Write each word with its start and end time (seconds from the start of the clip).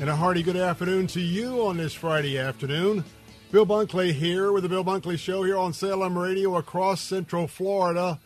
And 0.00 0.10
a 0.10 0.16
hearty 0.16 0.42
good 0.42 0.56
afternoon 0.56 1.06
to 1.08 1.20
you 1.20 1.64
on 1.64 1.76
this 1.76 1.94
Friday 1.94 2.36
afternoon. 2.36 3.04
Bill 3.52 3.66
Bunkley 3.66 4.12
here 4.12 4.50
with 4.50 4.64
the 4.64 4.68
Bill 4.68 4.84
Bunkley 4.84 5.18
Show 5.18 5.44
here 5.44 5.56
on 5.56 5.72
Salem 5.72 6.18
Radio 6.18 6.56
across 6.56 7.00
Central 7.00 7.46
Florida. 7.46 8.18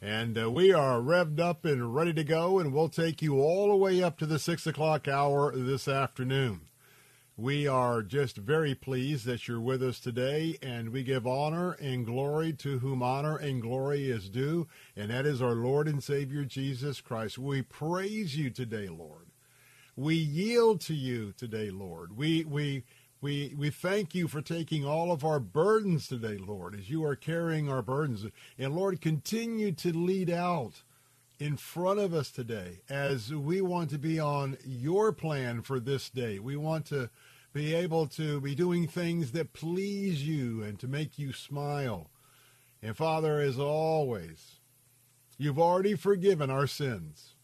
And 0.00 0.38
uh, 0.38 0.50
we 0.50 0.72
are 0.72 1.00
revved 1.00 1.40
up 1.40 1.64
and 1.64 1.94
ready 1.94 2.12
to 2.12 2.22
go, 2.22 2.60
and 2.60 2.72
we'll 2.72 2.90
take 2.90 3.22
you 3.22 3.40
all 3.40 3.68
the 3.68 3.76
way 3.76 4.02
up 4.02 4.18
to 4.18 4.26
the 4.26 4.38
6 4.38 4.66
o'clock 4.66 5.08
hour 5.08 5.52
this 5.56 5.88
afternoon. 5.88 6.60
We 7.36 7.66
are 7.66 8.02
just 8.02 8.36
very 8.36 8.74
pleased 8.74 9.26
that 9.26 9.48
you're 9.48 9.60
with 9.60 9.82
us 9.82 9.98
today, 9.98 10.58
and 10.62 10.90
we 10.90 11.02
give 11.02 11.26
honor 11.26 11.72
and 11.72 12.06
glory 12.06 12.52
to 12.54 12.78
whom 12.78 13.02
honor 13.02 13.36
and 13.36 13.60
glory 13.60 14.10
is 14.10 14.28
due, 14.28 14.68
and 14.94 15.10
that 15.10 15.26
is 15.26 15.42
our 15.42 15.54
Lord 15.54 15.88
and 15.88 16.02
Savior 16.02 16.44
Jesus 16.44 17.00
Christ. 17.00 17.36
We 17.36 17.62
praise 17.62 18.36
you 18.36 18.50
today, 18.50 18.88
Lord. 18.88 19.25
We 19.96 20.14
yield 20.14 20.82
to 20.82 20.94
you 20.94 21.32
today, 21.32 21.70
Lord. 21.70 22.18
We, 22.18 22.44
we, 22.44 22.84
we, 23.22 23.54
we 23.56 23.70
thank 23.70 24.14
you 24.14 24.28
for 24.28 24.42
taking 24.42 24.84
all 24.84 25.10
of 25.10 25.24
our 25.24 25.40
burdens 25.40 26.06
today, 26.06 26.36
Lord, 26.36 26.74
as 26.74 26.90
you 26.90 27.02
are 27.04 27.16
carrying 27.16 27.70
our 27.70 27.80
burdens. 27.80 28.26
And 28.58 28.74
Lord, 28.74 29.00
continue 29.00 29.72
to 29.72 29.96
lead 29.96 30.28
out 30.28 30.82
in 31.38 31.56
front 31.56 31.98
of 31.98 32.12
us 32.12 32.30
today 32.30 32.80
as 32.90 33.32
we 33.32 33.62
want 33.62 33.88
to 33.90 33.98
be 33.98 34.20
on 34.20 34.58
your 34.66 35.12
plan 35.12 35.62
for 35.62 35.80
this 35.80 36.10
day. 36.10 36.38
We 36.38 36.56
want 36.56 36.84
to 36.86 37.08
be 37.54 37.74
able 37.74 38.06
to 38.08 38.38
be 38.42 38.54
doing 38.54 38.86
things 38.86 39.32
that 39.32 39.54
please 39.54 40.28
you 40.28 40.62
and 40.62 40.78
to 40.78 40.86
make 40.86 41.18
you 41.18 41.32
smile. 41.32 42.10
And 42.82 42.94
Father, 42.94 43.40
as 43.40 43.58
always, 43.58 44.60
you've 45.38 45.58
already 45.58 45.94
forgiven 45.94 46.50
our 46.50 46.66
sins. 46.66 47.35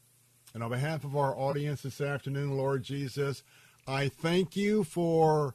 And 0.55 0.63
on 0.63 0.71
behalf 0.71 1.05
of 1.05 1.17
our 1.17 1.37
audience 1.37 1.83
this 1.83 2.01
afternoon, 2.01 2.57
Lord 2.57 2.83
Jesus, 2.83 3.43
I 3.87 4.09
thank 4.09 4.55
you 4.55 4.85
for 4.85 5.55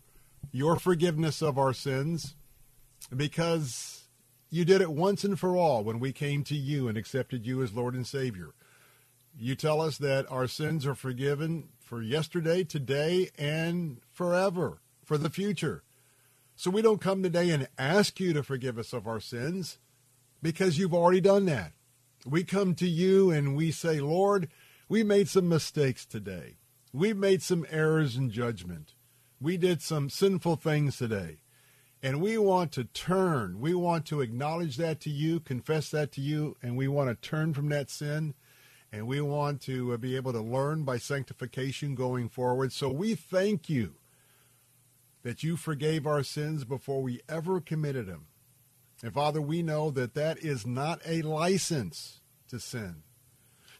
your 0.52 0.78
forgiveness 0.78 1.41
of 1.41 1.58
our 1.58 1.74
sins 1.74 2.35
because 3.16 4.08
you 4.50 4.66
did 4.66 4.81
it 4.81 4.91
once 4.91 5.24
and 5.24 5.40
for 5.40 5.56
all 5.56 5.84
when 5.84 6.00
we 6.00 6.12
came 6.12 6.44
to 6.46 6.56
you 6.56 6.88
and 6.88 6.97
accepted 6.97 7.46
you 7.46 7.62
as 7.62 7.74
Lord 7.74 7.94
and 7.94 8.08
Savior. 8.08 8.53
You 9.38 9.53
tell 9.53 9.81
us 9.81 10.00
that 10.00 10.30
our 10.31 10.47
sins 10.47 10.85
are 10.85 10.96
forgiven 10.96 11.69
for 11.79 12.02
yesterday, 12.02 12.64
today, 12.64 13.29
and 13.38 14.00
forever, 14.12 14.79
for 15.06 15.18
the 15.18 15.29
future. 15.29 15.84
So 16.56 16.72
we 16.72 16.81
don't 16.81 17.00
come 17.00 17.22
today 17.22 17.52
and 17.52 17.68
ask 17.78 18.19
you 18.19 18.34
to 18.34 18.41
forgive 18.41 18.79
us 18.79 18.94
of 18.94 19.06
our 19.06 19.19
sins 19.19 19.78
because 20.41 20.79
you've 20.79 20.94
already 20.94 21.22
done 21.22 21.46
that. 21.46 21.74
We 22.25 22.44
come 22.44 22.74
to 22.75 22.88
you 22.88 23.29
and 23.29 23.56
we 23.56 23.72
say, 23.72 24.00
Lord, 24.00 24.50
we 24.89 25.03
made 25.03 25.27
some 25.27 25.49
mistakes 25.49 26.05
today. 26.05 26.57
We've 26.93 27.17
made 27.17 27.41
some 27.41 27.65
errors 27.69 28.15
in 28.15 28.29
judgment. 28.29 28.93
We 29.41 29.57
did 29.57 29.81
some 29.81 30.09
sinful 30.09 30.57
things 30.57 30.97
today. 30.97 31.39
And 32.01 32.21
we 32.21 32.37
want 32.37 32.71
to 32.73 32.85
turn. 32.85 33.59
We 33.59 33.73
want 33.73 34.05
to 34.07 34.21
acknowledge 34.21 34.77
that 34.77 35.01
to 35.01 35.09
you, 35.09 35.39
confess 35.39 35.89
that 35.89 36.11
to 36.13 36.21
you, 36.21 36.55
and 36.61 36.77
we 36.77 36.87
want 36.87 37.09
to 37.09 37.29
turn 37.29 37.53
from 37.53 37.69
that 37.69 37.89
sin. 37.89 38.33
And 38.91 39.07
we 39.07 39.19
want 39.19 39.61
to 39.63 39.93
uh, 39.93 39.97
be 39.97 40.15
able 40.15 40.31
to 40.31 40.39
learn 40.39 40.83
by 40.83 40.97
sanctification 40.97 41.93
going 41.93 42.29
forward. 42.29 42.71
So 42.71 42.89
we 42.89 43.15
thank 43.15 43.69
you 43.69 43.95
that 45.23 45.43
you 45.43 45.57
forgave 45.57 46.07
our 46.07 46.23
sins 46.23 46.63
before 46.63 47.01
we 47.01 47.19
ever 47.27 47.59
committed 47.59 48.07
them. 48.07 48.27
And 49.03 49.13
Father, 49.13 49.41
we 49.41 49.61
know 49.61 49.91
that 49.91 50.13
that 50.13 50.39
is 50.39 50.65
not 50.65 51.01
a 51.05 51.21
license 51.21 52.21
to 52.47 52.59
sin. 52.59 53.03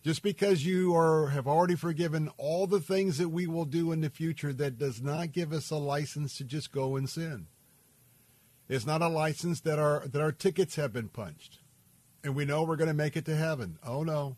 Just 0.08 0.24
because 0.24 0.66
you 0.66 0.96
are 0.96 1.28
have 1.32 1.48
already 1.48 1.76
forgiven 1.76 2.30
all 2.38 2.66
the 2.66 2.80
things 2.80 3.18
that 3.18 3.28
we 3.28 3.46
will 3.46 3.66
do 3.66 3.92
in 3.92 4.00
the 4.00 4.10
future, 4.10 4.54
that 4.54 4.78
does 4.78 5.02
not 5.02 5.34
give 5.34 5.52
us 5.52 5.70
a 5.70 5.76
license 5.76 6.38
to 6.38 6.46
just 6.46 6.72
go 6.72 6.96
and 6.96 7.10
sin. 7.10 7.48
It's 8.70 8.86
not 8.86 9.02
a 9.02 9.10
license 9.10 9.60
that 9.60 9.80
our 9.80 10.08
that 10.08 10.22
our 10.22 10.32
tickets 10.32 10.78
have 10.78 10.94
been 10.94 11.10
punched, 11.10 11.60
and 12.24 12.38
we 12.38 12.46
know 12.46 12.64
we're 12.64 12.78
going 12.78 12.88
to 12.88 12.94
make 12.94 13.18
it 13.18 13.26
to 13.26 13.36
heaven. 13.36 13.80
Oh 13.86 14.02
no, 14.04 14.38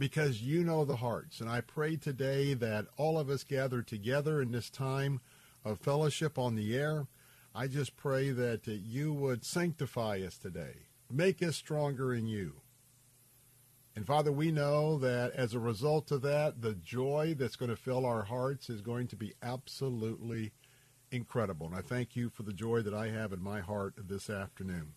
because 0.00 0.42
you 0.42 0.64
know 0.64 0.84
the 0.84 0.96
hearts. 0.96 1.40
And 1.40 1.48
I 1.48 1.60
pray 1.60 1.94
today 1.94 2.52
that 2.54 2.86
all 2.96 3.20
of 3.20 3.30
us 3.30 3.44
gather 3.44 3.82
together 3.82 4.42
in 4.42 4.50
this 4.50 4.68
time 4.68 5.20
of 5.64 5.78
fellowship 5.78 6.40
on 6.40 6.56
the 6.56 6.76
air. 6.76 7.06
I 7.54 7.68
just 7.68 7.96
pray 7.96 8.30
that 8.30 8.66
you 8.66 9.12
would 9.12 9.44
sanctify 9.44 10.22
us 10.26 10.36
today, 10.36 10.88
make 11.08 11.40
us 11.40 11.54
stronger 11.54 12.12
in 12.12 12.26
you. 12.26 12.62
And 13.96 14.06
Father, 14.06 14.30
we 14.30 14.52
know 14.52 14.98
that 14.98 15.32
as 15.32 15.54
a 15.54 15.58
result 15.58 16.12
of 16.12 16.20
that, 16.20 16.60
the 16.60 16.74
joy 16.74 17.34
that's 17.36 17.56
going 17.56 17.70
to 17.70 17.76
fill 17.76 18.04
our 18.04 18.24
hearts 18.24 18.68
is 18.68 18.82
going 18.82 19.06
to 19.08 19.16
be 19.16 19.32
absolutely 19.42 20.52
incredible. 21.10 21.66
And 21.66 21.74
I 21.74 21.80
thank 21.80 22.14
you 22.14 22.28
for 22.28 22.42
the 22.42 22.52
joy 22.52 22.82
that 22.82 22.92
I 22.92 23.08
have 23.08 23.32
in 23.32 23.42
my 23.42 23.60
heart 23.60 23.94
this 23.96 24.28
afternoon. 24.28 24.92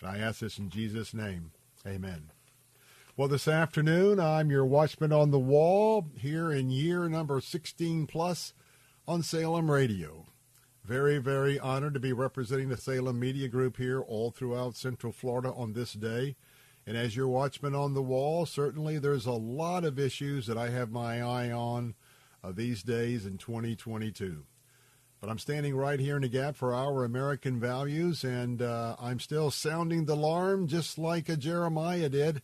And 0.00 0.10
I 0.10 0.16
ask 0.16 0.40
this 0.40 0.56
in 0.56 0.70
Jesus' 0.70 1.12
name. 1.12 1.52
Amen. 1.86 2.30
Well, 3.18 3.28
this 3.28 3.46
afternoon, 3.46 4.18
I'm 4.18 4.50
your 4.50 4.64
watchman 4.64 5.12
on 5.12 5.30
the 5.30 5.38
wall 5.38 6.06
here 6.16 6.50
in 6.50 6.70
year 6.70 7.10
number 7.10 7.38
16 7.38 8.06
plus 8.06 8.54
on 9.06 9.22
Salem 9.22 9.70
Radio. 9.70 10.24
Very, 10.82 11.18
very 11.18 11.60
honored 11.60 11.92
to 11.92 12.00
be 12.00 12.14
representing 12.14 12.70
the 12.70 12.78
Salem 12.78 13.20
Media 13.20 13.48
Group 13.48 13.76
here 13.76 14.00
all 14.00 14.30
throughout 14.30 14.74
Central 14.74 15.12
Florida 15.12 15.52
on 15.52 15.74
this 15.74 15.92
day. 15.92 16.34
And 16.86 16.96
as 16.96 17.14
your 17.14 17.28
watchman 17.28 17.74
on 17.74 17.94
the 17.94 18.02
wall, 18.02 18.44
certainly 18.44 18.98
there's 18.98 19.26
a 19.26 19.32
lot 19.32 19.84
of 19.84 19.98
issues 19.98 20.46
that 20.46 20.58
I 20.58 20.70
have 20.70 20.90
my 20.90 21.22
eye 21.22 21.50
on 21.50 21.94
uh, 22.42 22.50
these 22.52 22.82
days 22.82 23.24
in 23.24 23.38
2022. 23.38 24.44
But 25.20 25.30
I'm 25.30 25.38
standing 25.38 25.76
right 25.76 26.00
here 26.00 26.16
in 26.16 26.22
the 26.22 26.28
gap 26.28 26.56
for 26.56 26.74
our 26.74 27.04
American 27.04 27.60
values, 27.60 28.24
and 28.24 28.60
uh, 28.60 28.96
I'm 29.00 29.20
still 29.20 29.52
sounding 29.52 30.06
the 30.06 30.14
alarm 30.14 30.66
just 30.66 30.98
like 30.98 31.28
a 31.28 31.36
Jeremiah 31.36 32.08
did, 32.08 32.42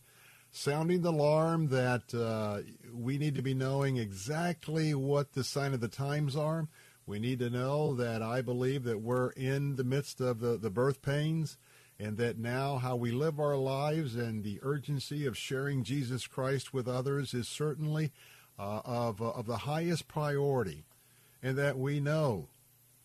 sounding 0.51 1.01
the 1.01 1.11
alarm 1.11 1.67
that 1.67 2.13
uh, 2.13 2.61
we 2.93 3.17
need 3.17 3.35
to 3.35 3.41
be 3.41 3.53
knowing 3.53 3.97
exactly 3.97 4.93
what 4.93 5.33
the 5.33 5.43
sign 5.43 5.73
of 5.73 5.81
the 5.81 5.89
times 5.89 6.37
are. 6.37 6.69
We 7.05 7.19
need 7.19 7.39
to 7.39 7.49
know 7.49 7.95
that 7.95 8.21
I 8.21 8.41
believe 8.41 8.85
that 8.85 9.01
we're 9.01 9.31
in 9.31 9.75
the 9.75 9.83
midst 9.83 10.21
of 10.21 10.39
the, 10.39 10.57
the 10.57 10.69
birth 10.69 11.01
pains 11.01 11.57
and 11.99 12.17
that 12.17 12.37
now 12.37 12.77
how 12.77 12.95
we 12.95 13.11
live 13.11 13.39
our 13.39 13.57
lives 13.57 14.15
and 14.15 14.43
the 14.43 14.59
urgency 14.61 15.25
of 15.25 15.37
sharing 15.37 15.83
Jesus 15.83 16.27
Christ 16.27 16.73
with 16.73 16.87
others 16.87 17.33
is 17.33 17.47
certainly 17.47 18.11
uh, 18.57 18.81
of, 18.85 19.21
uh, 19.21 19.29
of 19.31 19.45
the 19.45 19.57
highest 19.57 20.07
priority, 20.07 20.85
and 21.43 21.57
that 21.57 21.77
we 21.77 21.99
know 21.99 22.47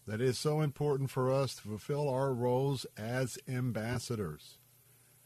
that 0.06 0.20
it 0.20 0.28
is 0.28 0.38
so 0.38 0.60
important 0.60 1.10
for 1.10 1.32
us 1.32 1.56
to 1.56 1.62
fulfill 1.62 2.08
our 2.08 2.32
roles 2.32 2.86
as 2.96 3.38
ambassadors, 3.48 4.58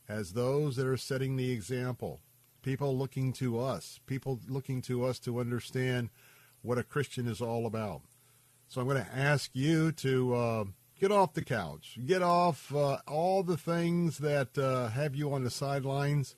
as 0.08 0.32
those 0.32 0.76
that 0.76 0.86
are 0.86 0.96
setting 0.96 1.36
the 1.36 1.50
example, 1.50 2.20
people 2.62 2.96
looking 2.96 3.32
to 3.34 3.58
us, 3.60 4.00
people 4.06 4.40
looking 4.48 4.80
to 4.82 5.04
us 5.04 5.18
to 5.18 5.40
understand 5.40 6.08
what 6.62 6.78
a 6.78 6.82
Christian 6.82 7.26
is 7.26 7.40
all 7.40 7.66
about. 7.66 8.02
So 8.68 8.80
I'm 8.80 8.86
going 8.86 9.02
to 9.02 9.16
ask 9.16 9.50
you 9.54 9.92
to 9.92 10.34
uh, 10.34 10.64
get 10.98 11.12
off 11.12 11.34
the 11.34 11.44
couch, 11.44 11.98
get 12.04 12.22
off 12.22 12.74
uh, 12.74 12.98
all 13.06 13.42
the 13.42 13.56
things 13.56 14.18
that 14.18 14.58
uh, 14.58 14.88
have 14.88 15.14
you 15.14 15.32
on 15.32 15.44
the 15.44 15.50
sidelines. 15.50 16.34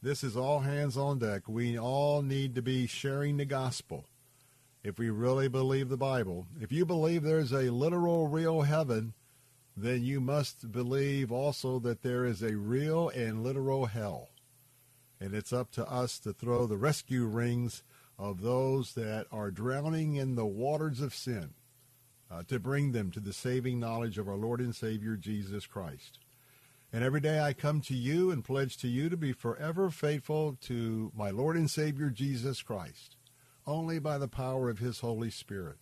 This 0.00 0.24
is 0.24 0.36
all 0.36 0.60
hands 0.60 0.96
on 0.96 1.18
deck. 1.18 1.42
We 1.48 1.78
all 1.78 2.22
need 2.22 2.54
to 2.54 2.62
be 2.62 2.86
sharing 2.86 3.36
the 3.36 3.44
gospel 3.44 4.06
if 4.82 4.98
we 4.98 5.10
really 5.10 5.48
believe 5.48 5.88
the 5.88 5.96
Bible. 5.96 6.46
If 6.60 6.72
you 6.72 6.86
believe 6.86 7.22
there's 7.22 7.52
a 7.52 7.70
literal, 7.70 8.28
real 8.28 8.62
heaven, 8.62 9.12
then 9.76 10.04
you 10.04 10.20
must 10.20 10.72
believe 10.72 11.30
also 11.30 11.78
that 11.80 12.02
there 12.02 12.24
is 12.24 12.42
a 12.42 12.56
real 12.56 13.08
and 13.10 13.42
literal 13.42 13.86
hell. 13.86 14.28
And 15.20 15.34
it's 15.34 15.52
up 15.52 15.70
to 15.72 15.90
us 15.90 16.18
to 16.20 16.32
throw 16.32 16.66
the 16.66 16.76
rescue 16.76 17.26
rings 17.26 17.82
of 18.18 18.40
those 18.40 18.94
that 18.94 19.26
are 19.30 19.50
drowning 19.50 20.14
in 20.14 20.36
the 20.36 20.46
waters 20.46 21.00
of 21.00 21.14
sin 21.14 21.54
uh, 22.30 22.42
to 22.48 22.58
bring 22.58 22.92
them 22.92 23.10
to 23.10 23.20
the 23.20 23.32
saving 23.32 23.80
knowledge 23.80 24.18
of 24.18 24.28
our 24.28 24.36
Lord 24.36 24.60
and 24.60 24.74
Savior 24.74 25.16
Jesus 25.16 25.66
Christ. 25.66 26.18
And 26.92 27.04
every 27.04 27.20
day 27.20 27.40
I 27.40 27.52
come 27.52 27.80
to 27.82 27.94
you 27.94 28.30
and 28.30 28.44
pledge 28.44 28.78
to 28.78 28.88
you 28.88 29.08
to 29.08 29.16
be 29.16 29.32
forever 29.32 29.90
faithful 29.90 30.56
to 30.62 31.12
my 31.14 31.30
Lord 31.30 31.56
and 31.56 31.70
Savior 31.70 32.08
Jesus 32.10 32.62
Christ, 32.62 33.16
only 33.66 33.98
by 33.98 34.16
the 34.16 34.28
power 34.28 34.70
of 34.70 34.78
his 34.78 35.00
Holy 35.00 35.30
Spirit, 35.30 35.76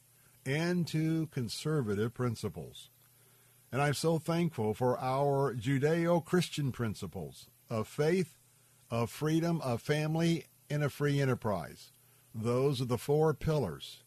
and 0.44 0.86
to 0.88 1.28
conservative 1.28 2.12
principles. 2.12 2.90
And 3.70 3.82
I'm 3.82 3.94
so 3.94 4.18
thankful 4.18 4.74
for 4.74 4.98
our 4.98 5.54
Judeo-Christian 5.54 6.72
principles 6.72 7.46
of 7.68 7.86
faith, 7.86 8.38
of 8.90 9.10
freedom, 9.10 9.60
of 9.60 9.82
family, 9.82 10.46
and 10.70 10.82
a 10.82 10.90
free 10.90 11.20
enterprise. 11.20 11.90
Those 12.34 12.80
are 12.80 12.86
the 12.86 12.98
four 12.98 13.32
pillars 13.34 14.02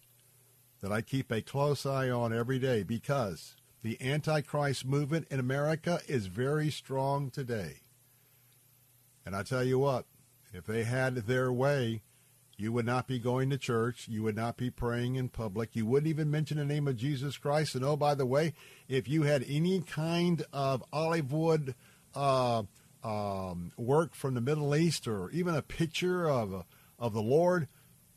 that 0.81 0.92
I 0.92 1.02
keep 1.02 1.31
a 1.31 1.42
close 1.42 1.86
eye 1.86 2.10
on 2.10 2.34
every 2.34 2.60
day 2.60 2.84
because 2.84 3.56
the 3.81 3.98
Antichrist 4.02 4.86
movement 4.86 5.28
in 5.30 5.40
America 5.40 6.00
is 6.08 6.28
very 6.28 6.70
strong 6.70 7.30
today. 7.30 7.78
And 9.26 9.36
I 9.36 9.44
tell 9.44 9.64
you 9.64 9.80
what, 9.80 10.06
if 10.54 10.66
they 10.66 10.84
had 10.84 11.16
their 11.16 11.52
way, 11.52 12.02
you 12.58 12.74
would 12.74 12.86
not 12.86 13.08
be 13.08 13.20
going 13.20 13.50
to 13.52 13.58
church. 13.58 14.08
You 14.10 14.24
would 14.24 14.36
not 14.36 14.58
be 14.58 14.70
praying 14.70 15.16
in 15.16 15.30
public. 15.30 15.76
You 15.78 15.86
wouldn't 15.86 16.10
even 16.10 16.30
mention 16.30 16.58
the 16.58 16.66
name 16.66 16.90
of 16.90 16.98
Jesus 16.98 17.38
Christ. 17.38 17.74
And 17.76 17.86
oh, 17.86 17.96
by 17.96 18.16
the 18.16 18.26
way, 18.26 18.54
if 18.90 19.08
you 19.08 19.24
had 19.24 19.46
any 19.48 19.80
kind 19.81 20.44
of 20.52 20.84
olive 20.92 21.31
wood 21.31 21.74
uh, 22.14 22.64
um, 23.02 23.72
work 23.78 24.14
from 24.14 24.34
the 24.34 24.42
Middle 24.42 24.76
East 24.76 25.08
or 25.08 25.30
even 25.31 25.56
a 25.56 25.62
picture 25.62 26.30
of, 26.30 26.66
of 26.98 27.14
the 27.14 27.22
Lord, 27.22 27.70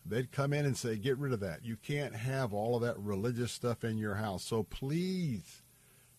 they'd 0.05 0.33
come 0.33 0.53
in 0.53 0.67
and 0.67 0.77
say, 0.77 0.97
get 0.97 1.19
rid 1.19 1.33
of 1.33 1.41
that. 1.41 1.65
You 1.65 1.77
can't 1.77 2.15
have 2.15 2.53
all 2.53 2.77
of 2.77 2.83
that 2.83 2.99
religious 2.99 3.53
stuff 3.53 3.85
in 3.85 3.99
your 3.99 4.17
house. 4.17 4.45
So 4.45 4.63
please 4.63 5.63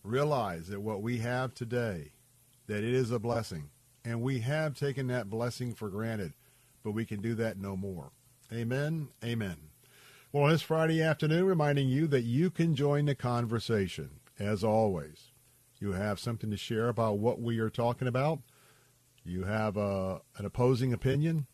realize 0.02 0.68
that 0.68 0.80
what 0.80 1.02
we 1.02 1.18
have 1.18 1.54
today, 1.54 2.12
that 2.66 2.84
it 2.84 2.94
is 2.94 3.10
a 3.10 3.18
blessing. 3.18 3.70
And 4.04 4.20
we 4.20 4.40
have 4.40 4.74
taken 4.74 5.06
that 5.08 5.30
blessing 5.30 5.74
for 5.74 5.88
granted, 5.88 6.34
but 6.82 6.92
we 6.92 7.06
can 7.06 7.20
do 7.20 7.34
that 7.36 7.58
no 7.58 7.76
more. 7.76 8.12
Amen. 8.52 9.08
Amen. 9.24 9.56
Well, 10.30 10.48
this 10.48 10.62
Friday 10.62 11.00
afternoon, 11.00 11.46
reminding 11.46 11.88
you 11.88 12.06
that 12.08 12.22
you 12.22 12.50
can 12.50 12.74
join 12.74 13.06
the 13.06 13.14
conversation. 13.14 14.20
As 14.38 14.64
always, 14.64 15.30
you 15.78 15.92
have 15.92 16.18
something 16.18 16.50
to 16.50 16.56
share 16.56 16.88
about 16.88 17.18
what 17.18 17.40
we 17.40 17.60
are 17.60 17.70
talking 17.70 18.08
about. 18.08 18.40
You 19.24 19.44
have 19.44 19.76
a, 19.76 19.80
uh, 19.80 20.18
an 20.36 20.44
opposing 20.44 20.92
opinion. 20.92 21.46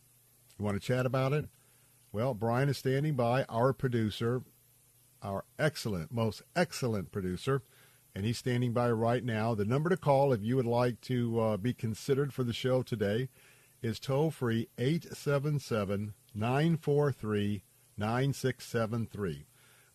You 0.58 0.64
want 0.64 0.80
to 0.80 0.86
chat 0.86 1.06
about 1.06 1.32
it? 1.32 1.46
Well, 2.12 2.34
Brian 2.34 2.68
is 2.68 2.78
standing 2.78 3.14
by, 3.14 3.44
our 3.44 3.72
producer, 3.72 4.42
our 5.22 5.44
excellent, 5.60 6.10
most 6.10 6.42
excellent 6.56 7.12
producer, 7.12 7.62
and 8.16 8.24
he's 8.24 8.38
standing 8.38 8.72
by 8.72 8.90
right 8.90 9.22
now. 9.22 9.54
The 9.54 9.64
number 9.64 9.90
to 9.90 9.96
call 9.96 10.32
if 10.32 10.42
you 10.42 10.56
would 10.56 10.66
like 10.66 11.00
to 11.02 11.40
uh, 11.40 11.56
be 11.56 11.72
considered 11.72 12.34
for 12.34 12.42
the 12.42 12.52
show 12.52 12.82
today 12.82 13.28
is 13.80 14.00
toll 14.00 14.32
free 14.32 14.68
877 14.76 16.14
943 16.34 17.62
9673. 17.96 19.46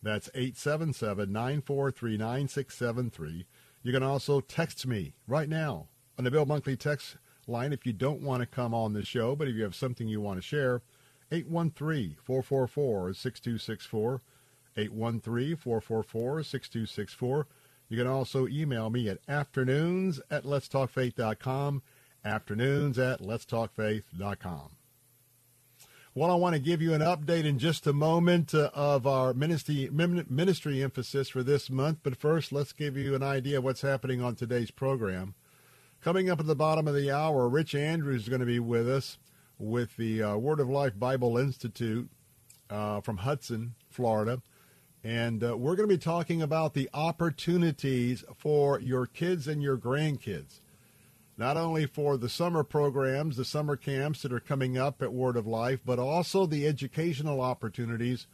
That's 0.02 0.30
877 0.34 1.30
943 1.30 2.16
9673. 2.16 3.46
You 3.82 3.92
can 3.92 4.02
also 4.02 4.40
text 4.40 4.86
me 4.86 5.12
right 5.28 5.50
now 5.50 5.88
on 6.16 6.24
the 6.24 6.30
Bill 6.30 6.46
Bunkley 6.46 6.78
text 6.78 7.16
line 7.46 7.74
if 7.74 7.84
you 7.84 7.92
don't 7.92 8.22
want 8.22 8.40
to 8.40 8.46
come 8.46 8.72
on 8.72 8.94
the 8.94 9.04
show, 9.04 9.36
but 9.36 9.48
if 9.48 9.54
you 9.54 9.62
have 9.64 9.74
something 9.74 10.08
you 10.08 10.22
want 10.22 10.38
to 10.38 10.42
share. 10.42 10.80
813-444-6264, 11.30 14.20
813-444-6264. 14.76 17.44
You 17.88 17.96
can 17.96 18.06
also 18.06 18.46
email 18.48 18.90
me 18.90 19.08
at 19.08 19.18
afternoons 19.28 20.20
at 20.30 20.44
letstalkfaith.com, 20.44 21.82
afternoons 22.24 22.98
at 22.98 23.20
letstalkfaith.com. 23.20 24.70
Well, 26.14 26.30
I 26.30 26.34
want 26.34 26.54
to 26.54 26.60
give 26.60 26.80
you 26.80 26.94
an 26.94 27.02
update 27.02 27.44
in 27.44 27.58
just 27.58 27.86
a 27.86 27.92
moment 27.92 28.54
uh, 28.54 28.70
of 28.72 29.06
our 29.06 29.34
ministry, 29.34 29.90
ministry 29.92 30.82
emphasis 30.82 31.28
for 31.28 31.42
this 31.42 31.68
month. 31.68 31.98
But 32.02 32.16
first, 32.16 32.52
let's 32.52 32.72
give 32.72 32.96
you 32.96 33.14
an 33.14 33.22
idea 33.22 33.58
of 33.58 33.64
what's 33.64 33.82
happening 33.82 34.22
on 34.22 34.34
today's 34.34 34.70
program. 34.70 35.34
Coming 36.00 36.30
up 36.30 36.40
at 36.40 36.46
the 36.46 36.56
bottom 36.56 36.88
of 36.88 36.94
the 36.94 37.10
hour, 37.10 37.50
Rich 37.50 37.74
Andrews 37.74 38.22
is 38.22 38.30
going 38.30 38.40
to 38.40 38.46
be 38.46 38.58
with 38.58 38.88
us 38.88 39.18
with 39.58 39.96
the 39.96 40.22
uh, 40.22 40.36
Word 40.36 40.60
of 40.60 40.68
Life 40.68 40.98
Bible 40.98 41.38
Institute 41.38 42.08
uh, 42.68 43.00
from 43.00 43.18
Hudson, 43.18 43.74
Florida. 43.88 44.42
And 45.02 45.42
uh, 45.42 45.56
we're 45.56 45.76
going 45.76 45.88
to 45.88 45.94
be 45.94 46.02
talking 46.02 46.42
about 46.42 46.74
the 46.74 46.90
opportunities 46.92 48.24
for 48.36 48.80
your 48.80 49.06
kids 49.06 49.46
and 49.46 49.62
your 49.62 49.78
grandkids. 49.78 50.60
Not 51.38 51.56
only 51.56 51.86
for 51.86 52.16
the 52.16 52.28
summer 52.28 52.64
programs, 52.64 53.36
the 53.36 53.44
summer 53.44 53.76
camps 53.76 54.22
that 54.22 54.32
are 54.32 54.40
coming 54.40 54.78
up 54.78 55.02
at 55.02 55.12
Word 55.12 55.36
of 55.36 55.46
Life, 55.46 55.80
but 55.84 55.98
also 55.98 56.46
the 56.46 56.66
educational 56.66 57.40
opportunities. 57.40 58.26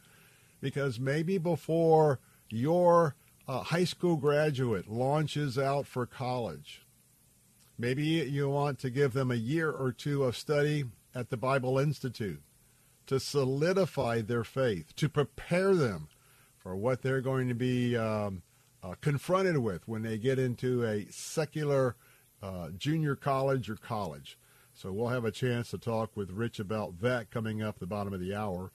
Because 0.61 0.99
maybe 0.99 1.37
before 1.37 2.19
your 2.49 3.15
uh, 3.47 3.59
high 3.59 3.83
school 3.83 4.15
graduate 4.15 4.89
launches 4.89 5.57
out 5.59 5.85
for 5.85 6.05
college, 6.05 6.81
maybe 7.77 8.03
you 8.03 8.49
want 8.49 8.79
to 8.79 8.89
give 8.89 9.11
them 9.13 9.31
a 9.31 9.35
year 9.35 9.69
or 9.69 9.91
two 9.91 10.23
of 10.23 10.37
study 10.37 10.85
at 11.15 11.29
the 11.29 11.37
Bible 11.37 11.77
Institute 11.77 12.41
to 13.05 13.19
solidify 13.19 14.21
their 14.21 14.43
faith, 14.43 14.95
to 14.95 15.09
prepare 15.09 15.75
them 15.75 16.07
for 16.57 16.75
what 16.75 17.01
they're 17.01 17.21
going 17.21 17.49
to 17.49 17.55
be 17.55 17.97
um, 17.97 18.41
uh, 18.81 18.95
confronted 19.01 19.57
with 19.57 19.87
when 19.87 20.01
they 20.01 20.17
get 20.17 20.39
into 20.39 20.83
a 20.83 21.05
secular 21.09 21.95
uh, 22.41 22.69
junior 22.77 23.15
college 23.15 23.69
or 23.69 23.75
college. 23.75 24.37
So 24.73 24.91
we'll 24.91 25.09
have 25.09 25.25
a 25.25 25.31
chance 25.31 25.69
to 25.71 25.77
talk 25.77 26.11
with 26.15 26.31
Rich 26.31 26.59
about 26.59 27.01
that 27.01 27.29
coming 27.29 27.61
up 27.61 27.79
the 27.79 27.85
bottom 27.85 28.13
of 28.13 28.19
the 28.19 28.33
hour. 28.33 28.71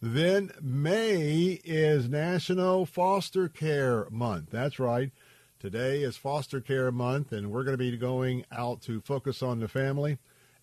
Then 0.00 0.50
May 0.60 1.60
is 1.64 2.08
National 2.08 2.86
Foster 2.86 3.48
Care 3.48 4.08
Month. 4.10 4.50
That's 4.50 4.78
right. 4.78 5.12
Today 5.60 6.02
is 6.02 6.16
Foster 6.16 6.60
Care 6.60 6.90
Month, 6.90 7.30
and 7.30 7.52
we're 7.52 7.62
going 7.62 7.74
to 7.74 7.78
be 7.78 7.96
going 7.96 8.44
out 8.50 8.80
to 8.82 9.00
focus 9.00 9.42
on 9.42 9.60
the 9.60 9.68
family 9.68 10.18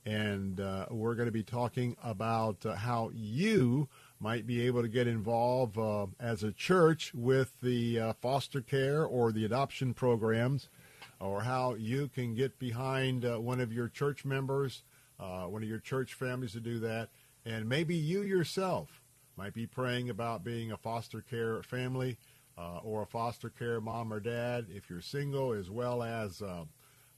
and 0.06 0.60
uh, 0.60 0.86
we're 0.90 1.16
going 1.16 1.28
to 1.28 1.32
be 1.32 1.44
talking 1.44 1.96
about 2.04 2.66
uh, 2.66 2.76
how 2.76 3.12
you 3.14 3.88
might 4.20 4.48
be 4.48 4.62
able 4.66 4.82
to 4.82 4.88
get 4.88 5.08
involved 5.08 5.78
uh, 5.78 6.08
as 6.20 6.44
a 6.44 6.52
church 6.52 7.14
with 7.14 7.54
the 7.62 8.00
uh, 8.00 8.14
foster 8.22 8.62
care 8.62 9.06
or 9.06 9.32
the 9.32 9.46
adoption 9.46 9.94
programs, 9.94 10.70
or 11.20 11.42
how 11.42 11.76
you 11.76 12.08
can 12.08 12.34
get 12.34 12.58
behind 12.60 13.26
uh, 13.26 13.38
one 13.38 13.60
of 13.60 13.74
your 13.74 13.88
church 13.88 14.26
members, 14.26 14.84
uh, 15.20 15.44
one 15.44 15.62
of 15.64 15.70
your 15.70 15.80
church 15.80 16.14
families 16.14 16.54
to 16.54 16.60
do 16.60 16.80
that, 16.80 17.10
and 17.46 17.68
maybe 17.68 17.96
you 17.96 18.22
yourself 18.22 19.02
might 19.38 19.54
be 19.54 19.68
praying 19.68 20.10
about 20.10 20.44
being 20.44 20.72
a 20.72 20.78
foster 20.78 21.22
care 21.22 21.62
family 21.64 22.18
or 22.84 23.04
a 23.04 23.06
foster 23.06 23.50
care 23.50 23.80
mom 23.80 24.12
or 24.12 24.20
dad 24.20 24.66
if 24.70 24.90
you're 24.90 25.00
single, 25.00 25.54
as 25.54 25.70
well 25.70 26.04
as 26.04 26.44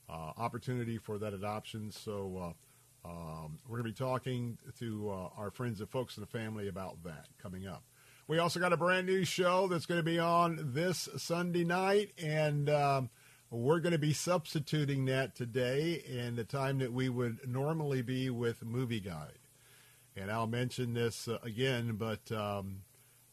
opportunity 0.08 1.00
for 1.00 1.18
that 1.18 1.34
adoption. 1.34 1.90
So 1.92 2.54
um, 3.04 3.58
we're 3.68 3.78
going 3.78 3.94
to 3.94 4.02
be 4.02 4.06
talking 4.06 4.58
to 4.80 5.10
uh, 5.10 5.30
our 5.38 5.52
friends 5.52 5.80
and 5.80 5.90
Focus 5.90 6.18
on 6.18 6.22
the 6.22 6.28
Family 6.28 6.68
about 6.68 7.04
that 7.04 7.28
coming 7.42 7.68
up. 7.68 7.84
We 8.28 8.40
also 8.40 8.60
got 8.60 8.74
a 8.74 8.78
brand 8.78 9.08
new 9.08 9.26
show 9.26 9.68
that's 9.68 9.86
going 9.86 10.00
to 10.00 10.04
be 10.04 10.20
on 10.20 10.72
this 10.74 11.10
Sunday 11.18 11.64
night, 11.64 12.12
and 12.22 12.70
um, 12.70 13.10
we're 13.50 13.80
going 13.80 13.92
to 13.92 13.98
be 13.98 14.14
substituting 14.14 15.06
that 15.06 15.36
today 15.36 16.02
in 16.08 16.36
the 16.36 16.44
time 16.44 16.78
that 16.80 16.94
we 16.94 17.10
would 17.10 17.40
normally 17.48 18.02
be 18.02 18.30
with 18.30 18.64
Movieguide. 18.64 19.40
And 20.16 20.32
I'll 20.32 20.48
mention 20.48 20.94
this 20.94 21.28
uh, 21.28 21.40
again, 21.44 21.96
but 21.96 22.32
um, 22.32 22.84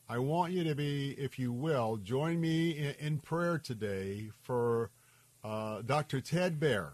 I 0.09 0.19
want 0.19 0.53
you 0.53 0.65
to 0.65 0.75
be, 0.75 1.11
if 1.11 1.39
you 1.39 1.53
will, 1.53 1.97
join 1.99 2.41
me 2.41 2.71
in, 2.71 2.95
in 2.99 3.19
prayer 3.19 3.59
today 3.59 4.31
for 4.43 4.91
uh, 5.45 5.83
Dr. 5.83 6.21
Ted 6.21 6.59
Baehr. 6.59 6.93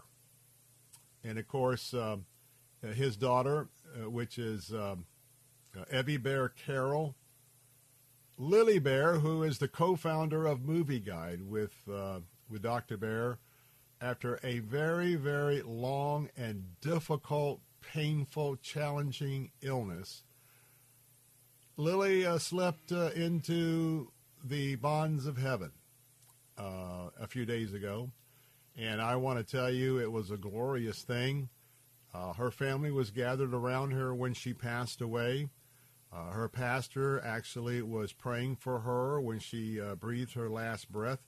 And 1.23 1.39
of 1.39 1.47
course, 1.47 1.93
um, 1.93 2.25
his 2.93 3.17
daughter, 3.17 3.67
uh, 3.95 4.09
which 4.09 4.37
is 4.37 4.73
um, 4.73 5.05
uh, 5.77 5.83
Evie 5.91 6.17
Baehr 6.17 6.49
Carroll. 6.65 7.15
Lili 8.37 8.79
Baehr, 8.79 9.21
who 9.21 9.43
is 9.43 9.59
the 9.59 9.67
co-founder 9.67 10.45
of 10.45 10.59
Movieguide 10.59 11.47
with 11.47 11.73
uh, 11.91 12.19
with 12.49 12.61
Dr. 12.61 12.97
Baehr, 12.97 13.37
after 14.01 14.39
a 14.43 14.59
very 14.59 15.15
very 15.15 15.61
long 15.61 16.29
and 16.35 16.79
difficult, 16.81 17.61
painful, 17.81 18.57
challenging 18.57 19.51
illness, 19.61 20.23
Lily 21.77 22.25
uh, 22.25 22.37
slept 22.37 22.91
uh, 22.91 23.11
into 23.15 24.11
the 24.43 24.75
bonds 24.75 25.25
of 25.25 25.37
heaven 25.37 25.71
uh, 26.57 27.09
a 27.19 27.27
few 27.27 27.45
days 27.45 27.73
ago, 27.73 28.11
and 28.77 29.01
I 29.01 29.15
want 29.15 29.39
to 29.39 29.57
tell 29.57 29.71
you 29.71 29.99
it 29.99 30.11
was 30.11 30.29
a 30.29 30.37
glorious 30.37 31.03
thing. 31.03 31.49
Uh, 32.15 32.31
her 32.33 32.49
family 32.49 32.91
was 32.91 33.11
gathered 33.11 33.53
around 33.53 33.91
her 33.91 34.15
when 34.15 34.33
she 34.33 34.53
passed 34.53 35.01
away. 35.01 35.49
Uh, 36.13 36.31
her 36.31 36.47
pastor 36.47 37.21
actually 37.25 37.81
was 37.81 38.13
praying 38.13 38.55
for 38.55 38.79
her 38.79 39.19
when 39.19 39.37
she 39.37 39.81
uh, 39.81 39.95
breathed 39.95 40.33
her 40.33 40.49
last 40.49 40.89
breath. 40.89 41.19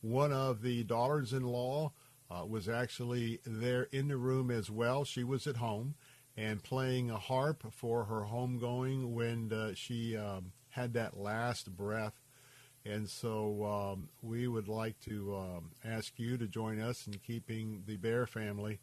One 0.00 0.32
of 0.32 0.62
the 0.62 0.82
daughters-in-law 0.84 1.92
uh, 2.30 2.46
was 2.46 2.70
actually 2.70 3.40
there 3.44 3.88
in 3.92 4.08
the 4.08 4.16
room 4.16 4.50
as 4.50 4.70
well. 4.70 5.04
She 5.04 5.24
was 5.24 5.46
at 5.46 5.56
home 5.56 5.94
and 6.38 6.62
playing 6.62 7.10
a 7.10 7.18
harp 7.18 7.70
for 7.70 8.04
her 8.04 8.22
homegoing 8.22 9.12
when 9.12 9.52
uh, 9.52 9.72
she 9.74 10.16
um, 10.16 10.52
had 10.70 10.94
that 10.94 11.18
last 11.18 11.76
breath. 11.76 12.14
And 12.86 13.10
so 13.10 13.64
um, 13.66 14.08
we 14.22 14.48
would 14.48 14.68
like 14.68 14.98
to 15.00 15.36
um, 15.36 15.72
ask 15.84 16.18
you 16.18 16.38
to 16.38 16.46
join 16.46 16.80
us 16.80 17.06
in 17.06 17.14
keeping 17.18 17.82
the 17.86 17.98
Baehr 17.98 18.26
family 18.26 18.80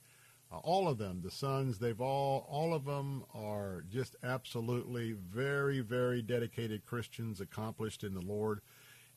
uh, 0.52 0.58
all 0.58 0.88
of 0.88 0.98
them, 0.98 1.22
the 1.24 1.32
sons, 1.32 1.80
they've 1.80 2.00
all, 2.00 2.48
all 2.50 2.74
of 2.74 2.86
them 2.86 3.24
are 3.34 3.84
just 3.90 4.16
absolutely 4.24 5.12
very, 5.12 5.82
very 5.82 6.22
dedicated 6.22 6.86
Christians, 6.86 7.42
accomplished 7.42 8.04
in 8.04 8.14
the 8.14 8.22
Lord. 8.22 8.62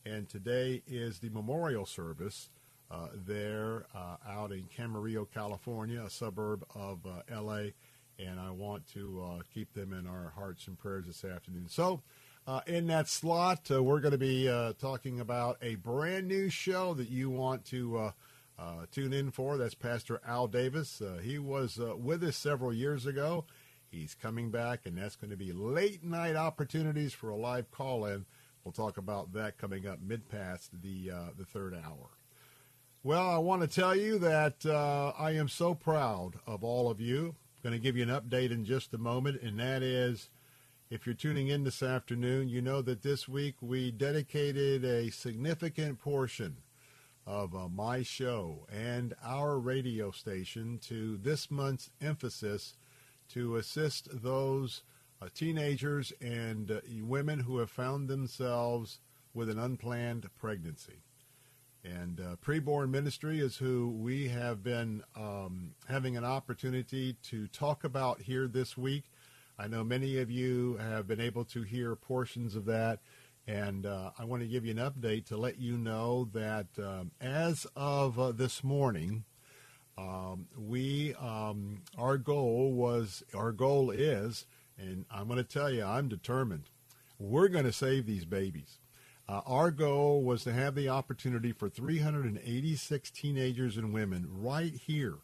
And 0.05 0.29
today 0.29 0.83
is 0.89 1.19
the 1.19 1.29
memorial 1.29 1.87
service 1.87 2.49
uh, 2.91 3.09
there 3.15 3.87
uh, 3.95 4.17
out 4.29 4.51
in 4.51 4.65
Camarillo, 4.77 5.27
California, 5.33 6.03
a 6.03 6.11
suburb 6.11 6.65
of 6.75 7.07
uh, 7.07 7.23
L.A. 7.31 7.75
And 8.19 8.41
I 8.41 8.51
want 8.51 8.89
to 8.95 9.23
uh, 9.23 9.43
keep 9.55 9.73
them 9.73 9.93
in 9.93 10.09
our 10.09 10.33
hearts 10.35 10.67
and 10.67 10.77
prayers 10.77 11.07
this 11.07 11.25
afternoon. 11.25 11.69
So, 11.69 12.03
uh, 12.47 12.63
in 12.67 12.89
that 12.89 13.07
slot, 13.09 13.71
we're 13.71 14.01
going 14.01 14.13
to 14.13 14.19
be 14.19 14.47
talking 14.81 15.21
about 15.21 15.59
a 15.63 15.77
brand 15.77 16.27
new 16.27 16.49
show 16.51 16.95
that 16.95 17.09
you 17.09 17.31
want 17.31 17.65
to 17.67 18.13
uh, 18.61 18.85
tune 18.93 19.13
in 19.13 19.31
for. 19.31 19.57
That's 19.57 19.75
Pastor 19.75 20.21
Al 20.27 20.47
Davis. 20.47 21.01
Uh, 21.01 21.19
he 21.23 21.39
was 21.39 21.79
uh, 21.79 21.97
with 21.97 22.23
us 22.23 22.37
several 22.37 22.73
years 22.73 23.07
ago. 23.07 23.47
He's 23.91 24.15
coming 24.15 24.51
back, 24.51 24.81
and 24.85 24.99
that's 24.99 25.17
going 25.17 25.31
to 25.31 25.37
be 25.37 25.53
late 25.53 26.05
night 26.05 26.37
opportunities 26.37 27.15
for 27.15 27.31
a 27.31 27.37
live 27.37 27.71
call 27.71 28.05
in. 28.05 28.27
We'll 28.63 28.73
talk 28.73 28.99
about 28.99 29.33
that 29.33 29.57
coming 29.57 29.87
up 29.87 30.01
mid 30.03 30.29
past 30.29 30.83
the 30.83 31.11
uh, 31.11 31.31
the 31.37 31.47
third 31.47 31.75
hour. 31.75 32.11
Well, 33.03 33.31
I 33.31 33.39
want 33.39 33.63
to 33.63 33.67
tell 33.67 33.97
you 33.97 34.19
that 34.19 34.67
uh, 34.67 35.15
I 35.19 35.31
am 35.31 35.49
so 35.49 35.75
proud 35.75 36.33
of 36.47 36.63
all 36.63 36.91
of 36.91 37.01
you. 37.01 37.35
I'm 37.57 37.71
going 37.71 37.73
to 37.73 37.83
give 37.83 37.97
you 37.97 38.03
an 38.03 38.11
update 38.11 38.51
in 38.51 38.67
just 38.67 38.93
a 38.93 38.99
moment, 38.99 39.41
and 39.41 39.59
that 39.59 39.83
is 39.83 40.29
if 40.91 41.07
you're 41.07 41.15
tuning 41.15 41.49
in 41.49 41.65
this 41.65 41.83
afternoon, 41.83 42.51
you 42.51 42.61
know 42.61 42.83
that 42.83 43.03
this 43.03 43.27
week 43.27 43.55
we 43.63 43.91
dedicated 43.91 44.85
a 44.85 45.11
significant 45.11 45.99
portion 45.99 46.59
of 47.27 47.55
uh, 47.55 47.69
my 47.69 48.03
show 48.03 48.67
and 48.73 49.15
our 49.25 49.59
radio 49.59 50.11
station 50.11 50.79
to 50.79 51.17
this 51.19 51.51
month's 51.51 51.91
emphasis 52.01 52.75
to 53.29 53.57
assist 53.57 54.09
those 54.23 54.83
uh, 55.23 55.29
teenagers 55.35 56.13
and 56.21 56.71
uh, 56.71 56.81
women 57.03 57.41
who 57.41 57.59
have 57.59 57.71
found 57.71 58.09
themselves 58.09 58.99
with 59.35 59.49
an 59.49 59.59
unplanned 59.59 60.29
pregnancy. 60.39 61.03
And 61.85 62.21
uh, 62.21 62.37
preborn 62.45 62.91
ministry 62.91 63.41
is 63.41 63.57
who 63.57 63.91
we 63.91 64.29
have 64.29 64.63
been 64.63 65.03
um, 65.17 65.73
having 65.89 66.17
an 66.17 66.25
opportunity 66.25 67.17
to 67.25 67.47
talk 67.49 67.85
about 67.85 68.21
here 68.21 68.47
this 68.49 68.77
week. 68.77 69.05
I 69.59 69.67
know 69.67 69.85
many 69.85 70.19
of 70.19 70.31
you 70.31 70.77
have 70.77 71.07
been 71.07 71.21
able 71.21 71.45
to 71.47 71.63
hear 71.63 71.95
portions 71.97 72.55
of 72.55 72.65
that 72.67 73.01
and 73.51 73.85
uh, 73.85 74.11
I 74.17 74.25
want 74.25 74.43
to 74.43 74.49
give 74.49 74.65
you 74.65 74.71
an 74.71 74.77
update 74.77 75.27
to 75.27 75.37
let 75.37 75.59
you 75.59 75.77
know 75.77 76.29
that 76.33 76.67
um, 76.79 77.11
as 77.21 77.67
of 77.75 78.19
uh, 78.19 78.31
this 78.31 78.63
morning, 78.63 79.25
um, 79.99 80.47
we 80.57 81.15
um, 81.15 81.83
our 81.99 82.17
goal 82.17 82.73
was 82.73 83.25
our 83.35 83.51
goal 83.51 83.91
is, 83.91 84.47
and 84.79 85.05
I'm 85.11 85.27
going 85.27 85.39
to 85.39 85.45
tell 85.45 85.69
you, 85.69 85.83
I'm 85.83 86.09
determined. 86.09 86.71
We're 87.19 87.49
going 87.49 87.65
to 87.65 87.73
save 87.73 88.07
these 88.07 88.25
babies. 88.25 88.79
Uh, 89.29 89.41
our 89.47 89.73
goal 89.73 90.23
was 90.23 90.45
to 90.45 90.53
have 90.53 90.77
the 90.77 90.89
opportunity 90.89 91.53
for 91.53 91.69
386 91.69 93.11
teenagers 93.11 93.77
and 93.77 93.93
women 93.93 94.27
right 94.31 94.75
here, 94.75 95.19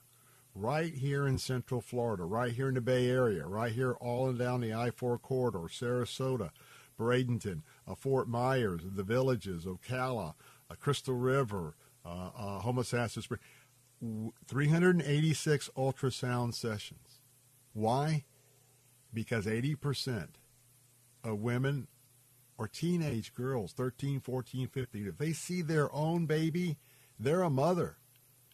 right 0.54 0.94
here 0.94 1.28
in 1.28 1.38
Central 1.38 1.80
Florida, 1.80 2.24
right 2.24 2.52
here 2.52 2.68
in 2.68 2.74
the 2.74 2.80
Bay 2.80 3.08
Area, 3.08 3.46
right 3.46 3.72
here 3.72 3.92
all 3.94 4.32
down 4.32 4.60
the 4.60 4.74
I-4 4.74 5.20
corridor, 5.22 5.68
Sarasota, 5.68 6.50
Bradenton, 6.98 7.62
uh, 7.86 7.94
Fort 7.94 8.28
Myers, 8.28 8.82
the 8.84 9.02
villages, 9.02 9.64
Ocala, 9.64 10.34
uh, 10.70 10.74
Crystal 10.74 11.14
River, 11.14 11.74
uh, 12.04 12.30
uh, 12.36 12.60
Homosassa 12.62 13.22
Spring. 13.22 13.40
386 14.46 15.70
ultrasound 15.76 16.54
sessions. 16.54 17.20
Why? 17.72 18.24
Because 19.12 19.46
80% 19.46 20.28
of 21.24 21.40
women 21.40 21.88
or 22.58 22.68
teenage 22.68 23.34
girls, 23.34 23.72
13, 23.72 24.20
14, 24.20 24.68
15, 24.68 25.06
if 25.06 25.18
they 25.18 25.32
see 25.32 25.62
their 25.62 25.92
own 25.94 26.26
baby, 26.26 26.76
they're 27.18 27.42
a 27.42 27.50
mother, 27.50 27.96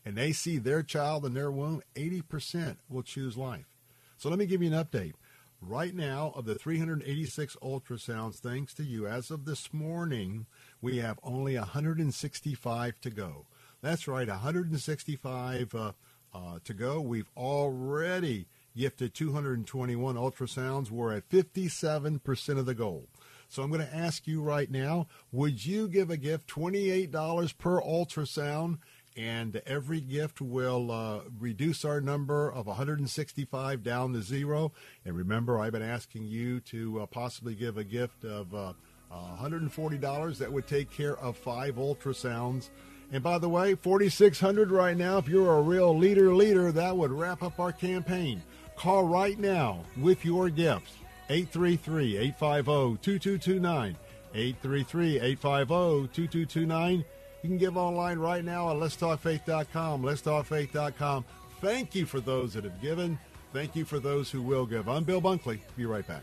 and 0.05 0.17
they 0.17 0.33
see 0.33 0.59
their 0.59 0.83
child 0.83 1.25
in 1.25 1.35
their 1.35 1.51
womb, 1.51 1.83
80% 1.95 2.77
will 2.89 3.03
choose 3.03 3.37
life. 3.37 3.77
So 4.17 4.29
let 4.29 4.39
me 4.39 4.47
give 4.47 4.63
you 4.63 4.73
an 4.73 4.85
update. 4.85 5.15
Right 5.65 5.95
now, 5.95 6.33
of 6.35 6.45
the 6.45 6.57
386 6.57 7.57
ultrasounds, 7.63 8.41
thanks 8.41 8.75
to 8.75 8.83
you, 8.83 9.07
as 9.07 9.31
of 9.31 9.45
this 9.45 9.73
morning, 9.73 10.47
we 10.81 10.99
have 10.99 11.21
only 11.23 11.57
165 11.57 13.01
to 13.01 13.11
go. 13.11 13.47
That's 13.81 14.09
right, 14.09 14.27
165 14.27 15.75
uh, 15.75 15.93
uh, 16.35 16.59
to 16.65 16.75
go. 16.75 17.01
We've 17.01 17.31
already 17.37 18.49
gifted 18.77 19.15
221 19.15 20.17
ultrasounds. 20.17 20.91
We're 20.91 21.15
at 21.15 21.29
57% 21.29 22.59
of 22.59 22.67
the 22.67 22.75
goal. 22.75 23.07
So 23.49 23.63
I'm 23.63 23.71
going 23.71 23.87
to 23.87 23.97
ask 23.97 24.27
you 24.27 24.43
right 24.43 24.71
now, 24.71 25.07
would 25.31 25.65
you 25.65 25.87
give 25.87 26.11
a 26.11 26.17
gift 26.17 26.49
$28 26.49 27.57
per 27.59 27.81
ultrasound 27.81 28.79
and 29.17 29.61
every 29.67 30.01
gift 30.01 30.41
will 30.41 30.91
uh, 30.91 31.21
reduce 31.39 31.85
our 31.85 32.01
number 32.01 32.51
of 32.51 32.67
165 32.67 33.83
down 33.83 34.13
to 34.13 34.23
zero. 34.23 34.73
And 35.05 35.17
remember, 35.17 35.59
I've 35.59 35.73
been 35.73 35.83
asking 35.83 36.25
you 36.25 36.61
to 36.61 37.03
uh, 37.03 37.07
possibly 37.07 37.55
give 37.55 37.77
a 37.77 37.85
gift 37.85 38.25
of 38.25 38.55
uh, 38.55 38.73
$140 39.13 40.39
that 40.39 40.53
would 40.53 40.67
take 40.67 40.91
care 40.91 41.17
of 41.19 41.37
five 41.37 41.77
ultrasounds. 41.77 42.71
And 43.13 43.23
by 43.23 43.39
the 43.39 43.49
way, 43.49 43.75
4600 43.75 44.71
right 44.71 44.97
now, 44.97 45.19
if 45.19 45.29
you're 45.29 45.59
a 45.59 45.63
real 45.63 45.97
leader 45.97 46.35
leader, 46.35 46.73
that 46.73 46.97
would 46.97 47.13
wrap 47.13 47.43
up 47.43 47.61
our 47.61 47.73
campaign. 47.73 48.43
Call 48.77 49.05
right 49.05 49.39
now 49.39 49.85
with 49.99 50.25
your 50.25 50.49
gifts. 50.49 50.95
833-850-2229. 51.29 53.97
833-850-2229. 54.35 57.05
You 57.43 57.49
can 57.49 57.59
give 57.59 57.77
online 57.77 58.19
right 58.19 58.45
now 58.45 58.71
at 58.71 58.77
letstalkfaith.com. 58.77 60.03
Letstalkfaith.com. 60.03 61.25
Thank 61.61 61.95
you 61.95 62.07
for 62.07 62.21
those 62.21 62.55
that 62.55 62.65
have 62.65 62.81
given. 62.81 63.19
Thank 63.53 63.77
you 63.77 63.85
for 63.85 63.99
those 63.99 64.31
who 64.31 64.41
will 64.41 64.65
give. 64.65 64.89
I'm 64.89 65.05
Bill 65.05 65.21
Bunkley. 65.21 65.59
Be 65.77 65.85
right 65.85 66.07
back. 66.07 66.23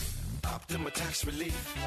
Optima 0.51 0.91
Tax 0.91 1.25
Relief. 1.25 1.77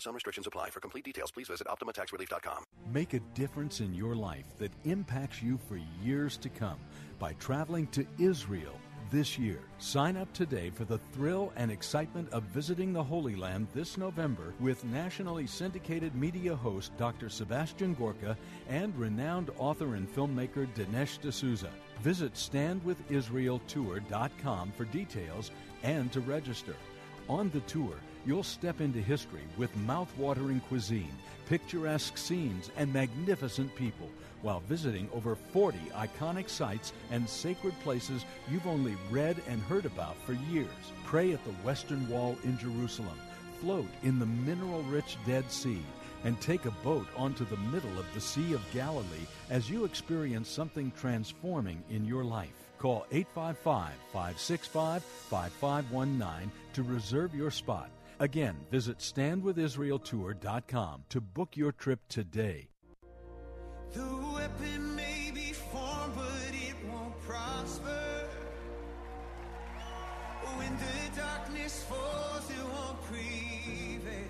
Some 0.00 0.14
restrictions 0.14 0.48
apply. 0.48 0.70
For 0.70 0.80
complete 0.80 1.04
details, 1.04 1.30
please 1.30 1.46
visit 1.46 1.68
OptimaTaxRelief.com. 1.68 2.64
Make 2.92 3.14
a 3.14 3.20
difference 3.34 3.78
in 3.80 3.94
your 3.94 4.16
life 4.16 4.46
that 4.58 4.72
impacts 4.84 5.40
you 5.42 5.60
for 5.68 5.78
years 6.02 6.36
to 6.38 6.48
come 6.48 6.78
by 7.20 7.34
traveling 7.34 7.86
to 7.88 8.04
Israel 8.18 8.74
this 9.12 9.38
year. 9.38 9.60
Sign 9.78 10.16
up 10.16 10.32
today 10.32 10.70
for 10.70 10.84
the 10.84 10.98
thrill 11.12 11.52
and 11.54 11.70
excitement 11.70 12.28
of 12.32 12.42
visiting 12.44 12.92
the 12.92 13.04
Holy 13.04 13.36
Land 13.36 13.68
this 13.74 13.96
November 13.96 14.54
with 14.58 14.84
nationally 14.84 15.46
syndicated 15.46 16.16
media 16.16 16.56
host 16.56 16.90
Dr. 16.96 17.28
Sebastian 17.28 17.94
Gorka 17.94 18.36
and 18.68 18.98
renowned 18.98 19.50
author 19.56 19.94
and 19.94 20.12
filmmaker 20.12 20.66
Dinesh 20.74 21.20
D'Souza. 21.20 21.70
Visit 22.00 22.34
standwithisraeltour.com 22.34 24.72
for 24.72 24.84
details 24.86 25.52
and 25.84 26.10
to 26.10 26.18
register. 26.20 26.74
On 27.32 27.48
the 27.48 27.60
tour, 27.60 27.96
You'll 28.24 28.44
step 28.44 28.80
into 28.80 29.00
history 29.00 29.42
with 29.56 29.76
mouth-watering 29.78 30.60
cuisine, 30.68 31.12
picturesque 31.46 32.16
scenes, 32.16 32.70
and 32.76 32.92
magnificent 32.92 33.74
people 33.74 34.08
while 34.42 34.60
visiting 34.68 35.08
over 35.12 35.34
40 35.34 35.78
iconic 35.94 36.48
sites 36.48 36.92
and 37.10 37.28
sacred 37.28 37.74
places 37.80 38.24
you've 38.50 38.66
only 38.66 38.96
read 39.10 39.42
and 39.48 39.60
heard 39.62 39.86
about 39.86 40.16
for 40.24 40.34
years. 40.52 40.68
Pray 41.04 41.32
at 41.32 41.44
the 41.44 41.50
Western 41.64 42.08
Wall 42.08 42.36
in 42.44 42.58
Jerusalem, 42.58 43.18
float 43.60 43.90
in 44.04 44.20
the 44.20 44.26
mineral-rich 44.26 45.16
Dead 45.26 45.50
Sea, 45.50 45.82
and 46.22 46.40
take 46.40 46.66
a 46.66 46.76
boat 46.84 47.08
onto 47.16 47.44
the 47.44 47.56
middle 47.56 47.98
of 47.98 48.06
the 48.14 48.20
Sea 48.20 48.52
of 48.52 48.72
Galilee 48.72 49.26
as 49.50 49.68
you 49.68 49.84
experience 49.84 50.48
something 50.48 50.92
transforming 50.96 51.82
in 51.90 52.04
your 52.04 52.22
life. 52.22 52.61
Call 52.82 53.06
855 53.12 53.92
565 54.12 55.04
5519 55.04 56.50
to 56.72 56.82
reserve 56.82 57.32
your 57.32 57.52
spot. 57.52 57.90
Again, 58.18 58.56
visit 58.72 58.98
standwithisraeltour.com 58.98 61.04
to 61.08 61.20
book 61.20 61.56
your 61.56 61.70
trip 61.70 62.00
today. 62.08 62.66
The 63.92 64.04
weapon 64.34 64.96
may 64.96 65.30
be 65.32 65.52
formed, 65.52 66.16
but 66.16 66.52
it 66.52 66.74
won't 66.90 67.22
prosper. 67.22 68.28
When 70.56 70.76
the 70.76 71.20
darkness 71.20 71.84
falls, 71.84 72.50
it 72.50 72.64
won't 72.64 73.00
prevail. 73.02 74.26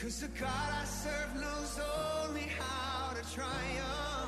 Cause 0.00 0.20
the 0.20 0.28
God 0.28 0.70
I 0.80 0.84
serve 0.84 1.34
knows 1.34 1.80
only 2.22 2.48
how 2.56 3.14
to 3.14 3.34
triumph. 3.34 4.25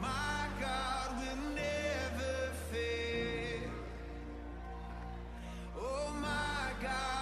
My 0.00 0.48
God 6.82 7.17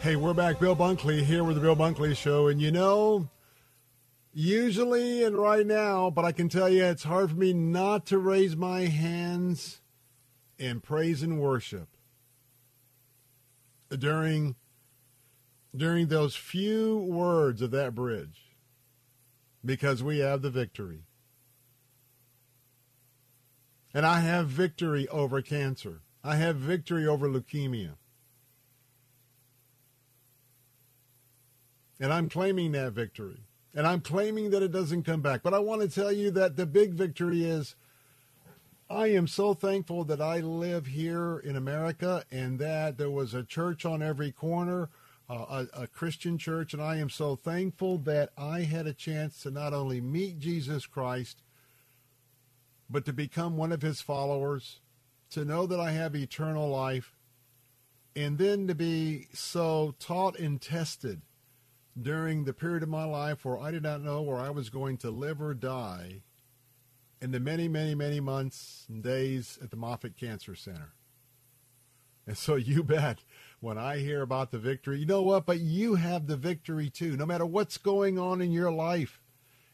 Hey, 0.00 0.16
we're 0.16 0.32
back. 0.32 0.58
Bill 0.58 0.74
Bunkley 0.74 1.22
here 1.24 1.44
with 1.44 1.56
the 1.56 1.60
Bill 1.60 1.76
Bunkley 1.76 2.16
Show. 2.16 2.48
And 2.48 2.58
you 2.58 2.70
know, 2.70 3.28
usually 4.32 5.22
and 5.22 5.36
right 5.36 5.66
now, 5.66 6.08
but 6.08 6.24
I 6.24 6.32
can 6.32 6.48
tell 6.48 6.70
you 6.70 6.82
it's 6.82 7.02
hard 7.02 7.28
for 7.28 7.36
me 7.36 7.52
not 7.52 8.06
to 8.06 8.16
raise 8.16 8.56
my 8.56 8.86
hands 8.86 9.82
in 10.58 10.80
praise 10.80 11.22
and 11.22 11.38
worship 11.38 11.88
during 13.90 14.56
during 15.76 16.06
those 16.06 16.34
few 16.34 16.96
words 16.96 17.60
of 17.60 17.70
that 17.72 17.94
bridge 17.94 18.56
because 19.62 20.02
we 20.02 20.20
have 20.20 20.40
the 20.40 20.50
victory. 20.50 21.02
And 23.92 24.06
I 24.06 24.20
have 24.20 24.46
victory 24.46 25.06
over 25.08 25.42
cancer. 25.42 26.00
I 26.24 26.36
have 26.36 26.56
victory 26.56 27.06
over 27.06 27.28
leukemia. 27.28 27.96
And 32.00 32.12
I'm 32.12 32.30
claiming 32.30 32.72
that 32.72 32.92
victory. 32.92 33.42
And 33.74 33.86
I'm 33.86 34.00
claiming 34.00 34.50
that 34.50 34.62
it 34.62 34.72
doesn't 34.72 35.04
come 35.04 35.20
back. 35.20 35.42
But 35.42 35.54
I 35.54 35.58
want 35.58 35.82
to 35.82 35.88
tell 35.88 36.10
you 36.10 36.30
that 36.32 36.56
the 36.56 36.66
big 36.66 36.94
victory 36.94 37.44
is 37.44 37.76
I 38.88 39.08
am 39.08 39.28
so 39.28 39.54
thankful 39.54 40.02
that 40.04 40.20
I 40.20 40.40
live 40.40 40.86
here 40.86 41.38
in 41.38 41.54
America 41.54 42.24
and 42.32 42.58
that 42.58 42.98
there 42.98 43.10
was 43.10 43.34
a 43.34 43.44
church 43.44 43.84
on 43.84 44.02
every 44.02 44.32
corner, 44.32 44.88
uh, 45.28 45.66
a, 45.74 45.82
a 45.82 45.86
Christian 45.86 46.38
church. 46.38 46.72
And 46.72 46.82
I 46.82 46.96
am 46.96 47.10
so 47.10 47.36
thankful 47.36 47.98
that 47.98 48.30
I 48.36 48.62
had 48.62 48.88
a 48.88 48.92
chance 48.94 49.42
to 49.42 49.52
not 49.52 49.72
only 49.72 50.00
meet 50.00 50.40
Jesus 50.40 50.86
Christ, 50.86 51.42
but 52.88 53.04
to 53.04 53.12
become 53.12 53.56
one 53.56 53.70
of 53.70 53.82
his 53.82 54.00
followers, 54.00 54.80
to 55.30 55.44
know 55.44 55.66
that 55.66 55.78
I 55.78 55.92
have 55.92 56.16
eternal 56.16 56.68
life, 56.68 57.14
and 58.16 58.38
then 58.38 58.66
to 58.66 58.74
be 58.74 59.28
so 59.32 59.94
taught 60.00 60.36
and 60.36 60.60
tested 60.60 61.22
during 62.00 62.44
the 62.44 62.52
period 62.52 62.82
of 62.82 62.88
my 62.88 63.04
life 63.04 63.44
where 63.44 63.58
I 63.58 63.70
did 63.70 63.82
not 63.82 64.02
know 64.02 64.22
where 64.22 64.38
I 64.38 64.50
was 64.50 64.70
going 64.70 64.96
to 64.98 65.10
live 65.10 65.40
or 65.40 65.54
die 65.54 66.22
in 67.20 67.32
the 67.32 67.40
many, 67.40 67.68
many, 67.68 67.94
many 67.94 68.20
months 68.20 68.86
and 68.88 69.02
days 69.02 69.58
at 69.62 69.70
the 69.70 69.76
Moffitt 69.76 70.16
Cancer 70.16 70.54
Center. 70.54 70.92
And 72.26 72.36
so 72.36 72.56
you 72.56 72.82
bet 72.84 73.20
when 73.60 73.76
I 73.76 73.98
hear 73.98 74.22
about 74.22 74.50
the 74.50 74.58
victory, 74.58 74.98
you 74.98 75.06
know 75.06 75.22
what? 75.22 75.46
But 75.46 75.60
you 75.60 75.96
have 75.96 76.26
the 76.26 76.36
victory 76.36 76.88
too. 76.88 77.16
No 77.16 77.26
matter 77.26 77.44
what's 77.44 77.76
going 77.76 78.18
on 78.18 78.40
in 78.40 78.52
your 78.52 78.72
life, 78.72 79.20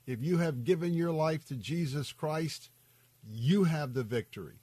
if 0.07 0.23
you 0.23 0.39
have 0.39 0.65
given 0.65 0.95
your 0.95 1.13
life 1.13 1.45
to 1.47 1.55
Jesus 1.55 2.13
Christ, 2.13 2.71
you 3.29 3.65
have 3.65 3.95
the 3.95 4.05
victory. 4.05 4.61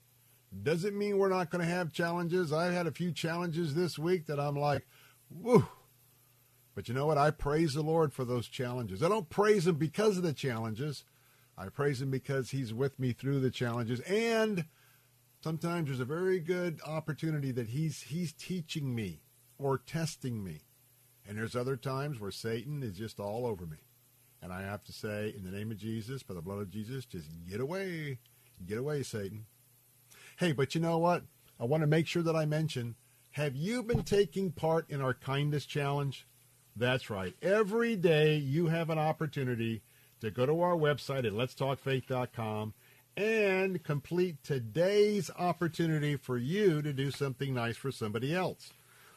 Doesn't 0.62 0.98
mean 0.98 1.18
we're 1.18 1.30
not 1.30 1.50
going 1.50 1.64
to 1.64 1.72
have 1.72 1.92
challenges. 1.92 2.54
I've 2.54 2.74
had 2.74 2.88
a 2.88 2.92
few 2.92 3.12
challenges 3.12 3.74
this 3.74 3.98
week 3.98 4.28
that 4.28 4.40
I'm 4.40 4.56
like, 4.56 4.86
whoo, 5.30 5.68
but 6.76 6.88
you 6.88 6.94
know 6.94 7.06
what? 7.06 7.18
I 7.18 7.32
praise 7.32 7.74
the 7.74 7.82
Lord 7.82 8.14
for 8.14 8.26
those 8.26 8.48
challenges. 8.48 9.04
I 9.04 9.10
don't 9.10 9.30
praise 9.30 9.68
Him 9.68 9.76
because 9.76 10.18
of 10.18 10.24
the 10.24 10.34
challenges. 10.34 11.04
I 11.58 11.68
praise 11.70 12.02
Him 12.02 12.10
because 12.10 12.50
He's 12.50 12.74
with 12.74 13.00
me 13.00 13.14
through 13.14 13.40
the 13.40 13.52
challenges. 13.52 14.00
And 14.02 14.66
sometimes 15.44 15.88
there's 15.88 16.00
a 16.00 16.06
very 16.06 16.40
good 16.40 16.80
opportunity 16.86 17.52
that 17.52 17.70
He's 17.70 18.02
He's 18.02 18.34
teaching 18.34 18.96
me 18.96 19.22
or 19.58 19.78
testing 19.78 20.44
me. 20.44 20.62
And 21.28 21.38
there's 21.38 21.56
other 21.56 21.78
times 21.78 22.20
where 22.20 22.32
Satan 22.32 22.84
is 22.84 22.98
just 22.98 23.20
all 23.20 23.46
over 23.46 23.66
me. 23.66 23.78
And 24.42 24.52
I 24.52 24.64
have 24.64 24.84
to 24.86 24.92
say, 24.92 25.34
in 25.38 25.46
the 25.46 25.58
name 25.58 25.72
of 25.72 25.78
Jesus, 25.78 26.22
by 26.22 26.34
the 26.34 26.42
blood 26.42 26.60
of 26.60 26.70
Jesus, 26.70 27.06
just 27.06 27.30
get 27.50 27.62
away. 27.62 28.20
Get 28.66 28.78
away, 28.78 29.04
Satan. 29.04 29.46
Hey, 30.38 30.52
but 30.52 30.76
you 30.76 30.82
know 30.82 30.98
what? 30.98 31.24
I 31.60 31.66
want 31.66 31.82
to 31.82 31.88
make 31.88 32.08
sure 32.08 32.24
that 32.24 32.36
I 32.36 32.46
mention 32.46 32.96
have 33.32 33.56
you 33.56 33.82
been 33.82 34.04
taking 34.04 34.52
part 34.52 34.90
in 34.90 35.02
our 35.02 35.14
kindness 35.14 35.66
challenge? 35.66 36.28
That's 36.76 37.10
right. 37.10 37.36
Every 37.42 37.96
day 37.96 38.36
you 38.36 38.68
have 38.68 38.90
an 38.90 38.98
opportunity 38.98 39.82
to 40.22 40.32
go 40.32 40.46
to 40.46 40.62
our 40.62 40.76
website 40.76 41.26
at 41.26 41.34
letstalkfaith.com 41.34 42.74
and 43.16 43.84
complete 43.84 44.44
today's 44.44 45.30
opportunity 45.38 46.16
for 46.16 46.38
you 46.38 46.82
to 46.82 46.94
do 46.94 47.12
something 47.12 47.54
nice 47.54 47.78
for 47.78 47.92
somebody 47.92 48.34
else. 48.34 48.72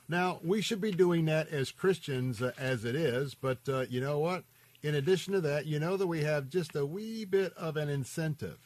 Now, 0.08 0.38
we 0.44 0.60
should 0.60 0.80
be 0.80 0.92
doing 0.92 1.24
that 1.24 1.48
as 1.48 1.70
Christians 1.70 2.42
uh, 2.42 2.52
as 2.58 2.84
it 2.84 2.94
is, 2.94 3.34
but 3.34 3.58
uh, 3.68 3.86
you 3.88 4.00
know 4.00 4.18
what? 4.18 4.44
In 4.82 4.94
addition 4.94 5.32
to 5.32 5.40
that, 5.40 5.66
you 5.66 5.80
know 5.80 5.96
that 5.96 6.06
we 6.06 6.22
have 6.22 6.48
just 6.48 6.76
a 6.76 6.86
wee 6.86 7.24
bit 7.24 7.52
of 7.54 7.76
an 7.76 7.88
incentive. 7.88 8.58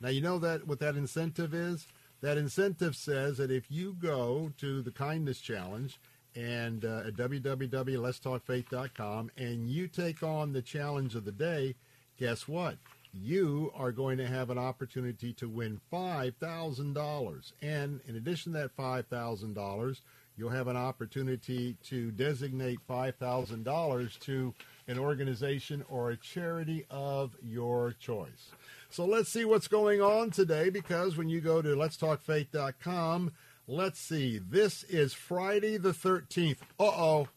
Now, 0.00 0.08
you 0.08 0.20
know 0.20 0.38
that 0.38 0.66
what 0.66 0.80
that 0.80 0.96
incentive 0.96 1.54
is? 1.54 1.86
That 2.20 2.38
incentive 2.38 2.96
says 2.96 3.36
that 3.38 3.50
if 3.50 3.70
you 3.70 3.94
go 3.94 4.52
to 4.58 4.82
the 4.82 4.90
Kindness 4.90 5.40
Challenge 5.40 6.00
and 6.34 6.84
uh, 6.84 7.04
at 7.06 7.14
www.letstalkfaith.com 7.14 9.30
and 9.36 9.70
you 9.70 9.88
take 9.88 10.22
on 10.22 10.52
the 10.52 10.62
challenge 10.62 11.14
of 11.14 11.24
the 11.24 11.32
day, 11.32 11.74
guess 12.18 12.48
what? 12.48 12.76
You 13.12 13.70
are 13.74 13.92
going 13.92 14.16
to 14.18 14.26
have 14.26 14.48
an 14.48 14.58
opportunity 14.58 15.34
to 15.34 15.48
win 15.48 15.80
$5,000. 15.92 17.52
And 17.60 18.00
in 18.08 18.16
addition 18.16 18.54
to 18.54 18.60
that 18.60 18.76
$5,000, 18.76 20.00
you'll 20.36 20.50
have 20.50 20.68
an 20.68 20.76
opportunity 20.76 21.76
to 21.84 22.10
designate 22.10 22.78
$5,000 22.88 24.18
to 24.20 24.54
an 24.88 24.98
organization 24.98 25.84
or 25.90 26.10
a 26.10 26.16
charity 26.16 26.86
of 26.90 27.36
your 27.42 27.94
choice. 28.00 28.50
So 28.88 29.04
let's 29.04 29.28
see 29.28 29.44
what's 29.44 29.68
going 29.68 30.00
on 30.00 30.30
today 30.30 30.70
because 30.70 31.16
when 31.16 31.28
you 31.28 31.40
go 31.40 31.62
to 31.62 31.68
letstalkfaith.com, 31.68 33.32
let's 33.66 34.00
see. 34.00 34.38
This 34.38 34.84
is 34.84 35.14
Friday 35.14 35.76
the 35.76 35.92
13th. 35.92 36.58
Uh-oh. 36.78 37.28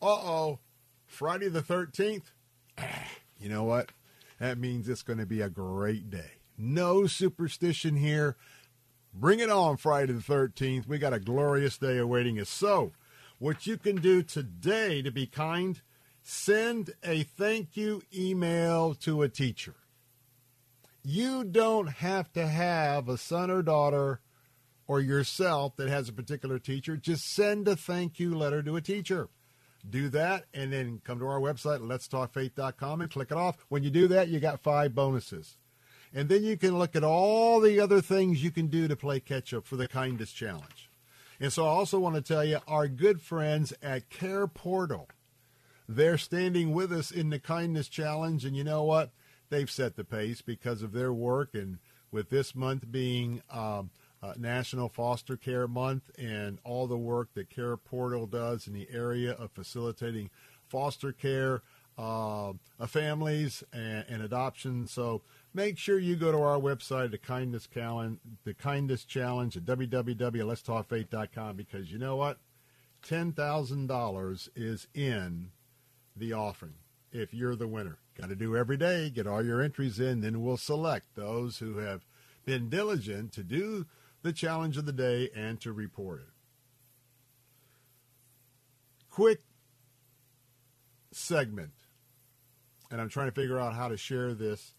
Uh-oh. 0.00 0.58
Friday 1.06 1.48
the 1.48 1.62
13th. 1.62 2.32
You 3.38 3.48
know 3.48 3.64
what? 3.64 3.90
That 4.38 4.56
means 4.56 4.88
it's 4.88 5.02
going 5.02 5.18
to 5.18 5.26
be 5.26 5.40
a 5.40 5.50
great 5.50 6.10
day. 6.10 6.30
No 6.56 7.08
superstition 7.08 7.96
here. 7.96 8.36
Bring 9.12 9.40
it 9.40 9.50
on 9.50 9.78
Friday 9.78 10.12
the 10.12 10.20
13th. 10.20 10.86
We 10.86 10.98
got 10.98 11.12
a 11.12 11.18
glorious 11.18 11.76
day 11.76 11.98
awaiting 11.98 12.38
us. 12.38 12.48
So, 12.48 12.92
what 13.40 13.66
you 13.66 13.78
can 13.78 13.96
do 13.96 14.22
today 14.22 15.02
to 15.02 15.10
be 15.10 15.26
kind, 15.26 15.80
send 16.22 16.94
a 17.02 17.24
thank 17.24 17.76
you 17.76 18.02
email 18.14 18.94
to 18.94 19.22
a 19.22 19.28
teacher. 19.28 19.74
You 21.02 21.42
don't 21.42 21.88
have 21.88 22.32
to 22.34 22.46
have 22.46 23.08
a 23.08 23.18
son 23.18 23.50
or 23.50 23.62
daughter 23.62 24.20
or 24.86 25.00
yourself 25.00 25.76
that 25.76 25.88
has 25.88 26.08
a 26.08 26.12
particular 26.12 26.58
teacher. 26.58 26.96
Just 26.96 27.24
send 27.34 27.68
a 27.68 27.76
thank 27.76 28.18
you 28.18 28.34
letter 28.34 28.62
to 28.62 28.76
a 28.76 28.80
teacher. 28.80 29.28
Do 29.88 30.08
that 30.10 30.44
and 30.54 30.72
then 30.72 31.00
come 31.04 31.18
to 31.18 31.26
our 31.26 31.40
website, 31.40 31.80
letstalkfaith.com, 31.80 33.00
and 33.00 33.10
click 33.10 33.30
it 33.30 33.36
off. 33.36 33.64
When 33.68 33.82
you 33.82 33.90
do 33.90 34.08
that, 34.08 34.28
you 34.28 34.38
got 34.38 34.60
five 34.60 34.94
bonuses. 34.94 35.56
And 36.14 36.28
then 36.28 36.44
you 36.44 36.56
can 36.56 36.78
look 36.78 36.94
at 36.94 37.04
all 37.04 37.60
the 37.60 37.80
other 37.80 38.00
things 38.00 38.44
you 38.44 38.50
can 38.50 38.66
do 38.66 38.86
to 38.86 38.96
play 38.96 39.18
catch 39.18 39.54
up 39.54 39.66
for 39.66 39.76
the 39.76 39.88
kindness 39.88 40.30
challenge. 40.30 40.90
And 41.40 41.52
so 41.52 41.64
I 41.64 41.70
also 41.70 41.98
want 41.98 42.14
to 42.14 42.22
tell 42.22 42.44
you 42.44 42.58
our 42.68 42.86
good 42.86 43.20
friends 43.20 43.72
at 43.82 44.10
CarePortal. 44.10 45.06
They're 45.88 46.18
standing 46.18 46.72
with 46.72 46.92
us 46.92 47.10
in 47.10 47.30
the 47.30 47.40
kindness 47.40 47.88
challenge. 47.88 48.44
And 48.44 48.56
you 48.56 48.62
know 48.62 48.84
what? 48.84 49.10
They've 49.48 49.70
set 49.70 49.96
the 49.96 50.04
pace 50.04 50.42
because 50.42 50.82
of 50.82 50.92
their 50.92 51.12
work. 51.12 51.54
And 51.54 51.78
with 52.12 52.30
this 52.30 52.54
month 52.54 52.92
being 52.92 53.42
um, 53.50 53.90
uh, 54.22 54.34
National 54.38 54.88
Foster 54.88 55.36
Care 55.36 55.66
Month 55.66 56.10
and 56.16 56.58
all 56.64 56.86
the 56.86 56.96
work 56.96 57.30
that 57.34 57.50
CarePortal 57.50 58.30
does 58.30 58.66
in 58.66 58.72
the 58.72 58.88
area 58.92 59.32
of 59.32 59.50
facilitating 59.50 60.30
foster 60.68 61.12
care, 61.12 61.62
uh, 61.98 62.52
families, 62.86 63.64
and, 63.72 64.04
and 64.08 64.22
adoption. 64.22 64.86
So 64.86 65.22
make 65.52 65.76
sure 65.76 65.98
you 65.98 66.16
go 66.16 66.32
to 66.32 66.40
our 66.40 66.58
website, 66.58 67.10
the 67.10 67.18
Kindness 67.18 67.66
Challenge, 67.66 68.18
the 68.44 68.54
Kindness 68.54 69.04
Challenge 69.04 69.56
at 69.56 69.64
www.letstalkfaith.com 69.64 71.56
because 71.56 71.90
you 71.92 71.98
know 71.98 72.16
what? 72.16 72.38
$10,000 73.06 74.48
is 74.54 74.86
in 74.94 75.50
the 76.16 76.32
offering 76.32 76.74
if 77.10 77.34
you're 77.34 77.56
the 77.56 77.66
winner. 77.66 77.98
Got 78.18 78.28
to 78.28 78.36
do 78.36 78.56
every 78.56 78.76
day, 78.76 79.10
get 79.10 79.26
all 79.26 79.44
your 79.44 79.60
entries 79.60 79.98
in, 79.98 80.20
then 80.20 80.42
we'll 80.42 80.56
select 80.56 81.14
those 81.14 81.58
who 81.58 81.78
have 81.78 82.06
been 82.44 82.68
diligent 82.68 83.32
to 83.32 83.42
do 83.42 83.86
the 84.22 84.32
challenge 84.32 84.76
of 84.76 84.86
the 84.86 84.92
day 84.92 85.28
and 85.34 85.60
to 85.60 85.72
report 85.72 86.20
it. 86.20 86.28
Quick 89.10 89.40
segment, 91.10 91.72
and 92.90 93.00
I'm 93.00 93.08
trying 93.08 93.28
to 93.28 93.34
figure 93.34 93.58
out 93.58 93.74
how 93.74 93.88
to 93.88 93.96
share 93.96 94.32
this. 94.32 94.74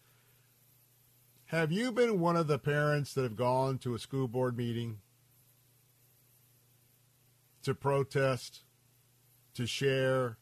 Have 1.46 1.70
you 1.70 1.92
been 1.92 2.18
one 2.18 2.36
of 2.36 2.48
the 2.48 2.58
parents 2.58 3.14
that 3.14 3.22
have 3.22 3.36
gone 3.36 3.78
to 3.78 3.94
a 3.94 3.98
school 3.98 4.26
board 4.26 4.56
meeting 4.56 4.98
to 7.62 7.74
protest, 7.74 8.62
to 9.54 9.66
share, 9.66 10.38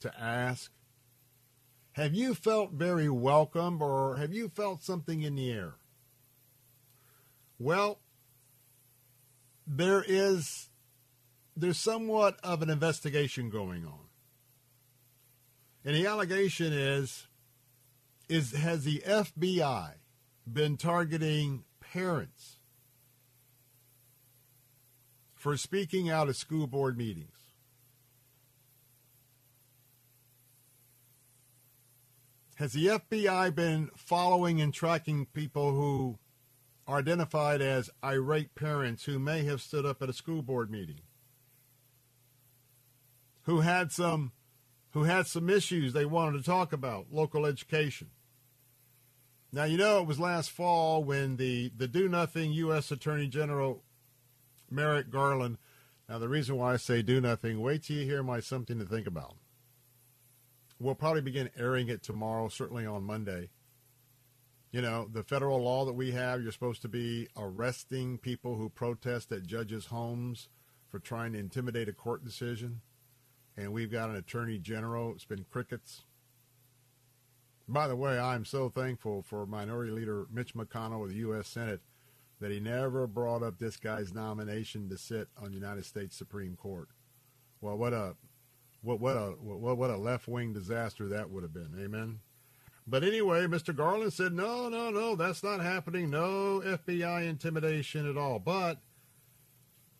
to 0.00 0.20
ask? 0.20 0.70
Have 1.92 2.14
you 2.14 2.34
felt 2.34 2.72
very 2.72 3.08
welcome 3.08 3.80
or 3.82 4.16
have 4.16 4.32
you 4.32 4.48
felt 4.48 4.82
something 4.82 5.22
in 5.22 5.34
the 5.34 5.50
air? 5.50 5.74
Well, 7.58 8.00
there 9.66 10.04
is 10.06 10.68
there's 11.56 11.78
somewhat 11.78 12.38
of 12.42 12.62
an 12.62 12.70
investigation 12.70 13.48
going 13.48 13.84
on. 13.86 14.08
And 15.84 15.94
the 15.94 16.06
allegation 16.06 16.72
is 16.72 17.26
is 18.28 18.52
has 18.52 18.84
the 18.84 19.02
FBI 19.06 19.92
been 20.50 20.76
targeting 20.76 21.64
parents 21.80 22.56
for 25.34 25.56
speaking 25.56 26.10
out 26.10 26.28
at 26.28 26.36
school 26.36 26.66
board 26.66 26.96
meetings? 26.96 27.30
Has 32.56 32.72
the 32.72 32.86
FBI 32.86 33.54
been 33.54 33.90
following 33.96 34.60
and 34.60 34.72
tracking 34.72 35.26
people 35.26 35.72
who 35.72 36.18
are 36.86 36.98
identified 36.98 37.60
as 37.60 37.90
irate 38.02 38.54
parents 38.54 39.04
who 39.04 39.18
may 39.18 39.44
have 39.44 39.62
stood 39.62 39.86
up 39.86 40.02
at 40.02 40.10
a 40.10 40.12
school 40.12 40.42
board 40.42 40.70
meeting, 40.70 41.00
who 43.42 43.60
had 43.60 43.92
some 43.92 44.32
who 44.90 45.04
had 45.04 45.26
some 45.26 45.50
issues 45.50 45.92
they 45.92 46.04
wanted 46.04 46.38
to 46.38 46.44
talk 46.44 46.72
about, 46.72 47.06
local 47.10 47.46
education. 47.46 48.10
Now 49.50 49.64
you 49.64 49.76
know 49.76 50.00
it 50.00 50.06
was 50.06 50.20
last 50.20 50.50
fall 50.50 51.02
when 51.02 51.36
the, 51.36 51.72
the 51.76 51.88
do 51.88 52.08
nothing 52.08 52.52
US 52.52 52.92
Attorney 52.92 53.26
General 53.26 53.82
Merrick 54.70 55.10
Garland 55.10 55.58
now 56.08 56.18
the 56.18 56.28
reason 56.28 56.56
why 56.56 56.74
I 56.74 56.76
say 56.76 57.02
do 57.02 57.20
nothing, 57.20 57.60
wait 57.60 57.84
till 57.84 57.96
you 57.96 58.04
hear 58.04 58.22
my 58.22 58.40
something 58.40 58.78
to 58.78 58.84
think 58.84 59.06
about. 59.06 59.36
We'll 60.78 60.94
probably 60.94 61.22
begin 61.22 61.50
airing 61.56 61.88
it 61.88 62.02
tomorrow, 62.02 62.48
certainly 62.48 62.84
on 62.84 63.04
Monday 63.04 63.50
you 64.74 64.82
know, 64.82 65.06
the 65.12 65.22
federal 65.22 65.62
law 65.62 65.84
that 65.84 65.92
we 65.92 66.10
have, 66.10 66.42
you're 66.42 66.50
supposed 66.50 66.82
to 66.82 66.88
be 66.88 67.28
arresting 67.36 68.18
people 68.18 68.56
who 68.56 68.68
protest 68.68 69.30
at 69.30 69.46
judges' 69.46 69.86
homes 69.86 70.48
for 70.88 70.98
trying 70.98 71.32
to 71.32 71.38
intimidate 71.38 71.88
a 71.88 71.92
court 71.92 72.24
decision. 72.24 72.80
And 73.56 73.72
we've 73.72 73.92
got 73.92 74.10
an 74.10 74.16
attorney 74.16 74.58
general. 74.58 75.12
It's 75.12 75.24
been 75.24 75.46
crickets. 75.48 76.02
By 77.68 77.86
the 77.86 77.94
way, 77.94 78.18
I'm 78.18 78.44
so 78.44 78.68
thankful 78.68 79.22
for 79.22 79.46
Minority 79.46 79.92
Leader 79.92 80.26
Mitch 80.28 80.56
McConnell 80.56 81.04
of 81.04 81.10
the 81.10 81.18
U.S. 81.18 81.46
Senate 81.46 81.82
that 82.40 82.50
he 82.50 82.58
never 82.58 83.06
brought 83.06 83.44
up 83.44 83.60
this 83.60 83.76
guy's 83.76 84.12
nomination 84.12 84.88
to 84.88 84.98
sit 84.98 85.28
on 85.40 85.50
the 85.50 85.56
United 85.56 85.84
States 85.84 86.16
Supreme 86.16 86.56
Court. 86.56 86.88
Well, 87.60 87.78
what 87.78 87.92
a 87.92 88.16
what 88.82 88.98
what 88.98 89.16
a 89.16 89.36
what, 89.40 89.78
what 89.78 89.90
a 89.90 89.96
left 89.96 90.26
wing 90.26 90.52
disaster 90.52 91.06
that 91.10 91.30
would 91.30 91.44
have 91.44 91.54
been. 91.54 91.78
Amen. 91.80 92.18
But 92.86 93.02
anyway, 93.02 93.46
Mr. 93.46 93.74
Garland 93.74 94.12
said, 94.12 94.32
no, 94.32 94.68
no, 94.68 94.90
no, 94.90 95.16
that's 95.16 95.42
not 95.42 95.60
happening. 95.60 96.10
No 96.10 96.60
FBI 96.64 97.26
intimidation 97.26 98.08
at 98.08 98.18
all. 98.18 98.38
But 98.38 98.78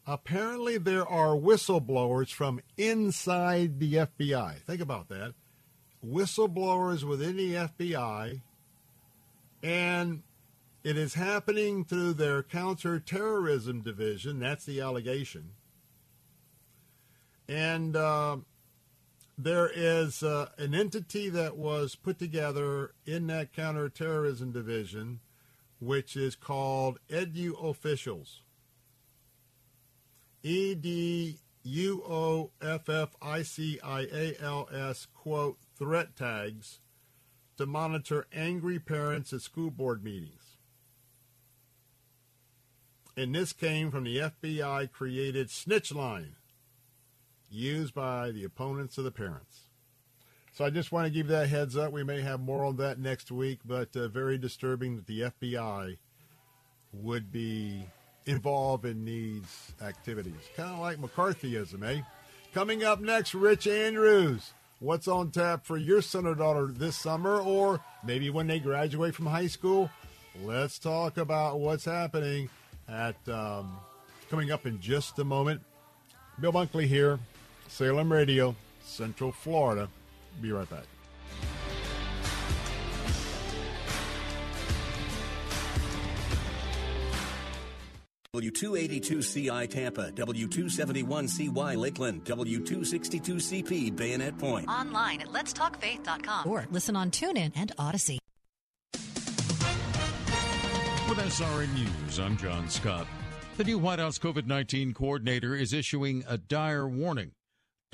apparently 0.06 0.76
there 0.76 1.06
are 1.06 1.34
whistleblowers 1.34 2.30
from 2.30 2.60
inside 2.76 3.80
the 3.80 3.94
FBI. 3.94 4.60
Think 4.60 4.82
about 4.82 5.08
that. 5.08 5.34
Whistleblowers 6.04 7.04
within 7.04 7.36
the 7.36 7.54
FBI. 7.54 8.42
And 9.62 10.22
it 10.82 10.98
is 10.98 11.14
happening 11.14 11.86
through 11.86 12.12
their 12.12 12.42
counterterrorism 12.42 13.80
division. 13.80 14.38
That's 14.38 14.66
the 14.66 14.82
allegation. 14.82 15.52
And 17.48 17.96
uh, 17.96 18.36
there 19.36 19.70
is 19.74 20.22
uh, 20.22 20.48
an 20.58 20.74
entity 20.74 21.28
that 21.28 21.56
was 21.56 21.96
put 21.96 22.18
together 22.18 22.92
in 23.04 23.26
that 23.26 23.52
counterterrorism 23.52 24.52
division, 24.52 25.20
which 25.80 26.16
is 26.16 26.36
called 26.36 26.98
Edu 27.10 27.52
Officials. 27.62 28.42
E 30.42 30.74
D 30.74 31.38
U 31.64 32.02
O 32.06 32.50
F 32.60 32.88
F 32.88 33.16
I 33.20 33.42
C 33.42 33.80
I 33.82 34.02
A 34.02 34.36
L 34.40 34.68
S, 34.72 35.06
quote, 35.12 35.58
threat 35.76 36.14
tags 36.14 36.80
to 37.56 37.66
monitor 37.66 38.26
angry 38.32 38.78
parents 38.78 39.32
at 39.32 39.40
school 39.40 39.70
board 39.70 40.04
meetings. 40.04 40.58
And 43.16 43.34
this 43.34 43.52
came 43.52 43.90
from 43.90 44.04
the 44.04 44.18
FBI 44.18 44.90
created 44.92 45.50
snitch 45.50 45.92
line 45.92 46.36
used 47.54 47.94
by 47.94 48.30
the 48.30 48.44
opponents 48.44 48.98
of 48.98 49.04
the 49.04 49.10
parents. 49.10 49.60
So 50.52 50.64
I 50.64 50.70
just 50.70 50.92
want 50.92 51.06
to 51.06 51.10
give 51.10 51.28
that 51.28 51.48
heads 51.48 51.76
up. 51.76 51.92
We 51.92 52.04
may 52.04 52.20
have 52.20 52.40
more 52.40 52.64
on 52.64 52.76
that 52.76 52.98
next 52.98 53.32
week, 53.32 53.60
but 53.64 53.96
uh, 53.96 54.08
very 54.08 54.38
disturbing 54.38 54.96
that 54.96 55.06
the 55.06 55.20
FBI 55.22 55.96
would 56.92 57.32
be 57.32 57.84
involved 58.26 58.84
in 58.84 59.04
these 59.04 59.72
activities. 59.82 60.34
Kind 60.56 60.72
of 60.72 60.78
like 60.78 60.98
McCarthyism, 60.98 61.82
eh? 61.84 62.02
Coming 62.52 62.84
up 62.84 63.00
next, 63.00 63.34
Rich 63.34 63.66
Andrews. 63.66 64.52
What's 64.78 65.08
on 65.08 65.30
tap 65.30 65.64
for 65.64 65.76
your 65.76 66.02
son 66.02 66.26
or 66.26 66.34
daughter 66.34 66.66
this 66.66 66.96
summer, 66.96 67.40
or 67.40 67.80
maybe 68.04 68.30
when 68.30 68.46
they 68.46 68.60
graduate 68.60 69.14
from 69.14 69.26
high 69.26 69.48
school? 69.48 69.90
Let's 70.42 70.78
talk 70.78 71.16
about 71.16 71.58
what's 71.58 71.84
happening 71.84 72.48
at 72.88 73.16
um, 73.28 73.76
coming 74.30 74.52
up 74.52 74.66
in 74.66 74.80
just 74.80 75.18
a 75.18 75.24
moment. 75.24 75.62
Bill 76.40 76.52
Bunkley 76.52 76.86
here, 76.86 77.18
Salem 77.74 78.12
Radio, 78.12 78.54
Central 78.84 79.32
Florida. 79.32 79.88
Be 80.40 80.52
right 80.52 80.70
back. 80.70 80.84
W282CI 88.32 89.68
Tampa, 89.68 90.12
W271CY 90.12 91.76
Lakeland, 91.76 92.24
W262CP 92.24 93.96
Bayonet 93.96 94.38
Point. 94.38 94.68
Online 94.68 95.22
at 95.22 95.28
letstalkfaith.com 95.30 96.48
or 96.48 96.66
listen 96.70 96.94
on 96.94 97.10
TuneIn 97.10 97.50
and 97.56 97.72
Odyssey. 97.76 98.20
With 101.08 101.18
SRN 101.18 101.74
News, 101.74 102.20
I'm 102.20 102.36
John 102.36 102.68
Scott. 102.68 103.08
The 103.56 103.64
new 103.64 103.78
White 103.78 103.98
House 103.98 104.20
COVID 104.20 104.46
19 104.46 104.94
coordinator 104.94 105.56
is 105.56 105.72
issuing 105.72 106.22
a 106.28 106.38
dire 106.38 106.88
warning. 106.88 107.32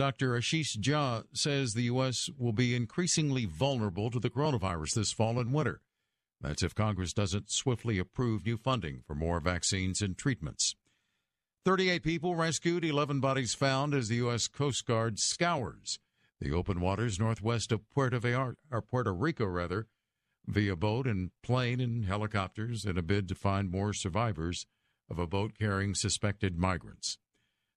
Dr. 0.00 0.30
Ashish 0.30 0.78
Jha 0.78 1.24
says 1.34 1.74
the 1.74 1.82
U.S. 1.82 2.30
will 2.38 2.54
be 2.54 2.74
increasingly 2.74 3.44
vulnerable 3.44 4.10
to 4.10 4.18
the 4.18 4.30
coronavirus 4.30 4.94
this 4.94 5.12
fall 5.12 5.38
and 5.38 5.52
winter. 5.52 5.82
That's 6.40 6.62
if 6.62 6.74
Congress 6.74 7.12
doesn't 7.12 7.50
swiftly 7.50 7.98
approve 7.98 8.46
new 8.46 8.56
funding 8.56 9.02
for 9.06 9.14
more 9.14 9.40
vaccines 9.40 10.00
and 10.00 10.16
treatments. 10.16 10.74
38 11.66 12.02
people 12.02 12.34
rescued, 12.34 12.82
11 12.82 13.20
bodies 13.20 13.52
found 13.52 13.92
as 13.92 14.08
the 14.08 14.14
U.S. 14.16 14.48
Coast 14.48 14.86
Guard 14.86 15.18
scours 15.18 15.98
the 16.40 16.50
open 16.50 16.80
waters 16.80 17.20
northwest 17.20 17.70
of 17.70 17.86
Puerto, 17.90 18.18
Vallarta, 18.18 18.56
or 18.70 18.80
Puerto 18.80 19.12
Rico, 19.12 19.44
rather, 19.44 19.86
via 20.46 20.76
boat 20.76 21.06
and 21.06 21.30
plane 21.42 21.78
and 21.78 22.06
helicopters 22.06 22.86
in 22.86 22.96
a 22.96 23.02
bid 23.02 23.28
to 23.28 23.34
find 23.34 23.70
more 23.70 23.92
survivors 23.92 24.64
of 25.10 25.18
a 25.18 25.26
boat 25.26 25.52
carrying 25.58 25.94
suspected 25.94 26.56
migrants. 26.56 27.18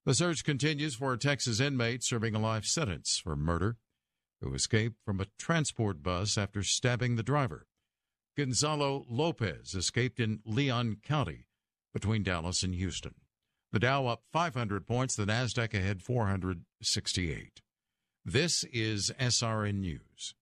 The 0.06 0.14
search 0.14 0.44
continues 0.44 0.96
for 0.96 1.14
a 1.14 1.18
Texas 1.18 1.62
inmate 1.62 2.04
serving 2.04 2.36
a 2.36 2.40
life 2.40 2.66
sentence 2.66 3.18
for 3.18 3.38
murder 3.38 3.78
who 4.42 4.54
escaped 4.54 4.98
from 5.06 5.22
a 5.22 5.28
transport 5.40 6.04
bus 6.04 6.38
after 6.38 6.62
stabbing 6.62 7.16
the 7.16 7.24
driver. 7.24 7.68
Gonzalo 8.36 9.06
Lopez 9.08 9.74
escaped 9.74 10.20
in 10.20 10.42
Leon 10.44 10.98
County 11.04 11.48
between 11.94 12.24
Dallas 12.24 12.64
and 12.64 12.76
Houston. 12.76 13.16
The 13.72 13.80
Dow 13.80 14.08
up 14.08 14.24
500 14.34 14.86
points, 14.86 15.16
the 15.16 15.26
Nasdaq 15.26 15.74
ahead 15.74 16.04
468. 16.04 17.62
This 18.26 18.66
is 18.66 19.10
SRN 19.18 19.76
News. 19.76 20.36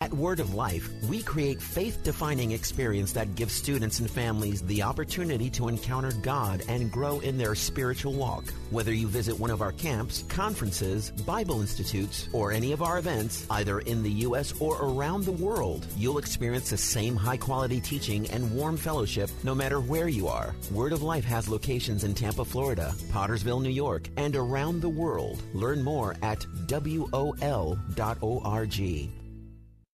At 0.00 0.14
Word 0.14 0.38
of 0.38 0.54
Life, 0.54 0.88
we 1.08 1.22
create 1.22 1.60
faith 1.60 2.04
defining 2.04 2.52
experience 2.52 3.10
that 3.14 3.34
gives 3.34 3.52
students 3.52 3.98
and 3.98 4.08
families 4.08 4.62
the 4.62 4.80
opportunity 4.80 5.50
to 5.50 5.66
encounter 5.66 6.12
God 6.22 6.62
and 6.68 6.92
grow 6.92 7.18
in 7.18 7.36
their 7.36 7.56
spiritual 7.56 8.12
walk. 8.12 8.44
Whether 8.70 8.92
you 8.92 9.08
visit 9.08 9.36
one 9.36 9.50
of 9.50 9.60
our 9.60 9.72
camps, 9.72 10.22
conferences, 10.28 11.10
Bible 11.10 11.60
institutes, 11.60 12.28
or 12.32 12.52
any 12.52 12.70
of 12.70 12.80
our 12.80 12.98
events, 12.98 13.44
either 13.50 13.80
in 13.80 14.04
the 14.04 14.10
U.S. 14.28 14.54
or 14.60 14.76
around 14.80 15.24
the 15.24 15.32
world, 15.32 15.84
you'll 15.96 16.18
experience 16.18 16.70
the 16.70 16.76
same 16.76 17.16
high 17.16 17.36
quality 17.36 17.80
teaching 17.80 18.30
and 18.30 18.54
warm 18.54 18.76
fellowship 18.76 19.28
no 19.42 19.52
matter 19.52 19.80
where 19.80 20.06
you 20.06 20.28
are. 20.28 20.54
Word 20.70 20.92
of 20.92 21.02
Life 21.02 21.24
has 21.24 21.48
locations 21.48 22.04
in 22.04 22.14
Tampa, 22.14 22.44
Florida, 22.44 22.94
Pottersville, 23.10 23.60
New 23.60 23.68
York, 23.68 24.08
and 24.16 24.36
around 24.36 24.80
the 24.80 24.88
world. 24.88 25.42
Learn 25.54 25.82
more 25.82 26.14
at 26.22 26.46
WOL.org. 26.68 27.78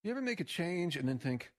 You 0.05 0.11
ever 0.11 0.21
make 0.21 0.39
a 0.39 0.43
change 0.43 0.97
and 0.97 1.09
then 1.09 1.17
think, 1.17 1.49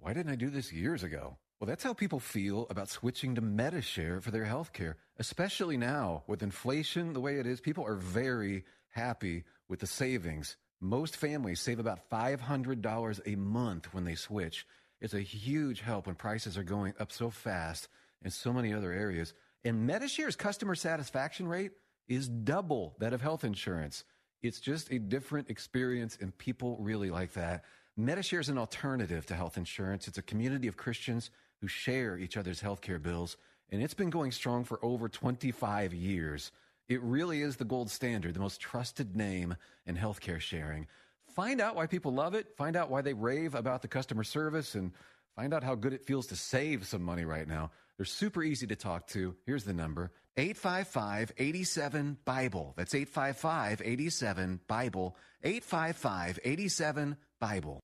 why 0.00 0.12
didn't 0.12 0.32
I 0.32 0.34
do 0.34 0.50
this 0.50 0.72
years 0.72 1.04
ago? 1.04 1.36
Well, 1.60 1.68
that's 1.68 1.84
how 1.84 1.94
people 1.94 2.18
feel 2.18 2.66
about 2.68 2.88
switching 2.88 3.36
to 3.36 3.40
Medi-Share 3.40 4.20
for 4.20 4.32
their 4.32 4.44
health 4.44 4.72
care, 4.72 4.96
especially 5.20 5.76
now 5.76 6.24
with 6.26 6.42
inflation 6.42 7.12
the 7.12 7.20
way 7.20 7.38
it 7.38 7.46
is. 7.46 7.60
People 7.60 7.86
are 7.86 7.94
very 7.94 8.64
happy 8.88 9.44
with 9.68 9.78
the 9.78 9.86
savings. 9.86 10.56
Most 10.80 11.16
families 11.16 11.60
save 11.60 11.78
about 11.78 12.10
$500 12.10 13.20
a 13.24 13.36
month 13.36 13.94
when 13.94 14.02
they 14.02 14.16
switch. 14.16 14.66
It's 15.00 15.14
a 15.14 15.20
huge 15.20 15.80
help 15.80 16.08
when 16.08 16.16
prices 16.16 16.58
are 16.58 16.64
going 16.64 16.92
up 16.98 17.12
so 17.12 17.30
fast 17.30 17.86
in 18.24 18.32
so 18.32 18.52
many 18.52 18.74
other 18.74 18.90
areas. 18.90 19.32
And 19.64 19.86
Medi-Share's 19.86 20.34
customer 20.34 20.74
satisfaction 20.74 21.46
rate 21.46 21.70
is 22.08 22.28
double 22.28 22.96
that 22.98 23.12
of 23.12 23.20
health 23.20 23.44
insurance. 23.44 24.02
It's 24.42 24.60
just 24.60 24.90
a 24.92 24.98
different 24.98 25.50
experience, 25.50 26.18
and 26.20 26.36
people 26.36 26.76
really 26.80 27.10
like 27.10 27.32
that. 27.32 27.64
Medi-Share 27.96 28.40
is 28.40 28.48
an 28.48 28.58
alternative 28.58 29.24
to 29.26 29.34
health 29.34 29.56
insurance. 29.56 30.06
It's 30.06 30.18
a 30.18 30.22
community 30.22 30.68
of 30.68 30.76
Christians 30.76 31.30
who 31.60 31.68
share 31.68 32.18
each 32.18 32.36
other's 32.36 32.60
healthcare 32.60 33.02
bills, 33.02 33.36
and 33.70 33.82
it's 33.82 33.94
been 33.94 34.10
going 34.10 34.32
strong 34.32 34.64
for 34.64 34.78
over 34.84 35.08
25 35.08 35.94
years. 35.94 36.52
It 36.88 37.02
really 37.02 37.42
is 37.42 37.56
the 37.56 37.64
gold 37.64 37.90
standard, 37.90 38.34
the 38.34 38.40
most 38.40 38.60
trusted 38.60 39.16
name 39.16 39.56
in 39.86 39.96
healthcare 39.96 40.40
sharing. 40.40 40.86
Find 41.34 41.60
out 41.60 41.74
why 41.74 41.86
people 41.86 42.12
love 42.12 42.34
it, 42.34 42.56
find 42.56 42.76
out 42.76 42.90
why 42.90 43.02
they 43.02 43.14
rave 43.14 43.54
about 43.54 43.82
the 43.82 43.88
customer 43.88 44.24
service, 44.24 44.74
and 44.74 44.92
find 45.34 45.52
out 45.52 45.64
how 45.64 45.74
good 45.74 45.92
it 45.92 46.04
feels 46.04 46.26
to 46.28 46.36
save 46.36 46.86
some 46.86 47.02
money 47.02 47.24
right 47.24 47.48
now. 47.48 47.70
They're 47.96 48.06
super 48.06 48.42
easy 48.42 48.66
to 48.66 48.76
talk 48.76 49.06
to. 49.08 49.34
Here's 49.46 49.64
the 49.64 49.72
number 49.72 50.12
855 50.36 51.32
87 51.38 52.18
Bible. 52.24 52.74
That's 52.76 52.94
855 52.94 53.82
87 53.84 54.60
Bible. 54.68 55.16
855 55.42 56.38
87 56.44 57.16
Bible. 57.40 57.80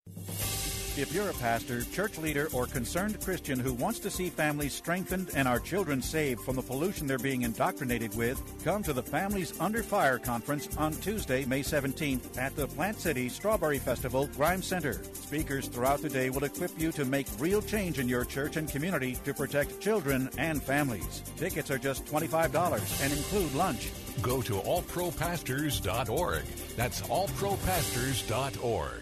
If 0.95 1.15
you're 1.15 1.31
a 1.31 1.35
pastor, 1.35 1.85
church 1.85 2.19
leader, 2.19 2.49
or 2.53 2.67
concerned 2.67 3.19
Christian 3.23 3.59
who 3.59 3.73
wants 3.73 3.99
to 4.01 4.11
see 4.11 4.29
families 4.29 4.75
strengthened 4.75 5.31
and 5.35 5.49
our 5.49 5.59
children 5.59 6.03
saved 6.03 6.43
from 6.43 6.55
the 6.55 6.61
pollution 6.61 7.07
they're 7.07 7.17
being 7.17 7.41
indoctrinated 7.43 8.15
with, 8.15 8.43
come 8.63 8.83
to 8.83 8.93
the 8.93 9.03
Families 9.03 9.59
Under 9.59 9.83
Fire 9.83 10.19
Conference 10.19 10.69
on 10.77 10.93
Tuesday, 10.93 11.47
May 11.47 11.63
17th 11.63 12.37
at 12.37 12.55
the 12.57 12.67
Plant 12.67 13.01
City 13.01 13.31
Strawberry 13.31 13.79
Festival 13.79 14.27
Grimes 14.37 14.67
Center. 14.67 15.03
Speakers 15.15 15.67
throughout 15.67 16.03
the 16.03 16.11
day 16.11 16.29
will 16.29 16.45
equip 16.45 16.79
you 16.79 16.93
to 16.93 17.07
make 17.07 17.27
real 17.39 17.63
change 17.63 17.99
in 17.99 18.07
your 18.07 18.27
church 18.27 18.59
and 18.59 18.69
community 18.69 19.17
to 19.25 19.33
protect 19.33 19.81
children 19.81 20.29
and 20.37 20.63
families. 20.63 21.23
Tickets 21.39 21.71
are 21.71 21.79
just 21.79 22.05
$25 22.05 23.03
and 23.03 23.15
include 23.15 23.55
lunch. 23.55 23.91
Go 24.21 24.43
to 24.43 24.57
allpropastors.org. 24.57 26.45
That's 26.77 27.01
allpropastors.org. 27.01 29.02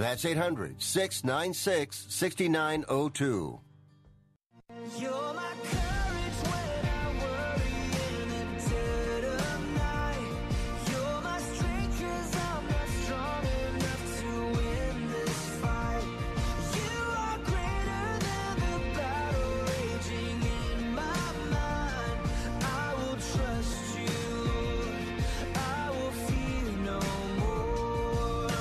That's 0.00 0.24
800 0.24 0.80
696 0.80 2.06
6902. 2.08 3.60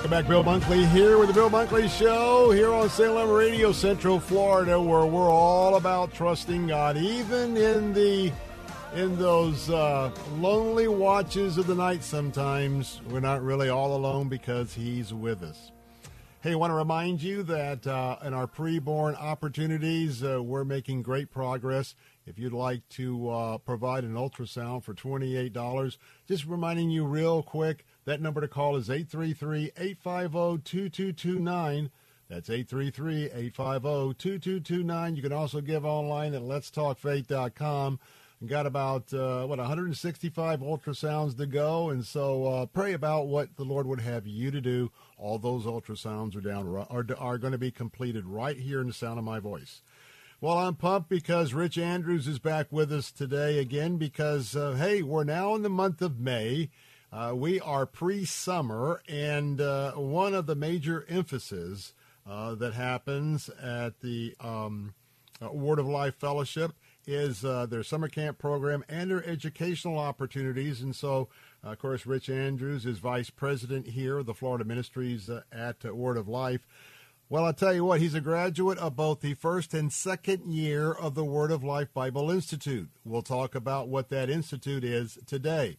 Welcome 0.09 0.25
back, 0.25 0.27
Bill 0.27 0.43
Bunkley 0.43 0.89
here 0.89 1.19
with 1.19 1.27
the 1.27 1.35
Bill 1.35 1.51
Bunkley 1.51 1.87
Show 1.87 2.49
here 2.49 2.73
on 2.73 2.89
Salem 2.89 3.29
Radio, 3.29 3.71
Central 3.71 4.19
Florida, 4.19 4.81
where 4.81 5.05
we're 5.05 5.29
all 5.29 5.75
about 5.75 6.15
trusting 6.15 6.65
God, 6.65 6.97
even 6.97 7.55
in 7.55 7.93
the 7.93 8.31
in 8.95 9.19
those 9.19 9.69
uh, 9.69 10.09
lonely 10.37 10.87
watches 10.87 11.59
of 11.59 11.67
the 11.67 11.75
night. 11.75 12.03
Sometimes 12.03 13.01
we're 13.11 13.19
not 13.19 13.43
really 13.43 13.69
all 13.69 13.95
alone 13.95 14.29
because 14.29 14.73
He's 14.73 15.13
with 15.13 15.43
us. 15.43 15.71
Hey, 16.41 16.53
I 16.53 16.55
want 16.55 16.71
to 16.71 16.75
remind 16.75 17.21
you 17.21 17.43
that 17.43 17.85
uh, 17.85 18.17
in 18.23 18.33
our 18.33 18.47
preborn 18.47 19.15
opportunities, 19.15 20.23
uh, 20.23 20.41
we're 20.41 20.65
making 20.65 21.03
great 21.03 21.29
progress. 21.29 21.93
If 22.25 22.39
you'd 22.39 22.51
like 22.51 22.81
to 22.89 23.29
uh, 23.29 23.57
provide 23.59 24.05
an 24.05 24.15
ultrasound 24.15 24.83
for 24.83 24.95
$28, 24.95 25.97
just 26.27 26.47
reminding 26.47 26.89
you 26.89 27.05
real 27.05 27.43
quick, 27.43 27.85
that 28.09 28.21
number 28.21 28.41
to 28.41 28.47
call 28.47 28.75
is 28.75 28.89
833 28.89 29.71
850 29.77 30.63
2229. 30.63 31.91
That's 32.27 32.49
833 32.49 33.25
850 33.25 34.13
2229. 34.15 35.15
You 35.15 35.21
can 35.21 35.31
also 35.31 35.61
give 35.61 35.85
online 35.85 36.33
at 36.33 36.41
letstalkfaith.com. 36.41 37.99
Got 38.47 38.65
about, 38.65 39.13
uh, 39.13 39.45
what, 39.45 39.59
165 39.59 40.61
ultrasounds 40.61 41.37
to 41.37 41.45
go. 41.45 41.89
And 41.89 42.03
so 42.05 42.45
uh, 42.45 42.65
pray 42.65 42.93
about 42.93 43.27
what 43.27 43.57
the 43.57 43.65
Lord 43.65 43.85
would 43.85 43.99
have 43.99 44.25
you 44.25 44.49
to 44.49 44.61
do. 44.61 44.91
All 45.17 45.37
those 45.37 45.65
ultrasounds 45.65 46.35
are 46.35 46.41
down 46.41 46.67
are, 46.89 47.05
are 47.17 47.37
going 47.37 47.51
to 47.51 47.57
be 47.59 47.71
completed 47.71 48.25
right 48.25 48.57
here 48.57 48.81
in 48.81 48.87
the 48.87 48.93
sound 48.93 49.19
of 49.19 49.25
my 49.25 49.39
voice. 49.39 49.81
Well, 50.41 50.57
I'm 50.57 50.75
pumped 50.75 51.09
because 51.09 51.53
Rich 51.53 51.77
Andrews 51.77 52.27
is 52.27 52.39
back 52.39 52.71
with 52.71 52.91
us 52.91 53.11
today 53.11 53.59
again 53.59 53.97
because, 53.97 54.55
uh, 54.55 54.71
hey, 54.71 55.03
we're 55.03 55.25
now 55.25 55.53
in 55.53 55.61
the 55.61 55.69
month 55.69 56.01
of 56.01 56.19
May. 56.19 56.69
Uh, 57.11 57.33
we 57.35 57.59
are 57.59 57.87
pre 57.87 58.23
summer, 58.23 59.01
and 59.09 59.59
uh, 59.59 59.93
one 59.93 60.35
of 60.35 60.45
the 60.45 60.55
major 60.55 61.05
emphases 61.09 61.93
uh, 62.29 62.53
that 62.55 62.73
happens 62.73 63.49
at 63.61 63.99
the 64.01 64.35
um, 64.39 64.93
uh, 65.41 65.51
Word 65.51 65.79
of 65.79 65.87
Life 65.87 66.15
Fellowship 66.15 66.73
is 67.07 67.43
uh, 67.43 67.65
their 67.65 67.81
summer 67.81 68.07
camp 68.07 68.37
program 68.37 68.83
and 68.87 69.09
their 69.09 69.25
educational 69.25 69.97
opportunities. 69.97 70.81
And 70.81 70.95
so, 70.95 71.29
of 71.63 71.79
course, 71.79 72.05
Rich 72.05 72.29
Andrews 72.29 72.85
is 72.85 72.99
vice 72.99 73.31
president 73.31 73.87
here 73.87 74.19
of 74.19 74.27
the 74.27 74.35
Florida 74.35 74.63
Ministries 74.63 75.29
uh, 75.29 75.41
at 75.51 75.83
Word 75.83 76.17
of 76.17 76.27
Life. 76.27 76.67
Well, 77.27 77.45
I'll 77.45 77.53
tell 77.53 77.73
you 77.73 77.85
what, 77.85 78.01
he's 78.01 78.15
a 78.15 78.21
graduate 78.21 78.77
of 78.77 78.95
both 78.95 79.21
the 79.21 79.33
first 79.33 79.73
and 79.73 79.91
second 79.91 80.51
year 80.51 80.91
of 80.91 81.15
the 81.15 81.25
Word 81.25 81.51
of 81.51 81.63
Life 81.63 81.91
Bible 81.91 82.29
Institute. 82.29 82.89
We'll 83.03 83.21
talk 83.23 83.55
about 83.55 83.87
what 83.87 84.09
that 84.09 84.29
institute 84.29 84.83
is 84.83 85.17
today. 85.25 85.77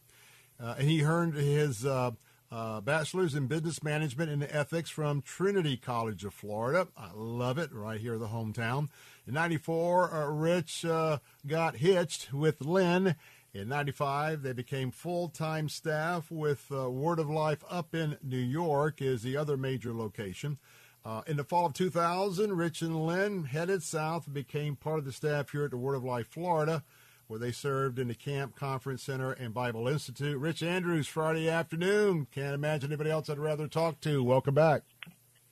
Uh, 0.61 0.75
and 0.77 0.87
he 0.87 1.03
earned 1.03 1.33
his 1.33 1.85
uh, 1.85 2.11
uh, 2.51 2.81
bachelor's 2.81 3.33
in 3.33 3.47
business 3.47 3.81
management 3.81 4.29
and 4.29 4.43
ethics 4.43 4.89
from 4.89 5.21
Trinity 5.21 5.77
College 5.77 6.25
of 6.25 6.33
Florida. 6.33 6.87
I 6.97 7.09
love 7.15 7.57
it, 7.57 7.71
right 7.73 7.99
here, 7.99 8.17
the 8.17 8.27
hometown. 8.27 8.89
In 9.25 9.33
94, 9.33 10.13
uh, 10.13 10.27
Rich 10.27 10.85
uh, 10.85 11.19
got 11.47 11.77
hitched 11.77 12.33
with 12.33 12.61
Lynn. 12.61 13.15
In 13.53 13.69
95, 13.69 14.43
they 14.43 14.53
became 14.53 14.91
full 14.91 15.29
time 15.29 15.69
staff 15.69 16.29
with 16.29 16.65
uh, 16.71 16.89
Word 16.89 17.19
of 17.19 17.29
Life 17.29 17.63
up 17.69 17.95
in 17.95 18.17
New 18.21 18.37
York, 18.37 19.01
is 19.01 19.23
the 19.23 19.37
other 19.37 19.57
major 19.57 19.93
location. 19.93 20.57
Uh, 21.03 21.21
in 21.25 21.37
the 21.37 21.43
fall 21.43 21.65
of 21.65 21.73
2000, 21.73 22.55
Rich 22.55 22.81
and 22.81 23.05
Lynn 23.05 23.45
headed 23.45 23.81
south 23.81 24.27
and 24.27 24.35
became 24.35 24.75
part 24.75 24.99
of 24.99 25.05
the 25.05 25.11
staff 25.11 25.51
here 25.51 25.65
at 25.65 25.71
the 25.71 25.77
Word 25.77 25.95
of 25.95 26.03
Life 26.03 26.27
Florida, 26.27 26.83
where 27.31 27.39
they 27.39 27.53
served 27.53 27.97
in 27.97 28.09
the 28.09 28.13
Camp 28.13 28.57
Conference 28.57 29.03
Center 29.03 29.31
and 29.31 29.53
Bible 29.53 29.87
Institute. 29.87 30.37
Rich 30.37 30.61
Andrews, 30.61 31.07
Friday 31.07 31.47
afternoon. 31.47 32.27
Can't 32.29 32.53
imagine 32.53 32.89
anybody 32.89 33.09
else 33.09 33.29
I'd 33.29 33.39
rather 33.39 33.69
talk 33.69 34.01
to. 34.01 34.21
Welcome 34.21 34.53
back. 34.53 34.81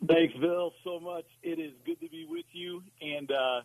Thanks, 0.05 0.33
Bill, 0.41 0.73
so 0.83 0.99
much. 0.99 1.23
It 1.41 1.57
is 1.57 1.71
good 1.85 2.01
to 2.01 2.09
be 2.09 2.27
with 2.29 2.43
you. 2.51 2.83
And 3.01 3.31
uh, 3.31 3.61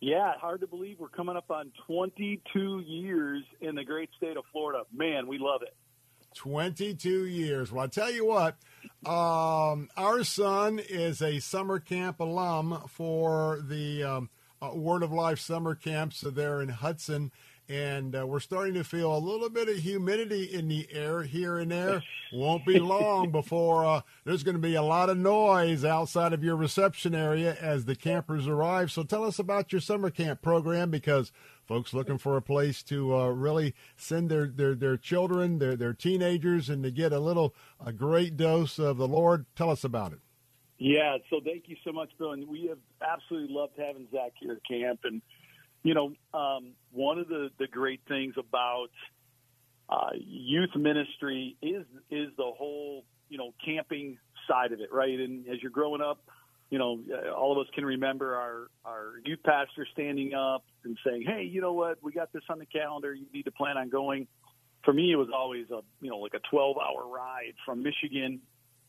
yeah, 0.00 0.32
hard 0.38 0.62
to 0.62 0.66
believe 0.66 0.98
we're 0.98 1.08
coming 1.10 1.36
up 1.36 1.50
on 1.50 1.70
22 1.86 2.82
years 2.86 3.44
in 3.60 3.74
the 3.74 3.84
great 3.84 4.08
state 4.16 4.38
of 4.38 4.44
Florida. 4.52 4.84
Man, 4.90 5.26
we 5.26 5.36
love 5.36 5.60
it. 5.60 5.76
22 6.36 7.26
years. 7.26 7.70
Well, 7.70 7.84
I 7.84 7.88
tell 7.88 8.10
you 8.10 8.24
what, 8.24 8.56
um, 9.04 9.90
our 9.98 10.24
son 10.24 10.78
is 10.78 11.20
a 11.20 11.40
summer 11.40 11.78
camp 11.78 12.20
alum 12.20 12.84
for 12.88 13.60
the 13.68 14.02
um, 14.02 14.30
uh, 14.62 14.70
Word 14.74 15.02
of 15.02 15.12
Life 15.12 15.40
summer 15.40 15.74
camps 15.74 16.22
there 16.22 16.62
in 16.62 16.68
Hudson. 16.70 17.32
And 17.70 18.16
uh, 18.16 18.26
we're 18.26 18.40
starting 18.40 18.74
to 18.74 18.82
feel 18.82 19.16
a 19.16 19.18
little 19.18 19.48
bit 19.48 19.68
of 19.68 19.76
humidity 19.76 20.42
in 20.42 20.66
the 20.66 20.88
air 20.90 21.22
here 21.22 21.56
and 21.56 21.70
there. 21.70 22.02
Won't 22.32 22.66
be 22.66 22.80
long 22.80 23.30
before 23.30 23.84
uh, 23.84 24.00
there's 24.24 24.42
going 24.42 24.56
to 24.56 24.60
be 24.60 24.74
a 24.74 24.82
lot 24.82 25.08
of 25.08 25.16
noise 25.16 25.84
outside 25.84 26.32
of 26.32 26.42
your 26.42 26.56
reception 26.56 27.14
area 27.14 27.56
as 27.60 27.84
the 27.84 27.94
campers 27.94 28.48
arrive. 28.48 28.90
So 28.90 29.04
tell 29.04 29.22
us 29.22 29.38
about 29.38 29.70
your 29.70 29.80
summer 29.80 30.10
camp 30.10 30.42
program 30.42 30.90
because 30.90 31.30
folks 31.64 31.94
looking 31.94 32.18
for 32.18 32.36
a 32.36 32.42
place 32.42 32.82
to 32.82 33.16
uh, 33.16 33.28
really 33.28 33.72
send 33.96 34.32
their, 34.32 34.48
their, 34.48 34.74
their 34.74 34.96
children, 34.96 35.60
their, 35.60 35.76
their 35.76 35.94
teenagers, 35.94 36.68
and 36.68 36.82
to 36.82 36.90
get 36.90 37.12
a 37.12 37.20
little, 37.20 37.54
a 37.78 37.92
great 37.92 38.36
dose 38.36 38.80
of 38.80 38.96
the 38.96 39.06
Lord. 39.06 39.46
Tell 39.54 39.70
us 39.70 39.84
about 39.84 40.12
it. 40.12 40.18
Yeah, 40.78 41.18
so 41.28 41.40
thank 41.44 41.68
you 41.68 41.76
so 41.84 41.92
much, 41.92 42.10
Bill. 42.18 42.32
And 42.32 42.48
we 42.48 42.66
have 42.66 42.78
absolutely 43.00 43.54
loved 43.54 43.74
having 43.78 44.08
Zach 44.10 44.32
here 44.40 44.54
at 44.54 44.66
camp. 44.66 45.00
And, 45.04 45.22
you 45.82 45.94
know, 45.94 46.12
um, 46.38 46.72
one 46.92 47.18
of 47.18 47.28
the, 47.28 47.50
the 47.58 47.66
great 47.66 48.00
things 48.08 48.34
about 48.38 48.88
uh, 49.88 50.10
youth 50.14 50.74
ministry 50.76 51.56
is 51.62 51.84
is 52.10 52.28
the 52.36 52.50
whole, 52.56 53.04
you 53.28 53.38
know, 53.38 53.52
camping 53.64 54.18
side 54.48 54.72
of 54.72 54.80
it, 54.80 54.92
right? 54.92 55.18
And 55.18 55.48
as 55.48 55.62
you're 55.62 55.70
growing 55.70 56.00
up, 56.00 56.20
you 56.70 56.78
know, 56.78 57.00
uh, 57.12 57.32
all 57.32 57.52
of 57.52 57.58
us 57.58 57.72
can 57.74 57.84
remember 57.84 58.36
our, 58.36 58.68
our 58.84 59.12
youth 59.24 59.40
pastor 59.44 59.86
standing 59.92 60.34
up 60.34 60.64
and 60.84 60.96
saying, 61.04 61.24
hey, 61.26 61.42
you 61.42 61.60
know 61.60 61.72
what, 61.72 61.98
we 62.02 62.12
got 62.12 62.32
this 62.32 62.42
on 62.48 62.60
the 62.60 62.66
calendar. 62.66 63.12
You 63.12 63.26
need 63.34 63.44
to 63.44 63.50
plan 63.50 63.76
on 63.76 63.90
going. 63.90 64.28
For 64.84 64.94
me, 64.94 65.12
it 65.12 65.16
was 65.16 65.28
always 65.34 65.66
a, 65.70 65.80
you 66.00 66.10
know, 66.10 66.18
like 66.18 66.34
a 66.34 66.40
12 66.50 66.76
hour 66.78 67.06
ride 67.06 67.54
from 67.66 67.82
Michigan 67.82 68.40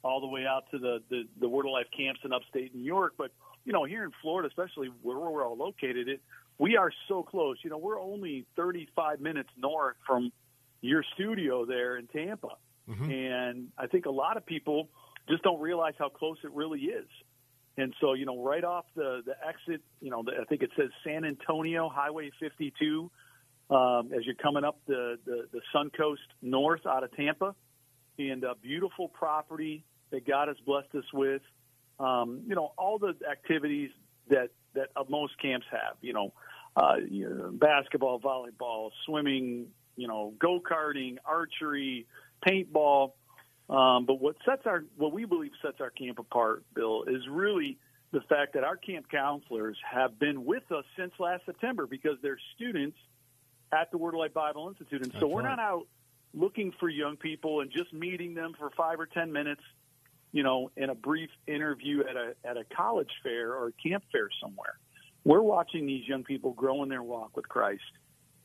all 0.04 0.22
the 0.22 0.28
way 0.28 0.46
out 0.46 0.64
to 0.72 0.78
the, 0.78 1.00
the, 1.10 1.24
the 1.40 1.50
Word 1.50 1.66
of 1.66 1.72
Life 1.72 1.88
camps 1.96 2.22
in 2.24 2.32
upstate 2.32 2.74
New 2.74 2.84
York. 2.84 3.14
But, 3.18 3.32
you 3.66 3.74
know, 3.74 3.84
here 3.84 4.04
in 4.04 4.12
Florida, 4.22 4.48
especially 4.48 4.90
where 5.02 5.18
we're 5.18 5.46
all 5.46 5.58
located, 5.58 6.08
it, 6.08 6.22
we 6.62 6.78
are 6.78 6.92
so 7.08 7.24
close. 7.24 7.58
You 7.64 7.72
know, 7.72 7.80
we're 7.80 8.00
only 8.00 8.46
35 8.56 9.20
minutes 9.20 9.50
north 9.58 9.96
from 10.06 10.32
your 10.82 11.04
studio 11.16 11.66
there 11.66 11.98
in 11.98 12.06
Tampa. 12.06 12.50
Mm-hmm. 12.88 13.12
And 13.12 13.68
I 13.80 13.88
think 13.88 14.06
a 14.06 14.12
lot 14.12 14.38
of 14.38 14.46
people 14.46 14.88
just 15.28 15.42
don't 15.42 15.60
realize 15.60 15.96
how 15.98 16.10
close 16.10 16.38
it 16.44 16.52
really 16.54 16.82
is. 16.82 17.08
And 17.78 17.96
so, 18.00 18.14
you 18.14 18.28
know, 18.28 18.44
right 18.44 18.64
off 18.64 18.86
the, 18.96 19.24
the 19.26 19.34
exit, 19.44 19.82
you 20.02 20.12
know, 20.12 20.22
the, 20.24 20.34
I 20.40 20.46
think 20.46 20.62
it 20.62 20.70
says 20.78 20.90
San 21.04 21.26
Antonio 21.26 21.90
Highway 21.90 22.30
52, 22.40 23.10
um, 23.72 24.12
as 24.16 24.24
you're 24.24 24.36
coming 24.36 24.64
up 24.64 24.78
the, 24.86 25.18
the, 25.26 25.48
the 25.52 25.62
Suncoast 25.74 26.18
North 26.44 26.86
out 26.86 27.04
of 27.04 27.12
Tampa, 27.16 27.56
and 28.20 28.44
a 28.44 28.54
beautiful 28.54 29.08
property 29.08 29.84
that 30.12 30.28
God 30.28 30.48
has 30.48 30.58
blessed 30.64 30.94
us 30.94 31.12
with. 31.12 31.42
Um, 32.00 32.44
you 32.46 32.54
know, 32.54 32.74
all 32.78 33.00
the 33.00 33.16
activities 33.28 33.90
that 34.30 34.50
that 34.74 34.90
most 35.10 35.34
camps 35.42 35.66
have. 35.72 35.98
You 36.02 36.14
know, 36.14 36.34
uh, 36.76 36.96
you 37.10 37.30
know, 37.30 37.52
basketball, 37.52 38.20
volleyball, 38.20 38.92
swimming. 39.06 39.68
You 39.98 40.08
know, 40.08 40.34
go 40.40 40.60
karting, 40.60 41.18
archery, 41.26 42.08
paintball. 42.48 43.12
Um, 43.70 44.06
but 44.06 44.16
what 44.16 44.36
sets 44.46 44.64
our 44.66 44.84
what 44.98 45.14
we 45.14 45.26
believe 45.26 45.52
sets 45.62 45.80
our 45.80 45.90
camp 45.90 46.20
apart, 46.20 46.64
Bill, 46.74 47.04
is 47.04 47.22
really 47.30 47.78
the 48.12 48.22
fact 48.22 48.54
that 48.54 48.64
our 48.64 48.76
camp 48.78 49.08
counselors 49.10 49.78
have 49.90 50.20
been 50.20 50.44
with 50.46 50.70
us 50.72 50.84
since 50.98 51.14
last 51.20 51.46
September 51.46 51.88
because 51.88 52.18
they're 52.22 52.40
students 52.56 52.98
at 53.72 53.90
the 53.92 53.98
Word 53.98 54.14
of 54.14 54.20
Life 54.20 54.34
Bible 54.34 54.68
Institute, 54.68 55.04
and 55.04 55.14
so 55.20 55.28
we're 55.28 55.44
right. 55.44 55.56
not 55.56 55.60
out 55.60 55.88
looking 56.34 56.74
for 56.80 56.90
young 56.90 57.18
people 57.18 57.62
and 57.62 57.72
just 57.72 57.94
meeting 57.94 58.34
them 58.34 58.54
for 58.58 58.70
five 58.72 59.00
or 59.00 59.06
ten 59.06 59.32
minutes, 59.32 59.62
you 60.32 60.44
know, 60.44 60.72
in 60.76 60.90
a 60.90 60.96
brief 60.96 61.30
interview 61.48 62.02
at 62.02 62.16
a 62.16 62.36
at 62.44 62.58
a 62.58 62.64
college 62.76 63.12
fair 63.24 63.54
or 63.54 63.68
a 63.68 63.90
camp 63.90 64.04
fair 64.12 64.30
somewhere. 64.42 64.78
We're 65.24 65.42
watching 65.42 65.86
these 65.86 66.08
young 66.08 66.24
people 66.24 66.54
grow 66.54 66.84
in 66.84 66.90
their 66.90 67.04
walk 67.04 67.36
with 67.36 67.48
Christ. 67.48 67.82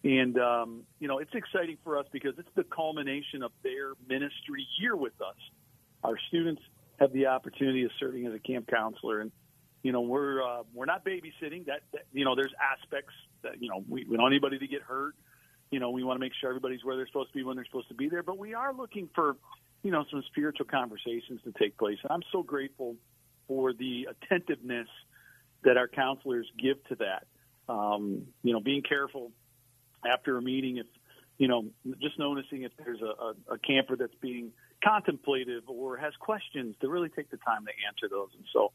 And, 0.05 0.39
um, 0.39 0.83
you 1.01 1.09
know, 1.09 1.19
it's 1.19 1.35
exciting 1.35 1.79
for 1.83 1.99
us 1.99 2.07
because 2.13 2.35
it's 2.39 2.49
the 2.55 2.65
culmination 2.65 3.43
of 3.43 3.53
their 3.63 3.93
ministry 4.09 4.67
year 4.79 4.95
with 4.95 5.21
us. 5.21 5.37
Our 6.05 6.17
students 6.29 6.63
have 7.01 7.13
the 7.13 7.27
opportunity 7.27 7.85
of 7.85 7.91
serving 7.99 8.27
as 8.27 8.35
a 8.35 8.39
camp 8.39 8.69
counselor. 8.69 9.21
And 9.21 9.33
you 9.87 9.93
know, 9.93 10.01
we're 10.01 10.43
uh, 10.43 10.63
we're 10.75 10.87
not 10.87 11.05
babysitting. 11.05 11.67
That, 11.67 11.83
that 11.93 12.03
you 12.13 12.25
know, 12.25 12.35
there's 12.35 12.53
aspects 12.61 13.15
that 13.43 13.63
you 13.63 13.69
know 13.69 13.85
we, 13.89 14.05
we 14.05 14.17
don't 14.17 14.23
want 14.25 14.33
anybody 14.33 14.59
to 14.59 14.67
get 14.67 14.83
hurt. 14.83 15.15
You 15.71 15.79
know, 15.79 15.91
we 15.91 16.03
want 16.03 16.17
to 16.17 16.21
make 16.21 16.33
sure 16.41 16.51
everybody's 16.51 16.85
where 16.85 16.97
they're 16.97 17.07
supposed 17.07 17.31
to 17.31 17.39
be 17.39 17.45
when 17.45 17.55
they're 17.55 17.65
supposed 17.67 17.89
to 17.89 17.95
be 17.95 18.09
there. 18.09 18.25
But 18.25 18.37
we 18.37 18.55
are 18.55 18.75
looking 18.75 19.09
for 19.15 19.37
you 19.85 19.93
know 19.93 20.05
some 20.11 20.25
spiritual 20.27 20.67
conversations 20.67 21.41
to 21.45 21.53
take 21.57 21.79
place. 21.79 21.99
And 22.03 22.11
I'm 22.11 22.25
so 22.33 22.43
grateful 22.43 22.97
for 23.47 23.73
the 23.73 24.09
attentiveness 24.11 24.89
that 25.65 25.77
our 25.77 25.89
counselors 25.89 26.47
give 26.59 26.83
to 26.89 26.97
that. 26.97 27.27
Um, 27.69 28.23
you 28.43 28.53
know, 28.53 28.61
being 28.61 28.83
careful 28.83 29.33
after 30.07 30.37
a 30.37 30.43
meeting 30.43 30.77
if 30.77 30.87
you 31.39 31.49
know 31.49 31.67
just 32.01 32.19
noticing 32.19 32.63
if 32.63 32.73
there's 32.79 33.01
a, 33.03 33.53
a, 33.53 33.55
a 33.55 33.59
camper 33.59 33.97
that's 33.97 34.15
being 34.21 34.53
contemplative 34.85 35.65
or 35.69 35.97
has 35.97 36.13
questions 36.21 36.77
to 36.81 36.89
really 36.89 37.09
take 37.09 37.31
the 37.31 37.39
time 37.39 37.65
to 37.67 37.73
answer 37.89 38.09
those. 38.09 38.29
And 38.37 38.45
so 38.53 38.73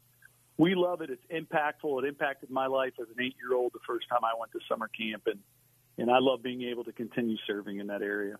we 0.58 0.74
love 0.74 1.00
it. 1.00 1.10
It's 1.10 1.24
impactful. 1.30 2.02
It 2.02 2.08
impacted 2.08 2.50
my 2.50 2.66
life 2.66 2.92
as 3.00 3.08
an 3.16 3.24
eight 3.24 3.36
year 3.42 3.56
old 3.56 3.72
the 3.72 3.80
first 3.86 4.06
time 4.08 4.20
I 4.24 4.38
went 4.38 4.52
to 4.52 4.60
summer 4.68 4.88
camp 4.88 5.22
and 5.26 5.38
and 5.98 6.10
I 6.10 6.18
love 6.20 6.42
being 6.42 6.62
able 6.62 6.84
to 6.84 6.92
continue 6.92 7.36
serving 7.46 7.78
in 7.78 7.88
that 7.88 8.02
area. 8.02 8.36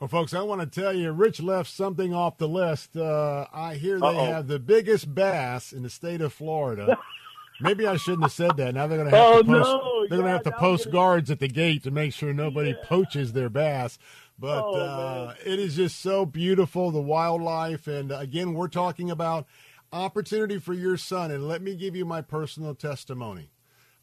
Well, 0.00 0.08
folks, 0.08 0.34
I 0.34 0.42
want 0.42 0.60
to 0.60 0.80
tell 0.80 0.92
you, 0.92 1.12
Rich 1.12 1.40
left 1.40 1.70
something 1.70 2.12
off 2.12 2.36
the 2.38 2.48
list. 2.48 2.96
Uh, 2.96 3.46
I 3.52 3.76
hear 3.76 3.98
they 4.00 4.06
Uh-oh. 4.06 4.24
have 4.26 4.48
the 4.48 4.58
biggest 4.58 5.14
bass 5.14 5.72
in 5.72 5.82
the 5.82 5.90
state 5.90 6.20
of 6.20 6.32
Florida. 6.32 6.98
Maybe 7.60 7.86
I 7.86 7.96
shouldn't 7.96 8.24
have 8.24 8.32
said 8.32 8.56
that. 8.56 8.74
Now 8.74 8.88
they're 8.88 8.98
going 8.98 9.10
to 9.10 9.16
have 9.16 9.26
Oh, 9.26 9.38
to 9.42 9.44
post. 9.48 9.68
no. 9.70 10.00
They're 10.08 10.18
going 10.18 10.24
to 10.24 10.30
have 10.32 10.42
to 10.42 10.52
post 10.52 10.90
guards 10.90 11.30
at 11.30 11.38
the 11.38 11.46
gate 11.48 11.84
to 11.84 11.90
make 11.92 12.12
sure 12.12 12.34
nobody 12.34 12.74
poaches 12.84 13.32
their 13.32 13.48
bass. 13.48 13.96
But 14.38 14.64
Oh, 14.64 14.74
uh, 14.74 15.34
it 15.46 15.60
is 15.60 15.76
just 15.76 16.00
so 16.00 16.26
beautiful, 16.26 16.90
the 16.90 17.00
wildlife, 17.00 17.86
and 17.86 18.10
uh, 18.10 18.16
again, 18.18 18.52
we're 18.54 18.66
talking 18.66 19.08
about 19.08 19.46
opportunity 19.92 20.58
for 20.58 20.74
your 20.74 20.96
son. 20.96 21.30
And 21.30 21.46
let 21.46 21.62
me 21.62 21.76
give 21.76 21.94
you 21.94 22.04
my 22.04 22.20
personal 22.20 22.74
testimony 22.74 23.50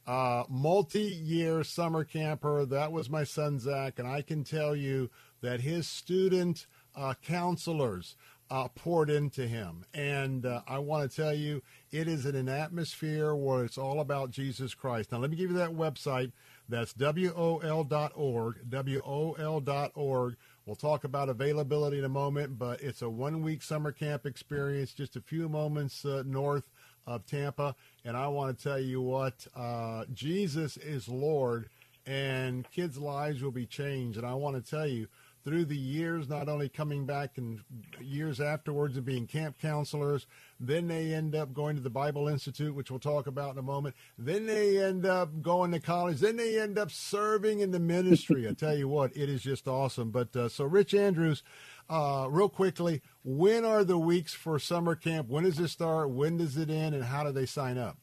uh, 0.08 0.46
multi-year 0.50 1.66
summer 1.66 2.06
camper. 2.06 2.66
That 2.66 2.94
was 2.94 3.10
my 3.10 3.26
son 3.26 3.60
Zach, 3.60 4.00
and 4.00 4.08
I 4.08 4.22
can 4.22 4.46
tell 4.46 4.74
you 4.74 5.10
that 5.42 5.62
his 5.62 5.88
student 5.88 6.66
uh, 6.96 7.14
counselors 7.26 8.16
uh, 8.52 8.68
poured 8.68 9.10
into 9.10 9.48
him. 9.48 9.86
And 9.94 10.46
uh, 10.46 10.62
I 10.68 10.80
want 10.80 11.10
to 11.10 11.16
tell 11.16 11.34
you, 11.34 11.64
it 11.90 12.10
is 12.10 12.26
in 12.26 12.36
an 12.36 12.50
atmosphere 12.50 13.34
where 13.34 13.64
it's 13.64 13.78
all 13.78 14.02
about 14.02 14.30
Jesus 14.30 14.74
Christ. 14.74 15.12
Now, 15.12 15.20
let 15.20 15.32
me 15.32 15.38
give 15.38 15.50
you 15.50 15.58
that 15.58 15.72
website. 15.72 16.34
That's 16.68 16.94
WOL.org, 16.94 18.60
WOL.org. 18.70 20.36
We'll 20.66 20.76
talk 20.76 21.04
about 21.06 21.30
availability 21.30 21.98
in 21.98 22.06
a 22.06 22.10
moment, 22.10 22.60
but 22.60 22.82
it's 22.82 23.02
a 23.02 23.10
one 23.10 23.42
week 23.42 23.64
summer 23.64 23.92
camp 23.92 24.26
experience, 24.26 24.94
just 24.94 25.16
a 25.16 25.22
few 25.22 25.48
moments 25.48 26.04
uh, 26.04 26.24
north 26.26 26.70
of 27.08 27.26
Tampa. 27.26 27.76
And 28.04 28.18
I 28.18 28.28
want 28.28 28.58
to 28.58 28.64
tell 28.64 28.80
you 28.80 29.02
what, 29.02 29.48
uh, 29.56 30.06
Jesus 30.14 30.76
is 30.78 31.08
Lord, 31.08 31.70
and 32.06 32.70
kids' 32.72 32.98
lives 32.98 33.42
will 33.42 33.52
be 33.52 33.66
changed. 33.66 34.18
And 34.18 34.28
I 34.28 34.34
want 34.34 34.64
to 34.64 34.70
tell 34.70 34.88
you, 34.88 35.08
through 35.44 35.66
the 35.66 35.78
years, 35.78 36.30
not 36.30 36.48
only 36.48 36.70
coming 36.70 37.06
back 37.06 37.38
and 37.38 37.62
years 38.00 38.40
afterwards 38.40 38.96
and 38.96 39.06
being 39.06 39.28
camp 39.28 39.58
counselors, 39.60 40.28
then 40.60 40.88
they 40.88 41.14
end 41.14 41.36
up 41.36 41.54
going 41.54 41.76
to 41.76 41.82
the 41.82 41.90
Bible 41.90 42.28
Institute, 42.28 42.76
which 42.76 42.92
we'll 42.92 43.00
talk 43.00 43.28
about 43.28 43.54
in 43.54 43.58
a 43.58 43.64
moment. 43.64 43.96
Then 44.18 44.46
they 44.46 44.84
end 44.84 45.06
up 45.06 45.42
going 45.42 45.72
to 45.72 45.80
college. 45.80 46.20
Then 46.20 46.38
they 46.38 46.60
end 46.60 46.78
up 46.78 46.92
serving 46.92 47.60
in 47.60 47.72
the 47.72 47.80
ministry. 47.80 48.48
I 48.48 48.54
tell 48.54 48.76
you 48.76 48.88
what, 48.88 49.16
it 49.16 49.30
is 49.30 49.42
just 49.42 49.68
awesome. 49.68 50.12
But 50.12 50.36
uh, 50.36 50.50
so, 50.50 50.66
Rich 50.66 50.94
Andrews, 50.94 51.44
uh, 51.90 52.28
real 52.30 52.50
quickly, 52.50 53.02
when 53.24 53.66
are 53.66 53.84
the 53.84 53.98
weeks 53.98 54.34
for 54.34 54.60
summer 54.60 54.96
camp? 54.96 55.28
When 55.30 55.44
does 55.44 55.60
it 55.60 55.70
start? 55.70 56.12
When 56.12 56.38
does 56.38 56.58
it 56.58 56.70
end? 56.70 56.96
And 56.96 57.06
how 57.06 57.24
do 57.24 57.32
they 57.32 57.46
sign 57.46 57.78
up? 57.78 57.98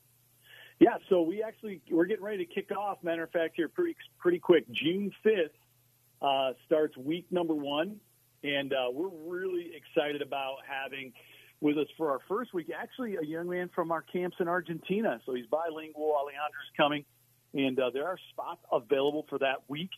Yeah, 0.80 0.96
so 1.08 1.22
we 1.22 1.42
actually 1.42 1.80
we're 1.90 2.04
getting 2.04 2.24
ready 2.24 2.46
to 2.46 2.54
kick 2.54 2.70
off. 2.70 2.98
Matter 3.02 3.24
of 3.24 3.30
fact, 3.30 3.54
here 3.56 3.68
pretty 3.68 3.96
pretty 4.18 4.38
quick. 4.38 4.64
June 4.70 5.10
fifth 5.24 5.50
uh, 6.22 6.52
starts 6.66 6.96
week 6.96 7.26
number 7.30 7.54
one, 7.54 7.96
and 8.42 8.72
uh, 8.72 8.90
we're 8.92 9.08
really 9.08 9.72
excited 9.74 10.22
about 10.22 10.56
having 10.66 11.12
with 11.60 11.76
us 11.76 11.86
for 11.96 12.10
our 12.10 12.20
first 12.28 12.54
week. 12.54 12.70
Actually, 12.76 13.16
a 13.16 13.24
young 13.24 13.48
man 13.48 13.70
from 13.74 13.90
our 13.90 14.02
camps 14.02 14.36
in 14.40 14.48
Argentina, 14.48 15.20
so 15.26 15.34
he's 15.34 15.46
bilingual. 15.46 16.14
Alejandro's 16.16 16.70
coming, 16.76 17.04
and 17.54 17.78
uh, 17.78 17.90
there 17.92 18.06
are 18.06 18.18
spots 18.30 18.60
available 18.72 19.26
for 19.28 19.38
that 19.38 19.62
week. 19.68 19.90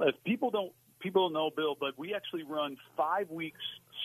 If 0.00 0.14
people 0.24 0.50
don't 0.50 0.72
people 1.00 1.28
don't 1.28 1.32
know, 1.32 1.50
Bill, 1.54 1.76
but 1.78 1.98
we 1.98 2.14
actually 2.14 2.44
run 2.44 2.76
five 2.96 3.28
weeks 3.30 3.60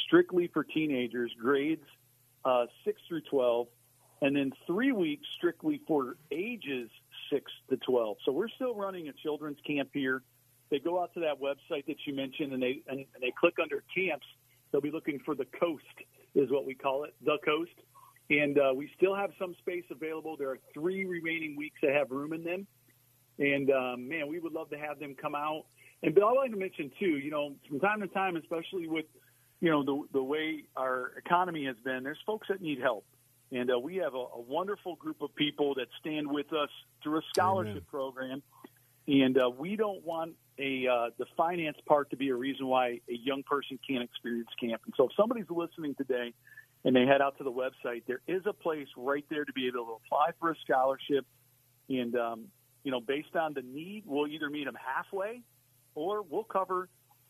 strictly 0.08 0.50
for 0.52 0.64
teenagers, 0.64 1.32
grades 1.40 1.86
uh, 2.46 2.66
six 2.84 3.00
through 3.08 3.22
twelve 3.30 3.68
and 4.22 4.36
then 4.36 4.52
three 4.66 4.92
weeks 4.92 5.26
strictly 5.38 5.82
for 5.88 6.18
ages 6.32 6.90
six 7.32 7.52
to 7.70 7.78
12. 7.78 8.18
So 8.26 8.32
we're 8.32 8.50
still 8.50 8.76
running 8.76 9.10
a 9.10 9.14
children's 9.14 9.60
camp 9.66 9.90
here. 9.94 10.24
They 10.70 10.80
go 10.80 11.02
out 11.02 11.14
to 11.14 11.22
that 11.22 11.40
website 11.42 11.86
that 11.88 11.98
you 12.06 12.14
mentioned 12.14 12.54
and 12.54 12.62
they, 12.62 12.82
and, 12.88 13.00
and 13.00 13.22
they 13.22 13.34
click 13.40 13.56
under 13.62 13.84
camps. 13.96 14.26
They'll 14.72 14.82
be 14.82 14.92
looking 14.92 15.20
for 15.26 15.36
the 15.36 15.46
coast 15.60 15.84
is 16.36 16.52
what 16.52 16.66
we 16.66 16.76
call 16.76 17.04
it, 17.04 17.16
the 17.24 17.38
coast. 17.44 17.72
And 18.30 18.60
uh, 18.60 18.74
we 18.76 18.90
still 18.98 19.16
have 19.16 19.32
some 19.40 19.56
space 19.60 19.86
available. 19.90 20.36
There 20.38 20.50
are 20.50 20.60
three 20.74 21.06
remaining 21.06 21.56
weeks 21.56 21.78
that 21.82 21.94
have 21.94 22.12
room 22.12 22.34
in 22.34 22.44
them. 22.44 22.68
And 23.40 23.72
um, 23.72 24.10
man, 24.10 24.28
we 24.28 24.40
would 24.40 24.52
love 24.52 24.70
to 24.72 24.78
have 24.78 25.00
them 25.00 25.16
come 25.20 25.36
out. 25.36 25.66
And 26.04 26.14
Bill, 26.14 26.28
I 26.28 26.34
like 26.34 26.52
to 26.52 26.58
mention 26.58 26.92
too, 27.00 27.18
you 27.18 27.32
know, 27.32 27.56
from 27.68 27.80
time 27.80 28.02
to 28.02 28.08
time, 28.08 28.36
especially 28.36 28.88
with, 28.88 29.06
you 29.62 29.72
know, 29.72 29.84
the, 29.84 30.20
the 30.20 30.24
way 30.24 30.66
our 30.76 31.14
economy 31.18 31.66
has 31.66 31.78
been, 31.84 32.04
there's 32.04 32.20
folks 32.26 32.48
that 32.50 32.62
need 32.62 32.80
help. 32.80 33.06
And 33.52 33.72
uh, 33.72 33.80
we 33.80 33.96
have 33.98 34.14
a, 34.14 34.18
a 34.18 34.42
wonderful 34.42 34.96
group 34.98 35.22
of 35.22 35.34
people 35.36 35.76
that 35.76 35.88
stand 36.00 36.30
with 36.30 36.52
us 36.52 36.70
through 37.02 37.20
a 37.20 37.22
scholarship 37.34 37.72
Amen. 37.72 37.84
program. 37.90 38.44
And 39.08 39.38
uh, 39.38 39.50
we 39.50 39.78
don't 39.78 40.06
want 40.06 40.36
a 40.60 40.88
uh, 40.88 41.10
the 41.18 41.26
finance 41.36 41.78
part 41.86 42.10
to 42.12 42.18
be 42.18 42.30
a 42.30 42.36
reason 42.36 42.68
why 42.68 43.00
a 43.10 43.18
young 43.24 43.44
person 43.44 43.80
can't 43.88 44.04
experience 44.04 44.50
camp. 44.60 44.82
And 44.86 44.94
so, 44.98 45.06
if 45.06 45.12
somebody's 45.16 45.50
listening 45.50 45.96
today 45.96 46.34
and 46.84 46.96
they 46.96 47.06
head 47.06 47.22
out 47.22 47.38
to 47.38 47.44
the 47.44 47.52
website, 47.52 48.04
there 48.08 48.22
is 48.28 48.42
a 48.46 48.54
place 48.54 48.88
right 48.96 49.26
there 49.30 49.46
to 49.46 49.54
be 49.54 49.68
able 49.68 49.86
to 49.86 49.98
apply 50.06 50.32
for 50.40 50.52
a 50.52 50.56
scholarship. 50.64 51.26
And 51.90 52.16
um, 52.16 52.46
you 52.84 52.92
know, 52.92 53.02
based 53.02 53.36
on 53.36 53.54
the 53.54 53.62
need, 53.62 54.04
we'll 54.06 54.28
either 54.28 54.50
meet 54.50 54.66
them 54.66 54.78
halfway, 54.84 55.42
or 55.96 56.22
we'll 56.22 56.44
cover 56.44 56.90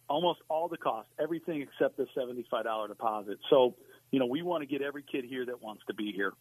almost 0.09 0.39
all 0.49 0.67
the 0.67 0.77
cost, 0.77 1.09
everything 1.19 1.61
except 1.61 1.97
the 1.97 2.07
seventy-five 2.15 2.63
dollar 2.63 2.87
deposit. 2.87 3.39
So, 3.49 3.75
you 4.11 4.19
know, 4.19 4.25
we 4.25 4.41
want 4.41 4.61
to 4.61 4.67
get 4.67 4.81
every 4.81 5.03
kid 5.03 5.25
here 5.25 5.45
that 5.45 5.61
wants 5.61 5.83
to 5.87 5.93
be 5.93 6.11
here. 6.11 6.33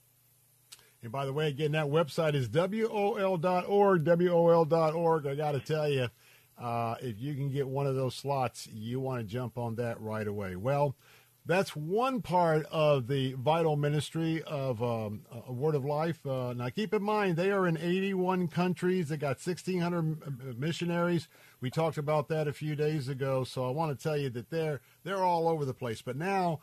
And 1.02 1.12
by 1.12 1.24
the 1.24 1.32
way, 1.32 1.48
again, 1.48 1.72
that 1.72 1.86
website 1.86 2.34
is 2.34 2.48
WOL.org, 2.48 4.04
WOL.org. 4.04 5.26
I 5.26 5.34
got 5.34 5.52
to 5.52 5.60
tell 5.60 5.88
you, 5.88 6.08
uh, 6.58 6.96
if 7.00 7.20
you 7.20 7.34
can 7.34 7.50
get 7.50 7.68
one 7.68 7.86
of 7.86 7.94
those 7.94 8.14
slots, 8.14 8.66
you 8.72 9.00
want 9.00 9.20
to 9.20 9.26
jump 9.26 9.58
on 9.58 9.76
that 9.76 10.00
right 10.00 10.26
away. 10.26 10.56
Well, 10.56 10.96
that's 11.46 11.76
one 11.76 12.22
part 12.22 12.66
of 12.72 13.06
the 13.06 13.34
vital 13.34 13.76
ministry 13.76 14.42
of 14.42 14.82
um, 14.82 15.22
a 15.46 15.52
Word 15.52 15.76
of 15.76 15.84
Life. 15.84 16.26
Uh, 16.26 16.52
now, 16.54 16.68
keep 16.70 16.92
in 16.92 17.02
mind, 17.02 17.36
they 17.36 17.52
are 17.52 17.68
in 17.68 17.78
81 17.78 18.48
countries. 18.48 19.08
They 19.08 19.16
got 19.16 19.38
1,600 19.38 20.58
missionaries. 20.58 21.28
We 21.60 21.70
talked 21.70 21.98
about 21.98 22.28
that 22.28 22.48
a 22.48 22.52
few 22.52 22.74
days 22.74 23.08
ago. 23.08 23.44
So 23.44 23.64
I 23.64 23.70
want 23.70 23.96
to 23.96 24.02
tell 24.02 24.16
you 24.16 24.28
that 24.30 24.50
they're 24.50 24.80
they're 25.04 25.22
all 25.22 25.48
over 25.48 25.64
the 25.64 25.72
place. 25.72 26.02
But 26.02 26.16
now, 26.16 26.60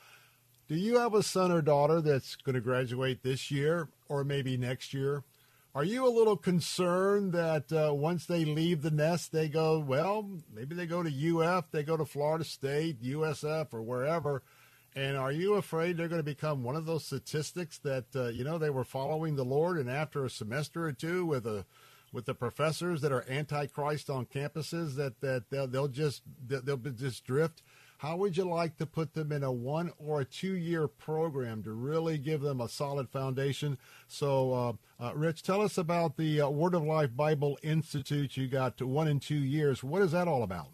do 0.67 0.75
you 0.75 0.99
have 0.99 1.13
a 1.13 1.23
son 1.23 1.51
or 1.51 1.61
daughter 1.61 2.01
that's 2.01 2.35
going 2.35 2.55
to 2.55 2.61
graduate 2.61 3.23
this 3.23 3.51
year 3.51 3.87
or 4.09 4.25
maybe 4.25 4.57
next 4.57 4.93
year? 4.93 5.23
Are 5.75 5.83
you 5.83 6.07
a 6.07 6.09
little 6.09 6.37
concerned 6.37 7.33
that 7.33 7.73
uh, 7.73 7.91
once 7.95 8.27
they 8.27 8.45
leave 8.45 8.83
the 8.83 8.91
nest, 8.91 9.31
they 9.31 9.49
go, 9.49 9.79
well, 9.79 10.29
maybe 10.53 10.75
they 10.75 10.85
go 10.85 11.01
to 11.01 11.39
UF, 11.39 11.71
they 11.71 11.81
go 11.81 11.97
to 11.97 12.05
Florida 12.05 12.43
State, 12.43 13.01
USF, 13.01 13.73
or 13.73 13.81
wherever? 13.81 14.43
And 14.95 15.17
are 15.17 15.31
you 15.31 15.55
afraid 15.55 15.97
they're 15.97 16.07
going 16.07 16.19
to 16.19 16.23
become 16.23 16.63
one 16.63 16.75
of 16.75 16.85
those 16.85 17.05
statistics 17.05 17.79
that, 17.79 18.05
uh, 18.15 18.27
you 18.27 18.43
know, 18.43 18.59
they 18.59 18.69
were 18.69 18.83
following 18.83 19.35
the 19.35 19.43
Lord 19.43 19.79
and 19.79 19.89
after 19.89 20.23
a 20.23 20.29
semester 20.29 20.85
or 20.85 20.91
two 20.91 21.25
with 21.25 21.47
a 21.47 21.65
with 22.11 22.25
the 22.25 22.35
professors 22.35 23.01
that 23.01 23.11
are 23.11 23.25
antichrist 23.27 24.07
on 24.07 24.27
campuses 24.27 24.95
that, 24.97 25.19
that 25.21 25.49
they'll, 25.49 25.65
they'll 25.65 25.87
just 25.87 26.21
they'll 26.47 26.77
just 26.77 27.25
drift 27.25 27.63
how 28.03 28.17
would 28.17 28.35
you 28.35 28.43
like 28.43 28.75
to 28.75 28.85
put 28.85 29.13
them 29.13 29.31
in 29.31 29.43
a 29.43 29.51
one 29.51 29.89
or 29.97 30.19
a 30.19 30.25
two 30.25 30.55
year 30.55 30.89
program 30.89 31.63
to 31.63 31.71
really 31.71 32.17
give 32.17 32.41
them 32.41 32.59
a 32.59 32.67
solid 32.67 33.07
foundation? 33.07 33.77
So, 34.09 34.53
uh, 34.99 35.05
uh, 35.05 35.15
Rich, 35.15 35.43
tell 35.43 35.61
us 35.61 35.77
about 35.77 36.17
the 36.17 36.41
uh, 36.41 36.49
Word 36.49 36.75
of 36.75 36.83
Life 36.83 37.15
Bible 37.15 37.57
Institute. 37.63 38.35
You 38.35 38.49
got 38.49 38.75
to 38.79 38.87
one 38.87 39.07
and 39.07 39.21
two 39.21 39.37
years. 39.37 39.85
What 39.85 40.01
is 40.01 40.11
that 40.11 40.27
all 40.27 40.43
about? 40.43 40.67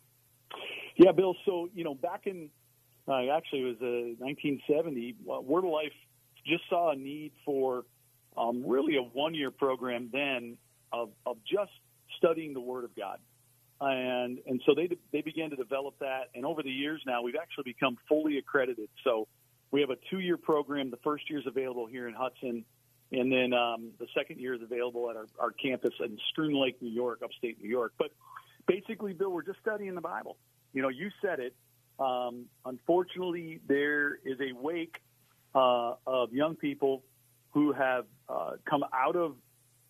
Yeah, 0.97 1.11
Bill. 1.11 1.35
So 1.45 1.69
you 1.75 1.83
know, 1.83 1.93
back 1.93 2.25
in 2.25 2.49
uh, 3.07 3.29
actually 3.31 3.59
it 3.59 3.65
was 3.65 3.77
uh, 3.79 4.25
1970, 4.25 5.15
uh, 5.31 5.39
Word 5.41 5.65
of 5.65 5.69
Life 5.69 5.93
just 6.47 6.63
saw 6.67 6.93
a 6.93 6.95
need 6.95 7.31
for 7.45 7.85
um, 8.37 8.63
really 8.65 8.95
a 8.95 9.03
one-year 9.03 9.51
program 9.51 10.09
then 10.11 10.57
of, 10.91 11.11
of 11.27 11.37
just 11.45 11.71
studying 12.17 12.55
the 12.55 12.59
Word 12.59 12.85
of 12.85 12.95
God, 12.95 13.19
and 13.81 14.39
and 14.45 14.61
so 14.65 14.73
they 14.75 14.89
they 15.11 15.21
began 15.21 15.49
to 15.51 15.55
develop 15.55 15.95
that, 15.99 16.29
and 16.35 16.45
over 16.45 16.61
the 16.63 16.71
years 16.71 17.01
now 17.05 17.21
we've 17.21 17.39
actually 17.41 17.63
become 17.65 17.97
fully 18.07 18.37
accredited. 18.37 18.89
So 19.03 19.27
we 19.71 19.81
have 19.81 19.89
a 19.89 19.97
two-year 20.09 20.37
program. 20.37 20.89
The 20.89 20.97
first 20.97 21.29
year 21.29 21.39
is 21.39 21.47
available 21.47 21.85
here 21.85 22.07
in 22.07 22.13
Hudson, 22.13 22.65
and 23.11 23.31
then 23.31 23.53
um, 23.53 23.91
the 23.99 24.07
second 24.17 24.39
year 24.39 24.53
is 24.55 24.61
available 24.61 25.09
at 25.09 25.15
our, 25.15 25.27
our 25.39 25.51
campus 25.51 25.93
in 25.99 26.17
Schroon 26.33 26.59
Lake, 26.59 26.81
New 26.81 26.91
York, 26.91 27.21
upstate 27.23 27.61
New 27.61 27.69
York. 27.69 27.93
But 27.97 28.11
basically, 28.67 29.13
Bill, 29.13 29.31
we're 29.31 29.43
just 29.43 29.59
studying 29.59 29.95
the 29.95 30.01
Bible. 30.01 30.37
You 30.73 30.81
know, 30.81 30.89
you 30.89 31.09
said 31.21 31.39
it. 31.39 31.55
Um, 31.99 32.45
unfortunately, 32.65 33.59
there 33.67 34.15
is 34.25 34.39
a 34.39 34.53
wake 34.55 34.95
uh, 35.53 35.93
of 36.07 36.33
young 36.33 36.55
people 36.55 37.03
who 37.51 37.73
have 37.73 38.05
uh, 38.27 38.51
come 38.69 38.83
out 38.93 39.15
of, 39.15 39.35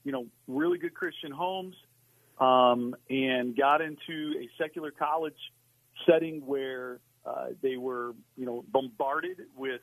you 0.03 0.11
know, 0.11 0.25
really 0.47 0.77
good 0.77 0.93
Christian 0.93 1.31
homes 1.31 1.75
um, 2.39 2.95
and 3.09 3.55
got 3.55 3.81
into 3.81 4.35
a 4.39 4.49
secular 4.61 4.91
college 4.91 5.37
setting 6.07 6.45
where 6.45 6.99
uh, 7.25 7.47
they 7.61 7.77
were, 7.77 8.13
you 8.37 8.45
know, 8.45 8.63
bombarded 8.71 9.37
with, 9.55 9.81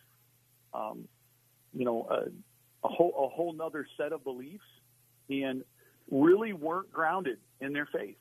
um, 0.73 1.07
you 1.75 1.85
know, 1.85 2.07
a, 2.11 2.87
a 2.87 2.89
whole 2.89 3.13
a 3.19 3.35
whole 3.35 3.53
nother 3.53 3.87
set 3.97 4.13
of 4.13 4.25
beliefs, 4.25 4.65
and 5.29 5.65
really 6.11 6.53
weren't 6.53 6.93
grounded 6.93 7.39
in 7.61 7.73
their 7.73 7.89
faith. 7.93 8.17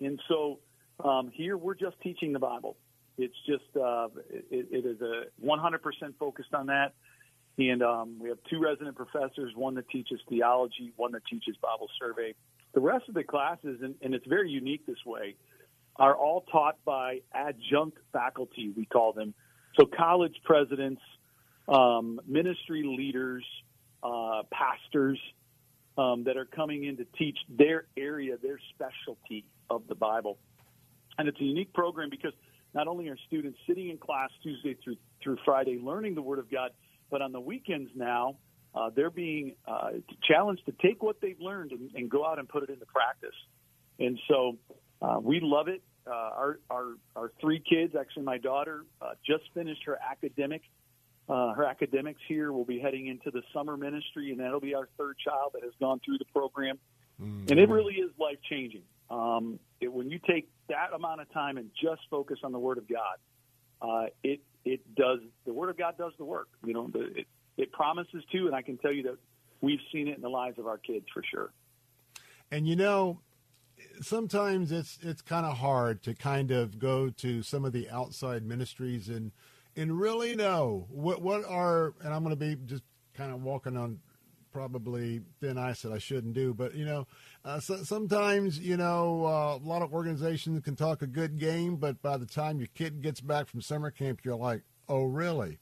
And 0.00 0.20
so 0.28 0.60
um, 1.02 1.30
here 1.32 1.56
we're 1.56 1.74
just 1.74 2.00
teaching 2.02 2.32
the 2.32 2.38
Bible. 2.38 2.76
It's 3.16 3.34
just 3.46 3.64
uh, 3.76 4.08
it, 4.30 4.68
it 4.70 4.86
is 4.86 5.00
a 5.00 5.24
100% 5.44 5.80
focused 6.18 6.54
on 6.54 6.66
that. 6.66 6.94
And 7.56 7.82
um, 7.82 8.16
we 8.18 8.28
have 8.30 8.38
two 8.50 8.60
resident 8.60 8.96
professors, 8.96 9.52
one 9.54 9.76
that 9.76 9.88
teaches 9.88 10.18
theology, 10.28 10.92
one 10.96 11.12
that 11.12 11.24
teaches 11.30 11.56
Bible 11.62 11.88
survey. 12.00 12.34
The 12.74 12.80
rest 12.80 13.08
of 13.08 13.14
the 13.14 13.24
classes, 13.24 13.80
and, 13.82 13.94
and 14.02 14.14
it's 14.14 14.26
very 14.26 14.50
unique 14.50 14.84
this 14.86 15.04
way, 15.06 15.36
are 15.96 16.16
all 16.16 16.44
taught 16.50 16.76
by 16.84 17.20
adjunct 17.32 17.98
faculty, 18.12 18.72
we 18.76 18.84
call 18.84 19.12
them. 19.12 19.32
So 19.78 19.86
college 19.86 20.34
presidents, 20.44 21.00
um, 21.68 22.20
ministry 22.26 22.82
leaders, 22.84 23.44
uh, 24.02 24.42
pastors 24.52 25.18
um, 25.96 26.24
that 26.24 26.36
are 26.36 26.44
coming 26.44 26.84
in 26.84 26.96
to 26.96 27.06
teach 27.16 27.38
their 27.48 27.86
area, 27.96 28.36
their 28.42 28.58
specialty 28.74 29.44
of 29.70 29.82
the 29.88 29.94
Bible. 29.94 30.38
And 31.16 31.28
it's 31.28 31.40
a 31.40 31.44
unique 31.44 31.72
program 31.72 32.10
because 32.10 32.32
not 32.74 32.88
only 32.88 33.08
are 33.08 33.16
students 33.28 33.58
sitting 33.68 33.90
in 33.90 33.98
class 33.98 34.30
Tuesday 34.42 34.76
through, 34.82 34.96
through 35.22 35.38
Friday 35.44 35.78
learning 35.80 36.16
the 36.16 36.22
Word 36.22 36.40
of 36.40 36.50
God, 36.50 36.72
but 37.08 37.22
on 37.22 37.30
the 37.30 37.40
weekends 37.40 37.90
now, 37.94 38.36
uh, 38.74 38.90
they're 38.94 39.10
being 39.10 39.54
uh, 39.66 39.90
challenged 40.22 40.66
to 40.66 40.72
take 40.82 41.02
what 41.02 41.20
they've 41.20 41.40
learned 41.40 41.72
and, 41.72 41.90
and, 41.94 42.10
go 42.10 42.26
out 42.26 42.38
and 42.38 42.48
put 42.48 42.64
it 42.64 42.70
into 42.70 42.86
practice. 42.86 43.34
And 44.00 44.18
so 44.28 44.58
uh, 45.00 45.18
we 45.22 45.40
love 45.40 45.68
it. 45.68 45.82
Uh, 46.06 46.10
our, 46.10 46.58
our, 46.68 46.86
our 47.14 47.32
three 47.40 47.60
kids, 47.60 47.94
actually, 47.98 48.24
my 48.24 48.38
daughter 48.38 48.84
uh, 49.00 49.12
just 49.24 49.44
finished 49.54 49.82
her 49.86 49.98
academic. 50.10 50.62
Uh, 51.28 51.54
her 51.54 51.64
academics 51.64 52.20
here 52.28 52.52
will 52.52 52.64
be 52.64 52.78
heading 52.78 53.06
into 53.06 53.30
the 53.30 53.42
summer 53.54 53.76
ministry, 53.76 54.30
and 54.30 54.40
that'll 54.40 54.60
be 54.60 54.74
our 54.74 54.88
third 54.98 55.16
child 55.24 55.52
that 55.54 55.62
has 55.62 55.72
gone 55.80 56.00
through 56.04 56.18
the 56.18 56.26
program. 56.26 56.78
Mm-hmm. 57.22 57.46
And 57.48 57.60
it 57.60 57.68
really 57.68 57.94
is 57.94 58.10
life 58.18 58.38
changing. 58.50 58.82
Um, 59.08 59.60
it, 59.80 59.90
when 59.90 60.10
you 60.10 60.18
take 60.18 60.48
that 60.68 60.92
amount 60.94 61.20
of 61.20 61.32
time 61.32 61.56
and 61.56 61.70
just 61.80 62.02
focus 62.10 62.40
on 62.42 62.52
the 62.52 62.58
Word 62.58 62.78
of 62.78 62.84
God, 62.88 64.10
it 64.22 64.40
it 64.64 64.80
does 64.94 65.20
the 65.46 65.52
Word 65.52 65.70
of 65.70 65.78
God 65.78 65.96
does 65.96 66.12
the 66.18 66.24
work. 66.24 66.48
You 66.64 66.74
know, 66.74 66.88
the, 66.92 67.20
it, 67.20 67.26
it 67.56 67.72
promises 67.72 68.24
to, 68.32 68.46
and 68.46 68.54
I 68.54 68.62
can 68.62 68.78
tell 68.78 68.92
you 68.92 69.02
that 69.04 69.16
we've 69.60 69.80
seen 69.92 70.08
it 70.08 70.16
in 70.16 70.22
the 70.22 70.28
lives 70.28 70.58
of 70.58 70.66
our 70.66 70.78
kids 70.78 71.06
for 71.12 71.22
sure. 71.22 71.52
And 72.50 72.68
you 72.68 72.76
know, 72.76 73.20
sometimes 74.00 74.72
it's 74.72 74.98
it's 75.02 75.22
kind 75.22 75.46
of 75.46 75.58
hard 75.58 76.02
to 76.04 76.14
kind 76.14 76.50
of 76.50 76.78
go 76.78 77.10
to 77.10 77.42
some 77.42 77.64
of 77.64 77.72
the 77.72 77.88
outside 77.90 78.44
ministries 78.44 79.08
and 79.08 79.32
and 79.76 79.98
really 79.98 80.34
know 80.34 80.86
what 80.90 81.22
what 81.22 81.44
are 81.44 81.94
and 82.02 82.12
I'm 82.12 82.22
going 82.22 82.36
to 82.36 82.36
be 82.36 82.56
just 82.66 82.84
kind 83.14 83.32
of 83.32 83.42
walking 83.42 83.76
on 83.76 84.00
probably 84.52 85.20
thin 85.40 85.58
ice 85.58 85.82
that 85.82 85.92
I 85.92 85.98
shouldn't 85.98 86.34
do, 86.34 86.54
but 86.54 86.76
you 86.76 86.84
know, 86.84 87.08
uh, 87.44 87.58
so, 87.58 87.78
sometimes 87.78 88.58
you 88.60 88.76
know 88.76 89.26
uh, 89.26 89.56
a 89.56 89.66
lot 89.66 89.82
of 89.82 89.92
organizations 89.92 90.62
can 90.62 90.76
talk 90.76 91.02
a 91.02 91.06
good 91.06 91.38
game, 91.38 91.76
but 91.76 92.00
by 92.02 92.16
the 92.16 92.26
time 92.26 92.58
your 92.58 92.68
kid 92.74 93.02
gets 93.02 93.20
back 93.20 93.48
from 93.48 93.60
summer 93.60 93.90
camp, 93.90 94.20
you're 94.22 94.36
like, 94.36 94.62
oh 94.88 95.04
really? 95.04 95.58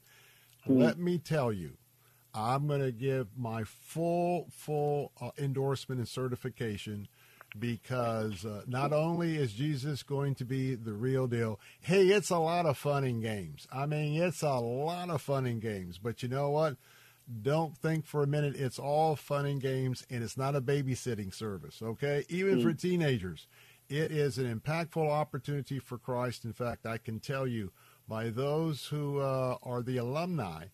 Mm-hmm. 0.68 0.80
Let 0.80 0.98
me 0.98 1.18
tell 1.18 1.52
you, 1.52 1.72
I'm 2.34 2.66
going 2.66 2.80
to 2.80 2.92
give 2.92 3.28
my 3.36 3.64
full, 3.64 4.48
full 4.50 5.12
uh, 5.20 5.30
endorsement 5.38 5.98
and 5.98 6.08
certification 6.08 7.08
because 7.58 8.46
uh, 8.46 8.62
not 8.66 8.92
only 8.92 9.36
is 9.36 9.52
Jesus 9.52 10.02
going 10.02 10.34
to 10.36 10.44
be 10.44 10.74
the 10.74 10.94
real 10.94 11.26
deal, 11.26 11.60
hey, 11.80 12.06
it's 12.06 12.30
a 12.30 12.38
lot 12.38 12.66
of 12.66 12.78
fun 12.78 13.04
in 13.04 13.20
games. 13.20 13.66
I 13.72 13.86
mean, 13.86 14.20
it's 14.20 14.42
a 14.42 14.54
lot 14.54 15.10
of 15.10 15.20
fun 15.20 15.46
in 15.46 15.60
games. 15.60 15.98
But 15.98 16.22
you 16.22 16.28
know 16.28 16.50
what? 16.50 16.76
Don't 17.42 17.76
think 17.76 18.06
for 18.06 18.22
a 18.22 18.26
minute 18.26 18.56
it's 18.56 18.78
all 18.78 19.14
fun 19.14 19.46
and 19.46 19.60
games 19.60 20.04
and 20.10 20.24
it's 20.24 20.36
not 20.36 20.56
a 20.56 20.60
babysitting 20.60 21.32
service, 21.32 21.80
okay? 21.82 22.24
Even 22.28 22.58
mm. 22.58 22.62
for 22.62 22.72
teenagers, 22.72 23.46
it 23.88 24.10
is 24.10 24.38
an 24.38 24.60
impactful 24.60 25.08
opportunity 25.08 25.78
for 25.78 25.98
Christ. 25.98 26.44
In 26.44 26.52
fact, 26.52 26.86
I 26.86 26.98
can 26.98 27.20
tell 27.20 27.46
you 27.46 27.70
by 28.08 28.30
those 28.30 28.86
who 28.86 29.20
uh, 29.20 29.56
are 29.62 29.82
the 29.82 29.98
alumni 29.98 30.66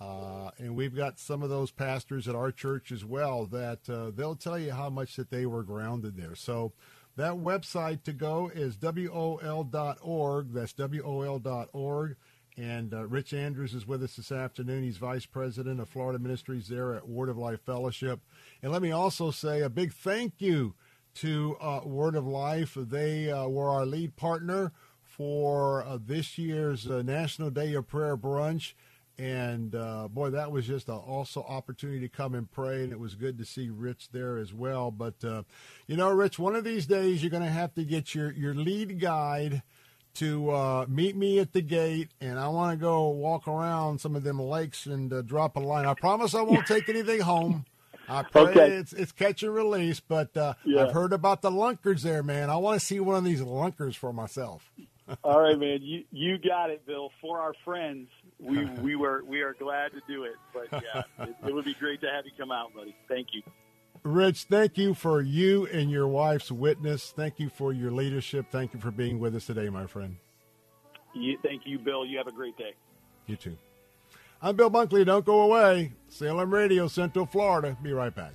uh, 0.00 0.50
and 0.58 0.74
we've 0.74 0.94
got 0.94 1.18
some 1.18 1.42
of 1.42 1.50
those 1.50 1.70
pastors 1.70 2.26
at 2.26 2.34
our 2.34 2.50
church 2.50 2.90
as 2.90 3.04
well 3.04 3.46
that 3.46 3.88
uh, 3.88 4.10
they'll 4.14 4.34
tell 4.34 4.58
you 4.58 4.72
how 4.72 4.90
much 4.90 5.16
that 5.16 5.30
they 5.30 5.46
were 5.46 5.62
grounded 5.62 6.16
there. 6.16 6.34
So 6.34 6.72
that 7.16 7.34
website 7.34 8.02
to 8.04 8.12
go 8.12 8.50
is 8.52 8.76
wol.org. 8.76 10.52
That's 10.52 10.74
wol.org. 10.74 12.16
And 12.56 12.94
uh, 12.94 13.06
Rich 13.06 13.32
Andrews 13.32 13.74
is 13.74 13.86
with 13.86 14.02
us 14.02 14.16
this 14.16 14.30
afternoon. 14.30 14.84
He's 14.84 14.96
vice 14.96 15.26
president 15.26 15.80
of 15.80 15.88
Florida 15.88 16.18
Ministries 16.18 16.68
there 16.68 16.94
at 16.94 17.08
Word 17.08 17.28
of 17.28 17.36
Life 17.36 17.60
Fellowship. 17.64 18.20
And 18.62 18.70
let 18.72 18.82
me 18.82 18.92
also 18.92 19.30
say 19.30 19.60
a 19.62 19.68
big 19.68 19.92
thank 19.92 20.34
you 20.38 20.74
to 21.16 21.56
uh, 21.60 21.80
Word 21.84 22.16
of 22.16 22.26
Life. 22.26 22.76
They 22.76 23.30
uh, 23.30 23.48
were 23.48 23.68
our 23.70 23.86
lead 23.86 24.16
partner 24.16 24.72
for 25.02 25.84
uh, 25.84 25.98
this 26.04 26.38
year's 26.38 26.86
National 26.86 27.50
Day 27.50 27.74
of 27.74 27.88
Prayer 27.88 28.16
Brunch 28.16 28.74
and 29.18 29.74
uh, 29.74 30.08
boy, 30.08 30.30
that 30.30 30.50
was 30.50 30.66
just 30.66 30.88
an 30.88 30.96
also 30.96 31.42
opportunity 31.42 32.00
to 32.00 32.08
come 32.08 32.34
and 32.34 32.50
pray, 32.50 32.82
and 32.82 32.92
it 32.92 32.98
was 32.98 33.14
good 33.14 33.38
to 33.38 33.44
see 33.44 33.70
Rich 33.70 34.10
there 34.10 34.38
as 34.38 34.52
well. 34.52 34.90
But 34.90 35.24
uh, 35.24 35.42
you 35.86 35.96
know, 35.96 36.10
Rich, 36.10 36.38
one 36.38 36.56
of 36.56 36.64
these 36.64 36.86
days 36.86 37.22
you're 37.22 37.30
going 37.30 37.42
to 37.42 37.48
have 37.48 37.74
to 37.74 37.84
get 37.84 38.14
your 38.14 38.32
your 38.32 38.54
lead 38.54 39.00
guide 39.00 39.62
to 40.14 40.50
uh, 40.50 40.86
meet 40.88 41.16
me 41.16 41.38
at 41.38 41.52
the 41.52 41.62
gate, 41.62 42.10
and 42.20 42.38
I 42.38 42.48
want 42.48 42.78
to 42.78 42.82
go 42.82 43.08
walk 43.08 43.48
around 43.48 44.00
some 44.00 44.14
of 44.16 44.22
them 44.22 44.40
lakes 44.40 44.86
and 44.86 45.12
uh, 45.12 45.22
drop 45.22 45.56
a 45.56 45.60
line. 45.60 45.86
I 45.86 45.94
promise 45.94 46.34
I 46.34 46.42
won't 46.42 46.66
take 46.66 46.88
anything 46.88 47.20
home. 47.20 47.64
I 48.08 48.22
pray 48.30 48.42
okay. 48.42 48.70
it's 48.72 48.92
it's 48.92 49.12
catch 49.12 49.42
and 49.42 49.54
release, 49.54 50.00
but 50.00 50.36
uh, 50.36 50.54
yeah. 50.64 50.84
I've 50.84 50.92
heard 50.92 51.12
about 51.12 51.42
the 51.42 51.50
lunkers 51.50 52.02
there, 52.02 52.22
man. 52.22 52.50
I 52.50 52.56
want 52.56 52.80
to 52.80 52.84
see 52.84 53.00
one 53.00 53.16
of 53.16 53.24
these 53.24 53.42
lunkers 53.42 53.96
for 53.96 54.12
myself. 54.12 54.70
All 55.24 55.40
right, 55.40 55.58
man. 55.58 55.80
You 55.82 56.04
you 56.10 56.38
got 56.38 56.70
it, 56.70 56.86
Bill. 56.86 57.10
For 57.20 57.40
our 57.40 57.54
friends, 57.64 58.08
we 58.40 58.64
we 58.82 58.96
were 58.96 59.22
we 59.26 59.42
are 59.42 59.54
glad 59.54 59.92
to 59.92 60.00
do 60.06 60.24
it. 60.24 60.36
But 60.52 60.82
yeah, 60.82 61.02
it, 61.24 61.36
it 61.46 61.54
would 61.54 61.64
be 61.64 61.74
great 61.74 62.00
to 62.02 62.10
have 62.10 62.24
you 62.24 62.32
come 62.38 62.50
out, 62.50 62.74
buddy. 62.74 62.94
Thank 63.08 63.28
you. 63.32 63.42
Rich, 64.02 64.44
thank 64.50 64.76
you 64.76 64.92
for 64.92 65.22
you 65.22 65.66
and 65.66 65.90
your 65.90 66.06
wife's 66.06 66.52
witness. 66.52 67.10
Thank 67.16 67.40
you 67.40 67.48
for 67.48 67.72
your 67.72 67.90
leadership. 67.90 68.46
Thank 68.50 68.74
you 68.74 68.80
for 68.80 68.90
being 68.90 69.18
with 69.18 69.34
us 69.34 69.46
today, 69.46 69.70
my 69.70 69.86
friend. 69.86 70.16
You, 71.14 71.38
thank 71.42 71.62
you, 71.64 71.78
Bill. 71.78 72.04
You 72.04 72.18
have 72.18 72.26
a 72.26 72.32
great 72.32 72.56
day. 72.58 72.74
You 73.26 73.36
too. 73.36 73.56
I'm 74.42 74.56
Bill 74.56 74.70
Bunkley. 74.70 75.06
Don't 75.06 75.24
go 75.24 75.40
away. 75.40 75.92
Salem 76.08 76.52
Radio, 76.52 76.86
Central 76.86 77.24
Florida. 77.24 77.78
Be 77.82 77.92
right 77.92 78.14
back. 78.14 78.34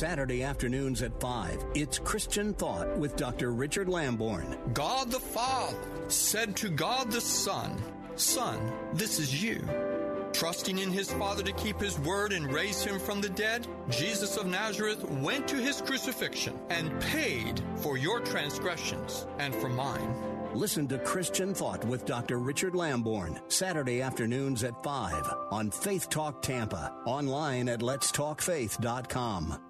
Saturday 0.00 0.42
afternoons 0.42 1.02
at 1.02 1.20
5, 1.20 1.62
it's 1.74 1.98
Christian 1.98 2.54
Thought 2.54 2.96
with 2.96 3.16
Dr. 3.16 3.52
Richard 3.52 3.86
Lamborn. 3.86 4.56
God 4.72 5.10
the 5.10 5.20
Father 5.20 5.76
said 6.08 6.56
to 6.56 6.70
God 6.70 7.10
the 7.10 7.20
Son, 7.20 7.76
Son, 8.16 8.72
this 8.94 9.18
is 9.18 9.42
you. 9.42 9.62
Trusting 10.32 10.78
in 10.78 10.90
his 10.90 11.12
Father 11.12 11.42
to 11.42 11.52
keep 11.52 11.78
his 11.78 11.98
word 11.98 12.32
and 12.32 12.50
raise 12.50 12.82
him 12.82 12.98
from 12.98 13.20
the 13.20 13.28
dead, 13.28 13.66
Jesus 13.90 14.38
of 14.38 14.46
Nazareth 14.46 15.04
went 15.04 15.46
to 15.48 15.56
his 15.56 15.82
crucifixion 15.82 16.58
and 16.70 16.98
paid 17.02 17.60
for 17.76 17.98
your 17.98 18.20
transgressions 18.20 19.26
and 19.38 19.54
for 19.54 19.68
mine. 19.68 20.14
Listen 20.54 20.88
to 20.88 20.98
Christian 21.00 21.52
Thought 21.52 21.84
with 21.84 22.06
Dr. 22.06 22.38
Richard 22.38 22.74
Lamborn, 22.74 23.38
Saturday 23.48 24.00
afternoons 24.00 24.64
at 24.64 24.82
5 24.82 25.30
on 25.50 25.70
Faith 25.70 26.08
Talk 26.08 26.40
Tampa, 26.40 26.90
online 27.04 27.68
at 27.68 27.80
letstalkfaith.com. 27.80 29.69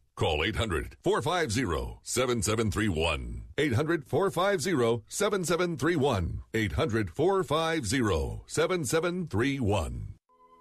Call 0.15 0.43
800 0.43 0.97
450 1.03 1.99
7731. 2.03 3.43
800 3.57 4.05
450 4.05 5.03
7731. 5.07 6.41
800 6.53 7.09
450 7.09 8.41
7731. 8.45 10.07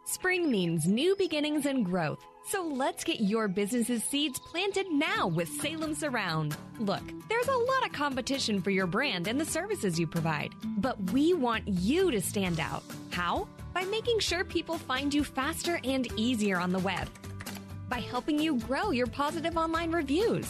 Spring 0.07 0.51
means 0.51 0.87
new 0.87 1.15
beginnings 1.17 1.67
and 1.67 1.85
growth. 1.85 2.25
So 2.49 2.63
let's 2.65 3.05
get 3.05 3.21
your 3.21 3.47
business's 3.49 4.03
seeds 4.03 4.41
planted 4.41 4.87
now 4.91 5.29
with 5.29 5.49
Salem 5.61 5.95
Surround. 5.95 6.57
Look, 6.79 7.03
there's 7.29 7.49
a 7.49 7.57
lot 7.57 7.87
of 7.87 7.93
competition 7.93 8.61
for 8.63 8.71
your 8.71 8.87
brand 8.87 9.29
and 9.29 9.41
the 9.41 9.45
services 9.45 10.01
you 10.01 10.07
provide, 10.07 10.53
but 10.79 10.99
we 11.13 11.35
want 11.35 11.69
you 11.69 12.11
to 12.11 12.21
stand 12.21 12.59
out. 12.59 12.83
How? 13.11 13.47
By 13.73 13.85
making 13.85 14.19
sure 14.19 14.43
people 14.43 14.79
find 14.79 15.13
you 15.15 15.23
faster 15.23 15.79
and 15.85 16.11
easier 16.19 16.59
on 16.59 16.73
the 16.73 16.79
web. 16.81 17.09
By 17.91 17.99
helping 17.99 18.39
you 18.39 18.57
grow 18.61 18.93
your 18.93 19.09
positive 19.09 19.57
online 19.57 19.91
reviews. 19.91 20.49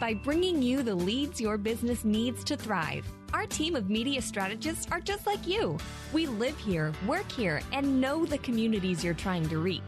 By 0.00 0.14
bringing 0.14 0.62
you 0.62 0.82
the 0.82 0.94
leads 0.94 1.38
your 1.38 1.58
business 1.58 2.06
needs 2.06 2.42
to 2.44 2.56
thrive. 2.56 3.04
Our 3.34 3.44
team 3.44 3.76
of 3.76 3.90
media 3.90 4.22
strategists 4.22 4.88
are 4.90 5.00
just 5.00 5.26
like 5.26 5.46
you. 5.46 5.76
We 6.14 6.26
live 6.26 6.56
here, 6.56 6.94
work 7.06 7.30
here, 7.30 7.60
and 7.72 8.00
know 8.00 8.24
the 8.24 8.38
communities 8.38 9.04
you're 9.04 9.12
trying 9.12 9.46
to 9.50 9.58
reach. 9.58 9.82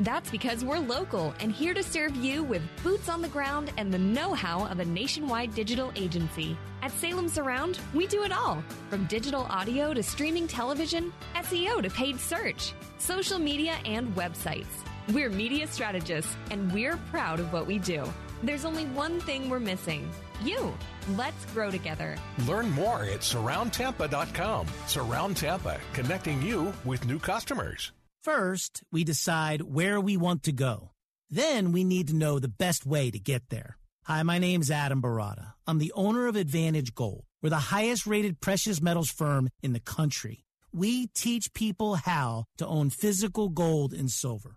That's 0.00 0.30
because 0.30 0.64
we're 0.64 0.78
local 0.78 1.34
and 1.38 1.52
here 1.52 1.74
to 1.74 1.82
serve 1.82 2.16
you 2.16 2.42
with 2.44 2.62
boots 2.82 3.10
on 3.10 3.20
the 3.20 3.28
ground 3.28 3.70
and 3.76 3.92
the 3.92 3.98
know 3.98 4.32
how 4.32 4.64
of 4.68 4.80
a 4.80 4.86
nationwide 4.86 5.54
digital 5.54 5.92
agency. 5.96 6.56
At 6.80 6.92
Salem 6.92 7.28
Surround, 7.28 7.78
we 7.92 8.06
do 8.06 8.24
it 8.24 8.32
all 8.32 8.64
from 8.88 9.04
digital 9.04 9.42
audio 9.50 9.92
to 9.92 10.02
streaming 10.02 10.48
television, 10.48 11.12
SEO 11.36 11.82
to 11.82 11.90
paid 11.90 12.18
search, 12.18 12.72
social 12.96 13.38
media, 13.38 13.76
and 13.84 14.16
websites. 14.16 14.91
We're 15.10 15.30
media 15.30 15.66
strategists 15.66 16.36
and 16.50 16.72
we're 16.72 16.96
proud 17.10 17.40
of 17.40 17.52
what 17.52 17.66
we 17.66 17.78
do. 17.78 18.04
There's 18.42 18.64
only 18.64 18.84
one 18.86 19.20
thing 19.20 19.50
we're 19.50 19.60
missing 19.60 20.10
you. 20.42 20.72
Let's 21.16 21.44
grow 21.46 21.70
together. 21.70 22.16
Learn 22.46 22.70
more 22.70 23.04
at 23.04 23.20
surroundtampa.com. 23.20 24.66
Surround 24.86 25.36
Tampa, 25.36 25.78
connecting 25.92 26.42
you 26.42 26.72
with 26.84 27.06
new 27.06 27.18
customers. 27.18 27.92
First, 28.22 28.82
we 28.92 29.02
decide 29.04 29.62
where 29.62 30.00
we 30.00 30.16
want 30.16 30.44
to 30.44 30.52
go. 30.52 30.90
Then 31.28 31.72
we 31.72 31.82
need 31.82 32.08
to 32.08 32.14
know 32.14 32.38
the 32.38 32.48
best 32.48 32.86
way 32.86 33.10
to 33.10 33.18
get 33.18 33.48
there. 33.48 33.78
Hi, 34.04 34.22
my 34.22 34.38
name's 34.38 34.70
Adam 34.70 35.02
Baratta. 35.02 35.54
I'm 35.66 35.78
the 35.78 35.92
owner 35.94 36.26
of 36.26 36.36
Advantage 36.36 36.94
Gold. 36.94 37.24
We're 37.40 37.50
the 37.50 37.56
highest 37.56 38.06
rated 38.06 38.40
precious 38.40 38.80
metals 38.80 39.10
firm 39.10 39.48
in 39.62 39.72
the 39.72 39.80
country. 39.80 40.44
We 40.72 41.08
teach 41.08 41.52
people 41.52 41.96
how 41.96 42.44
to 42.58 42.66
own 42.66 42.90
physical 42.90 43.48
gold 43.48 43.92
and 43.92 44.10
silver. 44.10 44.56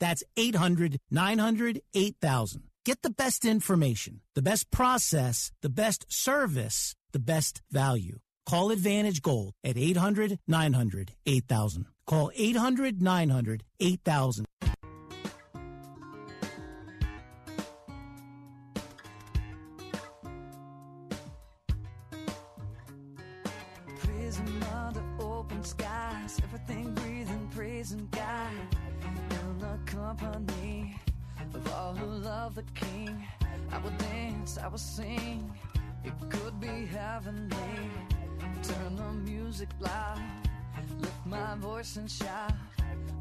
That's 0.00 0.24
800 0.36 0.98
900 1.10 1.82
8000. 1.94 2.62
Get 2.84 3.02
the 3.02 3.10
best 3.10 3.44
information, 3.44 4.22
the 4.34 4.42
best 4.42 4.70
process, 4.70 5.52
the 5.60 5.68
best 5.68 6.06
service, 6.08 6.96
the 7.12 7.18
best 7.18 7.60
value. 7.70 8.18
Call 8.46 8.70
Advantage 8.70 9.20
Gold 9.20 9.52
at 9.62 9.76
800 9.76 10.38
900 10.48 11.12
8000. 11.26 11.86
Call 12.06 12.32
800 12.34 13.02
900 13.02 13.64
8000. 13.78 14.46
Prison 23.98 24.62
under 24.74 25.02
open 25.20 25.62
skies, 25.62 26.40
everything 26.42 26.94
breathing, 26.94 27.50
praising 27.54 28.08
God. 28.10 28.79
The 29.70 29.92
company 29.92 30.96
of 31.54 31.72
all 31.72 31.94
who 31.94 32.06
love 32.06 32.56
the 32.56 32.64
King, 32.74 33.24
I 33.70 33.78
will 33.78 33.90
dance, 33.90 34.58
I 34.58 34.66
will 34.66 34.78
sing. 34.78 35.48
It 36.02 36.12
could 36.28 36.58
be 36.58 36.86
heavenly. 36.86 37.56
Turn 38.64 38.96
the 38.96 39.12
music 39.30 39.68
loud, 39.78 40.20
lift 40.98 41.24
my 41.24 41.54
voice 41.54 41.94
and 41.94 42.10
shout 42.10 42.52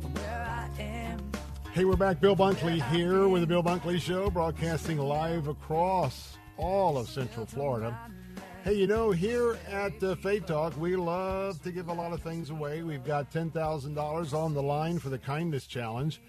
from 0.02 0.12
where 0.16 0.41
I 0.41 0.82
am. 0.82 1.32
Hey, 1.72 1.86
we're 1.86 1.95
back. 1.95 2.20
Bill 2.20 2.36
Bunkley 2.36 2.82
here 2.89 3.28
with 3.28 3.41
the 3.41 3.47
Bill 3.47 3.62
Bunkley 3.62 4.02
Show, 4.02 4.32
broadcasting 4.32 4.97
live 4.97 5.47
across 5.47 6.39
all 6.58 6.97
of 6.97 7.08
Central 7.10 7.45
Florida. 7.45 7.95
Hey, 8.64 8.74
you 8.74 8.88
know, 8.88 9.12
here 9.12 9.60
at 9.70 10.04
uh, 10.04 10.16
Faith 10.16 10.47
Talk, 10.47 10.76
we 10.78 10.95
love 10.95 11.62
to 11.62 11.72
give 11.72 11.89
a 11.89 11.93
lot 11.93 12.12
of 12.12 12.24
things 12.24 12.50
away. 12.50 12.82
We've 12.82 13.06
got 13.06 13.32
$10,000 13.32 14.34
on 14.34 14.54
the 14.56 14.64
line 14.64 14.97
for 14.97 15.10
the 15.10 15.20
Kindness 15.20 15.68
Challenge. 15.68 16.20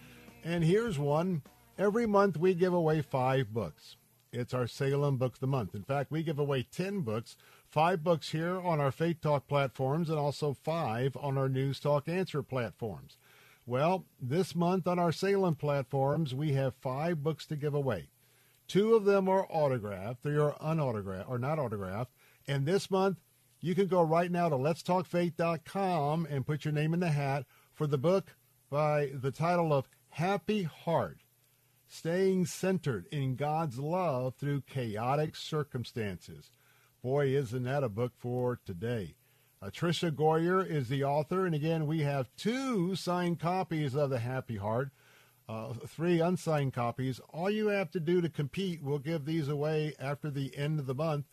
And 0.44 0.64
here's 0.64 0.98
one. 0.98 1.42
Every 1.78 2.06
month 2.06 2.38
we 2.38 2.54
give 2.54 2.72
away 2.72 3.02
five 3.02 3.52
books. 3.52 3.96
It's 4.32 4.54
our 4.54 4.66
Salem 4.66 5.16
Book 5.16 5.34
of 5.34 5.40
the 5.40 5.46
Month. 5.46 5.74
In 5.74 5.82
fact, 5.82 6.10
we 6.10 6.22
give 6.22 6.38
away 6.38 6.62
10 6.62 7.00
books, 7.00 7.36
five 7.68 8.02
books 8.04 8.30
here 8.30 8.60
on 8.60 8.80
our 8.80 8.92
Faith 8.92 9.20
Talk 9.20 9.48
platforms, 9.48 10.08
and 10.08 10.18
also 10.18 10.54
five 10.54 11.16
on 11.20 11.36
our 11.36 11.48
News 11.48 11.80
Talk 11.80 12.08
Answer 12.08 12.42
platforms. 12.42 13.18
Well, 13.66 14.04
this 14.20 14.54
month 14.54 14.86
on 14.86 14.98
our 14.98 15.12
Salem 15.12 15.56
platforms, 15.56 16.34
we 16.34 16.52
have 16.52 16.74
five 16.74 17.22
books 17.22 17.44
to 17.46 17.56
give 17.56 17.74
away. 17.74 18.08
Two 18.68 18.94
of 18.94 19.04
them 19.04 19.28
are 19.28 19.46
autographed, 19.50 20.22
three 20.22 20.38
are 20.38 20.56
unautographed 20.60 21.28
or 21.28 21.38
not 21.38 21.58
autographed. 21.58 22.12
And 22.46 22.64
this 22.64 22.90
month, 22.90 23.18
you 23.60 23.74
can 23.74 23.88
go 23.88 24.00
right 24.00 24.30
now 24.30 24.48
to 24.48 24.56
letstalkfaith.com 24.56 26.26
and 26.30 26.46
put 26.46 26.64
your 26.64 26.72
name 26.72 26.94
in 26.94 27.00
the 27.00 27.10
hat 27.10 27.46
for 27.74 27.86
the 27.86 27.98
book 27.98 28.36
by 28.70 29.10
the 29.12 29.32
title 29.32 29.72
of 29.72 29.88
Happy 30.14 30.64
Heart 30.64 31.20
Staying 31.86 32.44
Centered 32.46 33.06
in 33.12 33.36
God's 33.36 33.78
Love 33.78 34.34
Through 34.34 34.62
Chaotic 34.62 35.36
Circumstances. 35.36 36.50
Boy, 37.02 37.28
isn't 37.28 37.62
that 37.62 37.84
a 37.84 37.88
book 37.88 38.12
for 38.18 38.58
today. 38.66 39.14
Tricia 39.62 40.10
Goyer 40.10 40.66
is 40.68 40.88
the 40.88 41.04
author, 41.04 41.46
and 41.46 41.54
again, 41.54 41.86
we 41.86 42.00
have 42.00 42.34
two 42.36 42.96
signed 42.96 43.38
copies 43.38 43.94
of 43.94 44.10
The 44.10 44.18
Happy 44.18 44.56
Heart, 44.56 44.90
uh, 45.48 45.74
three 45.86 46.20
unsigned 46.20 46.72
copies. 46.72 47.20
All 47.30 47.48
you 47.48 47.68
have 47.68 47.90
to 47.92 48.00
do 48.00 48.20
to 48.20 48.28
compete, 48.28 48.82
we'll 48.82 48.98
give 48.98 49.24
these 49.24 49.48
away 49.48 49.94
after 50.00 50.28
the 50.28 50.56
end 50.56 50.80
of 50.80 50.86
the 50.86 50.94
month. 50.94 51.26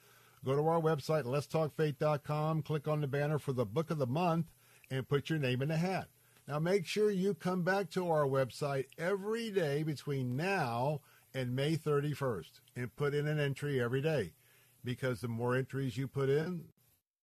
Go 0.45 0.55
to 0.55 0.67
our 0.67 0.79
website, 0.79 1.23
letstalkfaith.com, 1.23 2.61
click 2.61 2.87
on 2.87 3.01
the 3.01 3.07
banner 3.07 3.39
for 3.39 3.53
the 3.53 3.65
book 3.65 3.89
of 3.89 3.97
the 3.97 4.07
month, 4.07 4.45
and 4.91 5.09
put 5.09 5.29
your 5.29 5.39
name 5.39 5.61
in 5.61 5.69
the 5.69 5.77
hat. 5.77 6.07
Now, 6.47 6.59
make 6.59 6.85
sure 6.85 7.11
you 7.11 7.33
come 7.33 7.63
back 7.63 7.89
to 7.91 8.09
our 8.09 8.25
website 8.25 8.85
every 8.97 9.51
day 9.51 9.83
between 9.83 10.37
now 10.37 11.01
and 11.33 11.55
May 11.55 11.75
31st 11.75 12.61
and 12.75 12.95
put 12.95 13.13
in 13.13 13.27
an 13.27 13.37
entry 13.37 13.81
every 13.81 14.01
day 14.01 14.31
because 14.81 15.19
the 15.19 15.27
more 15.27 15.55
entries 15.55 15.97
you 15.97 16.07
put 16.07 16.29
in, 16.29 16.63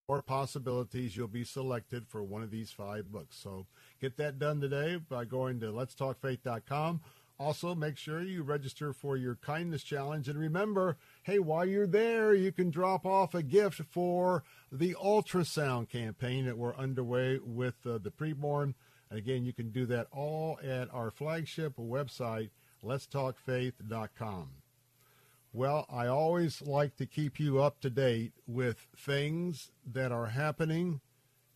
more 0.06 0.20
possibilities 0.20 1.16
you'll 1.16 1.28
be 1.28 1.44
selected 1.44 2.06
for 2.06 2.22
one 2.22 2.42
of 2.42 2.50
these 2.50 2.70
five 2.70 3.10
books. 3.10 3.36
So 3.36 3.66
get 3.98 4.18
that 4.18 4.38
done 4.38 4.60
today 4.60 4.96
by 5.08 5.24
going 5.24 5.58
to 5.60 5.72
letstalkfaith.com. 5.72 7.00
Also, 7.38 7.74
make 7.74 7.96
sure 7.96 8.22
you 8.22 8.42
register 8.42 8.92
for 8.92 9.16
your 9.16 9.36
kindness 9.36 9.82
challenge. 9.82 10.28
And 10.28 10.38
remember, 10.38 10.98
hey, 11.22 11.38
while 11.38 11.64
you're 11.64 11.86
there, 11.86 12.32
you 12.34 12.52
can 12.52 12.70
drop 12.70 13.04
off 13.04 13.34
a 13.34 13.42
gift 13.42 13.80
for 13.90 14.44
the 14.70 14.94
ultrasound 15.02 15.88
campaign 15.88 16.44
that 16.44 16.58
we're 16.58 16.76
underway 16.76 17.40
with 17.42 17.74
uh, 17.86 17.98
the 17.98 18.10
preborn. 18.10 18.74
Again, 19.14 19.44
you 19.44 19.52
can 19.52 19.70
do 19.70 19.86
that 19.86 20.08
all 20.10 20.58
at 20.62 20.92
our 20.92 21.10
flagship 21.10 21.76
website, 21.76 22.50
letstalkfaith.com. 22.84 24.48
Well, 25.52 25.86
I 25.88 26.08
always 26.08 26.60
like 26.62 26.96
to 26.96 27.06
keep 27.06 27.38
you 27.38 27.62
up 27.62 27.80
to 27.80 27.90
date 27.90 28.32
with 28.44 28.88
things 28.96 29.70
that 29.86 30.10
are 30.10 30.26
happening 30.26 31.00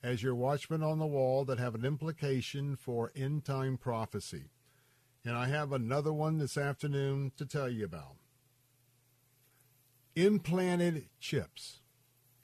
as 0.04 0.22
your 0.22 0.36
watchman 0.36 0.84
on 0.84 1.00
the 1.00 1.06
wall 1.06 1.44
that 1.46 1.58
have 1.58 1.74
an 1.74 1.84
implication 1.84 2.76
for 2.76 3.10
end 3.16 3.44
time 3.44 3.76
prophecy. 3.76 4.44
And 5.24 5.36
I 5.36 5.48
have 5.48 5.72
another 5.72 6.12
one 6.12 6.38
this 6.38 6.56
afternoon 6.56 7.32
to 7.36 7.44
tell 7.44 7.68
you 7.68 7.84
about. 7.84 8.14
Implanted 10.14 11.06
chips. 11.18 11.80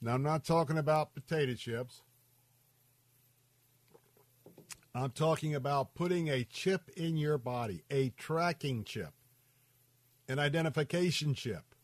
Now, 0.01 0.15
I'm 0.15 0.23
not 0.23 0.43
talking 0.43 0.77
about 0.77 1.15
potato 1.15 1.53
chips. 1.53 2.01
I'm 4.95 5.11
talking 5.11 5.53
about 5.53 5.93
putting 5.93 6.29
a 6.29 6.45
chip 6.45 6.89
in 6.95 7.17
your 7.17 7.37
body, 7.37 7.83
a 7.91 8.09
tracking 8.17 8.83
chip 8.85 9.13
an 10.27 10.39
identification 10.39 11.33
chip. 11.33 11.75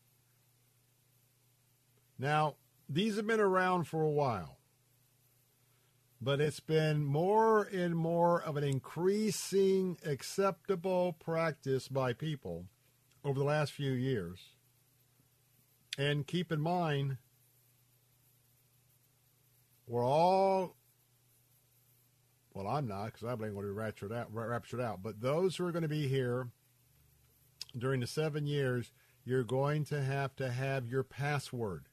Now, 2.18 2.56
these 2.90 3.16
have 3.16 3.28
been 3.28 3.40
around 3.40 3.86
for 3.86 4.04
a 4.04 4.10
while, 4.10 4.58
but 6.22 6.42
it's 6.42 6.60
been 6.60 7.04
more 7.04 7.64
and 7.64 7.96
more 7.96 8.42
of 8.42 8.58
an 8.58 8.64
increasing 8.64 9.98
acceptable 10.06 11.14
practice 11.14 11.88
by 11.88 12.14
people 12.14 12.66
over 13.24 13.40
the 13.40 13.46
last 13.46 13.72
few 13.72 13.92
years. 13.92 14.40
And 15.98 16.26
keep 16.26 16.52
in 16.52 16.62
mind, 16.62 17.18
we're 19.88 20.06
all, 20.06 20.76
well, 22.54 22.68
I'm 22.68 22.88
not 22.88 23.06
because 23.06 23.24
I'm 23.24 23.38
going 23.38 23.54
to 23.54 23.62
be 23.62 23.68
raptured 23.68 24.12
out, 24.12 24.28
raptured 24.34 24.82
out, 24.82 25.02
but 25.02 25.22
those 25.22 25.56
who 25.56 25.66
are 25.66 25.72
going 25.72 25.84
to 25.84 25.88
be 25.88 26.08
here 26.08 26.50
during 27.78 28.02
the 28.02 28.08
seven 28.08 28.46
years, 28.46 28.92
you're 29.24 29.44
going 29.44 29.86
to 29.86 30.02
have 30.04 30.36
to 30.38 30.52
have 30.52 30.88
your 30.88 31.04
password. 31.04 31.86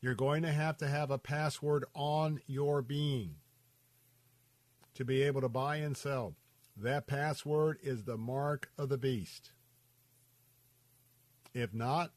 You're 0.00 0.14
going 0.14 0.42
to 0.42 0.52
have 0.52 0.78
to 0.78 0.88
have 0.88 1.10
a 1.10 1.18
password 1.18 1.84
on 1.94 2.40
your 2.46 2.82
being 2.82 3.36
to 4.94 5.04
be 5.04 5.22
able 5.22 5.40
to 5.42 5.48
buy 5.48 5.76
and 5.76 5.96
sell. 5.96 6.34
That 6.76 7.06
password 7.06 7.78
is 7.82 8.04
the 8.04 8.16
mark 8.16 8.70
of 8.78 8.88
the 8.88 8.98
beast. 8.98 9.52
If 11.52 11.74
not, 11.74 12.12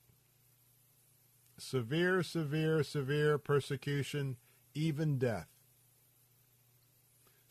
severe, 1.57 2.23
severe, 2.23 2.83
severe 2.83 3.37
persecution, 3.37 4.37
even 4.73 5.17
death. 5.17 5.52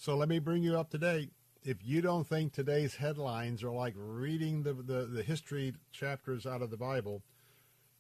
So 0.03 0.17
let 0.17 0.29
me 0.29 0.41
bring 0.41 0.65
you 0.65 0.77
up 0.77 0.91
to 0.91 0.99
date 0.99 1.31
if 1.63 1.77
you 1.85 2.01
don't 2.01 2.27
think 2.27 2.53
today's 2.53 2.97
headlines 2.97 3.63
are 3.63 3.71
like 3.71 3.95
reading 3.97 4.65
the, 4.65 4.73
the, 4.73 5.07
the, 5.07 5.23
history 5.23 5.75
chapters 5.93 6.45
out 6.45 6.61
of 6.61 6.71
the 6.73 6.77
Bible, 6.77 7.23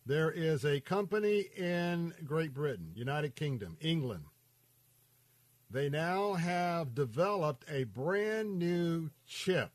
there 0.04 0.28
is 0.28 0.64
a 0.64 0.80
company 0.80 1.46
in 1.56 2.12
Great 2.24 2.52
Britain, 2.52 2.90
United 2.96 3.36
Kingdom, 3.36 3.76
England. 3.80 4.24
They 5.70 5.88
now 5.88 6.32
have 6.32 6.92
developed 6.92 7.66
a 7.70 7.84
brand 7.84 8.58
new 8.58 9.10
chip. 9.24 9.70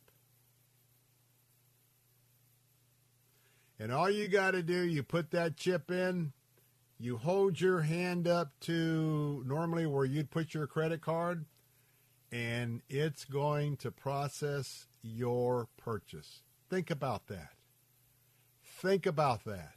And 3.80 3.90
all 3.90 4.10
you 4.10 4.28
got 4.28 4.52
to 4.52 4.64
do, 4.64 4.82
you 4.82 5.02
put 5.02 5.32
that 5.32 5.56
chip 5.56 5.90
in, 5.90 6.34
you 7.00 7.16
hold 7.16 7.62
your 7.62 7.80
hand 7.80 8.28
up 8.28 8.52
to 8.64 9.46
normally 9.48 9.86
where 9.86 10.04
you'd 10.04 10.30
put 10.30 10.54
your 10.54 10.68
credit 10.68 11.00
card 11.00 11.46
and 12.32 12.82
it's 12.90 13.26
going 13.26 13.78
to 13.78 13.92
process 13.92 14.88
your 15.02 15.68
purchase. 15.78 16.42
Think 16.70 16.90
about 16.92 17.28
that. 17.28 17.54
Think 18.64 19.06
about 19.06 19.46
that. 19.46 19.76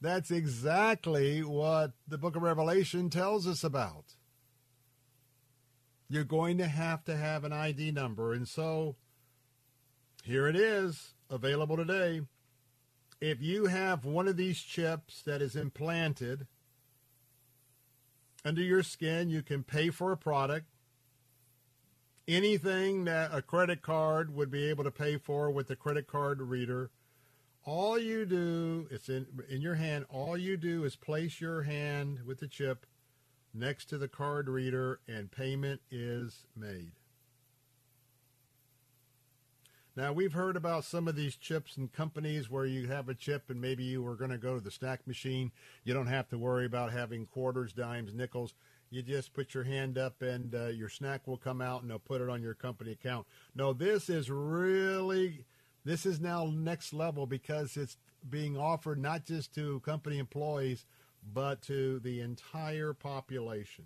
That's 0.00 0.30
exactly 0.30 1.42
what 1.42 1.92
the 2.08 2.16
book 2.16 2.34
of 2.34 2.42
Revelation 2.42 3.10
tells 3.10 3.46
us 3.46 3.62
about. 3.62 4.16
You're 6.08 6.24
going 6.24 6.58
to 6.58 6.66
have 6.66 7.04
to 7.04 7.16
have 7.16 7.44
an 7.44 7.52
ID 7.52 7.92
number. 7.92 8.32
And 8.32 8.48
so 8.48 8.96
here 10.24 10.48
it 10.48 10.56
is, 10.56 11.14
available 11.28 11.76
today. 11.76 12.22
If 13.20 13.42
you 13.42 13.66
have 13.66 14.06
one 14.06 14.26
of 14.26 14.38
these 14.38 14.60
chips 14.60 15.22
that 15.22 15.42
is 15.42 15.54
implanted 15.54 16.46
under 18.44 18.62
your 18.62 18.82
skin, 18.82 19.28
you 19.28 19.42
can 19.42 19.62
pay 19.62 19.90
for 19.90 20.10
a 20.10 20.16
product 20.16 20.69
anything 22.30 23.04
that 23.04 23.34
a 23.34 23.42
credit 23.42 23.82
card 23.82 24.34
would 24.34 24.50
be 24.50 24.68
able 24.68 24.84
to 24.84 24.90
pay 24.90 25.16
for 25.16 25.50
with 25.50 25.68
the 25.68 25.76
credit 25.76 26.06
card 26.06 26.40
reader. 26.40 26.90
All 27.64 27.98
you 27.98 28.24
do, 28.24 28.86
it's 28.90 29.08
in, 29.08 29.26
in 29.48 29.60
your 29.60 29.74
hand, 29.74 30.06
all 30.08 30.38
you 30.38 30.56
do 30.56 30.84
is 30.84 30.96
place 30.96 31.40
your 31.40 31.62
hand 31.62 32.20
with 32.24 32.40
the 32.40 32.48
chip 32.48 32.86
next 33.52 33.86
to 33.86 33.98
the 33.98 34.08
card 34.08 34.48
reader 34.48 35.00
and 35.08 35.30
payment 35.30 35.80
is 35.90 36.46
made. 36.56 36.92
Now, 39.96 40.12
we've 40.12 40.32
heard 40.32 40.56
about 40.56 40.84
some 40.84 41.08
of 41.08 41.16
these 41.16 41.34
chips 41.34 41.76
and 41.76 41.92
companies 41.92 42.48
where 42.48 42.64
you 42.64 42.86
have 42.86 43.08
a 43.08 43.14
chip 43.14 43.50
and 43.50 43.60
maybe 43.60 43.82
you 43.82 44.02
were 44.02 44.14
going 44.14 44.30
to 44.30 44.38
go 44.38 44.54
to 44.54 44.60
the 44.60 44.70
snack 44.70 45.06
machine. 45.06 45.50
You 45.84 45.92
don't 45.92 46.06
have 46.06 46.28
to 46.28 46.38
worry 46.38 46.64
about 46.64 46.92
having 46.92 47.26
quarters, 47.26 47.72
dimes, 47.72 48.14
nickels. 48.14 48.54
You 48.90 49.02
just 49.02 49.32
put 49.32 49.54
your 49.54 49.62
hand 49.62 49.98
up 49.98 50.20
and 50.20 50.52
uh, 50.54 50.66
your 50.66 50.88
snack 50.88 51.28
will 51.28 51.36
come 51.36 51.60
out 51.60 51.82
and 51.82 51.90
they'll 51.90 52.00
put 52.00 52.20
it 52.20 52.28
on 52.28 52.42
your 52.42 52.54
company 52.54 52.90
account. 52.90 53.26
No, 53.54 53.72
this 53.72 54.10
is 54.10 54.30
really, 54.30 55.44
this 55.84 56.04
is 56.04 56.20
now 56.20 56.50
next 56.52 56.92
level 56.92 57.24
because 57.26 57.76
it's 57.76 57.96
being 58.28 58.56
offered 58.56 58.98
not 58.98 59.24
just 59.24 59.54
to 59.54 59.78
company 59.80 60.18
employees, 60.18 60.86
but 61.32 61.62
to 61.62 62.00
the 62.00 62.20
entire 62.20 62.92
population. 62.92 63.84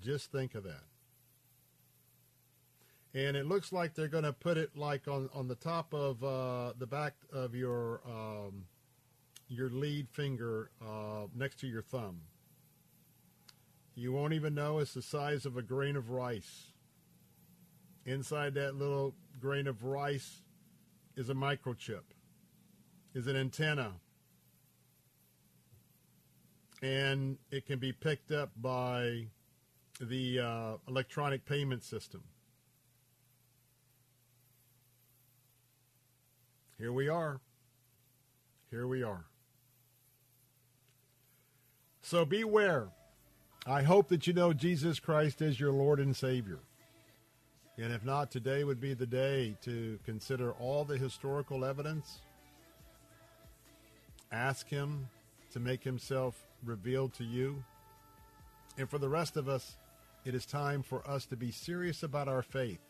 Just 0.00 0.32
think 0.32 0.54
of 0.56 0.64
that. 0.64 0.82
And 3.12 3.36
it 3.36 3.46
looks 3.46 3.72
like 3.72 3.94
they're 3.94 4.08
going 4.08 4.24
to 4.24 4.32
put 4.32 4.56
it 4.56 4.76
like 4.76 5.08
on, 5.08 5.28
on 5.34 5.48
the 5.48 5.56
top 5.56 5.92
of 5.94 6.22
uh, 6.22 6.72
the 6.78 6.86
back 6.86 7.14
of 7.32 7.54
your 7.54 8.00
um, 8.06 8.64
your 9.50 9.68
lead 9.68 10.08
finger 10.08 10.70
uh, 10.80 11.26
next 11.34 11.58
to 11.58 11.66
your 11.66 11.82
thumb. 11.82 12.20
You 13.96 14.12
won't 14.12 14.32
even 14.32 14.54
know 14.54 14.78
it's 14.78 14.94
the 14.94 15.02
size 15.02 15.44
of 15.44 15.56
a 15.56 15.62
grain 15.62 15.96
of 15.96 16.10
rice. 16.10 16.68
Inside 18.06 18.54
that 18.54 18.76
little 18.76 19.14
grain 19.40 19.66
of 19.66 19.82
rice 19.82 20.42
is 21.16 21.28
a 21.28 21.34
microchip, 21.34 22.04
is 23.12 23.26
an 23.26 23.36
antenna. 23.36 23.94
And 26.80 27.36
it 27.50 27.66
can 27.66 27.80
be 27.80 27.92
picked 27.92 28.30
up 28.30 28.52
by 28.56 29.26
the 30.00 30.38
uh, 30.38 30.72
electronic 30.88 31.44
payment 31.44 31.82
system. 31.82 32.22
Here 36.78 36.92
we 36.92 37.08
are. 37.08 37.40
Here 38.70 38.86
we 38.86 39.02
are. 39.02 39.26
So 42.10 42.24
beware. 42.24 42.88
I 43.68 43.82
hope 43.82 44.08
that 44.08 44.26
you 44.26 44.32
know 44.32 44.52
Jesus 44.52 44.98
Christ 44.98 45.40
is 45.40 45.60
your 45.60 45.70
Lord 45.70 46.00
and 46.00 46.16
Savior. 46.16 46.58
And 47.78 47.92
if 47.92 48.04
not, 48.04 48.32
today 48.32 48.64
would 48.64 48.80
be 48.80 48.94
the 48.94 49.06
day 49.06 49.56
to 49.62 49.96
consider 50.04 50.50
all 50.54 50.84
the 50.84 50.96
historical 50.96 51.64
evidence. 51.64 52.22
Ask 54.32 54.68
Him 54.68 55.08
to 55.52 55.60
make 55.60 55.84
Himself 55.84 56.34
revealed 56.64 57.14
to 57.14 57.22
you. 57.22 57.62
And 58.76 58.90
for 58.90 58.98
the 58.98 59.08
rest 59.08 59.36
of 59.36 59.48
us, 59.48 59.76
it 60.24 60.34
is 60.34 60.44
time 60.44 60.82
for 60.82 61.08
us 61.08 61.26
to 61.26 61.36
be 61.36 61.52
serious 61.52 62.02
about 62.02 62.26
our 62.26 62.42
faith. 62.42 62.80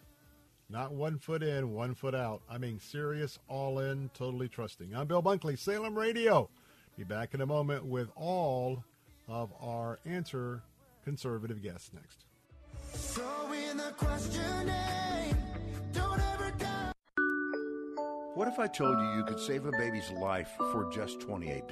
Not 0.70 0.94
one 0.94 1.18
foot 1.18 1.42
in, 1.42 1.74
one 1.74 1.94
foot 1.94 2.14
out. 2.14 2.40
I 2.48 2.56
mean, 2.56 2.80
serious, 2.80 3.38
all 3.48 3.80
in, 3.80 4.08
totally 4.14 4.48
trusting. 4.48 4.96
I'm 4.96 5.08
Bill 5.08 5.22
Bunkley, 5.22 5.58
Salem 5.58 5.94
Radio. 5.94 6.48
Be 6.96 7.04
back 7.04 7.34
in 7.34 7.42
a 7.42 7.46
moment 7.46 7.84
with 7.84 8.08
all 8.16 8.82
of 9.30 9.52
our 9.60 10.00
answer 10.04 10.62
conservative 11.04 11.62
guest 11.62 11.94
next. 11.94 12.24
What 18.34 18.48
if 18.48 18.58
I 18.58 18.66
told 18.66 18.98
you 18.98 19.16
you 19.16 19.24
could 19.24 19.38
save 19.38 19.66
a 19.66 19.72
baby's 19.72 20.10
life 20.10 20.50
for 20.72 20.90
just 20.90 21.20
$28? 21.20 21.70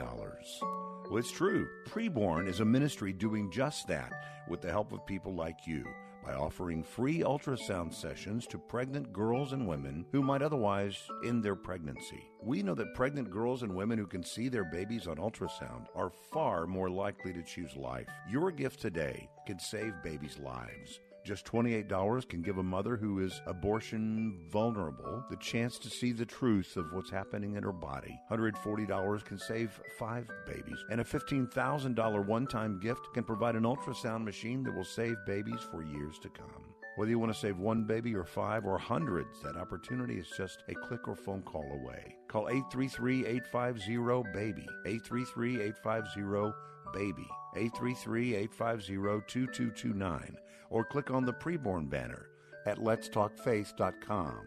Well, 1.08 1.16
it's 1.16 1.32
true. 1.32 1.66
Preborn 1.88 2.48
is 2.48 2.60
a 2.60 2.64
ministry 2.64 3.12
doing 3.12 3.50
just 3.50 3.88
that 3.88 4.12
with 4.48 4.60
the 4.60 4.70
help 4.70 4.92
of 4.92 5.06
people 5.06 5.34
like 5.34 5.66
you 5.66 5.84
by 6.24 6.34
offering 6.34 6.82
free 6.82 7.20
ultrasound 7.20 7.94
sessions 7.94 8.46
to 8.46 8.58
pregnant 8.58 9.12
girls 9.12 9.52
and 9.52 9.66
women 9.66 10.04
who 10.12 10.22
might 10.22 10.42
otherwise 10.42 10.96
end 11.24 11.42
their 11.42 11.56
pregnancy. 11.56 12.30
We 12.42 12.62
know 12.62 12.74
that 12.74 12.94
pregnant 12.94 13.30
girls 13.30 13.62
and 13.62 13.74
women 13.74 13.98
who 13.98 14.06
can 14.06 14.22
see 14.22 14.48
their 14.48 14.64
babies 14.64 15.06
on 15.06 15.16
ultrasound 15.16 15.86
are 15.94 16.12
far 16.32 16.66
more 16.66 16.90
likely 16.90 17.32
to 17.32 17.42
choose 17.42 17.76
life. 17.76 18.08
Your 18.30 18.50
gift 18.50 18.80
today 18.80 19.28
can 19.46 19.58
save 19.58 19.94
babies' 20.02 20.38
lives. 20.38 21.00
Just 21.24 21.44
$28 21.46 22.28
can 22.28 22.42
give 22.42 22.58
a 22.58 22.62
mother 22.62 22.96
who 22.96 23.20
is 23.20 23.42
abortion 23.46 24.40
vulnerable 24.50 25.22
the 25.28 25.36
chance 25.36 25.78
to 25.78 25.90
see 25.90 26.12
the 26.12 26.24
truth 26.24 26.76
of 26.76 26.92
what's 26.92 27.10
happening 27.10 27.56
in 27.56 27.62
her 27.62 27.72
body. 27.72 28.18
$140 28.30 29.24
can 29.24 29.38
save 29.38 29.78
five 29.98 30.26
babies. 30.46 30.82
And 30.90 31.00
a 31.00 31.04
$15,000 31.04 32.26
one 32.26 32.46
time 32.46 32.80
gift 32.80 33.12
can 33.12 33.24
provide 33.24 33.56
an 33.56 33.64
ultrasound 33.64 34.24
machine 34.24 34.62
that 34.64 34.74
will 34.74 34.84
save 34.84 35.16
babies 35.26 35.60
for 35.70 35.82
years 35.82 36.18
to 36.20 36.28
come. 36.30 36.64
Whether 36.96 37.10
you 37.10 37.18
want 37.18 37.32
to 37.32 37.38
save 37.38 37.58
one 37.58 37.84
baby 37.84 38.14
or 38.14 38.24
five 38.24 38.64
or 38.64 38.76
hundreds, 38.78 39.40
that 39.42 39.56
opportunity 39.56 40.18
is 40.18 40.28
just 40.36 40.64
a 40.68 40.74
click 40.74 41.06
or 41.06 41.14
phone 41.14 41.42
call 41.42 41.70
away. 41.72 42.16
Call 42.26 42.48
833 42.48 43.26
850 43.26 43.96
BABY. 44.32 44.66
833 44.86 45.60
850 45.60 46.52
BABY. 46.92 47.28
833 47.54 48.34
850 48.34 48.94
2229 49.28 50.38
or 50.70 50.84
click 50.84 51.10
on 51.10 51.24
the 51.24 51.32
preborn 51.32 51.88
banner 51.88 52.26
at 52.66 52.78
letstalkfaith.com. 52.78 54.40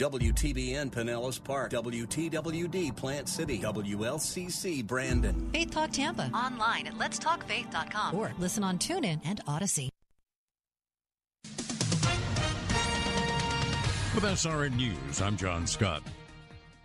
WTBN 0.00 0.90
Pinellas 0.90 1.42
Park, 1.42 1.70
WTWD 1.70 2.96
Plant 2.96 3.28
City, 3.28 3.58
WLCC 3.60 4.84
Brandon. 4.84 5.50
Faith 5.52 5.70
Talk 5.70 5.92
Tampa. 5.92 6.30
Online 6.34 6.86
at 6.86 6.94
letstalkfaith.com 6.94 8.14
or 8.14 8.32
listen 8.38 8.64
on 8.64 8.78
TuneIn 8.78 9.20
and 9.24 9.44
Audacy. 9.46 9.88
With 14.14 14.24
SRN 14.24 14.76
News, 14.76 15.22
I'm 15.22 15.36
John 15.36 15.66
Scott. 15.66 16.02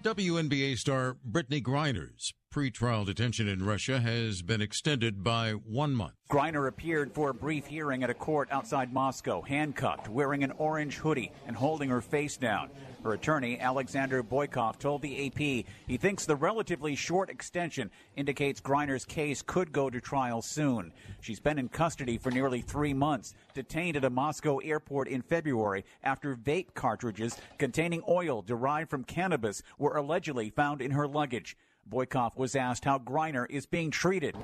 WNBA 0.04 0.78
star 0.78 1.18
Brittney 1.30 1.62
Griner's 1.62 2.34
pretrial 2.58 3.06
detention 3.06 3.48
in 3.48 3.64
Russia 3.64 4.00
has 4.00 4.42
been 4.42 4.62
extended 4.62 5.24
by 5.24 5.52
one 5.52 5.94
month. 5.94 6.14
Griner 6.28 6.68
appeared 6.68 7.14
for 7.14 7.30
a 7.30 7.34
brief 7.34 7.68
hearing 7.68 8.04
at 8.04 8.10
a 8.10 8.16
court 8.16 8.50
outside 8.52 8.92
Moscow, 8.92 9.44
handcuffed, 9.44 10.10
wearing 10.10 10.44
an 10.44 10.52
orange 10.58 10.96
hoodie, 10.96 11.32
and 11.46 11.56
holding 11.56 11.88
her 11.90 12.02
face 12.02 12.36
down. 12.36 12.72
Her 13.04 13.14
attorney, 13.14 13.60
Alexander 13.60 14.24
Boykov, 14.24 14.80
told 14.80 15.04
the 15.04 15.28
AP 15.28 15.38
he 15.38 15.98
thinks 15.98 16.26
the 16.26 16.36
relatively 16.36 16.96
short 16.96 17.30
extension 17.30 17.92
indicates 18.16 18.60
Griner's 18.60 19.06
case 19.06 19.44
could 19.44 19.72
go 19.72 19.92
to 19.92 20.02
trial 20.02 20.42
soon. 20.42 20.92
She's 21.22 21.40
been 21.40 21.60
in 21.60 21.70
custody 21.70 22.18
for 22.18 22.32
nearly 22.32 22.62
three 22.62 22.94
months, 22.94 23.36
detained 23.54 23.98
at 23.98 24.04
a 24.04 24.10
Moscow 24.10 24.58
airport 24.58 25.08
in 25.08 25.22
February 25.22 25.86
after 26.04 26.36
vape 26.36 26.74
cartridges 26.74 27.38
containing 27.60 28.02
oil 28.10 28.42
derived 28.42 28.90
from 28.90 29.04
cannabis 29.04 29.62
were 29.78 29.96
allegedly 29.96 30.50
found 30.50 30.82
in 30.82 30.92
her 30.92 31.08
luggage. 31.08 31.56
Boykov 31.90 32.38
was 32.38 32.56
asked 32.56 32.86
how 32.86 33.00
Griner 33.00 33.46
is 33.50 33.66
being 33.66 33.92
treated. 33.92 34.36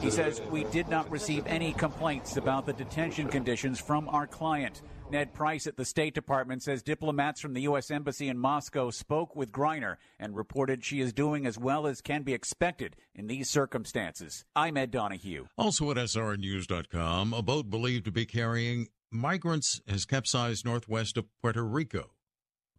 He 0.00 0.10
says, 0.10 0.40
We 0.50 0.64
did 0.64 0.88
not 0.88 1.10
receive 1.10 1.46
any 1.46 1.72
complaints 1.72 2.36
about 2.36 2.66
the 2.66 2.72
detention 2.72 3.28
conditions 3.28 3.80
from 3.80 4.08
our 4.08 4.26
client. 4.26 4.82
Ned 5.10 5.34
Price 5.34 5.66
at 5.66 5.76
the 5.76 5.84
State 5.84 6.14
Department 6.14 6.62
says 6.62 6.82
diplomats 6.82 7.40
from 7.40 7.52
the 7.52 7.62
U.S. 7.62 7.90
Embassy 7.90 8.28
in 8.28 8.38
Moscow 8.38 8.90
spoke 8.90 9.36
with 9.36 9.52
Griner 9.52 9.96
and 10.18 10.34
reported 10.34 10.84
she 10.84 11.00
is 11.00 11.12
doing 11.12 11.44
as 11.44 11.58
well 11.58 11.86
as 11.86 12.00
can 12.00 12.22
be 12.22 12.32
expected 12.32 12.96
in 13.14 13.26
these 13.26 13.50
circumstances. 13.50 14.46
I'm 14.56 14.78
Ed 14.78 14.90
Donahue. 14.90 15.46
Also 15.58 15.90
at 15.90 15.98
SRNews.com, 15.98 17.34
a 17.34 17.42
boat 17.42 17.68
believed 17.68 18.06
to 18.06 18.10
be 18.10 18.24
carrying 18.24 18.88
migrants 19.10 19.82
has 19.86 20.06
capsized 20.06 20.64
northwest 20.64 21.18
of 21.18 21.26
Puerto 21.42 21.62
Rico. 21.62 22.12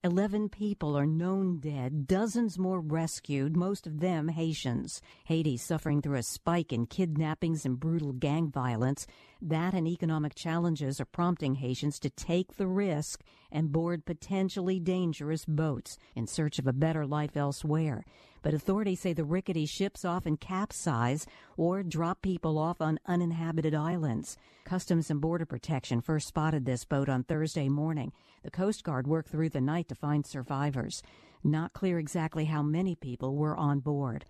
11 0.06 0.50
people 0.50 0.98
are 0.98 1.06
known 1.06 1.60
dead, 1.60 2.06
dozens 2.08 2.60
more 2.60 2.82
rescued, 2.82 3.56
most 3.56 3.88
of 3.88 4.02
them 4.02 4.28
Haitians. 4.28 5.02
Haiti 5.24 5.56
suffering 5.56 6.02
through 6.02 6.18
a 6.18 6.24
spike 6.24 6.74
in 6.74 6.88
kidnappings 6.88 7.66
and 7.66 7.80
brutal 7.80 8.12
gang 8.12 8.52
violence. 8.52 9.08
That 9.42 9.74
and 9.74 9.88
economic 9.88 10.36
challenges 10.36 11.00
are 11.00 11.06
prompting 11.06 11.56
Haitians 11.56 12.00
to 12.00 12.10
take 12.10 12.58
the 12.58 12.68
risk 12.68 13.24
and 13.50 13.72
board 13.72 14.04
potentially 14.04 14.78
dangerous 14.78 15.46
boats 15.46 15.98
in 16.16 16.28
search 16.28 16.60
of 16.60 16.68
a 16.68 16.74
better 16.74 17.06
life 17.06 17.38
elsewhere. 17.38 18.04
But 18.44 18.54
authorities 18.54 19.00
say 19.00 19.14
the 19.14 19.24
rickety 19.24 19.66
ships 19.66 20.04
often 20.04 20.36
capsize 20.36 21.26
or 21.56 21.82
drop 21.82 22.22
people 22.22 22.60
off 22.60 22.82
on 22.82 23.00
uninhabited 23.08 23.74
islands. 23.74 24.38
Customs 24.66 25.10
and 25.10 25.22
Border 25.22 25.46
Protection 25.46 26.02
first 26.02 26.28
spotted 26.28 26.66
this 26.66 26.84
boat 26.84 27.08
on 27.08 27.24
Thursday 27.24 27.70
morning. 27.70 28.12
The 28.44 28.52
Coast 28.52 28.84
Guard 28.84 29.08
worked 29.08 29.30
through 29.30 29.50
the 29.50 29.62
night 29.62 29.88
to 29.88 29.96
find 29.96 30.26
survivors. 30.26 31.02
Not 31.42 31.72
clear 31.72 31.98
exactly 31.98 32.46
how 32.46 32.62
many 32.62 32.96
people 32.96 33.38
were 33.38 33.56
on 33.56 33.80
board. 33.80 34.26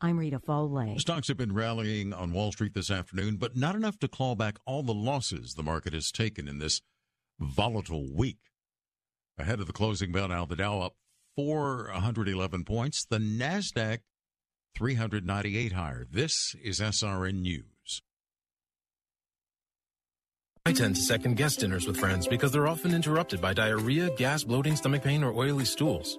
I'm 0.00 0.18
Rita 0.18 0.38
Foley. 0.38 0.98
Stocks 0.98 1.28
have 1.28 1.36
been 1.36 1.52
rallying 1.52 2.14
on 2.14 2.32
Wall 2.32 2.52
Street 2.52 2.72
this 2.72 2.90
afternoon, 2.90 3.36
but 3.36 3.54
not 3.54 3.74
enough 3.74 3.98
to 3.98 4.08
claw 4.08 4.34
back 4.34 4.56
all 4.64 4.82
the 4.82 4.94
losses 4.94 5.54
the 5.54 5.62
market 5.62 5.92
has 5.92 6.10
taken 6.10 6.48
in 6.48 6.58
this 6.58 6.80
volatile 7.38 8.08
week. 8.14 8.38
Ahead 9.36 9.60
of 9.60 9.66
the 9.66 9.72
closing 9.74 10.10
bell 10.10 10.28
now, 10.28 10.46
the 10.46 10.56
Dow 10.56 10.80
up 10.80 10.94
411 11.38 12.64
points, 12.64 13.04
the 13.04 13.18
NASDAQ 13.18 13.98
398 14.76 15.70
higher. 15.70 16.04
This 16.10 16.56
is 16.60 16.80
SRN 16.80 17.42
News. 17.42 18.02
I 20.66 20.72
tend 20.72 20.96
to 20.96 21.00
second 21.00 21.36
guess 21.36 21.54
dinners 21.54 21.86
with 21.86 21.96
friends 21.96 22.26
because 22.26 22.50
they're 22.50 22.66
often 22.66 22.92
interrupted 22.92 23.40
by 23.40 23.54
diarrhea, 23.54 24.10
gas, 24.16 24.42
bloating, 24.42 24.74
stomach 24.74 25.04
pain, 25.04 25.22
or 25.22 25.32
oily 25.32 25.64
stools. 25.64 26.18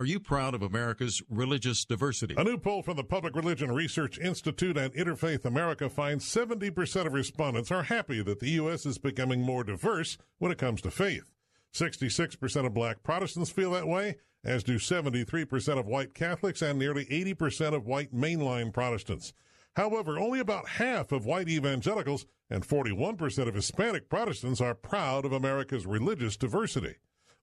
Are 0.00 0.06
you 0.06 0.20
proud 0.20 0.54
of 0.54 0.62
America's 0.62 1.20
religious 1.28 1.84
diversity? 1.84 2.36
A 2.38 2.44
new 2.44 2.56
poll 2.56 2.84
from 2.84 2.96
the 2.96 3.02
Public 3.02 3.34
Religion 3.34 3.72
Research 3.72 4.16
Institute 4.16 4.76
and 4.76 4.94
Interfaith 4.94 5.44
America 5.44 5.90
finds 5.90 6.24
70% 6.24 7.06
of 7.06 7.12
respondents 7.12 7.72
are 7.72 7.82
happy 7.82 8.22
that 8.22 8.38
the 8.38 8.50
U.S. 8.50 8.86
is 8.86 8.96
becoming 8.96 9.42
more 9.42 9.64
diverse 9.64 10.16
when 10.38 10.52
it 10.52 10.58
comes 10.58 10.80
to 10.82 10.92
faith. 10.92 11.32
66% 11.74 12.64
of 12.64 12.72
black 12.72 13.02
Protestants 13.02 13.50
feel 13.50 13.72
that 13.72 13.88
way, 13.88 14.18
as 14.44 14.62
do 14.62 14.78
73% 14.78 15.80
of 15.80 15.86
white 15.86 16.14
Catholics 16.14 16.62
and 16.62 16.78
nearly 16.78 17.04
80% 17.06 17.74
of 17.74 17.84
white 17.84 18.14
mainline 18.14 18.72
Protestants. 18.72 19.32
However, 19.74 20.16
only 20.16 20.38
about 20.38 20.68
half 20.68 21.10
of 21.10 21.26
white 21.26 21.48
evangelicals 21.48 22.24
and 22.48 22.64
41% 22.64 23.48
of 23.48 23.54
Hispanic 23.56 24.08
Protestants 24.08 24.60
are 24.60 24.76
proud 24.76 25.24
of 25.24 25.32
America's 25.32 25.86
religious 25.86 26.36
diversity. 26.36 26.94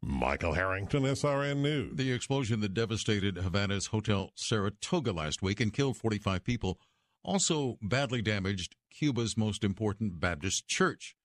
Michael 0.02 0.54
Harrington, 0.54 1.04
SRN 1.04 1.58
News. 1.58 1.96
The 1.96 2.12
explosion 2.12 2.60
that 2.62 2.74
devastated 2.74 3.38
Havana's 3.38 3.88
Hotel 3.88 4.32
Saratoga 4.36 5.12
last 5.12 5.42
week 5.42 5.60
and 5.60 5.74
killed 5.74 5.98
45 5.98 6.44
people 6.44 6.80
also 7.24 7.78
badly 7.82 8.22
damaged 8.22 8.76
Cuba's 8.92 9.36
most 9.36 9.64
important 9.64 10.20
Baptist 10.20 10.68
church, 10.68 11.16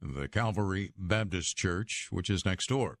the 0.00 0.28
Calvary 0.28 0.92
Baptist 0.96 1.56
Church, 1.56 2.08
which 2.10 2.30
is 2.30 2.44
next 2.44 2.68
door. 2.68 2.98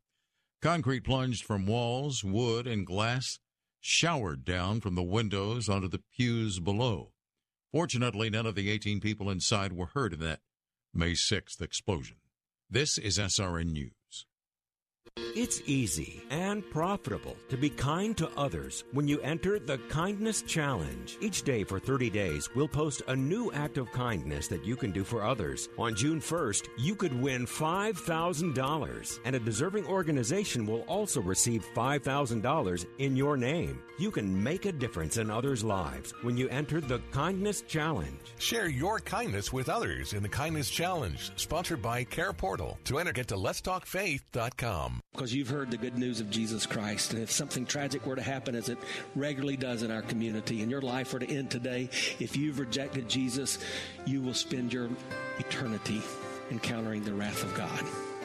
Concrete 0.60 1.04
plunged 1.04 1.44
from 1.44 1.66
walls, 1.66 2.24
wood, 2.24 2.66
and 2.66 2.84
glass 2.84 3.38
showered 3.80 4.44
down 4.44 4.80
from 4.80 4.96
the 4.96 5.02
windows 5.02 5.68
onto 5.68 5.88
the 5.88 6.02
pews 6.16 6.58
below. 6.58 7.12
Fortunately, 7.70 8.28
none 8.28 8.46
of 8.46 8.56
the 8.56 8.70
18 8.70 9.00
people 9.00 9.30
inside 9.30 9.72
were 9.72 9.86
hurt 9.86 10.12
in 10.12 10.20
that 10.20 10.40
May 10.92 11.12
6th 11.12 11.60
explosion. 11.62 12.16
This 12.68 12.98
is 12.98 13.18
SRN 13.18 13.70
News. 13.72 13.92
It's 15.38 15.62
easy 15.66 16.20
and 16.30 16.68
profitable 16.68 17.36
to 17.48 17.56
be 17.56 17.70
kind 17.70 18.16
to 18.16 18.28
others 18.36 18.82
when 18.90 19.06
you 19.06 19.20
enter 19.20 19.60
the 19.60 19.78
Kindness 19.88 20.42
Challenge. 20.42 21.16
Each 21.20 21.42
day 21.42 21.62
for 21.62 21.78
30 21.78 22.10
days, 22.10 22.48
we'll 22.56 22.66
post 22.66 23.02
a 23.06 23.14
new 23.14 23.52
act 23.52 23.78
of 23.78 23.92
kindness 23.92 24.48
that 24.48 24.64
you 24.64 24.74
can 24.74 24.90
do 24.90 25.04
for 25.04 25.22
others. 25.22 25.68
On 25.78 25.94
June 25.94 26.20
1st, 26.20 26.68
you 26.76 26.96
could 26.96 27.12
win 27.12 27.46
$5,000, 27.46 29.20
and 29.24 29.36
a 29.36 29.38
deserving 29.38 29.86
organization 29.86 30.66
will 30.66 30.82
also 30.82 31.20
receive 31.20 31.64
$5,000 31.72 32.86
in 32.98 33.16
your 33.16 33.36
name. 33.36 33.80
You 33.98 34.10
can 34.10 34.42
make 34.42 34.64
a 34.64 34.72
difference 34.72 35.18
in 35.18 35.30
others' 35.30 35.62
lives 35.62 36.12
when 36.22 36.36
you 36.36 36.48
enter 36.48 36.80
the 36.80 37.00
Kindness 37.12 37.62
Challenge. 37.62 38.18
Share 38.38 38.68
your 38.68 38.98
kindness 38.98 39.52
with 39.52 39.68
others 39.68 40.14
in 40.14 40.22
the 40.22 40.28
Kindness 40.28 40.68
Challenge, 40.68 41.30
sponsored 41.36 41.80
by 41.80 42.04
CarePortal. 42.04 42.76
To 42.84 42.98
enter, 42.98 43.12
get 43.12 43.28
to 43.28 43.36
letstalkfaith.com. 43.36 45.00
Because 45.12 45.34
you've 45.34 45.48
heard 45.48 45.70
the 45.70 45.76
good 45.76 45.98
news 45.98 46.20
of 46.20 46.30
Jesus 46.30 46.64
Christ. 46.64 47.12
And 47.12 47.22
if 47.22 47.30
something 47.30 47.66
tragic 47.66 48.06
were 48.06 48.14
to 48.14 48.22
happen, 48.22 48.54
as 48.54 48.68
it 48.68 48.78
regularly 49.16 49.56
does 49.56 49.82
in 49.82 49.90
our 49.90 50.02
community, 50.02 50.62
and 50.62 50.70
your 50.70 50.82
life 50.82 51.12
were 51.12 51.18
to 51.18 51.28
end 51.28 51.50
today, 51.50 51.88
if 52.20 52.36
you've 52.36 52.58
rejected 52.58 53.08
Jesus, 53.08 53.58
you 54.06 54.22
will 54.22 54.34
spend 54.34 54.72
your 54.72 54.88
eternity 55.38 56.02
encountering 56.50 57.02
the 57.04 57.14
wrath 57.14 57.42
of 57.42 57.54
God. 57.54 57.84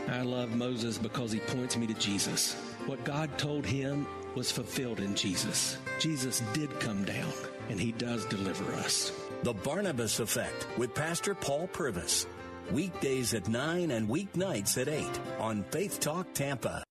I 0.09 0.21
love 0.21 0.55
Moses 0.55 0.97
because 0.97 1.31
he 1.31 1.39
points 1.39 1.77
me 1.77 1.87
to 1.87 1.93
Jesus. 1.95 2.53
What 2.85 3.03
God 3.05 3.37
told 3.37 3.65
him 3.65 4.05
was 4.35 4.51
fulfilled 4.51 4.99
in 4.99 5.15
Jesus. 5.15 5.77
Jesus 5.99 6.41
did 6.53 6.79
come 6.79 7.05
down, 7.05 7.31
and 7.69 7.79
he 7.79 7.93
does 7.93 8.25
deliver 8.25 8.71
us. 8.73 9.11
The 9.43 9.53
Barnabas 9.53 10.19
Effect 10.19 10.67
with 10.77 10.93
Pastor 10.93 11.33
Paul 11.33 11.67
Purvis. 11.67 12.25
Weekdays 12.71 13.33
at 13.33 13.47
9 13.47 13.91
and 13.91 14.07
weeknights 14.07 14.79
at 14.81 14.87
8 14.87 15.05
on 15.39 15.63
Faith 15.71 15.99
Talk 15.99 16.33
Tampa. 16.33 16.83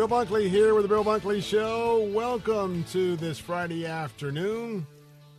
Bill 0.00 0.08
Bunkley 0.08 0.48
here 0.48 0.74
with 0.74 0.84
the 0.84 0.88
Bill 0.88 1.04
Bunkley 1.04 1.42
Show. 1.42 2.08
Welcome 2.14 2.84
to 2.84 3.16
this 3.16 3.38
Friday 3.38 3.84
afternoon 3.84 4.86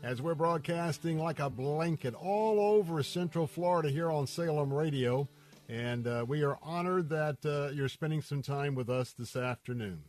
as 0.03 0.21
we're 0.21 0.35
broadcasting 0.35 1.17
like 1.17 1.39
a 1.39 1.49
blanket 1.49 2.13
all 2.13 2.59
over 2.59 3.01
Central 3.01 3.47
Florida 3.47 3.89
here 3.89 4.11
on 4.11 4.27
Salem 4.27 4.71
Radio. 4.71 5.27
And 5.67 6.05
uh, 6.05 6.25
we 6.27 6.43
are 6.43 6.59
honored 6.61 7.09
that 7.09 7.43
uh, 7.43 7.73
you're 7.73 7.89
spending 7.89 8.21
some 8.21 8.43
time 8.43 8.75
with 8.75 8.87
us 8.87 9.13
this 9.13 9.35
afternoon. 9.35 10.03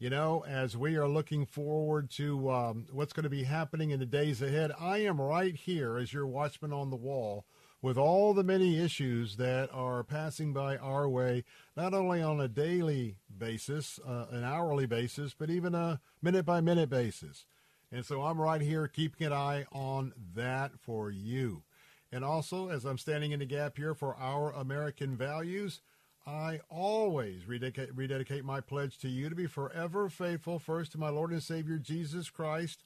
You 0.00 0.10
know, 0.10 0.44
as 0.48 0.76
we 0.76 0.96
are 0.96 1.06
looking 1.06 1.46
forward 1.46 2.10
to 2.16 2.50
um, 2.50 2.86
what's 2.90 3.12
going 3.12 3.22
to 3.22 3.30
be 3.30 3.44
happening 3.44 3.92
in 3.92 4.00
the 4.00 4.06
days 4.06 4.42
ahead, 4.42 4.72
I 4.76 5.04
am 5.04 5.20
right 5.20 5.54
here 5.54 5.98
as 5.98 6.12
your 6.12 6.26
watchman 6.26 6.72
on 6.72 6.90
the 6.90 6.96
wall 6.96 7.44
with 7.80 7.96
all 7.96 8.34
the 8.34 8.42
many 8.42 8.82
issues 8.82 9.36
that 9.36 9.70
are 9.72 10.02
passing 10.02 10.52
by 10.52 10.76
our 10.76 11.08
way, 11.08 11.44
not 11.76 11.94
only 11.94 12.20
on 12.20 12.40
a 12.40 12.48
daily 12.48 13.16
basis, 13.36 14.00
uh, 14.06 14.26
an 14.30 14.44
hourly 14.44 14.86
basis, 14.86 15.34
but 15.38 15.50
even 15.50 15.74
a 15.74 16.00
minute 16.20 16.44
by 16.44 16.60
minute 16.60 16.90
basis. 16.90 17.46
And 17.92 18.04
so 18.04 18.22
I'm 18.22 18.40
right 18.40 18.60
here 18.60 18.88
keeping 18.88 19.26
an 19.26 19.32
eye 19.32 19.66
on 19.72 20.12
that 20.34 20.72
for 20.78 21.10
you. 21.10 21.62
And 22.10 22.24
also, 22.24 22.68
as 22.68 22.84
I'm 22.84 22.98
standing 22.98 23.32
in 23.32 23.40
the 23.40 23.46
gap 23.46 23.76
here 23.76 23.94
for 23.94 24.16
our 24.16 24.50
American 24.52 25.16
values, 25.16 25.80
I 26.26 26.60
always 26.68 27.46
rededicate, 27.46 27.94
rededicate 27.94 28.44
my 28.44 28.60
pledge 28.60 28.98
to 28.98 29.08
you 29.08 29.28
to 29.28 29.34
be 29.34 29.46
forever 29.46 30.08
faithful, 30.08 30.58
first 30.58 30.92
to 30.92 30.98
my 30.98 31.08
Lord 31.08 31.30
and 31.30 31.42
Savior 31.42 31.78
Jesus 31.78 32.28
Christ. 32.28 32.84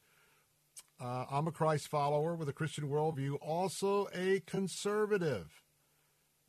Uh, 1.00 1.24
I'm 1.30 1.48
a 1.48 1.52
Christ 1.52 1.88
follower 1.88 2.34
with 2.36 2.48
a 2.48 2.52
Christian 2.52 2.88
worldview, 2.88 3.36
also 3.40 4.08
a 4.14 4.40
conservative. 4.46 5.62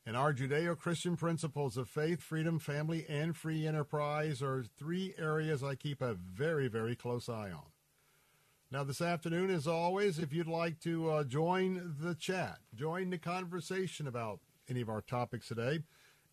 And 0.06 0.18
our 0.18 0.34
Judeo 0.34 0.78
Christian 0.78 1.16
principles 1.16 1.78
of 1.78 1.90
faith, 1.90 2.22
freedom, 2.22 2.60
family, 2.60 3.06
and 3.08 3.36
free 3.36 3.66
enterprise 3.66 4.42
are 4.42 4.64
three 4.78 5.16
areas 5.18 5.64
I 5.64 5.76
keep 5.76 6.02
a 6.02 6.14
very, 6.14 6.68
very 6.68 6.96
close 6.96 7.30
eye 7.30 7.52
on. 7.52 7.72
Now, 8.70 8.84
this 8.84 9.02
afternoon, 9.02 9.50
as 9.50 9.66
always, 9.66 10.20
if 10.20 10.34
you'd 10.34 10.48
like 10.48 10.80
to 10.82 11.10
uh, 11.10 11.24
join 11.24 11.96
the 12.00 12.16
chat, 12.16 12.58
join 12.76 13.12
the 13.12 13.18
conversation 13.18 14.08
about 14.08 14.40
any 14.70 14.82
of 14.82 14.90
our 14.90 15.02
topics 15.02 15.48
today, 15.48 15.80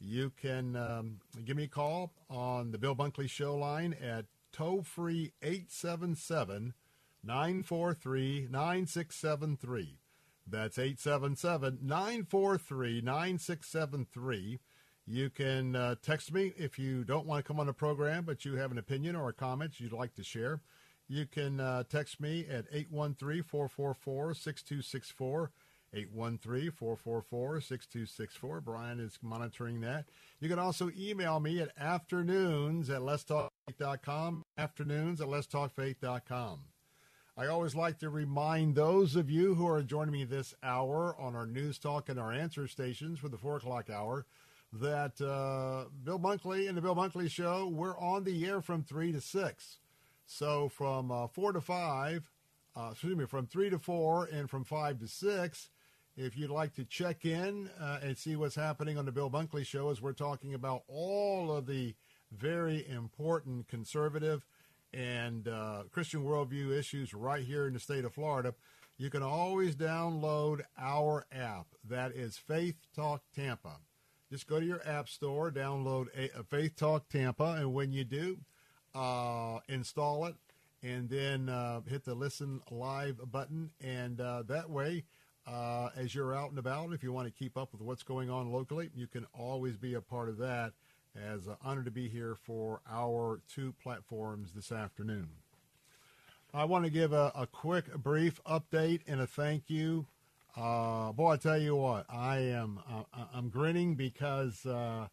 you 0.00 0.32
can 0.40 0.74
um, 0.74 1.20
give 1.44 1.56
me 1.56 1.64
a 1.64 1.68
call 1.68 2.12
on 2.28 2.72
the 2.72 2.78
Bill 2.78 2.96
Bunkley 2.96 3.28
Show 3.28 3.56
line 3.56 3.94
at 4.02 4.24
toll 4.52 4.82
free 4.82 5.32
877 5.42 6.74
943 7.24 8.48
9673. 8.50 9.98
That's 10.46 10.78
877 10.78 11.78
943 11.82 13.00
9673. 13.02 14.60
You 15.06 15.30
can 15.30 15.76
uh, 15.76 15.94
text 16.02 16.32
me 16.32 16.52
if 16.56 16.78
you 16.78 17.04
don't 17.04 17.26
want 17.26 17.44
to 17.44 17.48
come 17.48 17.60
on 17.60 17.66
the 17.66 17.72
program, 17.72 18.24
but 18.24 18.44
you 18.44 18.56
have 18.56 18.70
an 18.70 18.78
opinion 18.78 19.16
or 19.16 19.28
a 19.28 19.32
comment 19.32 19.80
you'd 19.80 19.92
like 19.92 20.14
to 20.14 20.24
share. 20.24 20.60
You 21.08 21.26
can 21.26 21.60
uh, 21.60 21.84
text 21.88 22.20
me 22.20 22.46
at 22.48 22.66
813 22.72 23.42
444 23.42 24.34
6264. 24.34 25.50
813-444-6264. 25.94 28.64
Brian 28.64 29.00
is 29.00 29.18
monitoring 29.22 29.80
that. 29.80 30.04
You 30.38 30.48
can 30.48 30.60
also 30.60 30.88
email 30.96 31.40
me 31.40 31.60
at 31.60 31.76
afternoons 31.76 32.88
at 32.90 33.00
letstalkfaith.com, 33.00 34.44
afternoons 34.56 35.20
at 35.20 35.26
letstalkfaith.com. 35.26 36.60
I 37.36 37.46
always 37.46 37.74
like 37.74 37.98
to 38.00 38.10
remind 38.10 38.74
those 38.74 39.14
of 39.16 39.30
you 39.30 39.54
who 39.54 39.66
are 39.66 39.82
joining 39.82 40.12
me 40.12 40.24
this 40.24 40.54
hour 40.62 41.14
on 41.18 41.36
our 41.36 41.46
news 41.46 41.78
talk 41.78 42.08
and 42.08 42.18
our 42.18 42.32
answer 42.32 42.66
stations 42.66 43.18
for 43.18 43.28
the 43.28 43.38
4 43.38 43.58
o'clock 43.58 43.88
hour 43.88 44.26
that 44.72 45.20
uh, 45.20 45.88
Bill 46.04 46.18
Bunkley 46.18 46.68
and 46.68 46.76
the 46.76 46.82
Bill 46.82 46.94
Bunkley 46.94 47.30
Show, 47.30 47.68
we're 47.68 47.98
on 47.98 48.24
the 48.24 48.46
air 48.46 48.60
from 48.60 48.82
3 48.82 49.12
to 49.12 49.20
6. 49.20 49.78
So 50.26 50.68
from 50.68 51.10
uh, 51.10 51.28
4 51.28 51.52
to 51.52 51.60
5, 51.60 52.30
uh, 52.76 52.88
excuse 52.92 53.16
me, 53.16 53.26
from 53.26 53.46
3 53.46 53.70
to 53.70 53.78
4 53.78 54.28
and 54.32 54.50
from 54.50 54.64
5 54.64 54.98
to 54.98 55.08
6, 55.08 55.70
if 56.16 56.36
you'd 56.36 56.50
like 56.50 56.74
to 56.74 56.84
check 56.84 57.24
in 57.24 57.70
uh, 57.80 58.00
and 58.02 58.18
see 58.18 58.36
what's 58.36 58.56
happening 58.56 58.98
on 58.98 59.06
the 59.06 59.12
Bill 59.12 59.30
Bunkley 59.30 59.64
Show 59.64 59.90
as 59.90 60.02
we're 60.02 60.12
talking 60.12 60.54
about 60.54 60.82
all 60.88 61.52
of 61.52 61.66
the 61.66 61.94
very 62.32 62.86
important 62.88 63.68
conservative 63.68 64.44
and 64.92 65.48
uh, 65.48 65.84
Christian 65.90 66.24
worldview 66.24 66.76
issues 66.76 67.14
right 67.14 67.44
here 67.44 67.66
in 67.66 67.74
the 67.74 67.80
state 67.80 68.04
of 68.04 68.14
Florida, 68.14 68.54
you 68.98 69.10
can 69.10 69.22
always 69.22 69.76
download 69.76 70.60
our 70.78 71.26
app. 71.32 71.66
That 71.88 72.12
is 72.12 72.36
Faith 72.36 72.76
Talk 72.94 73.22
Tampa. 73.34 73.76
Just 74.30 74.46
go 74.46 74.60
to 74.60 74.66
your 74.66 74.86
app 74.86 75.08
store, 75.08 75.50
download 75.50 76.06
a, 76.16 76.38
a 76.38 76.42
Faith 76.42 76.76
Talk 76.76 77.08
Tampa, 77.08 77.56
and 77.58 77.72
when 77.72 77.92
you 77.92 78.04
do, 78.04 78.38
uh, 78.94 79.58
install 79.68 80.26
it, 80.26 80.36
and 80.82 81.08
then 81.08 81.48
uh, 81.48 81.80
hit 81.88 82.04
the 82.04 82.14
Listen 82.14 82.60
Live 82.70 83.20
button. 83.30 83.70
And 83.82 84.20
uh, 84.20 84.42
that 84.48 84.70
way, 84.70 85.04
uh, 85.46 85.88
as 85.96 86.14
you're 86.14 86.34
out 86.34 86.50
and 86.50 86.58
about, 86.58 86.92
if 86.92 87.02
you 87.02 87.12
want 87.12 87.26
to 87.26 87.32
keep 87.32 87.56
up 87.56 87.72
with 87.72 87.82
what's 87.82 88.02
going 88.02 88.30
on 88.30 88.52
locally, 88.52 88.90
you 88.94 89.06
can 89.06 89.26
always 89.32 89.76
be 89.76 89.94
a 89.94 90.00
part 90.00 90.28
of 90.28 90.38
that 90.38 90.72
as 91.16 91.48
uh, 91.48 91.56
honored 91.62 91.84
to 91.86 91.90
be 91.90 92.08
here 92.08 92.34
for 92.34 92.80
our 92.90 93.40
two 93.52 93.74
platforms 93.82 94.52
this 94.54 94.70
afternoon. 94.72 95.28
I 96.52 96.64
want 96.64 96.84
to 96.84 96.90
give 96.90 97.12
a, 97.12 97.32
a 97.34 97.46
quick, 97.46 97.94
brief 97.94 98.42
update 98.44 99.02
and 99.06 99.20
a 99.20 99.26
thank 99.26 99.64
you. 99.68 100.06
Uh, 100.56 101.12
boy, 101.12 101.32
I 101.32 101.36
tell 101.36 101.60
you 101.60 101.76
what, 101.76 102.06
I 102.08 102.38
am 102.38 102.80
uh, 102.90 103.24
I'm 103.32 103.50
grinning 103.50 103.94
because 103.94 104.66
uh, 104.66 105.06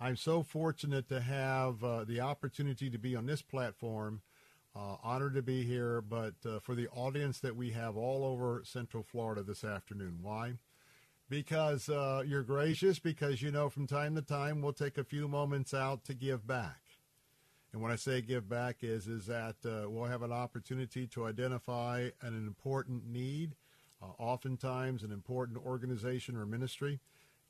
I'm 0.00 0.16
so 0.16 0.44
fortunate 0.44 1.08
to 1.08 1.20
have 1.20 1.82
uh, 1.82 2.04
the 2.04 2.20
opportunity 2.20 2.90
to 2.90 2.98
be 2.98 3.16
on 3.16 3.26
this 3.26 3.42
platform. 3.42 4.22
Uh, 4.76 4.96
honored 5.04 5.34
to 5.34 5.42
be 5.42 5.62
here, 5.62 6.00
but 6.00 6.34
for 6.62 6.74
the 6.74 6.88
audience 6.88 7.38
that 7.38 7.54
we 7.54 7.70
have 7.70 7.96
all 7.96 8.24
over 8.24 8.60
Central 8.64 9.04
Florida 9.04 9.40
this 9.40 9.62
afternoon. 9.62 10.18
Why? 10.20 10.54
Because 11.28 11.88
uh, 11.88 12.22
you're 12.26 12.42
gracious, 12.42 12.98
because 12.98 13.42
you 13.42 13.50
know 13.50 13.68
from 13.68 13.86
time 13.86 14.14
to 14.14 14.22
time 14.22 14.60
we'll 14.62 14.72
take 14.72 14.98
a 14.98 15.04
few 15.04 15.28
moments 15.28 15.74
out 15.74 16.04
to 16.04 16.14
give 16.14 16.46
back. 16.46 16.80
And 17.72 17.82
when 17.82 17.90
I 17.90 17.96
say 17.96 18.20
give 18.20 18.48
back 18.48 18.78
is 18.82 19.06
is 19.06 19.26
that 19.26 19.56
uh, 19.64 19.90
we'll 19.90 20.04
have 20.04 20.22
an 20.22 20.32
opportunity 20.32 21.06
to 21.08 21.26
identify 21.26 22.10
an 22.20 22.34
important 22.34 23.06
need 23.06 23.56
uh, 24.04 24.06
oftentimes 24.18 25.02
an 25.02 25.12
important 25.12 25.58
organization 25.64 26.36
or 26.36 26.46
ministry. 26.46 27.00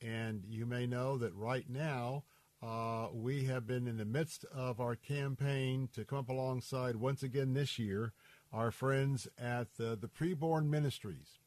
And 0.00 0.44
you 0.48 0.66
may 0.66 0.86
know 0.86 1.16
that 1.18 1.34
right 1.34 1.68
now 1.68 2.24
uh, 2.62 3.08
we 3.12 3.44
have 3.44 3.66
been 3.66 3.86
in 3.86 3.96
the 3.96 4.04
midst 4.04 4.44
of 4.54 4.80
our 4.80 4.96
campaign 4.96 5.88
to 5.94 6.04
come 6.04 6.18
up 6.18 6.28
alongside 6.28 6.96
once 6.96 7.22
again 7.22 7.54
this 7.54 7.78
year 7.78 8.12
our 8.52 8.70
friends 8.70 9.26
at 9.38 9.74
the, 9.76 9.96
the 10.00 10.08
Preborn 10.08 10.66
Ministries. 10.66 11.40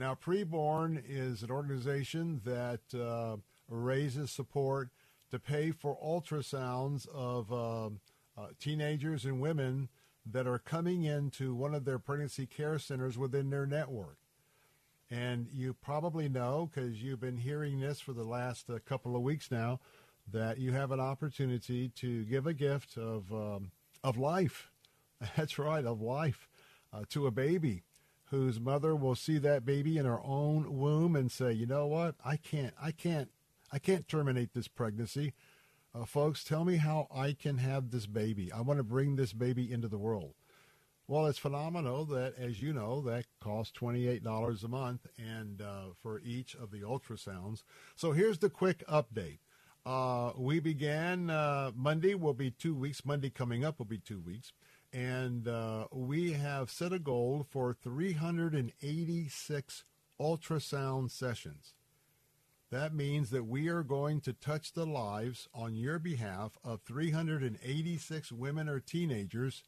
Now, 0.00 0.14
Preborn 0.14 1.02
is 1.06 1.42
an 1.42 1.50
organization 1.50 2.40
that 2.46 2.80
uh, 2.98 3.36
raises 3.68 4.30
support 4.30 4.88
to 5.30 5.38
pay 5.38 5.72
for 5.72 5.98
ultrasounds 6.02 7.06
of 7.08 7.52
uh, 7.52 7.90
uh, 8.40 8.46
teenagers 8.58 9.26
and 9.26 9.42
women 9.42 9.90
that 10.24 10.46
are 10.46 10.58
coming 10.58 11.04
into 11.04 11.54
one 11.54 11.74
of 11.74 11.84
their 11.84 11.98
pregnancy 11.98 12.46
care 12.46 12.78
centers 12.78 13.18
within 13.18 13.50
their 13.50 13.66
network. 13.66 14.16
And 15.10 15.48
you 15.52 15.74
probably 15.74 16.30
know, 16.30 16.70
because 16.72 17.02
you've 17.02 17.20
been 17.20 17.36
hearing 17.36 17.80
this 17.80 18.00
for 18.00 18.14
the 18.14 18.24
last 18.24 18.70
uh, 18.70 18.78
couple 18.86 19.14
of 19.14 19.20
weeks 19.20 19.50
now, 19.50 19.80
that 20.32 20.56
you 20.56 20.72
have 20.72 20.92
an 20.92 21.00
opportunity 21.00 21.90
to 21.96 22.24
give 22.24 22.46
a 22.46 22.54
gift 22.54 22.96
of, 22.96 23.30
um, 23.34 23.70
of 24.02 24.16
life. 24.16 24.70
That's 25.36 25.58
right, 25.58 25.84
of 25.84 26.00
life 26.00 26.48
uh, 26.90 27.02
to 27.10 27.26
a 27.26 27.30
baby 27.30 27.82
whose 28.30 28.60
mother 28.60 28.94
will 28.94 29.16
see 29.16 29.38
that 29.38 29.64
baby 29.64 29.98
in 29.98 30.06
her 30.06 30.20
own 30.22 30.78
womb 30.78 31.16
and 31.16 31.30
say, 31.30 31.52
you 31.52 31.66
know 31.66 31.86
what, 31.86 32.14
I 32.24 32.36
can't, 32.36 32.74
I 32.80 32.92
can't, 32.92 33.28
I 33.72 33.78
can't 33.78 34.08
terminate 34.08 34.54
this 34.54 34.68
pregnancy. 34.68 35.32
Uh, 35.92 36.04
folks, 36.04 36.44
tell 36.44 36.64
me 36.64 36.76
how 36.76 37.08
I 37.12 37.32
can 37.32 37.58
have 37.58 37.90
this 37.90 38.06
baby. 38.06 38.52
I 38.52 38.60
want 38.60 38.78
to 38.78 38.84
bring 38.84 39.16
this 39.16 39.32
baby 39.32 39.70
into 39.72 39.88
the 39.88 39.98
world. 39.98 40.34
Well, 41.08 41.26
it's 41.26 41.40
phenomenal 41.40 42.04
that, 42.04 42.34
as 42.38 42.62
you 42.62 42.72
know, 42.72 43.00
that 43.00 43.24
costs 43.40 43.76
$28 43.76 44.62
a 44.62 44.68
month 44.68 45.08
and 45.18 45.60
uh, 45.60 45.86
for 46.00 46.20
each 46.20 46.54
of 46.54 46.70
the 46.70 46.82
ultrasounds. 46.82 47.64
So 47.96 48.12
here's 48.12 48.38
the 48.38 48.48
quick 48.48 48.84
update. 48.88 49.40
Uh, 49.84 50.32
we 50.36 50.60
began 50.60 51.28
uh, 51.28 51.72
Monday, 51.74 52.14
will 52.14 52.34
be 52.34 52.52
two 52.52 52.76
weeks. 52.76 53.04
Monday 53.04 53.30
coming 53.30 53.64
up 53.64 53.78
will 53.78 53.86
be 53.86 53.98
two 53.98 54.20
weeks. 54.20 54.52
And 54.92 55.46
uh, 55.46 55.86
we 55.92 56.32
have 56.32 56.70
set 56.70 56.92
a 56.92 56.98
goal 56.98 57.46
for 57.48 57.72
386 57.72 59.84
ultrasound 60.20 61.10
sessions. 61.10 61.74
That 62.70 62.94
means 62.94 63.30
that 63.30 63.46
we 63.46 63.68
are 63.68 63.82
going 63.82 64.20
to 64.22 64.32
touch 64.32 64.72
the 64.72 64.86
lives 64.86 65.48
on 65.54 65.74
your 65.74 65.98
behalf 65.98 66.56
of 66.64 66.82
386 66.82 68.32
women 68.32 68.68
or 68.68 68.78
teenagers 68.78 69.62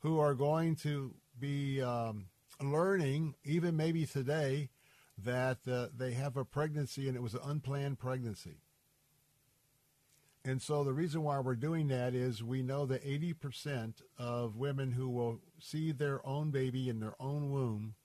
who 0.00 0.18
are 0.18 0.34
going 0.34 0.76
to 0.76 1.14
be 1.38 1.80
um, 1.80 2.26
learning, 2.60 3.34
even 3.44 3.76
maybe 3.76 4.04
today, 4.04 4.68
that 5.18 5.58
uh, 5.70 5.86
they 5.96 6.12
have 6.12 6.36
a 6.36 6.44
pregnancy 6.44 7.08
and 7.08 7.16
it 7.16 7.22
was 7.22 7.34
an 7.34 7.40
unplanned 7.44 7.98
pregnancy. 7.98 8.58
And 10.46 10.62
so 10.62 10.84
the 10.84 10.92
reason 10.92 11.24
why 11.24 11.40
we're 11.40 11.56
doing 11.56 11.88
that 11.88 12.14
is 12.14 12.40
we 12.40 12.62
know 12.62 12.86
that 12.86 13.04
80% 13.04 13.94
of 14.16 14.54
women 14.54 14.92
who 14.92 15.08
will 15.08 15.40
see 15.58 15.90
their 15.90 16.24
own 16.24 16.52
baby 16.52 16.88
in 16.88 17.00
their 17.00 17.16
own 17.18 17.50
womb 17.50 17.96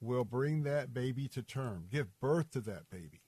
will 0.00 0.24
bring 0.24 0.64
that 0.64 0.92
baby 0.92 1.28
to 1.28 1.40
term, 1.40 1.86
give 1.88 2.18
birth 2.18 2.50
to 2.50 2.60
that 2.62 2.90
baby. 2.90 3.22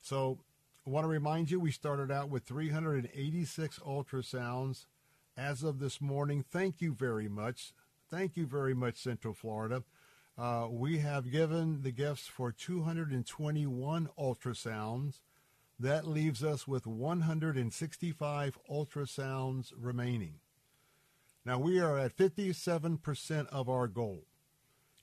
So 0.00 0.40
I 0.84 0.90
want 0.90 1.04
to 1.04 1.08
remind 1.08 1.48
you, 1.48 1.60
we 1.60 1.70
started 1.70 2.10
out 2.10 2.28
with 2.28 2.42
386 2.42 3.78
ultrasounds 3.86 4.86
as 5.36 5.62
of 5.62 5.78
this 5.78 6.00
morning. 6.00 6.44
Thank 6.50 6.80
you 6.80 6.92
very 6.92 7.28
much. 7.28 7.72
Thank 8.10 8.36
you 8.36 8.46
very 8.46 8.74
much, 8.74 8.96
Central 8.96 9.32
Florida. 9.32 9.84
Uh, 10.36 10.66
we 10.68 10.98
have 10.98 11.30
given 11.30 11.82
the 11.82 11.92
gifts 11.92 12.26
for 12.26 12.50
221 12.50 14.08
ultrasounds. 14.18 15.20
That 15.78 16.06
leaves 16.06 16.44
us 16.44 16.68
with 16.68 16.86
165 16.86 18.58
ultrasounds 18.70 19.72
remaining. 19.76 20.34
Now 21.44 21.58
we 21.58 21.80
are 21.80 21.98
at 21.98 22.16
57% 22.16 23.46
of 23.48 23.68
our 23.68 23.88
goal. 23.88 24.24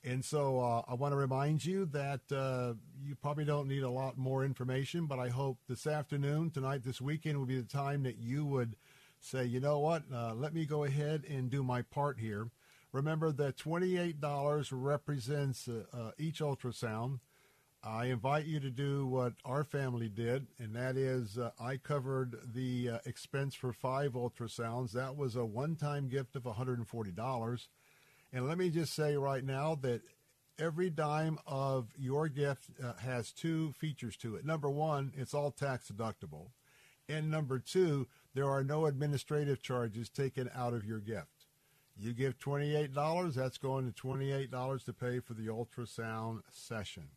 And 0.03 0.26
so 0.26 0.59
uh, 0.59 0.82
I 0.88 0.95
want 0.95 1.11
to 1.11 1.17
remind 1.17 1.63
you 1.63 1.86
that 1.88 2.22
uh, 2.32 2.74
you 3.03 3.15
probably 3.15 3.45
don't 3.45 3.67
need 3.67 3.84
a 3.84 3.89
lot 3.89 4.17
more 4.17 4.43
information, 4.43 5.05
but 5.05 5.19
I 5.19 5.30
hope 5.30 5.59
this 5.69 5.86
afternoon, 5.86 6.49
tonight, 6.49 6.84
this 6.84 6.99
weekend 6.99 7.38
will 7.38 7.45
be 7.45 7.61
the 7.61 7.67
time 7.67 8.01
that 8.03 8.17
you 8.17 8.43
would 8.45 8.76
say, 9.19 9.45
you 9.45 9.59
know 9.59 9.78
what, 9.78 10.03
uh, 10.11 10.34
let 10.34 10.55
me 10.55 10.65
go 10.65 10.86
ahead 10.86 11.24
and 11.30 11.51
do 11.51 11.61
my 11.61 11.84
part 11.84 12.19
here. 12.19 12.49
Remember 12.91 13.32
that 13.32 13.57
$28 13.57 14.69
represents 14.72 15.67
uh, 15.67 15.84
uh, 15.93 16.11
each 16.17 16.39
ultrasound. 16.39 17.19
I 17.84 18.05
invite 18.05 18.45
you 18.45 18.59
to 18.59 18.69
do 18.69 19.07
what 19.07 19.34
our 19.43 19.63
family 19.63 20.07
did, 20.07 20.45
and 20.59 20.75
that 20.75 20.97
is 20.97 21.39
uh, 21.39 21.49
I 21.59 21.77
covered 21.77 22.36
the 22.53 22.89
uh, 22.89 22.97
expense 23.07 23.55
for 23.55 23.73
five 23.73 24.13
ultrasounds. 24.13 24.91
That 24.91 25.17
was 25.17 25.36
a 25.36 25.43
one 25.43 25.75
time 25.75 26.07
gift 26.07 26.36
of 26.36 26.43
$140. 26.43 27.67
And 28.34 28.47
let 28.47 28.57
me 28.59 28.69
just 28.69 28.93
say 28.93 29.17
right 29.17 29.43
now 29.43 29.75
that 29.82 30.01
every 30.59 30.91
dime 30.91 31.39
of 31.47 31.88
your 31.97 32.29
gift 32.29 32.69
uh, 32.84 32.93
has 32.93 33.32
two 33.32 33.71
features 33.73 34.15
to 34.17 34.36
it. 34.36 34.45
Number 34.45 34.69
one, 34.69 35.11
it's 35.17 35.34
all 35.34 35.49
tax 35.49 35.91
deductible. 35.91 36.49
And 37.09 37.32
number 37.32 37.57
two, 37.57 38.07
there 38.36 38.49
are 38.49 38.63
no 38.63 38.86
administrative 38.86 39.61
charges 39.61 40.07
taken 40.07 40.51
out 40.55 40.73
of 40.73 40.86
your 40.86 40.99
gift. 40.99 41.47
You 41.97 42.13
give 42.13 42.38
$28, 42.38 43.34
that's 43.34 43.57
going 43.57 43.91
to 43.91 44.01
$28 44.01 44.86
to 44.86 44.93
pay 44.93 45.19
for 45.19 45.34
the 45.34 45.47
ultrasound 45.47 46.41
session. 46.51 47.09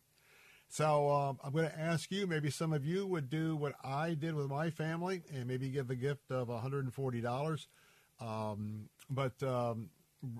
So 0.67 1.09
um, 1.09 1.39
I'm 1.43 1.53
going 1.53 1.69
to 1.69 1.79
ask 1.79 2.11
you, 2.11 2.27
maybe 2.27 2.49
some 2.49 2.73
of 2.73 2.85
you 2.85 3.07
would 3.07 3.29
do 3.29 3.55
what 3.55 3.75
I 3.83 4.13
did 4.13 4.35
with 4.35 4.49
my 4.49 4.69
family 4.69 5.21
and 5.33 5.47
maybe 5.47 5.69
give 5.69 5.87
the 5.87 5.95
gift 5.95 6.31
of 6.31 6.47
$140. 6.49 7.67
Um, 8.19 8.89
but 9.09 9.41
um, 9.43 9.89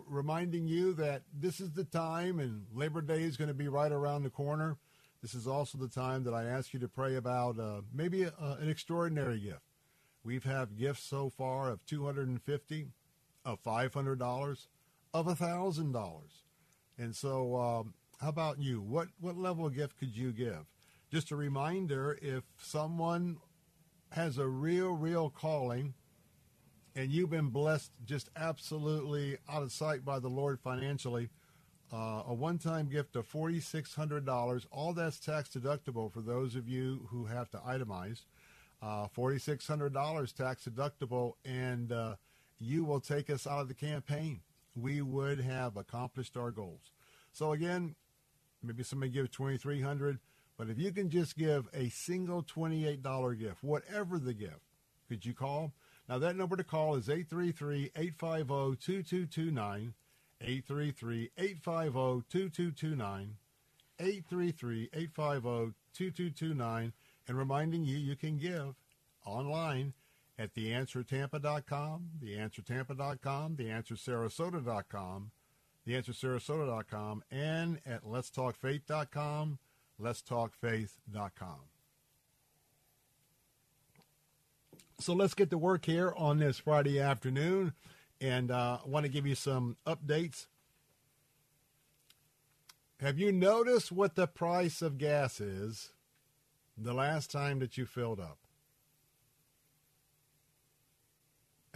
reminding 0.08 0.68
you 0.68 0.94
that 0.94 1.24
this 1.34 1.60
is 1.60 1.72
the 1.72 1.84
time 1.84 2.40
and 2.40 2.66
Labor 2.74 3.02
Day 3.02 3.22
is 3.24 3.38
going 3.38 3.48
to 3.48 3.54
be 3.54 3.68
right 3.68 3.92
around 3.92 4.24
the 4.24 4.30
corner. 4.30 4.78
This 5.22 5.34
is 5.34 5.48
also 5.48 5.78
the 5.78 5.88
time 5.88 6.24
that 6.24 6.34
I 6.34 6.46
ask 6.46 6.74
you 6.74 6.80
to 6.82 6.88
pray 6.88 7.16
about 7.16 7.60
uh, 7.60 7.82
maybe 7.94 8.24
a, 8.24 8.34
an 8.40 8.70
extraordinary 8.70 9.40
gift. 9.40 9.62
We've 10.24 10.44
had 10.44 10.78
gifts 10.78 11.04
so 11.04 11.30
far 11.30 11.70
of 11.70 11.86
250, 11.86 12.88
of 13.46 13.64
$500, 13.64 14.68
of 15.14 15.26
$1,000. 15.26 16.22
And 16.98 17.16
so 17.16 17.56
um, 17.56 17.94
how 18.22 18.30
about 18.30 18.60
you? 18.60 18.82
What, 18.82 19.08
what 19.20 19.38
level 19.38 19.66
of 19.66 19.76
gift 19.76 19.98
could 19.98 20.16
you 20.16 20.32
give? 20.32 20.66
Just 21.12 21.32
a 21.32 21.36
reminder, 21.36 22.18
if 22.22 22.44
someone 22.58 23.38
has 24.12 24.38
a 24.38 24.48
real, 24.48 24.92
real 24.92 25.30
calling 25.30 25.94
and 26.96 27.12
you've 27.12 27.30
been 27.30 27.50
blessed 27.50 27.92
just 28.06 28.30
absolutely 28.36 29.38
out 29.50 29.62
of 29.62 29.72
sight 29.72 30.06
by 30.06 30.20
the 30.20 30.30
Lord 30.30 30.60
financially, 30.62 31.30
uh, 31.94 32.24
a 32.28 32.34
one-time 32.34 32.88
gift 32.88 33.16
of 33.16 33.30
$4,600. 33.30 34.66
All 34.72 34.94
that's 34.94 35.20
tax 35.20 35.50
deductible 35.50 36.12
for 36.12 36.22
those 36.22 36.56
of 36.56 36.68
you 36.68 37.08
who 37.12 37.26
have 37.26 37.50
to 37.52 37.58
itemize. 37.58 38.22
Uh, 38.82 39.08
$4,600 39.16 40.34
tax 40.34 40.68
deductible, 40.70 41.34
and 41.44 41.92
uh, 41.92 42.16
you 42.60 42.84
will 42.84 43.00
take 43.00 43.30
us 43.30 43.46
out 43.46 43.62
of 43.62 43.68
the 43.68 43.74
campaign. 43.74 44.42
We 44.76 45.02
would 45.02 45.40
have 45.40 45.78
accomplished 45.78 46.38
our 46.38 46.52
goals. 46.52 46.92
So 47.32 47.52
again, 47.52 47.96
maybe 48.66 48.84
somebody 48.84 49.12
give 49.12 49.32
2300 49.32 50.20
but 50.58 50.70
if 50.70 50.80
you 50.80 50.94
can 50.94 51.10
just 51.10 51.36
give 51.38 51.68
a 51.74 51.90
single 51.90 52.42
$28 52.44 53.38
gift, 53.38 53.62
whatever 53.64 54.18
the 54.20 54.34
gift, 54.34 54.62
could 55.10 55.26
you 55.26 55.34
call? 55.34 55.74
Now 56.08 56.18
that 56.20 56.38
number 56.38 56.56
to 56.56 56.64
call 56.64 56.96
is 56.96 57.08
833-850-2229, 57.08 59.94
833-850-2229, 60.42 63.28
833-850-2229, 64.00 66.94
and 67.28 67.38
reminding 67.38 67.84
you 67.84 67.98
you 67.98 68.16
can 68.16 68.38
give 68.38 68.76
online 69.26 69.92
at 70.38 70.54
theanswertampa.com, 70.54 72.12
theanswertampa.com, 72.24 73.58
theanswersarasota.com, 73.58 75.32
theanswersarasota.com, 75.88 77.24
and 77.32 77.80
at 77.86 78.04
letstalkfaith.com, 78.04 79.60
letstalkfaith.com. 80.02 81.60
So 85.00 85.14
let's 85.14 85.34
get 85.34 85.50
to 85.50 85.58
work 85.58 85.86
here 85.86 86.14
on 86.16 86.40
this 86.40 86.58
Friday 86.60 87.00
afternoon, 87.00 87.74
and 88.22 88.50
uh, 88.50 88.80
I 88.84 88.88
want 88.88 89.06
to 89.06 89.12
give 89.12 89.28
you 89.28 89.36
some 89.36 89.78
updates. 89.86 90.48
Have 93.02 93.20
you 93.20 93.32
noticed 93.32 93.92
what 93.92 94.16
the 94.16 94.26
price 94.26 94.82
of 94.82 94.98
gas 94.98 95.42
is 95.42 95.92
the 96.78 96.94
last 96.94 97.30
time 97.30 97.60
that 97.60 97.78
you 97.78 97.86
filled 97.86 98.22
up? 98.22 98.45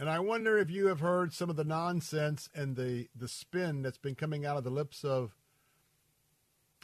And 0.00 0.08
I 0.08 0.18
wonder 0.18 0.56
if 0.56 0.70
you 0.70 0.86
have 0.86 1.00
heard 1.00 1.34
some 1.34 1.50
of 1.50 1.56
the 1.56 1.64
nonsense 1.64 2.48
and 2.54 2.74
the, 2.74 3.08
the 3.14 3.28
spin 3.28 3.82
that's 3.82 3.98
been 3.98 4.14
coming 4.14 4.46
out 4.46 4.56
of 4.56 4.64
the 4.64 4.70
lips 4.70 5.04
of 5.04 5.36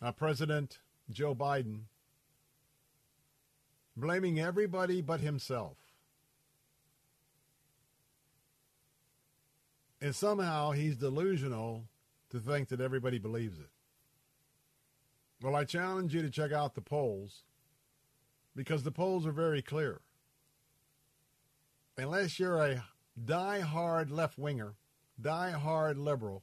uh, 0.03 0.13
President 0.13 0.81
Joe 1.11 1.35
Biden 1.35 1.85
blaming 3.97 4.39
everybody 4.39 5.01
but 5.01 5.21
himself. 5.21 5.79
And 10.03 10.15
somehow 10.15 10.73
he's 10.73 10.99
delusional 10.99 11.85
to 12.29 12.39
think 12.39 12.69
that 12.69 12.83
everybody 12.83 13.19
believes 13.19 13.59
it. 13.59 13.71
Well, 15.41 15.57
I 15.57 15.65
challenge 15.65 16.15
you 16.15 16.21
to 16.21 16.29
check 16.29 16.53
out 16.53 16.75
the 16.75 16.83
polls 16.83 17.45
because 18.55 18.83
the 18.83 18.93
polls 18.93 19.27
are 19.27 19.33
very 19.33 19.63
clear. 19.63 20.03
Unless 21.97 22.39
you're 22.39 22.63
a 22.63 22.85
die-hard 23.23 24.11
left-winger, 24.11 24.75
die-hard 25.21 25.99
liberal, 25.99 26.43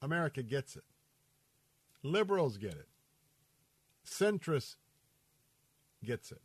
America 0.00 0.42
gets 0.42 0.74
it. 0.76 0.84
Liberals 2.02 2.56
get 2.56 2.72
it. 2.72 2.88
Centrists 4.04 4.74
gets 6.04 6.32
it. 6.32 6.40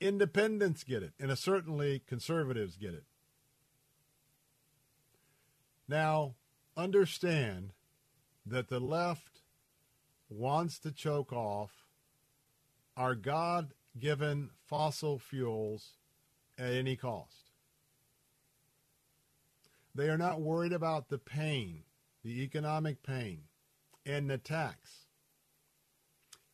Independents 0.00 0.84
get 0.84 1.02
it. 1.02 1.14
And 1.18 1.36
certainly 1.38 2.02
conservatives 2.06 2.76
get 2.76 2.92
it. 2.92 3.04
Now, 5.88 6.34
understand 6.76 7.72
that 8.44 8.68
the 8.68 8.80
left 8.80 9.40
wants 10.28 10.78
to 10.80 10.92
choke 10.92 11.32
off 11.32 11.86
our 12.96 13.14
God 13.14 13.72
given 13.98 14.50
fossil 14.66 15.18
fuels 15.18 15.94
at 16.60 16.74
any 16.74 16.94
cost. 16.94 17.50
They 19.94 20.08
are 20.08 20.18
not 20.18 20.40
worried 20.40 20.72
about 20.72 21.08
the 21.08 21.18
pain, 21.18 21.82
the 22.22 22.42
economic 22.42 23.02
pain, 23.02 23.40
and 24.06 24.30
the 24.30 24.38
tax. 24.38 25.06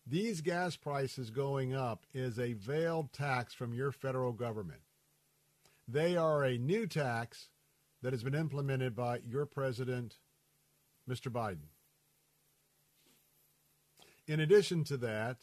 These 0.07 0.41
gas 0.41 0.77
prices 0.77 1.31
going 1.31 1.75
up 1.75 2.07
is 2.15 2.39
a 2.39 2.53
veiled 2.53 3.13
tax 3.13 3.53
from 3.53 3.75
your 3.75 3.91
federal 3.91 4.33
government. 4.33 4.81
They 5.89 6.17
are 6.17 6.45
a 6.45 6.57
new 6.57 6.87
tax 6.87 7.49
that 8.03 8.13
has 8.13 8.23
been 8.23 8.35
implemented 8.35 8.95
by 8.95 9.21
your 9.27 9.47
president, 9.47 10.17
Mr. 11.09 11.31
Biden. 11.31 11.69
In 14.29 14.41
addition 14.41 14.85
to 14.85 14.97
that, 14.99 15.39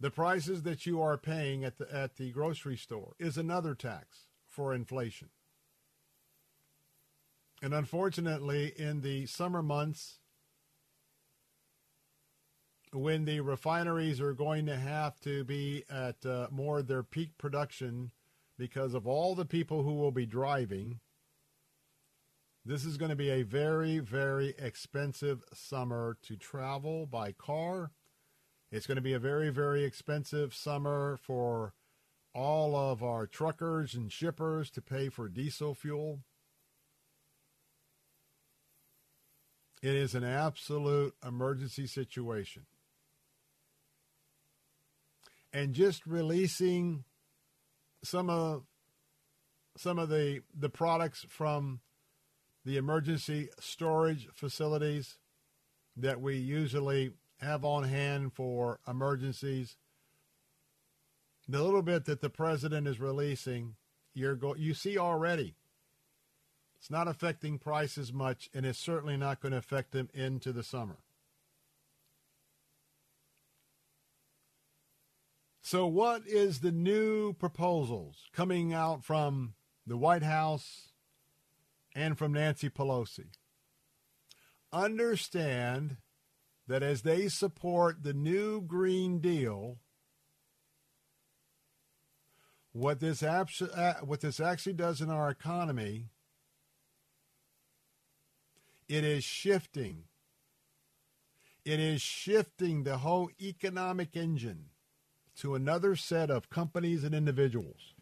the 0.00 0.10
prices 0.10 0.62
that 0.62 0.86
you 0.86 1.00
are 1.02 1.18
paying 1.18 1.62
at 1.62 1.78
the 1.78 1.94
at 1.94 2.16
the 2.16 2.30
grocery 2.30 2.76
store 2.76 3.14
is 3.18 3.36
another 3.36 3.74
tax 3.74 4.26
for 4.46 4.74
inflation. 4.74 5.28
And 7.62 7.74
unfortunately, 7.74 8.72
in 8.76 9.02
the 9.02 9.26
summer 9.26 9.62
months, 9.62 10.20
when 12.92 13.26
the 13.26 13.40
refineries 13.40 14.20
are 14.20 14.32
going 14.32 14.66
to 14.66 14.76
have 14.76 15.20
to 15.20 15.44
be 15.44 15.84
at 15.90 16.24
uh, 16.24 16.48
more 16.50 16.82
their 16.82 17.02
peak 17.02 17.36
production 17.36 18.10
because 18.58 18.94
of 18.94 19.06
all 19.06 19.34
the 19.34 19.44
people 19.44 19.82
who 19.82 19.94
will 19.94 20.10
be 20.10 20.26
driving, 20.26 21.00
this 22.64 22.84
is 22.84 22.96
going 22.96 23.10
to 23.10 23.16
be 23.16 23.30
a 23.30 23.42
very, 23.42 23.98
very 23.98 24.54
expensive 24.58 25.44
summer 25.52 26.16
to 26.22 26.36
travel 26.36 27.06
by 27.06 27.32
car. 27.32 27.90
It's 28.72 28.86
going 28.86 28.96
to 28.96 29.02
be 29.02 29.14
a 29.14 29.18
very, 29.18 29.50
very 29.50 29.84
expensive 29.84 30.54
summer 30.54 31.18
for 31.20 31.74
all 32.32 32.76
of 32.76 33.02
our 33.02 33.26
truckers 33.26 33.94
and 33.94 34.12
shippers 34.12 34.70
to 34.70 34.80
pay 34.80 35.08
for 35.08 35.28
diesel 35.28 35.74
fuel. 35.74 36.20
It 39.82 39.94
is 39.94 40.14
an 40.14 40.24
absolute 40.24 41.14
emergency 41.26 41.86
situation. 41.86 42.66
And 45.52 45.72
just 45.72 46.06
releasing 46.06 47.04
some 48.04 48.30
of 48.30 48.62
some 49.76 49.98
of 49.98 50.08
the 50.08 50.42
the 50.56 50.68
products 50.68 51.24
from 51.28 51.80
the 52.64 52.76
emergency 52.76 53.48
storage 53.58 54.28
facilities 54.32 55.16
that 55.96 56.20
we 56.20 56.36
usually 56.36 57.10
have 57.40 57.64
on 57.64 57.84
hand 57.84 58.32
for 58.32 58.80
emergencies. 58.86 59.76
The 61.48 61.62
little 61.62 61.82
bit 61.82 62.04
that 62.04 62.20
the 62.20 62.30
president 62.30 62.86
is 62.86 63.00
releasing, 63.00 63.76
you're 64.14 64.36
go- 64.36 64.54
you 64.54 64.74
see 64.74 64.98
already. 64.98 65.56
It's 66.78 66.90
not 66.90 67.08
affecting 67.08 67.58
prices 67.58 68.12
much, 68.12 68.48
and 68.54 68.64
it's 68.64 68.78
certainly 68.78 69.16
not 69.16 69.40
going 69.40 69.52
to 69.52 69.58
affect 69.58 69.92
them 69.92 70.08
into 70.14 70.52
the 70.52 70.62
summer. 70.62 70.98
So, 75.62 75.86
what 75.86 76.26
is 76.26 76.60
the 76.60 76.72
new 76.72 77.32
proposals 77.34 78.28
coming 78.32 78.72
out 78.72 79.04
from 79.04 79.54
the 79.86 79.96
White 79.96 80.22
House 80.22 80.88
and 81.94 82.16
from 82.16 82.32
Nancy 82.32 82.70
Pelosi? 82.70 83.26
Understand 84.72 85.98
that 86.70 86.84
as 86.84 87.02
they 87.02 87.26
support 87.26 88.04
the 88.04 88.12
new 88.12 88.60
Green 88.60 89.18
Deal, 89.18 89.78
what 92.70 93.00
this, 93.00 93.24
abs- 93.24 93.60
uh, 93.60 93.94
what 94.04 94.20
this 94.20 94.38
actually 94.38 94.74
does 94.74 95.00
in 95.00 95.10
our 95.10 95.28
economy, 95.28 96.10
it 98.88 99.02
is 99.02 99.24
shifting. 99.24 100.04
It 101.64 101.80
is 101.80 102.00
shifting 102.00 102.84
the 102.84 102.98
whole 102.98 103.30
economic 103.42 104.16
engine 104.16 104.66
to 105.38 105.56
another 105.56 105.96
set 105.96 106.30
of 106.30 106.50
companies 106.50 107.02
and 107.02 107.16
individuals. 107.16 107.94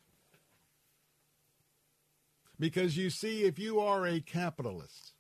Because 2.61 2.99
you 2.99 3.09
see, 3.09 3.45
if 3.45 3.59
you 3.59 3.81
are 3.81 4.07
a 4.07 4.21
capitalist, 4.21 5.15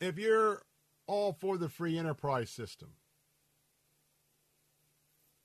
if 0.00 0.18
you're 0.18 0.62
all 1.10 1.32
for 1.32 1.58
the 1.58 1.68
free 1.68 1.98
enterprise 1.98 2.48
system, 2.48 2.90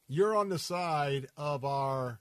you're 0.08 0.38
on 0.38 0.50
the 0.50 0.60
side 0.60 1.26
of 1.36 1.66
our 1.66 2.20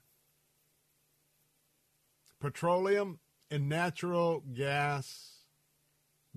petroleum 2.41 3.19
and 3.51 3.69
natural 3.69 4.43
gas 4.51 5.41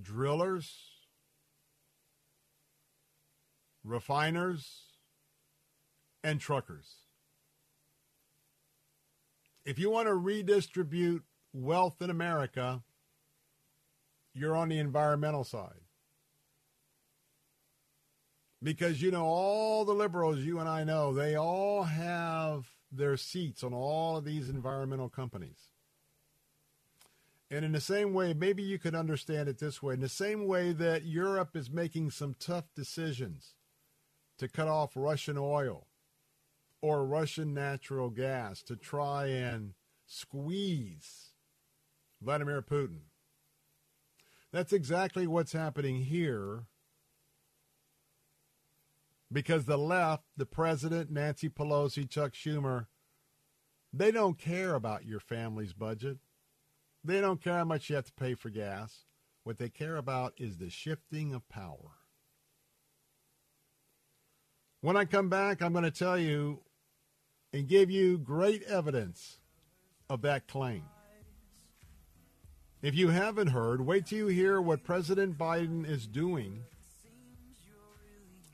drillers, 0.00 0.70
refiners, 3.82 4.82
and 6.22 6.38
truckers. 6.38 6.92
If 9.64 9.78
you 9.78 9.88
want 9.88 10.08
to 10.08 10.14
redistribute 10.14 11.24
wealth 11.54 12.02
in 12.02 12.10
America, 12.10 12.82
you're 14.34 14.54
on 14.54 14.68
the 14.68 14.78
environmental 14.78 15.44
side. 15.44 15.87
Because, 18.62 19.00
you 19.00 19.10
know, 19.10 19.24
all 19.24 19.84
the 19.84 19.94
liberals 19.94 20.40
you 20.40 20.58
and 20.58 20.68
I 20.68 20.84
know, 20.84 21.14
they 21.14 21.36
all 21.36 21.84
have 21.84 22.66
their 22.90 23.16
seats 23.16 23.62
on 23.62 23.72
all 23.72 24.16
of 24.16 24.24
these 24.24 24.48
environmental 24.48 25.08
companies. 25.08 25.72
And 27.50 27.64
in 27.64 27.72
the 27.72 27.80
same 27.80 28.12
way, 28.12 28.34
maybe 28.34 28.62
you 28.62 28.78
could 28.78 28.94
understand 28.94 29.48
it 29.48 29.58
this 29.58 29.82
way 29.82 29.94
in 29.94 30.00
the 30.00 30.08
same 30.08 30.46
way 30.46 30.72
that 30.72 31.04
Europe 31.04 31.56
is 31.56 31.70
making 31.70 32.10
some 32.10 32.34
tough 32.38 32.64
decisions 32.74 33.54
to 34.38 34.48
cut 34.48 34.68
off 34.68 34.92
Russian 34.94 35.38
oil 35.38 35.86
or 36.82 37.06
Russian 37.06 37.54
natural 37.54 38.10
gas 38.10 38.62
to 38.64 38.76
try 38.76 39.26
and 39.26 39.72
squeeze 40.06 41.32
Vladimir 42.20 42.62
Putin. 42.62 43.00
That's 44.52 44.72
exactly 44.72 45.26
what's 45.26 45.52
happening 45.52 46.04
here 46.04 46.66
because 49.32 49.64
the 49.64 49.76
left, 49.76 50.24
the 50.36 50.46
president, 50.46 51.10
Nancy 51.10 51.48
Pelosi, 51.48 52.08
Chuck 52.08 52.32
Schumer, 52.32 52.86
they 53.92 54.10
don't 54.10 54.38
care 54.38 54.74
about 54.74 55.06
your 55.06 55.20
family's 55.20 55.72
budget. 55.72 56.18
They 57.04 57.20
don't 57.20 57.42
care 57.42 57.54
how 57.58 57.64
much 57.64 57.88
you 57.88 57.96
have 57.96 58.06
to 58.06 58.12
pay 58.12 58.34
for 58.34 58.50
gas. 58.50 59.04
What 59.44 59.58
they 59.58 59.68
care 59.68 59.96
about 59.96 60.34
is 60.36 60.58
the 60.58 60.70
shifting 60.70 61.32
of 61.32 61.48
power. 61.48 61.96
When 64.80 64.96
I 64.96 65.04
come 65.04 65.28
back, 65.28 65.62
I'm 65.62 65.72
going 65.72 65.84
to 65.84 65.90
tell 65.90 66.18
you 66.18 66.60
and 67.52 67.66
give 67.66 67.90
you 67.90 68.18
great 68.18 68.62
evidence 68.64 69.38
of 70.08 70.22
that 70.22 70.46
claim. 70.46 70.84
If 72.80 72.94
you 72.94 73.08
haven't 73.08 73.48
heard, 73.48 73.80
wait 73.80 74.06
till 74.06 74.18
you 74.18 74.26
hear 74.28 74.60
what 74.60 74.84
President 74.84 75.36
Biden 75.36 75.88
is 75.88 76.06
doing 76.06 76.64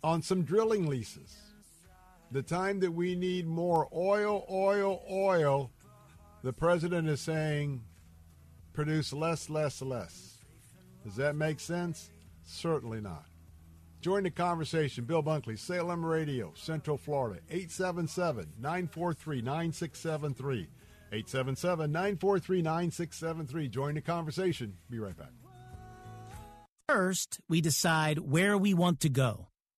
on 0.04 0.20
some 0.20 0.42
drilling 0.44 0.86
leases. 0.86 1.34
The 2.30 2.42
time 2.42 2.78
that 2.80 2.92
we 2.92 3.16
need 3.16 3.46
more 3.46 3.88
oil, 3.94 4.44
oil, 4.50 5.02
oil, 5.10 5.70
the 6.42 6.52
president 6.52 7.08
is 7.08 7.22
saying 7.22 7.80
produce 8.74 9.14
less, 9.14 9.48
less, 9.48 9.80
less. 9.80 10.38
Does 11.04 11.16
that 11.16 11.36
make 11.36 11.58
sense? 11.58 12.10
Certainly 12.44 13.00
not. 13.00 13.24
Join 14.02 14.24
the 14.24 14.30
conversation. 14.30 15.04
Bill 15.04 15.22
Bunkley, 15.22 15.58
Salem 15.58 16.04
Radio, 16.04 16.52
Central 16.54 16.98
Florida, 16.98 17.40
877 17.48 18.52
943 18.58 19.40
9673. 19.40 20.68
877 21.12 21.92
943 21.92 22.62
9673. 22.62 23.68
Join 23.68 23.94
the 23.94 24.02
conversation. 24.02 24.76
Be 24.90 24.98
right 24.98 25.16
back. 25.16 25.30
First, 26.88 27.38
we 27.48 27.62
decide 27.62 28.18
where 28.18 28.58
we 28.58 28.74
want 28.74 29.00
to 29.00 29.08
go. 29.08 29.48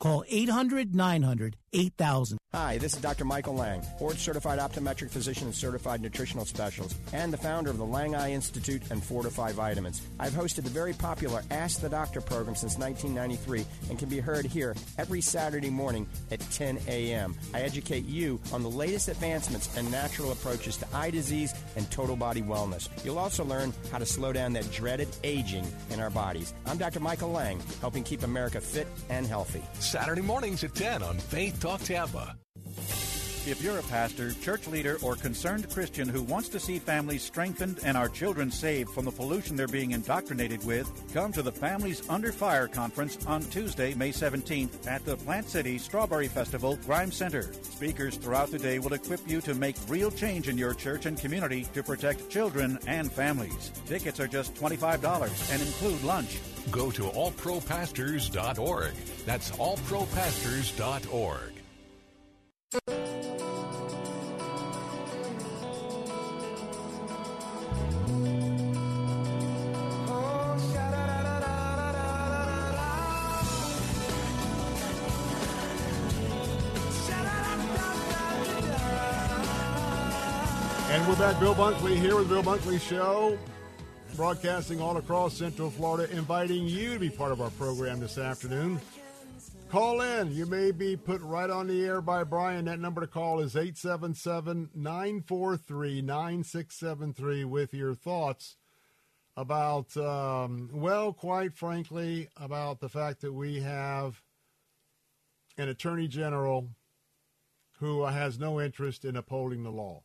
Call 0.00 0.22
800 0.28 0.94
900 0.94 1.56
8000. 1.72 2.38
Hi, 2.54 2.78
this 2.78 2.94
is 2.94 3.02
Dr. 3.02 3.26
Michael 3.26 3.54
Lang, 3.54 3.82
board 3.98 4.16
certified 4.16 4.58
optometric 4.58 5.10
physician 5.10 5.48
and 5.48 5.54
certified 5.54 6.00
nutritional 6.00 6.46
specialist, 6.46 6.96
and 7.12 7.30
the 7.30 7.36
founder 7.36 7.70
of 7.70 7.76
the 7.76 7.84
Lang 7.84 8.14
Eye 8.14 8.32
Institute 8.32 8.82
and 8.90 9.04
Fortify 9.04 9.52
Vitamins. 9.52 10.00
I've 10.18 10.32
hosted 10.32 10.64
the 10.64 10.70
very 10.70 10.94
popular 10.94 11.42
Ask 11.50 11.80
the 11.80 11.90
Doctor 11.90 12.22
program 12.22 12.56
since 12.56 12.78
1993 12.78 13.66
and 13.90 13.98
can 13.98 14.08
be 14.08 14.18
heard 14.18 14.46
here 14.46 14.74
every 14.96 15.20
Saturday 15.20 15.68
morning 15.68 16.06
at 16.30 16.40
10 16.52 16.78
a.m. 16.88 17.34
I 17.52 17.60
educate 17.60 18.06
you 18.06 18.40
on 18.52 18.62
the 18.62 18.70
latest 18.70 19.08
advancements 19.08 19.76
and 19.76 19.90
natural 19.90 20.32
approaches 20.32 20.78
to 20.78 20.86
eye 20.96 21.10
disease 21.10 21.52
and 21.76 21.90
total 21.90 22.16
body 22.16 22.40
wellness. 22.40 22.88
You'll 23.04 23.18
also 23.18 23.44
learn 23.44 23.74
how 23.92 23.98
to 23.98 24.06
slow 24.06 24.32
down 24.32 24.54
that 24.54 24.70
dreaded 24.72 25.08
aging 25.22 25.66
in 25.90 26.00
our 26.00 26.10
bodies. 26.10 26.54
I'm 26.64 26.78
Dr. 26.78 27.00
Michael 27.00 27.30
Lang, 27.30 27.60
helping 27.82 28.04
keep 28.04 28.22
America 28.22 28.60
fit 28.60 28.86
and 29.10 29.26
healthy. 29.26 29.62
Saturday 29.88 30.20
mornings 30.20 30.64
at 30.64 30.74
10 30.74 31.02
on 31.02 31.16
Faith 31.16 31.60
Talk 31.60 31.80
Tampa. 31.80 32.36
If 33.48 33.62
you're 33.62 33.78
a 33.78 33.82
pastor, 33.84 34.32
church 34.32 34.66
leader, 34.66 34.98
or 35.00 35.16
concerned 35.16 35.70
Christian 35.70 36.06
who 36.06 36.22
wants 36.22 36.50
to 36.50 36.60
see 36.60 36.78
families 36.78 37.22
strengthened 37.22 37.80
and 37.82 37.96
our 37.96 38.10
children 38.10 38.50
saved 38.50 38.90
from 38.90 39.06
the 39.06 39.10
pollution 39.10 39.56
they're 39.56 39.66
being 39.66 39.92
indoctrinated 39.92 40.62
with, 40.66 40.86
come 41.14 41.32
to 41.32 41.40
the 41.40 41.50
Families 41.50 42.06
Under 42.10 42.30
Fire 42.30 42.68
Conference 42.68 43.16
on 43.24 43.42
Tuesday, 43.44 43.94
May 43.94 44.10
17th 44.10 44.86
at 44.86 45.02
the 45.06 45.16
Plant 45.16 45.48
City 45.48 45.78
Strawberry 45.78 46.28
Festival 46.28 46.78
Grimes 46.84 47.16
Center. 47.16 47.50
Speakers 47.62 48.18
throughout 48.18 48.50
the 48.50 48.58
day 48.58 48.80
will 48.80 48.92
equip 48.92 49.26
you 49.26 49.40
to 49.40 49.54
make 49.54 49.76
real 49.88 50.10
change 50.10 50.50
in 50.50 50.58
your 50.58 50.74
church 50.74 51.06
and 51.06 51.18
community 51.18 51.66
to 51.72 51.82
protect 51.82 52.28
children 52.28 52.78
and 52.86 53.10
families. 53.10 53.72
Tickets 53.86 54.20
are 54.20 54.28
just 54.28 54.54
$25 54.56 55.54
and 55.54 55.62
include 55.62 56.04
lunch. 56.04 56.38
Go 56.70 56.90
to 56.90 57.04
allpropastors.org. 57.04 58.92
That's 59.24 59.50
allpropastors.org. 59.52 61.57
we're 81.08 81.16
back. 81.16 81.40
Bill 81.40 81.54
Bunkley 81.54 81.96
here 81.96 82.16
with 82.16 82.28
Bill 82.28 82.42
Bunkley 82.42 82.78
Show, 82.78 83.38
broadcasting 84.14 84.78
all 84.78 84.98
across 84.98 85.32
Central 85.32 85.70
Florida, 85.70 86.12
inviting 86.14 86.66
you 86.66 86.92
to 86.92 87.00
be 87.00 87.08
part 87.08 87.32
of 87.32 87.40
our 87.40 87.48
program 87.50 87.98
this 87.98 88.18
afternoon. 88.18 88.78
Call 89.70 90.02
in. 90.02 90.30
You 90.32 90.44
may 90.44 90.70
be 90.70 90.96
put 90.96 91.22
right 91.22 91.48
on 91.48 91.66
the 91.66 91.82
air 91.82 92.02
by 92.02 92.24
Brian. 92.24 92.66
That 92.66 92.78
number 92.78 93.00
to 93.00 93.06
call 93.06 93.40
is 93.40 93.56
877 93.56 94.68
943 94.74 96.02
9673 96.02 97.44
with 97.44 97.72
your 97.72 97.94
thoughts 97.94 98.56
about, 99.34 99.96
um, 99.96 100.68
well, 100.74 101.14
quite 101.14 101.54
frankly, 101.54 102.28
about 102.36 102.80
the 102.80 102.88
fact 102.90 103.22
that 103.22 103.32
we 103.32 103.60
have 103.60 104.20
an 105.56 105.70
attorney 105.70 106.06
general 106.06 106.68
who 107.78 108.04
has 108.04 108.38
no 108.38 108.60
interest 108.60 109.06
in 109.06 109.16
upholding 109.16 109.62
the 109.62 109.70
law. 109.70 110.02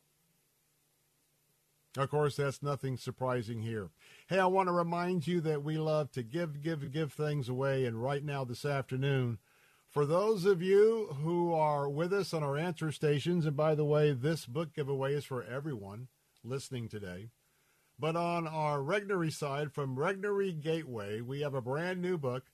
Of 1.95 2.09
course, 2.09 2.37
that's 2.37 2.63
nothing 2.63 2.97
surprising 2.97 3.61
here. 3.61 3.91
Hey, 4.27 4.39
I 4.39 4.47
want 4.47 4.67
to 4.67 4.73
remind 4.73 5.27
you 5.27 5.41
that 5.41 5.63
we 5.63 5.77
love 5.77 6.11
to 6.13 6.23
give, 6.23 6.61
give, 6.61 6.91
give 6.91 7.13
things 7.13 7.49
away. 7.49 7.85
And 7.85 8.01
right 8.01 8.23
now, 8.23 8.43
this 8.43 8.65
afternoon, 8.65 9.37
for 9.91 10.07
those 10.07 10.45
of 10.45 10.59
you 10.59 11.15
who 11.21 11.53
are 11.53 11.87
with 11.87 12.11
us 12.11 12.33
on 12.33 12.41
our 12.41 12.57
answer 12.57 12.91
stations, 12.91 13.45
and 13.45 13.55
by 13.55 13.75
the 13.75 13.85
way, 13.85 14.11
this 14.11 14.47
book 14.47 14.73
giveaway 14.73 15.13
is 15.13 15.23
for 15.23 15.43
everyone 15.43 16.07
listening 16.43 16.89
today. 16.89 17.29
But 17.99 18.15
on 18.15 18.47
our 18.47 18.79
Regnery 18.79 19.31
side, 19.31 19.71
from 19.71 19.95
Regnery 19.95 20.59
Gateway, 20.59 21.21
we 21.21 21.41
have 21.41 21.53
a 21.53 21.61
brand 21.61 22.01
new 22.01 22.17
book, 22.17 22.45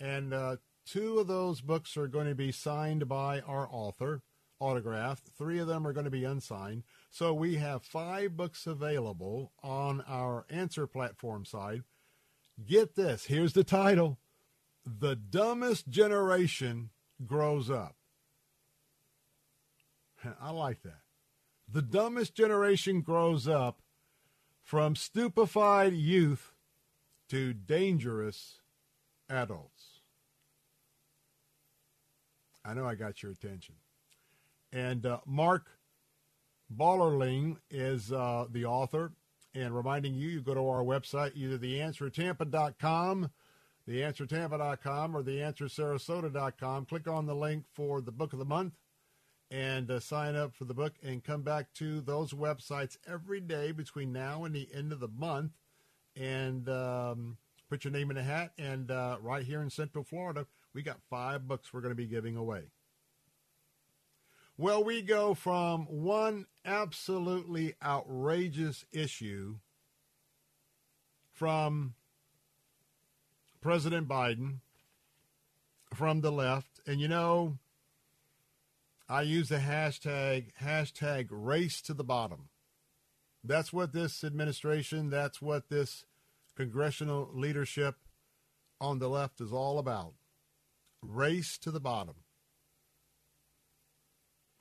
and 0.00 0.34
uh, 0.34 0.56
two 0.84 1.20
of 1.20 1.28
those 1.28 1.60
books 1.60 1.96
are 1.96 2.08
going 2.08 2.26
to 2.26 2.34
be 2.34 2.50
signed 2.50 3.08
by 3.08 3.40
our 3.42 3.68
author, 3.70 4.22
autographed. 4.58 5.28
Three 5.38 5.60
of 5.60 5.68
them 5.68 5.86
are 5.86 5.92
going 5.92 6.04
to 6.04 6.10
be 6.10 6.24
unsigned. 6.24 6.82
So 7.12 7.34
we 7.34 7.56
have 7.56 7.82
five 7.82 8.38
books 8.38 8.66
available 8.66 9.52
on 9.62 10.02
our 10.08 10.46
answer 10.48 10.86
platform 10.86 11.44
side. 11.44 11.82
Get 12.66 12.94
this 12.94 13.26
here's 13.26 13.52
the 13.52 13.64
title 13.64 14.18
The 14.86 15.14
Dumbest 15.14 15.90
Generation 15.90 16.88
Grows 17.26 17.70
Up. 17.70 17.96
I 20.40 20.52
like 20.52 20.82
that. 20.84 21.02
The 21.70 21.82
dumbest 21.82 22.34
generation 22.34 23.02
grows 23.02 23.46
up 23.46 23.82
from 24.62 24.96
stupefied 24.96 25.92
youth 25.92 26.54
to 27.28 27.52
dangerous 27.52 28.60
adults. 29.28 30.00
I 32.64 32.72
know 32.72 32.86
I 32.86 32.94
got 32.94 33.22
your 33.22 33.32
attention. 33.32 33.74
And 34.72 35.04
uh, 35.04 35.18
Mark 35.26 35.66
Bauerlein 36.76 37.56
is 37.70 38.12
uh, 38.12 38.46
the 38.50 38.64
author. 38.64 39.12
And 39.54 39.76
reminding 39.76 40.14
you, 40.14 40.28
you 40.28 40.40
go 40.40 40.54
to 40.54 40.66
our 40.66 40.82
website, 40.82 41.32
either 41.34 41.58
theanswertampa.com, 41.58 43.30
theanswertampa.com, 43.86 45.16
or 45.16 45.22
theanswersarasota.com. 45.22 46.86
Click 46.86 47.06
on 47.06 47.26
the 47.26 47.34
link 47.34 47.64
for 47.74 48.00
the 48.00 48.12
book 48.12 48.32
of 48.32 48.38
the 48.38 48.46
month 48.46 48.72
and 49.50 49.90
uh, 49.90 50.00
sign 50.00 50.34
up 50.34 50.54
for 50.54 50.64
the 50.64 50.72
book 50.72 50.94
and 51.02 51.22
come 51.22 51.42
back 51.42 51.70
to 51.74 52.00
those 52.00 52.32
websites 52.32 52.96
every 53.06 53.40
day 53.40 53.72
between 53.72 54.10
now 54.10 54.44
and 54.44 54.54
the 54.54 54.68
end 54.74 54.92
of 54.92 55.00
the 55.00 55.08
month 55.08 55.52
and 56.16 56.70
um, 56.70 57.36
put 57.68 57.84
your 57.84 57.92
name 57.92 58.10
in 58.10 58.16
a 58.16 58.22
hat. 58.22 58.52
And 58.56 58.90
uh, 58.90 59.18
right 59.20 59.44
here 59.44 59.60
in 59.60 59.68
Central 59.68 60.04
Florida, 60.04 60.46
we 60.72 60.82
got 60.82 60.98
five 61.10 61.46
books 61.46 61.72
we're 61.72 61.82
going 61.82 61.92
to 61.92 61.94
be 61.94 62.06
giving 62.06 62.36
away. 62.36 62.62
Well, 64.62 64.84
we 64.84 65.02
go 65.02 65.34
from 65.34 65.86
one 65.86 66.46
absolutely 66.64 67.74
outrageous 67.84 68.84
issue 68.92 69.56
from 71.32 71.94
President 73.60 74.06
Biden 74.06 74.58
from 75.92 76.20
the 76.20 76.30
left. 76.30 76.78
And 76.86 77.00
you 77.00 77.08
know, 77.08 77.58
I 79.08 79.22
use 79.22 79.48
the 79.48 79.56
hashtag, 79.56 80.52
hashtag 80.62 81.26
race 81.32 81.82
to 81.82 81.92
the 81.92 82.04
bottom. 82.04 82.48
That's 83.42 83.72
what 83.72 83.92
this 83.92 84.22
administration, 84.22 85.10
that's 85.10 85.42
what 85.42 85.70
this 85.70 86.04
congressional 86.56 87.28
leadership 87.34 87.96
on 88.80 89.00
the 89.00 89.08
left 89.08 89.40
is 89.40 89.52
all 89.52 89.80
about. 89.80 90.12
Race 91.02 91.58
to 91.58 91.72
the 91.72 91.80
bottom. 91.80 92.14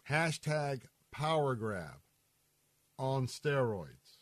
Hashtag 0.10 0.84
power 1.12 1.56
grab 1.56 2.00
on 2.98 3.28
steroids. 3.28 4.18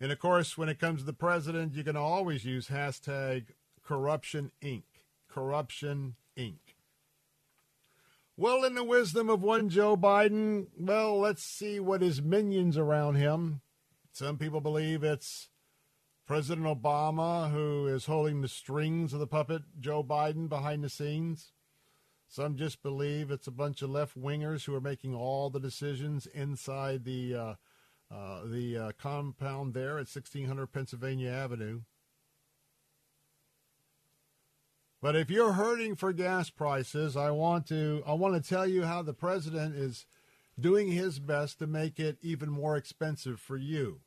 And 0.00 0.10
of 0.10 0.18
course, 0.18 0.56
when 0.56 0.68
it 0.68 0.78
comes 0.78 1.00
to 1.00 1.06
the 1.06 1.12
president, 1.12 1.74
you 1.74 1.84
can 1.84 1.96
always 1.96 2.44
use 2.44 2.68
hashtag 2.68 3.48
corruption 3.82 4.50
inc. 4.62 4.84
Corruption 5.28 6.16
inc. 6.36 6.58
Well, 8.36 8.64
in 8.64 8.74
the 8.74 8.84
wisdom 8.84 9.28
of 9.28 9.42
one 9.42 9.68
Joe 9.68 9.98
Biden, 9.98 10.68
well, 10.78 11.18
let's 11.18 11.44
see 11.44 11.78
what 11.78 12.00
his 12.00 12.22
minions 12.22 12.78
around 12.78 13.16
him. 13.16 13.60
Some 14.12 14.38
people 14.38 14.62
believe 14.62 15.04
it's 15.04 15.50
President 16.26 16.66
Obama 16.66 17.50
who 17.50 17.86
is 17.86 18.06
holding 18.06 18.40
the 18.40 18.48
strings 18.48 19.12
of 19.12 19.20
the 19.20 19.26
puppet 19.26 19.62
Joe 19.78 20.02
Biden 20.02 20.48
behind 20.48 20.82
the 20.82 20.88
scenes. 20.88 21.52
Some 22.30 22.56
just 22.56 22.80
believe 22.80 23.32
it's 23.32 23.48
a 23.48 23.50
bunch 23.50 23.82
of 23.82 23.90
left 23.90 24.16
wingers 24.16 24.64
who 24.64 24.72
are 24.76 24.80
making 24.80 25.16
all 25.16 25.50
the 25.50 25.58
decisions 25.58 26.26
inside 26.26 27.04
the 27.04 27.34
uh, 27.34 27.54
uh, 28.08 28.42
the 28.46 28.78
uh, 28.78 28.92
compound 28.96 29.74
there 29.74 29.98
at 29.98 30.06
1600 30.06 30.68
Pennsylvania 30.68 31.28
Avenue. 31.28 31.80
But 35.02 35.16
if 35.16 35.28
you're 35.28 35.54
hurting 35.54 35.96
for 35.96 36.12
gas 36.12 36.50
prices, 36.50 37.16
I 37.16 37.32
want 37.32 37.66
to 37.66 38.04
I 38.06 38.12
want 38.12 38.40
to 38.40 38.48
tell 38.48 38.66
you 38.66 38.84
how 38.84 39.02
the 39.02 39.12
president 39.12 39.74
is 39.74 40.06
doing 40.58 40.92
his 40.92 41.18
best 41.18 41.58
to 41.58 41.66
make 41.66 41.98
it 41.98 42.18
even 42.22 42.48
more 42.48 42.76
expensive 42.76 43.40
for 43.40 43.56
you. 43.56 44.02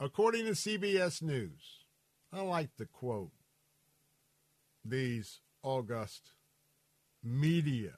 According 0.00 0.46
to 0.46 0.52
CBS 0.52 1.20
News, 1.20 1.84
I 2.32 2.40
like 2.40 2.76
to 2.76 2.86
quote 2.86 3.32
these 4.82 5.40
august 5.62 6.32
media 7.22 7.94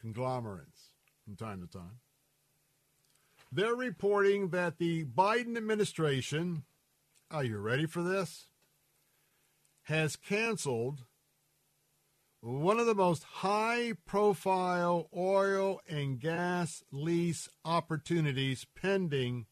conglomerates 0.00 0.90
from 1.24 1.36
time 1.36 1.60
to 1.60 1.66
time. 1.66 2.00
They're 3.50 3.74
reporting 3.74 4.48
that 4.48 4.78
the 4.78 5.04
Biden 5.04 5.56
administration, 5.56 6.64
are 7.30 7.44
you 7.44 7.58
ready 7.58 7.86
for 7.86 8.02
this? 8.02 8.46
Has 9.82 10.16
canceled 10.16 11.04
one 12.40 12.80
of 12.80 12.86
the 12.86 12.94
most 12.94 13.22
high 13.22 13.92
profile 14.04 15.08
oil 15.16 15.80
and 15.88 16.18
gas 16.18 16.82
lease 16.90 17.48
opportunities 17.64 18.66
pending 18.74 19.46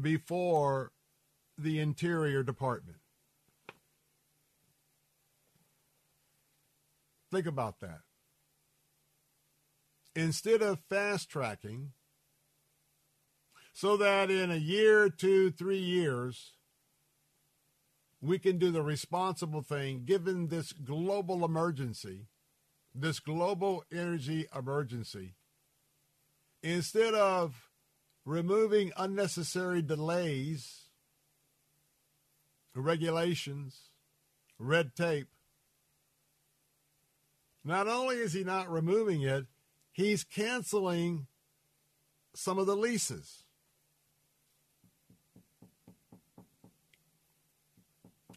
before 0.00 0.92
the 1.58 1.80
Interior 1.80 2.42
Department. 2.42 2.98
Think 7.30 7.46
about 7.46 7.80
that. 7.80 8.00
Instead 10.14 10.62
of 10.62 10.80
fast 10.88 11.28
tracking, 11.28 11.92
so 13.72 13.96
that 13.96 14.30
in 14.30 14.50
a 14.50 14.56
year, 14.56 15.08
two, 15.08 15.50
three 15.50 15.78
years, 15.78 16.54
we 18.20 18.38
can 18.38 18.58
do 18.58 18.72
the 18.72 18.82
responsible 18.82 19.62
thing 19.62 20.02
given 20.04 20.48
this 20.48 20.72
global 20.72 21.44
emergency, 21.44 22.26
this 22.94 23.20
global 23.20 23.84
energy 23.92 24.46
emergency. 24.56 25.34
Instead 26.62 27.14
of 27.14 27.70
removing 28.24 28.90
unnecessary 28.96 29.80
delays, 29.80 30.88
regulations, 32.74 33.90
red 34.58 34.94
tape, 34.96 35.28
not 37.68 37.86
only 37.86 38.16
is 38.16 38.32
he 38.32 38.44
not 38.44 38.70
removing 38.70 39.20
it, 39.20 39.44
he's 39.92 40.24
canceling 40.24 41.26
some 42.34 42.58
of 42.58 42.66
the 42.66 42.74
leases. 42.74 43.44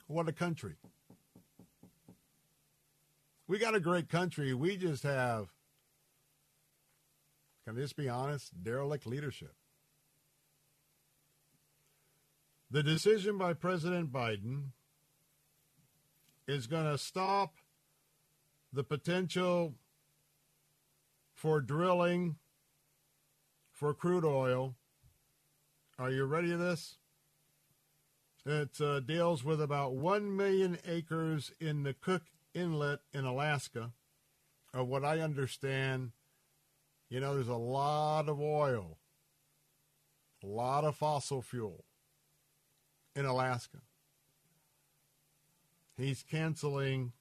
What 0.07 0.27
a 0.27 0.33
country. 0.33 0.75
We 3.47 3.57
got 3.57 3.73
a 3.73 3.79
great 3.79 4.09
country. 4.09 4.53
We 4.53 4.75
just 4.75 5.03
have, 5.03 5.47
can 7.65 7.77
I 7.77 7.79
just 7.79 7.95
be 7.95 8.09
honest, 8.09 8.51
derelict 8.61 9.07
leadership. 9.07 9.53
The 12.69 12.83
decision 12.83 13.37
by 13.37 13.53
President 13.53 14.11
Biden 14.11 14.71
is 16.49 16.67
going 16.67 16.85
to 16.85 16.97
stop 16.97 17.53
the 18.73 18.83
potential 18.83 19.75
for 21.33 21.59
drilling 21.59 22.35
for 23.71 23.93
crude 23.93 24.25
oil. 24.25 24.75
Are 25.97 26.09
you 26.09 26.25
ready 26.25 26.51
for 26.51 26.57
this? 26.57 26.97
It 28.45 28.81
uh, 28.81 29.01
deals 29.01 29.43
with 29.43 29.61
about 29.61 29.93
1 29.93 30.35
million 30.35 30.77
acres 30.87 31.51
in 31.59 31.83
the 31.83 31.93
Cook 31.93 32.23
Inlet 32.53 32.99
in 33.13 33.25
Alaska. 33.25 33.91
Of 34.73 34.87
what 34.87 35.03
I 35.03 35.19
understand, 35.19 36.11
you 37.09 37.19
know, 37.19 37.35
there's 37.35 37.49
a 37.49 37.55
lot 37.55 38.29
of 38.29 38.39
oil, 38.39 38.97
a 40.43 40.47
lot 40.47 40.85
of 40.85 40.95
fossil 40.95 41.41
fuel 41.41 41.83
in 43.15 43.25
Alaska. 43.25 43.79
He's 45.97 46.23
canceling 46.23 47.11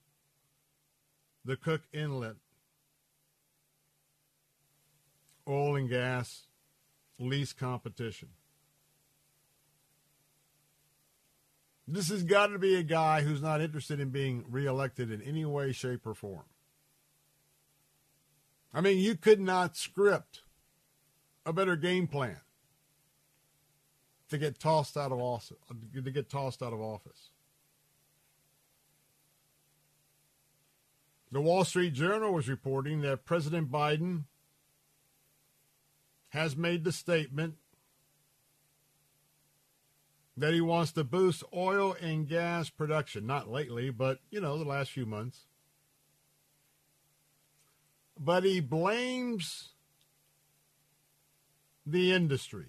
the 1.44 1.56
Cook 1.56 1.82
Inlet 1.92 2.36
oil 5.48 5.76
and 5.76 5.88
gas 5.88 6.46
lease 7.18 7.52
competition. 7.52 8.28
This 11.86 12.08
has 12.08 12.22
got 12.22 12.48
to 12.48 12.58
be 12.58 12.76
a 12.76 12.84
guy 12.84 13.22
who's 13.22 13.42
not 13.42 13.60
interested 13.60 13.98
in 13.98 14.10
being 14.10 14.44
reelected 14.48 15.10
in 15.10 15.20
any 15.22 15.44
way, 15.44 15.72
shape, 15.72 16.06
or 16.06 16.14
form. 16.14 16.44
I 18.72 18.80
mean, 18.80 18.98
you 18.98 19.16
could 19.16 19.40
not 19.40 19.76
script 19.76 20.42
a 21.44 21.52
better 21.52 21.74
game 21.74 22.06
plan 22.06 22.36
to 24.28 24.38
get 24.38 24.60
tossed 24.60 24.96
out 24.96 25.10
of 25.10 25.18
office. 25.18 25.56
To 25.92 26.10
get 26.12 26.30
tossed 26.30 26.62
out 26.62 26.72
of 26.72 26.80
office. 26.80 27.29
The 31.32 31.40
Wall 31.40 31.64
Street 31.64 31.92
Journal 31.92 32.32
was 32.32 32.48
reporting 32.48 33.02
that 33.02 33.24
President 33.24 33.70
Biden 33.70 34.24
has 36.30 36.56
made 36.56 36.84
the 36.84 36.92
statement 36.92 37.54
that 40.36 40.54
he 40.54 40.60
wants 40.60 40.92
to 40.92 41.04
boost 41.04 41.44
oil 41.54 41.94
and 42.00 42.26
gas 42.28 42.70
production. 42.70 43.26
Not 43.26 43.48
lately, 43.48 43.90
but, 43.90 44.18
you 44.30 44.40
know, 44.40 44.58
the 44.58 44.64
last 44.64 44.90
few 44.90 45.06
months. 45.06 45.46
But 48.18 48.44
he 48.44 48.60
blames 48.60 49.70
the 51.86 52.12
industry. 52.12 52.66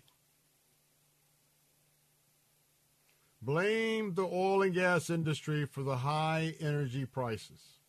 Blame 3.41 4.13
the 4.13 4.23
oil 4.23 4.61
and 4.61 4.73
gas 4.73 5.09
industry 5.09 5.65
for 5.65 5.81
the 5.81 5.97
high 5.97 6.55
energy 6.59 7.05
prices. 7.05 7.80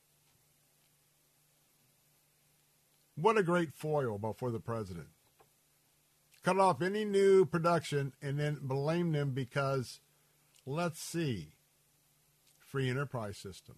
What 3.22 3.38
a 3.38 3.44
great 3.44 3.72
foil 3.72 4.18
for 4.36 4.50
the 4.50 4.58
president 4.58 5.06
cut 6.42 6.58
off 6.58 6.82
any 6.82 7.04
new 7.04 7.46
production 7.46 8.12
and 8.20 8.36
then 8.36 8.58
blame 8.60 9.12
them 9.12 9.30
because, 9.30 10.00
let's 10.66 11.00
see, 11.00 11.52
free 12.58 12.90
enterprise 12.90 13.36
system. 13.36 13.76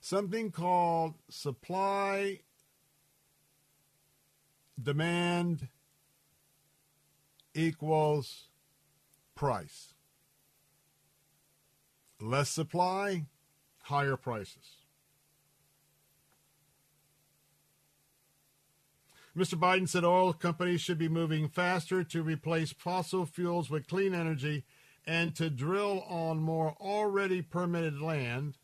Something 0.00 0.50
called 0.50 1.14
supply 1.30 2.40
demand 4.82 5.68
equals 7.54 8.48
price. 9.36 9.94
Less 12.20 12.50
supply, 12.50 13.26
higher 13.82 14.16
prices. 14.16 14.77
Mr. 19.38 19.54
Biden 19.56 19.88
said 19.88 20.04
oil 20.04 20.32
companies 20.32 20.80
should 20.80 20.98
be 20.98 21.08
moving 21.08 21.48
faster 21.48 22.02
to 22.02 22.24
replace 22.24 22.72
fossil 22.72 23.24
fuels 23.24 23.70
with 23.70 23.86
clean 23.86 24.12
energy 24.12 24.64
and 25.06 25.32
to 25.36 25.48
drill 25.48 26.04
on 26.08 26.38
more 26.38 26.74
already 26.80 27.40
permitted 27.40 28.00
land 28.00 28.58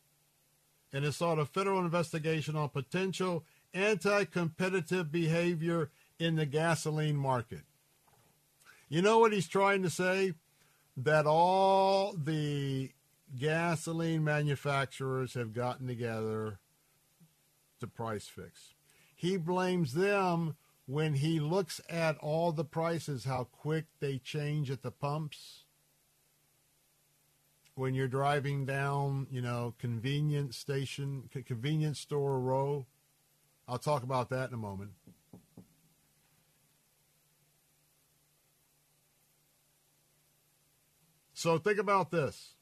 and 0.93 1.05
has 1.05 1.17
sought 1.17 1.39
a 1.39 1.45
federal 1.45 1.79
investigation 1.79 2.57
on 2.57 2.69
potential 2.71 3.45
anti 3.73 4.25
competitive 4.25 5.13
behavior 5.13 5.91
in 6.19 6.35
the 6.35 6.47
gasoline 6.47 7.17
market. 7.17 7.63
You 8.89 9.01
know 9.01 9.21
what 9.21 9.33
he's 9.33 9.49
trying 9.49 9.85
to 9.85 9.91
say? 9.91 10.35
That 10.97 11.25
all 11.25 12.15
the 12.15 12.91
gasoline 13.39 14.25
manufacturers 14.25 15.35
have 15.35 15.53
gotten 15.53 15.87
together 15.87 16.59
to 17.79 17.87
price 17.87 18.27
fix. 18.27 18.75
He 19.15 19.37
blames 19.37 19.95
them 19.95 20.57
when 20.87 21.15
he 21.15 21.41
looks 21.41 21.81
at 21.89 22.19
all 22.19 22.53
the 22.53 22.65
prices, 22.65 23.25
how 23.25 23.45
quick 23.45 23.87
they 24.01 24.19
change 24.19 24.71
at 24.71 24.83
the 24.83 24.91
pumps. 24.91 25.65
When 27.75 27.95
you're 27.95 28.07
driving 28.07 28.67
down, 28.67 29.27
you 29.31 29.41
know, 29.41 29.75
convenience 29.79 30.57
station, 30.57 31.29
convenience 31.45 31.99
store 31.99 32.39
row. 32.39 32.87
I'll 33.67 33.79
talk 33.79 34.03
about 34.03 34.29
that 34.29 34.49
in 34.49 34.55
a 34.55 34.59
moment. 34.59 34.91
So 41.33 41.59
think 41.59 41.79
about 41.79 42.11
this. 42.11 42.55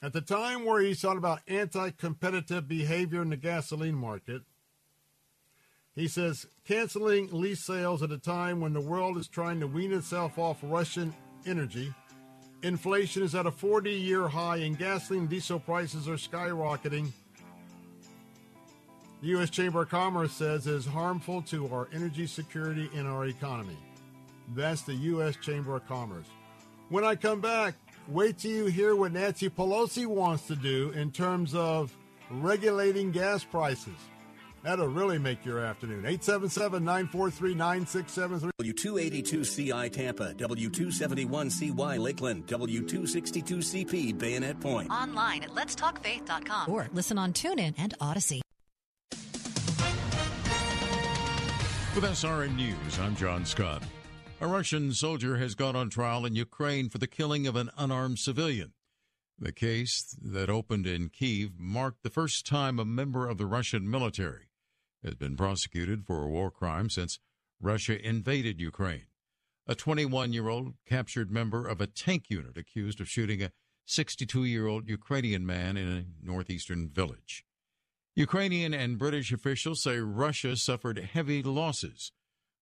At 0.00 0.12
the 0.12 0.20
time 0.20 0.64
where 0.64 0.80
he's 0.80 1.02
talking 1.02 1.18
about 1.18 1.40
anti 1.46 1.90
competitive 1.90 2.68
behavior 2.68 3.20
in 3.20 3.30
the 3.30 3.36
gasoline 3.36 3.96
market, 3.96 4.42
he 5.98 6.06
says 6.06 6.46
canceling 6.64 7.28
lease 7.32 7.64
sales 7.64 8.04
at 8.04 8.12
a 8.12 8.18
time 8.18 8.60
when 8.60 8.72
the 8.72 8.80
world 8.80 9.18
is 9.18 9.26
trying 9.26 9.58
to 9.58 9.66
wean 9.66 9.92
itself 9.92 10.38
off 10.38 10.58
Russian 10.62 11.12
energy. 11.44 11.92
Inflation 12.62 13.24
is 13.24 13.34
at 13.34 13.46
a 13.46 13.50
40 13.50 13.90
year 13.90 14.28
high 14.28 14.58
and 14.58 14.78
gasoline 14.78 15.22
and 15.22 15.28
diesel 15.28 15.58
prices 15.58 16.08
are 16.08 16.12
skyrocketing. 16.12 17.10
The 19.22 19.28
U.S. 19.28 19.50
Chamber 19.50 19.82
of 19.82 19.88
Commerce 19.88 20.32
says 20.32 20.68
it 20.68 20.74
is 20.74 20.86
harmful 20.86 21.42
to 21.42 21.66
our 21.74 21.88
energy 21.92 22.28
security 22.28 22.88
and 22.94 23.08
our 23.08 23.26
economy. 23.26 23.76
That's 24.54 24.82
the 24.82 24.94
U.S. 24.94 25.34
Chamber 25.36 25.74
of 25.74 25.88
Commerce. 25.88 26.26
When 26.90 27.02
I 27.02 27.16
come 27.16 27.40
back, 27.40 27.74
wait 28.06 28.38
till 28.38 28.52
you 28.52 28.66
hear 28.66 28.94
what 28.94 29.10
Nancy 29.10 29.50
Pelosi 29.50 30.06
wants 30.06 30.46
to 30.46 30.54
do 30.54 30.90
in 30.90 31.10
terms 31.10 31.56
of 31.56 31.92
regulating 32.30 33.10
gas 33.10 33.42
prices. 33.42 33.98
That'll 34.62 34.88
really 34.88 35.18
make 35.18 35.44
your 35.44 35.60
afternoon. 35.60 36.04
877 36.04 36.84
943 36.84 37.54
9673. 37.54 38.50
W282CI 38.60 39.92
Tampa, 39.92 40.34
W271CY 40.34 41.98
Lakeland, 41.98 42.46
W262CP 42.46 44.18
Bayonet 44.18 44.60
Point. 44.60 44.90
Online 44.90 45.44
at 45.44 45.50
letstalkfaith.com 45.50 46.70
or 46.70 46.88
listen 46.92 47.18
on 47.18 47.32
TuneIn 47.32 47.74
and 47.78 47.94
Audacy. 48.00 48.40
With 51.94 52.04
SRN 52.04 52.54
News, 52.54 52.98
I'm 53.00 53.16
John 53.16 53.44
Scott. 53.44 53.82
A 54.40 54.46
Russian 54.46 54.92
soldier 54.92 55.36
has 55.38 55.56
gone 55.56 55.74
on 55.74 55.90
trial 55.90 56.24
in 56.24 56.36
Ukraine 56.36 56.88
for 56.88 56.98
the 56.98 57.08
killing 57.08 57.46
of 57.48 57.56
an 57.56 57.70
unarmed 57.76 58.20
civilian. 58.20 58.72
The 59.36 59.52
case 59.52 60.16
that 60.20 60.50
opened 60.50 60.86
in 60.86 61.08
Kiev 61.08 61.58
marked 61.58 62.02
the 62.02 62.10
first 62.10 62.46
time 62.46 62.78
a 62.78 62.84
member 62.84 63.28
of 63.28 63.38
the 63.38 63.46
Russian 63.46 63.90
military 63.90 64.47
has 65.04 65.14
been 65.14 65.36
prosecuted 65.36 66.06
for 66.06 66.22
a 66.22 66.28
war 66.28 66.50
crime 66.50 66.90
since 66.90 67.18
Russia 67.60 68.00
invaded 68.04 68.60
Ukraine. 68.60 69.06
A 69.66 69.74
21 69.74 70.32
year 70.32 70.48
old 70.48 70.74
captured 70.86 71.30
member 71.30 71.66
of 71.66 71.80
a 71.80 71.86
tank 71.86 72.24
unit 72.28 72.56
accused 72.56 73.00
of 73.00 73.08
shooting 73.08 73.42
a 73.42 73.52
62 73.86 74.44
year 74.44 74.66
old 74.66 74.88
Ukrainian 74.88 75.46
man 75.46 75.76
in 75.76 75.88
a 75.88 76.04
northeastern 76.26 76.88
village. 76.88 77.44
Ukrainian 78.14 78.74
and 78.74 78.98
British 78.98 79.32
officials 79.32 79.82
say 79.82 79.98
Russia 79.98 80.56
suffered 80.56 80.98
heavy 80.98 81.42
losses 81.42 82.12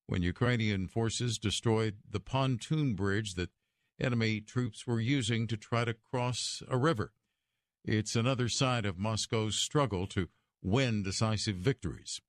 when 0.07 0.23
Ukrainian 0.23 0.87
forces 0.87 1.39
destroyed 1.39 1.97
the 2.09 2.21
pontoon 2.21 2.95
bridge 2.95 3.35
that 3.35 3.51
enemy 3.99 4.41
troops 4.41 4.87
were 4.87 5.01
using 5.01 5.47
to 5.47 5.57
try 5.57 5.85
to 5.85 5.95
cross 5.95 6.63
a 6.69 6.77
river. 6.77 7.13
It's 7.85 8.17
another 8.17 8.49
side 8.49 8.85
of 8.85 8.99
Moscow's 8.99 9.57
struggle 9.57 10.07
to 10.09 10.29
win 10.63 11.03
decisive 11.03 11.57
victories. 11.57 12.21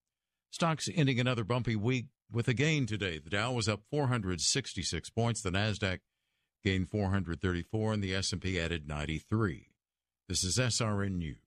Stocks 0.52 0.90
ending 0.94 1.20
another 1.20 1.44
bumpy 1.44 1.76
week 1.76 2.08
with 2.32 2.48
a 2.48 2.54
gain 2.54 2.86
today. 2.86 3.20
The 3.20 3.30
Dow 3.30 3.52
was 3.52 3.68
up 3.68 3.82
466 3.90 5.10
points, 5.10 5.42
the 5.42 5.52
Nasdaq 5.52 6.00
gained 6.64 6.90
434 6.90 7.94
and 7.94 8.04
the 8.04 8.16
S&P 8.16 8.60
added 8.60 8.88
93. 8.88 9.68
This 10.28 10.44
is 10.44 10.58
SRN 10.58 11.18
News. 11.18 11.47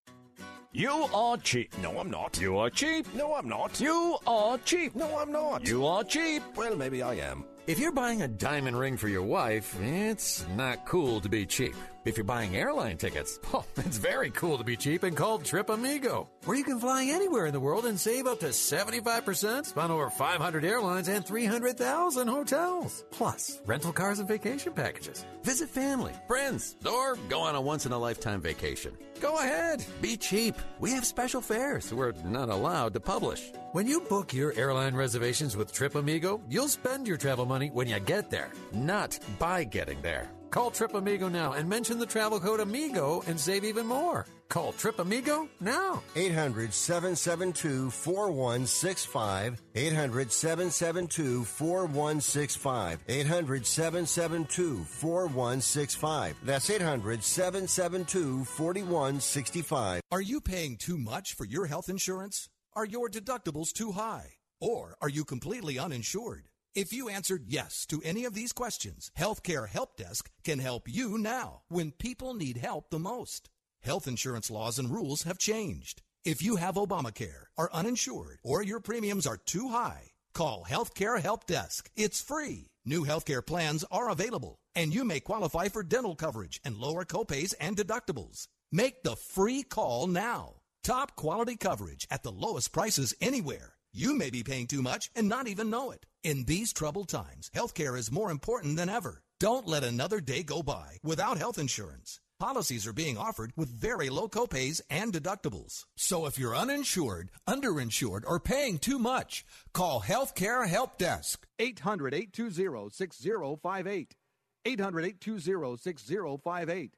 You 0.73 1.05
are 1.13 1.35
cheap. 1.35 1.77
No, 1.79 1.99
I'm 1.99 2.09
not. 2.09 2.39
You 2.39 2.57
are 2.57 2.69
cheap. 2.69 3.13
No, 3.13 3.35
I'm 3.35 3.49
not. 3.49 3.81
You 3.81 4.17
are 4.25 4.57
cheap. 4.59 4.95
No, 4.95 5.17
I'm 5.17 5.29
not. 5.29 5.67
You 5.67 5.85
are 5.85 6.01
cheap. 6.01 6.41
Well, 6.55 6.77
maybe 6.77 7.03
I 7.03 7.15
am. 7.15 7.43
If 7.67 7.77
you're 7.77 7.91
buying 7.91 8.21
a 8.21 8.27
diamond 8.29 8.79
ring 8.79 8.95
for 8.95 9.09
your 9.09 9.23
wife, 9.23 9.77
it's 9.81 10.45
not 10.55 10.85
cool 10.85 11.19
to 11.19 11.27
be 11.27 11.45
cheap. 11.45 11.75
If 12.03 12.17
you're 12.17 12.23
buying 12.23 12.55
airline 12.55 12.97
tickets, 12.97 13.39
oh, 13.53 13.63
it's 13.77 13.97
very 13.97 14.31
cool 14.31 14.57
to 14.57 14.63
be 14.63 14.75
cheap 14.75 15.03
and 15.03 15.15
called 15.15 15.45
Trip 15.45 15.69
Amigo, 15.69 16.27
where 16.45 16.57
you 16.57 16.63
can 16.63 16.79
fly 16.79 17.05
anywhere 17.05 17.45
in 17.45 17.53
the 17.53 17.59
world 17.59 17.85
and 17.85 17.99
save 17.99 18.25
up 18.25 18.39
to 18.39 18.47
75% 18.47 19.77
on 19.77 19.91
over 19.91 20.09
500 20.09 20.65
airlines 20.65 21.07
and 21.07 21.23
300,000 21.23 22.27
hotels. 22.27 23.05
Plus, 23.11 23.61
rental 23.67 23.93
cars 23.93 24.17
and 24.17 24.27
vacation 24.27 24.73
packages. 24.73 25.25
Visit 25.43 25.69
family, 25.69 26.13
friends, 26.27 26.75
or 26.91 27.17
go 27.29 27.41
on 27.41 27.53
a 27.55 27.61
once 27.61 27.85
in 27.85 27.91
a 27.91 27.97
lifetime 27.97 28.41
vacation. 28.41 28.97
Go 29.19 29.37
ahead, 29.37 29.85
be 30.01 30.17
cheap. 30.17 30.55
We 30.79 30.91
have 30.91 31.05
special 31.05 31.41
fares 31.41 31.93
we're 31.93 32.13
not 32.25 32.49
allowed 32.49 32.93
to 32.95 32.99
publish. 32.99 33.51
When 33.73 33.85
you 33.85 34.01
book 34.01 34.33
your 34.33 34.53
airline 34.53 34.95
reservations 34.95 35.55
with 35.55 35.71
Trip 35.71 35.93
Amigo, 35.93 36.41
you'll 36.49 36.67
spend 36.67 37.07
your 37.07 37.17
travel 37.17 37.45
money 37.45 37.69
when 37.69 37.87
you 37.87 37.99
get 37.99 38.31
there, 38.31 38.49
not 38.73 39.19
by 39.37 39.63
getting 39.63 40.01
there. 40.01 40.27
Call 40.51 40.69
Trip 40.69 40.93
Amigo 40.95 41.29
now 41.29 41.53
and 41.53 41.69
mention 41.69 41.97
the 41.97 42.05
travel 42.05 42.37
code 42.37 42.59
AMIGO 42.59 43.25
and 43.25 43.39
save 43.39 43.63
even 43.63 43.87
more. 43.87 44.25
Call 44.49 44.73
Trip 44.73 44.99
Amigo 44.99 45.47
now. 45.61 46.03
800 46.17 46.73
772 46.73 47.89
4165. 47.89 49.61
800 49.75 50.29
772 50.29 51.45
4165. 51.45 52.99
800 53.07 53.65
772 53.65 54.83
4165. 54.83 56.35
That's 56.43 56.69
800 56.69 57.23
772 57.23 58.43
4165. 58.43 60.01
Are 60.11 60.21
you 60.21 60.41
paying 60.41 60.75
too 60.75 60.97
much 60.97 61.33
for 61.33 61.45
your 61.45 61.67
health 61.67 61.87
insurance? 61.87 62.49
Are 62.73 62.85
your 62.85 63.07
deductibles 63.07 63.71
too 63.71 63.93
high? 63.93 64.33
Or 64.59 64.97
are 65.01 65.09
you 65.09 65.23
completely 65.23 65.79
uninsured? 65.79 66.50
If 66.73 66.93
you 66.93 67.09
answered 67.09 67.47
yes 67.47 67.85
to 67.87 68.01
any 68.01 68.23
of 68.23 68.33
these 68.33 68.53
questions, 68.53 69.11
Healthcare 69.19 69.67
Help 69.67 69.97
Desk 69.97 70.31
can 70.45 70.59
help 70.59 70.87
you 70.87 71.17
now 71.17 71.63
when 71.67 71.91
people 71.91 72.33
need 72.33 72.55
help 72.55 72.89
the 72.89 72.99
most. 72.99 73.49
Health 73.81 74.07
insurance 74.07 74.49
laws 74.49 74.79
and 74.79 74.89
rules 74.89 75.23
have 75.23 75.37
changed. 75.37 76.01
If 76.23 76.41
you 76.41 76.55
have 76.55 76.75
Obamacare, 76.75 77.47
are 77.57 77.69
uninsured, 77.73 78.39
or 78.41 78.63
your 78.63 78.79
premiums 78.79 79.27
are 79.27 79.35
too 79.35 79.67
high, 79.67 80.11
call 80.33 80.65
Healthcare 80.69 81.19
Help 81.21 81.45
Desk. 81.45 81.89
It's 81.97 82.21
free. 82.21 82.69
New 82.85 83.03
healthcare 83.03 83.45
plans 83.45 83.83
are 83.91 84.09
available, 84.09 84.59
and 84.73 84.93
you 84.93 85.03
may 85.03 85.19
qualify 85.19 85.67
for 85.67 85.83
dental 85.83 86.15
coverage 86.15 86.61
and 86.63 86.77
lower 86.77 87.03
copays 87.03 87.53
and 87.59 87.75
deductibles. 87.75 88.47
Make 88.71 89.03
the 89.03 89.17
free 89.17 89.63
call 89.63 90.07
now. 90.07 90.61
Top 90.85 91.17
quality 91.17 91.57
coverage 91.57 92.07
at 92.09 92.23
the 92.23 92.31
lowest 92.31 92.71
prices 92.71 93.13
anywhere. 93.19 93.73
You 93.93 94.17
may 94.17 94.29
be 94.29 94.41
paying 94.41 94.67
too 94.67 94.81
much 94.81 95.11
and 95.17 95.27
not 95.27 95.49
even 95.49 95.69
know 95.69 95.91
it. 95.91 96.05
In 96.23 96.45
these 96.45 96.71
troubled 96.71 97.09
times, 97.09 97.51
healthcare 97.53 97.97
is 97.97 98.09
more 98.09 98.31
important 98.31 98.77
than 98.77 98.87
ever. 98.87 99.21
Don't 99.37 99.67
let 99.67 99.83
another 99.83 100.21
day 100.21 100.43
go 100.43 100.63
by 100.63 100.97
without 101.03 101.37
health 101.37 101.57
insurance. 101.57 102.21
Policies 102.39 102.87
are 102.87 102.93
being 102.93 103.17
offered 103.17 103.51
with 103.57 103.67
very 103.67 104.09
low 104.09 104.29
copays 104.29 104.79
and 104.89 105.11
deductibles. 105.11 105.83
So 105.97 106.25
if 106.25 106.39
you're 106.39 106.55
uninsured, 106.55 107.31
underinsured, 107.47 108.23
or 108.25 108.39
paying 108.39 108.77
too 108.77 108.97
much, 108.97 109.45
call 109.73 110.01
Healthcare 110.01 110.65
Help 110.67 110.97
Desk. 110.97 111.45
800 111.59 112.13
820 112.13 112.89
6058. 112.91 114.15
800 114.63 115.05
820 115.05 115.77
6058. 115.77 116.97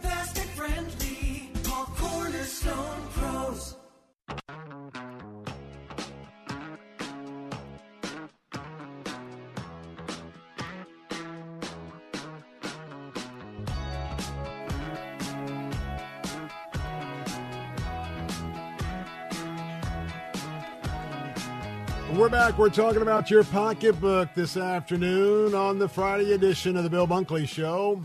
Cornerstone 2.61 3.07
Pros. 3.13 3.75
We're 22.13 22.29
back. 22.29 22.57
We're 22.59 22.69
talking 22.69 23.01
about 23.01 23.31
your 23.31 23.43
pocketbook 23.45 24.29
this 24.35 24.57
afternoon 24.57 25.55
on 25.55 25.79
the 25.79 25.87
Friday 25.87 26.33
edition 26.33 26.77
of 26.77 26.83
the 26.83 26.89
Bill 26.89 27.07
Bunkley 27.07 27.47
Show. 27.47 28.03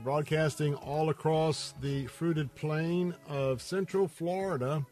Broadcasting 0.00 0.74
all 0.74 1.08
across 1.08 1.72
the 1.80 2.06
fruited 2.06 2.54
plain 2.54 3.14
of 3.28 3.62
Central 3.62 4.06
Florida. 4.06 4.84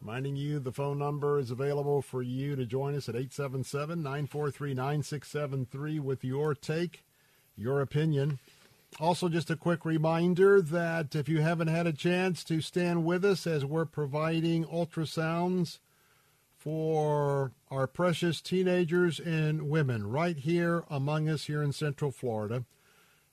Reminding 0.00 0.36
you 0.36 0.58
the 0.58 0.72
phone 0.72 0.98
number 0.98 1.38
is 1.38 1.50
available 1.50 2.00
for 2.00 2.22
you 2.22 2.56
to 2.56 2.64
join 2.64 2.94
us 2.94 3.10
at 3.10 3.14
877 3.14 4.02
943 4.02 4.72
9673 4.72 5.98
with 5.98 6.24
your 6.24 6.54
take, 6.54 7.04
your 7.56 7.82
opinion. 7.82 8.38
Also, 8.98 9.28
just 9.28 9.50
a 9.50 9.56
quick 9.56 9.84
reminder 9.84 10.62
that 10.62 11.14
if 11.14 11.28
you 11.28 11.42
haven't 11.42 11.68
had 11.68 11.86
a 11.86 11.92
chance 11.92 12.42
to 12.44 12.62
stand 12.62 13.04
with 13.04 13.22
us 13.22 13.46
as 13.46 13.66
we're 13.66 13.84
providing 13.84 14.64
ultrasounds 14.64 15.78
for 16.56 17.52
our 17.70 17.86
precious 17.86 18.40
teenagers 18.40 19.20
and 19.20 19.68
women 19.68 20.08
right 20.08 20.38
here 20.38 20.84
among 20.88 21.28
us 21.28 21.44
here 21.44 21.62
in 21.62 21.72
Central 21.72 22.10
Florida 22.10 22.64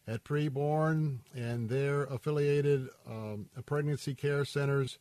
at 0.07 0.23
Preborn 0.23 1.19
and 1.33 1.69
their 1.69 2.03
affiliated 2.03 2.89
um, 3.07 3.47
pregnancy 3.65 4.13
care 4.13 4.45
centers. 4.45 4.97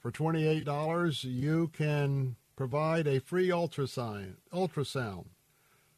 For 0.00 0.12
$28, 0.12 1.24
you 1.24 1.68
can 1.68 2.36
provide 2.54 3.06
a 3.06 3.20
free 3.20 3.48
ultrasound, 3.48 4.36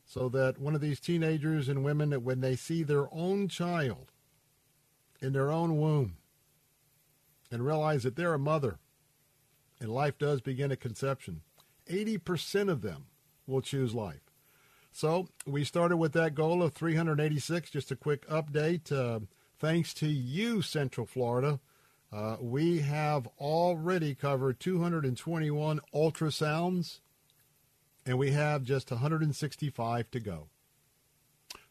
so 0.04 0.28
that 0.30 0.58
one 0.58 0.74
of 0.74 0.80
these 0.80 1.00
teenagers 1.00 1.68
and 1.68 1.84
women, 1.84 2.12
when 2.24 2.40
they 2.40 2.56
see 2.56 2.82
their 2.82 3.12
own 3.12 3.48
child 3.48 4.12
in 5.20 5.32
their 5.32 5.50
own 5.50 5.78
womb 5.78 6.16
and 7.50 7.64
realize 7.64 8.02
that 8.02 8.16
they're 8.16 8.34
a 8.34 8.38
mother 8.38 8.78
and 9.80 9.90
life 9.90 10.18
does 10.18 10.40
begin 10.40 10.72
at 10.72 10.80
conception, 10.80 11.42
80% 11.88 12.70
of 12.70 12.82
them 12.82 13.06
will 13.46 13.60
choose 13.60 13.94
life. 13.94 14.27
So 14.92 15.28
we 15.46 15.64
started 15.64 15.96
with 15.96 16.12
that 16.14 16.34
goal 16.34 16.62
of 16.62 16.72
386. 16.72 17.70
Just 17.70 17.90
a 17.90 17.96
quick 17.96 18.26
update. 18.28 18.90
Uh, 18.90 19.20
thanks 19.58 19.94
to 19.94 20.06
you, 20.06 20.62
Central 20.62 21.06
Florida, 21.06 21.60
uh, 22.12 22.36
we 22.40 22.80
have 22.80 23.28
already 23.38 24.14
covered 24.14 24.58
221 24.60 25.80
ultrasounds, 25.94 27.00
and 28.06 28.18
we 28.18 28.30
have 28.30 28.64
just 28.64 28.90
165 28.90 30.10
to 30.10 30.20
go. 30.20 30.48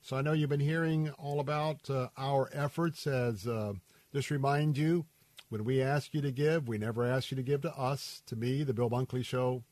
So 0.01 0.15
I 0.15 0.21
know 0.21 0.33
you've 0.33 0.49
been 0.49 0.59
hearing 0.59 1.09
all 1.17 1.39
about 1.39 1.89
uh, 1.89 2.09
our 2.17 2.49
efforts. 2.53 3.07
As 3.07 3.47
uh, 3.47 3.73
just 4.13 4.29
remind 4.29 4.77
you, 4.77 5.05
when 5.49 5.63
we 5.65 5.81
ask 5.81 6.13
you 6.13 6.21
to 6.21 6.31
give, 6.31 6.67
we 6.67 6.77
never 6.77 7.03
ask 7.03 7.31
you 7.31 7.37
to 7.37 7.43
give 7.43 7.61
to 7.61 7.75
us, 7.77 8.21
to 8.27 8.35
me, 8.35 8.63
the 8.63 8.73
Bill 8.73 8.89
Bunkley 8.89 9.25
Show. 9.25 9.63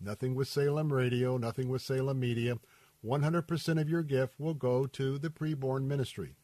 Nothing 0.00 0.34
with 0.34 0.48
Salem 0.48 0.92
Radio, 0.92 1.36
nothing 1.38 1.68
with 1.68 1.82
Salem 1.82 2.20
Media. 2.20 2.56
100% 3.04 3.80
of 3.80 3.88
your 3.88 4.02
gift 4.02 4.38
will 4.38 4.54
go 4.54 4.86
to 4.86 5.18
the 5.18 5.30
preborn 5.30 5.84
ministry. 5.84 6.34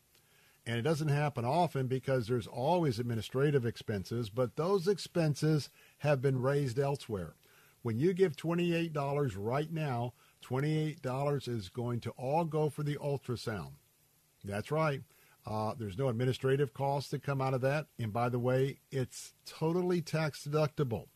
And 0.67 0.79
it 0.79 0.83
doesn't 0.83 1.09
happen 1.09 1.45
often 1.45 1.87
because 1.87 2.27
there's 2.27 2.49
always 2.49 2.99
administrative 2.99 3.65
expenses, 3.65 4.31
but 4.31 4.57
those 4.57 4.89
expenses 4.89 5.71
have 5.99 6.21
been 6.21 6.43
raised 6.43 6.79
elsewhere. 6.79 7.35
When 7.83 7.99
you 7.99 8.13
give 8.13 8.35
$28 8.35 9.35
right 9.37 9.71
now, 9.71 10.15
$28 10.45 11.49
is 11.49 11.69
going 11.69 12.01
to 12.01 12.11
all 12.13 12.45
go 12.45 12.69
for 12.69 12.83
the 12.83 12.97
ultrasound. 12.97 13.73
That's 14.45 14.73
right. 14.73 15.03
Uh, 15.47 15.75
there's 15.79 15.99
no 15.99 16.09
administrative 16.09 16.75
costs 16.75 17.11
that 17.11 17.23
come 17.23 17.41
out 17.41 17.55
of 17.55 17.61
that. 17.61 17.87
And 17.99 18.13
by 18.13 18.29
the 18.29 18.41
way, 18.41 18.79
it's 18.91 19.35
totally 19.45 20.01
tax 20.01 20.45
deductible. 20.45 21.07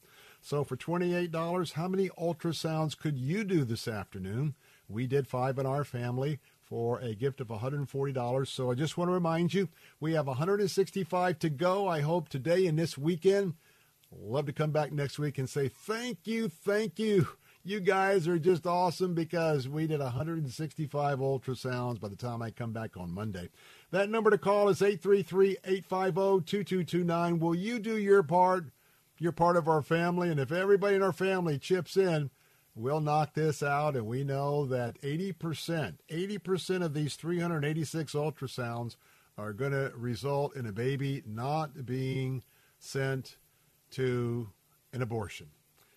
So 0.40 0.62
for 0.62 0.76
$28, 0.76 1.72
how 1.72 1.88
many 1.88 2.08
ultrasounds 2.10 2.96
could 2.96 3.18
you 3.18 3.42
do 3.42 3.64
this 3.64 3.88
afternoon? 3.88 4.54
We 4.90 5.06
did 5.06 5.28
five 5.28 5.58
in 5.58 5.66
our 5.66 5.84
family 5.84 6.40
for 6.62 6.98
a 6.98 7.14
gift 7.14 7.40
of 7.40 7.48
$140. 7.48 8.46
So 8.48 8.70
I 8.70 8.74
just 8.74 8.98
want 8.98 9.08
to 9.08 9.14
remind 9.14 9.54
you, 9.54 9.68
we 10.00 10.14
have 10.14 10.26
165 10.26 11.38
to 11.38 11.50
go. 11.50 11.88
I 11.88 12.00
hope 12.00 12.28
today 12.28 12.66
and 12.66 12.78
this 12.78 12.98
weekend. 12.98 13.54
Love 14.12 14.46
to 14.46 14.52
come 14.52 14.72
back 14.72 14.92
next 14.92 15.18
week 15.18 15.38
and 15.38 15.48
say 15.48 15.68
thank 15.68 16.26
you, 16.26 16.48
thank 16.48 16.98
you. 16.98 17.28
You 17.62 17.78
guys 17.78 18.26
are 18.26 18.38
just 18.38 18.66
awesome 18.66 19.14
because 19.14 19.68
we 19.68 19.86
did 19.86 20.00
165 20.00 21.18
ultrasounds 21.18 22.00
by 22.00 22.08
the 22.08 22.16
time 22.16 22.40
I 22.40 22.50
come 22.50 22.72
back 22.72 22.96
on 22.96 23.12
Monday. 23.12 23.50
That 23.90 24.08
number 24.08 24.30
to 24.30 24.38
call 24.38 24.70
is 24.70 24.80
833 24.80 25.58
850 25.64 26.44
2229. 26.46 27.38
Will 27.38 27.54
you 27.54 27.78
do 27.78 27.98
your 27.98 28.22
part? 28.22 28.70
You're 29.18 29.32
part 29.32 29.58
of 29.58 29.68
our 29.68 29.82
family, 29.82 30.30
and 30.30 30.40
if 30.40 30.50
everybody 30.50 30.96
in 30.96 31.02
our 31.02 31.12
family 31.12 31.58
chips 31.58 31.98
in, 31.98 32.30
we'll 32.74 33.01
knock 33.01 33.34
this 33.34 33.62
out. 33.62 33.97
And 33.97 34.06
we 34.06 34.24
know 34.24 34.66
that 34.66 35.01
80%, 35.02 35.94
80% 36.09 36.84
of 36.84 36.94
these 36.94 37.16
386 37.16 38.12
ultrasounds 38.12 38.97
are 39.38 39.52
going 39.52 39.72
to 39.72 39.92
result 39.97 40.55
in 40.56 40.66
a 40.66 40.72
baby 40.72 41.22
not 41.26 41.86
being 41.86 42.42
sent 42.78 43.36
to 43.92 44.48
an 44.92 45.02
abortion. 45.02 45.48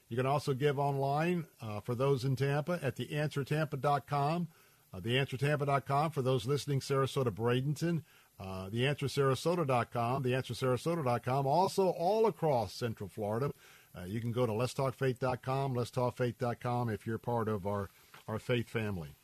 You 0.09 0.17
can 0.17 0.25
also 0.25 0.53
give 0.53 0.77
online 0.77 1.45
uh, 1.61 1.79
for 1.79 1.95
those 1.95 2.23
in 2.23 2.35
Tampa 2.35 2.79
at 2.81 2.95
theanswertampa.com. 2.97 4.47
Uh, 4.93 4.99
theanswertampa.com 4.99 6.11
for 6.11 6.21
those 6.21 6.45
listening, 6.45 6.79
Sarasota, 6.79 7.31
Bradenton. 7.31 8.03
Uh, 8.39 8.69
theanswersarasota.com, 8.69 10.23
theanswersarasota.com. 10.23 11.47
Also, 11.47 11.89
all 11.89 12.25
across 12.25 12.73
Central 12.73 13.09
Florida. 13.09 13.51
Uh, 13.95 14.05
you 14.05 14.19
can 14.19 14.31
go 14.31 14.45
to 14.45 14.51
letstalkfaith.com, 14.51 15.75
letstalkfaith.com 15.75 16.89
if 16.89 17.05
you're 17.05 17.17
part 17.17 17.47
of 17.47 17.67
our, 17.67 17.89
our 18.27 18.39
faith 18.39 18.69
family. 18.69 19.15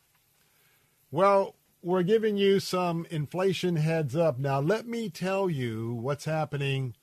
Well, 1.12 1.56
we're 1.82 2.04
giving 2.04 2.38
you 2.38 2.60
some 2.60 3.08
inflation 3.10 3.78
heads 3.78 4.16
up. 4.16 4.38
Now, 4.38 4.60
let 4.60 4.88
me 4.88 5.10
tell 5.10 5.50
you 5.50 5.94
what's 5.94 6.26
happening 6.26 6.94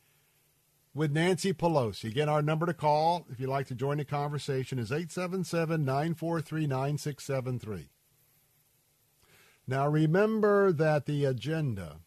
with 0.94 1.12
Nancy 1.12 1.52
Pelosi. 1.52 2.10
Again, 2.10 2.28
our 2.28 2.42
number 2.42 2.66
to 2.66 2.74
call 2.74 3.26
if 3.30 3.40
you'd 3.40 3.48
like 3.48 3.66
to 3.68 3.74
join 3.74 3.98
the 3.98 4.04
conversation 4.04 4.78
is 4.78 4.92
877 4.92 5.84
943 5.84 6.66
9673. 6.66 7.88
Now, 9.66 9.88
remember 9.88 10.72
that 10.72 11.06
the 11.06 11.24
agenda 11.24 12.00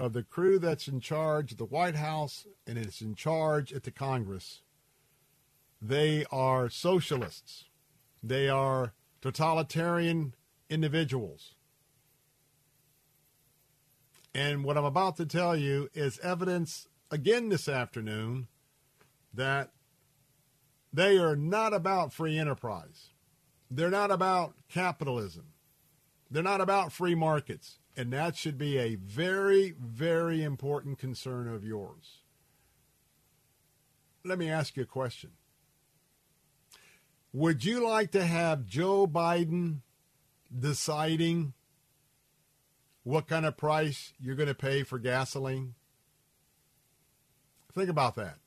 of 0.00 0.14
the 0.14 0.22
crew 0.22 0.58
that's 0.58 0.88
in 0.88 0.98
charge 0.98 1.52
at 1.52 1.58
the 1.58 1.64
White 1.66 1.94
House 1.94 2.46
and 2.66 2.78
it's 2.78 3.02
in 3.02 3.14
charge 3.14 3.70
at 3.70 3.82
the 3.82 3.90
Congress, 3.90 4.62
they 5.80 6.24
are 6.32 6.70
socialists. 6.70 7.66
They 8.22 8.48
are 8.48 8.94
totalitarian 9.20 10.34
individuals. 10.70 11.54
And 14.34 14.64
what 14.64 14.78
I'm 14.78 14.86
about 14.86 15.18
to 15.18 15.26
tell 15.26 15.54
you 15.54 15.90
is 15.92 16.18
evidence 16.20 16.88
again 17.10 17.50
this 17.50 17.68
afternoon 17.68 18.48
that 19.34 19.70
they 20.92 21.18
are 21.18 21.36
not 21.36 21.74
about 21.74 22.14
free 22.14 22.38
enterprise. 22.38 23.10
They're 23.70 23.90
not 23.90 24.10
about 24.10 24.54
capitalism. 24.68 25.52
They're 26.30 26.42
not 26.42 26.62
about 26.62 26.90
free 26.90 27.14
markets. 27.14 27.78
And 28.00 28.14
that 28.14 28.34
should 28.34 28.56
be 28.56 28.78
a 28.78 28.94
very, 28.94 29.74
very 29.78 30.42
important 30.42 30.98
concern 30.98 31.46
of 31.46 31.66
yours. 31.66 32.22
Let 34.24 34.38
me 34.38 34.48
ask 34.48 34.74
you 34.74 34.84
a 34.84 34.86
question. 34.86 35.32
Would 37.34 37.62
you 37.62 37.86
like 37.86 38.10
to 38.12 38.24
have 38.24 38.64
Joe 38.64 39.06
Biden 39.06 39.80
deciding 40.58 41.52
what 43.02 43.28
kind 43.28 43.44
of 43.44 43.58
price 43.58 44.14
you're 44.18 44.34
going 44.34 44.48
to 44.48 44.54
pay 44.54 44.82
for 44.82 44.98
gasoline? 44.98 45.74
Think 47.74 47.90
about 47.90 48.16
that. 48.16 48.38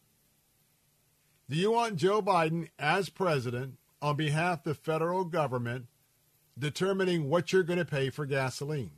Do 1.47 1.57
you 1.57 1.69
want 1.73 1.97
Joe 1.97 2.23
Biden 2.23 2.69
as 2.79 3.09
president 3.09 3.75
on 4.01 4.15
behalf 4.15 4.61
of 4.61 4.63
the 4.63 4.73
federal 4.73 5.25
government 5.25 5.85
determining 6.57 7.29
what 7.29 7.53
you're 7.53 7.61
going 7.61 7.77
to 7.77 7.85
pay 7.85 8.09
for 8.09 8.25
gasoline? 8.25 8.93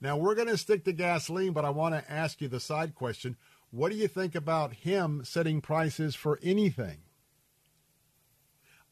Now, 0.00 0.16
we're 0.16 0.34
going 0.34 0.48
to 0.48 0.56
stick 0.56 0.84
to 0.84 0.92
gasoline, 0.92 1.52
but 1.52 1.64
I 1.64 1.70
want 1.70 1.94
to 1.94 2.10
ask 2.10 2.40
you 2.40 2.48
the 2.48 2.60
side 2.60 2.94
question. 2.94 3.36
What 3.70 3.90
do 3.90 3.96
you 3.96 4.08
think 4.08 4.34
about 4.34 4.72
him 4.72 5.22
setting 5.24 5.60
prices 5.60 6.14
for 6.14 6.38
anything? 6.42 6.98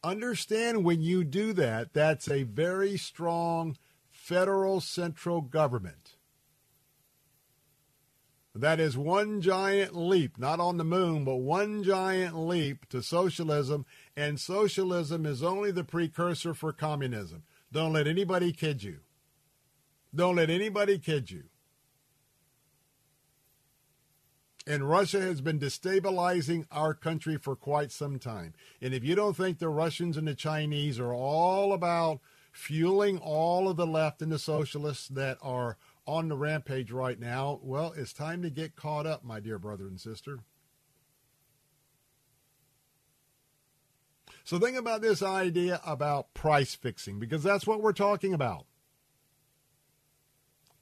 Understand 0.02 0.84
when 0.84 1.00
you 1.00 1.24
do 1.24 1.52
that, 1.54 1.92
that's 1.92 2.28
a 2.28 2.42
very 2.42 2.96
strong 2.96 3.76
federal 4.10 4.80
central 4.80 5.40
government. 5.40 6.16
That 8.54 8.80
is 8.80 8.96
one 8.96 9.42
giant 9.42 9.94
leap, 9.94 10.38
not 10.38 10.60
on 10.60 10.78
the 10.78 10.84
moon, 10.84 11.24
but 11.24 11.36
one 11.36 11.82
giant 11.82 12.38
leap 12.38 12.88
to 12.88 13.02
socialism. 13.02 13.84
And 14.16 14.40
socialism 14.40 15.26
is 15.26 15.42
only 15.42 15.70
the 15.70 15.84
precursor 15.84 16.54
for 16.54 16.72
communism. 16.72 17.42
Don't 17.70 17.92
let 17.92 18.06
anybody 18.06 18.52
kid 18.52 18.82
you. 18.82 19.00
Don't 20.16 20.36
let 20.36 20.48
anybody 20.48 20.98
kid 20.98 21.30
you. 21.30 21.44
And 24.66 24.88
Russia 24.88 25.20
has 25.20 25.40
been 25.40 25.60
destabilizing 25.60 26.66
our 26.72 26.92
country 26.92 27.36
for 27.36 27.54
quite 27.54 27.92
some 27.92 28.18
time. 28.18 28.54
And 28.80 28.92
if 28.92 29.04
you 29.04 29.14
don't 29.14 29.36
think 29.36 29.58
the 29.58 29.68
Russians 29.68 30.16
and 30.16 30.26
the 30.26 30.34
Chinese 30.34 30.98
are 30.98 31.14
all 31.14 31.72
about 31.72 32.20
fueling 32.50 33.18
all 33.18 33.68
of 33.68 33.76
the 33.76 33.86
left 33.86 34.22
and 34.22 34.32
the 34.32 34.38
socialists 34.38 35.06
that 35.08 35.38
are 35.40 35.76
on 36.04 36.28
the 36.28 36.36
rampage 36.36 36.90
right 36.90 37.20
now, 37.20 37.60
well, 37.62 37.92
it's 37.96 38.12
time 38.12 38.42
to 38.42 38.50
get 38.50 38.74
caught 38.74 39.06
up, 39.06 39.22
my 39.22 39.38
dear 39.38 39.58
brother 39.58 39.86
and 39.86 40.00
sister. 40.00 40.40
So 44.42 44.58
think 44.58 44.76
about 44.76 45.02
this 45.02 45.22
idea 45.22 45.80
about 45.84 46.32
price 46.34 46.74
fixing 46.74 47.20
because 47.20 47.42
that's 47.42 47.66
what 47.66 47.82
we're 47.82 47.92
talking 47.92 48.32
about. 48.32 48.66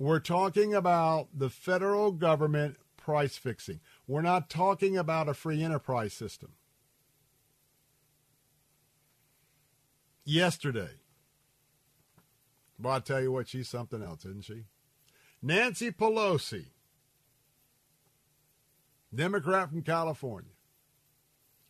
We're 0.05 0.21
talking 0.21 0.75
about 0.75 1.29
the 1.33 1.49
federal 1.49 2.13
government 2.13 2.77
price 2.99 3.39
fixing. 3.39 3.81
We're 4.07 4.21
not 4.21 4.51
talking 4.51 4.99
about 4.99 5.31
a 5.31 5.35
free 5.35 5.63
enterprise 5.63 6.13
system. 6.13 6.53
Yesterday, 10.23 10.91
well, 12.79 12.97
I 12.97 12.99
tell 12.99 13.23
you 13.23 13.33
what, 13.33 13.49
she's 13.49 13.67
something 13.67 14.03
else, 14.03 14.27
isn't 14.27 14.45
she? 14.45 14.65
Nancy 15.41 15.91
Pelosi, 15.91 16.67
Democrat 19.15 19.71
from 19.71 19.81
California, 19.81 20.53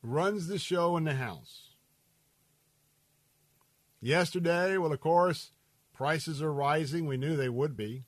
runs 0.02 0.48
the 0.48 0.58
show 0.58 0.96
in 0.96 1.04
the 1.04 1.14
House. 1.14 1.68
Yesterday, 4.00 4.76
well, 4.76 4.92
of 4.92 5.00
course, 5.00 5.52
prices 5.92 6.42
are 6.42 6.52
rising. 6.52 7.06
We 7.06 7.16
knew 7.16 7.36
they 7.36 7.48
would 7.48 7.76
be. 7.76 8.02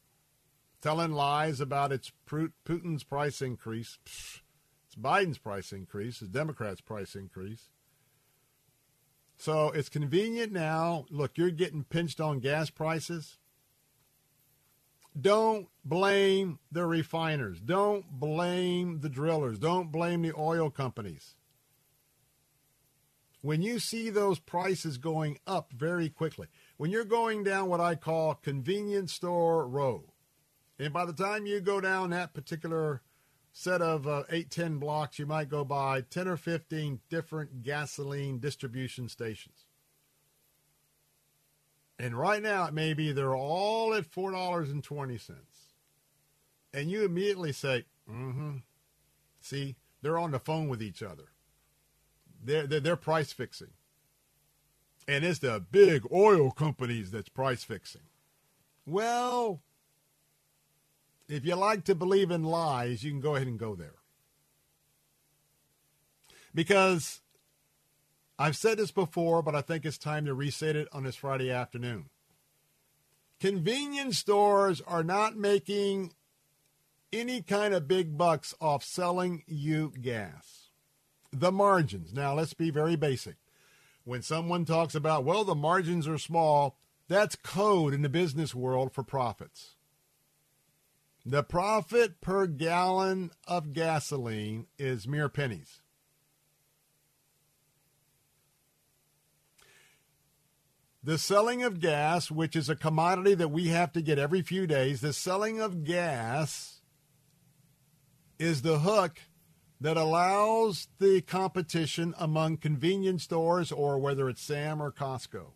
Telling 0.80 1.12
lies 1.12 1.60
about 1.60 1.92
it's 1.92 2.12
Putin's 2.28 3.02
price 3.02 3.42
increase. 3.42 3.98
It's 4.04 4.94
Biden's 5.00 5.38
price 5.38 5.72
increase. 5.72 6.20
It's 6.22 6.30
Democrats' 6.30 6.80
price 6.80 7.14
increase. 7.14 7.70
So 9.36 9.70
it's 9.70 9.88
convenient 9.88 10.52
now. 10.52 11.06
Look, 11.10 11.36
you're 11.36 11.50
getting 11.50 11.84
pinched 11.84 12.20
on 12.20 12.40
gas 12.40 12.70
prices. 12.70 13.38
Don't 15.18 15.68
blame 15.84 16.58
the 16.70 16.84
refiners. 16.86 17.60
Don't 17.60 18.04
blame 18.10 19.00
the 19.00 19.08
drillers. 19.08 19.58
Don't 19.58 19.90
blame 19.90 20.22
the 20.22 20.34
oil 20.36 20.70
companies. 20.70 21.36
When 23.40 23.62
you 23.62 23.78
see 23.78 24.10
those 24.10 24.38
prices 24.38 24.98
going 24.98 25.38
up 25.46 25.72
very 25.72 26.08
quickly, 26.08 26.48
when 26.76 26.90
you're 26.90 27.04
going 27.04 27.44
down 27.44 27.68
what 27.68 27.80
I 27.80 27.94
call 27.94 28.34
convenience 28.34 29.12
store 29.12 29.66
row, 29.66 30.12
and 30.78 30.92
by 30.92 31.04
the 31.04 31.12
time 31.12 31.46
you 31.46 31.60
go 31.60 31.80
down 31.80 32.10
that 32.10 32.34
particular 32.34 33.02
set 33.52 33.80
of 33.80 34.06
uh, 34.06 34.24
8, 34.30 34.50
10 34.50 34.78
blocks, 34.78 35.18
you 35.18 35.26
might 35.26 35.48
go 35.48 35.64
by 35.64 36.02
10 36.02 36.28
or 36.28 36.36
15 36.36 37.00
different 37.08 37.62
gasoline 37.62 38.38
distribution 38.38 39.08
stations. 39.08 39.64
And 41.98 42.18
right 42.18 42.42
now, 42.42 42.66
it 42.66 42.74
may 42.74 42.92
be 42.92 43.12
they're 43.12 43.34
all 43.34 43.94
at 43.94 44.10
$4.20. 44.10 45.30
And 46.74 46.90
you 46.90 47.04
immediately 47.04 47.52
say, 47.52 47.86
mm 48.08 48.32
hmm. 48.34 48.56
See, 49.40 49.76
they're 50.02 50.18
on 50.18 50.32
the 50.32 50.40
phone 50.40 50.68
with 50.68 50.82
each 50.82 51.02
other. 51.02 51.30
They're, 52.42 52.66
they're, 52.66 52.80
they're 52.80 52.96
price 52.96 53.32
fixing. 53.32 53.70
And 55.08 55.24
it's 55.24 55.38
the 55.38 55.64
big 55.70 56.02
oil 56.12 56.50
companies 56.50 57.12
that's 57.12 57.28
price 57.28 57.62
fixing. 57.62 58.02
Well, 58.84 59.62
if 61.28 61.44
you 61.44 61.54
like 61.54 61.84
to 61.84 61.94
believe 61.94 62.30
in 62.30 62.44
lies, 62.44 63.02
you 63.02 63.10
can 63.10 63.20
go 63.20 63.34
ahead 63.34 63.48
and 63.48 63.58
go 63.58 63.74
there. 63.74 63.94
Because 66.54 67.20
I've 68.38 68.56
said 68.56 68.78
this 68.78 68.90
before, 68.90 69.42
but 69.42 69.54
I 69.54 69.60
think 69.60 69.84
it's 69.84 69.98
time 69.98 70.24
to 70.26 70.34
reset 70.34 70.76
it 70.76 70.88
on 70.92 71.04
this 71.04 71.16
Friday 71.16 71.50
afternoon. 71.50 72.06
Convenience 73.40 74.18
stores 74.18 74.80
are 74.86 75.04
not 75.04 75.36
making 75.36 76.12
any 77.12 77.42
kind 77.42 77.74
of 77.74 77.88
big 77.88 78.16
bucks 78.16 78.54
off 78.60 78.82
selling 78.82 79.42
you 79.46 79.92
gas. 80.00 80.70
The 81.32 81.52
margins. 81.52 82.14
Now, 82.14 82.34
let's 82.34 82.54
be 82.54 82.70
very 82.70 82.96
basic. 82.96 83.36
When 84.04 84.22
someone 84.22 84.64
talks 84.64 84.94
about, 84.94 85.24
well, 85.24 85.44
the 85.44 85.54
margins 85.54 86.08
are 86.08 86.18
small, 86.18 86.78
that's 87.08 87.36
code 87.36 87.92
in 87.92 88.02
the 88.02 88.08
business 88.08 88.54
world 88.54 88.92
for 88.92 89.02
profits. 89.02 89.75
The 91.28 91.42
profit 91.42 92.20
per 92.20 92.46
gallon 92.46 93.32
of 93.48 93.72
gasoline 93.72 94.68
is 94.78 95.08
mere 95.08 95.28
pennies. 95.28 95.82
The 101.02 101.18
selling 101.18 101.64
of 101.64 101.80
gas, 101.80 102.30
which 102.30 102.54
is 102.54 102.68
a 102.68 102.76
commodity 102.76 103.34
that 103.34 103.50
we 103.50 103.68
have 103.68 103.92
to 103.94 104.02
get 104.02 104.20
every 104.20 104.40
few 104.40 104.68
days, 104.68 105.00
the 105.00 105.12
selling 105.12 105.58
of 105.58 105.82
gas 105.82 106.80
is 108.38 108.62
the 108.62 108.78
hook 108.78 109.18
that 109.80 109.96
allows 109.96 110.86
the 111.00 111.22
competition 111.22 112.14
among 112.18 112.58
convenience 112.58 113.24
stores 113.24 113.72
or 113.72 113.98
whether 113.98 114.28
it's 114.28 114.42
Sam 114.42 114.80
or 114.80 114.92
Costco. 114.92 115.54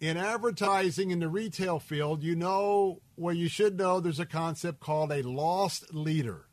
In 0.00 0.16
advertising 0.16 1.10
in 1.10 1.18
the 1.18 1.28
retail 1.28 1.80
field, 1.80 2.22
you 2.22 2.36
know, 2.36 3.00
well, 3.16 3.34
you 3.34 3.48
should 3.48 3.76
know 3.76 3.98
there's 3.98 4.20
a 4.20 4.26
concept 4.26 4.78
called 4.78 5.10
a 5.10 5.22
loss 5.22 5.84
leader. 5.90 6.46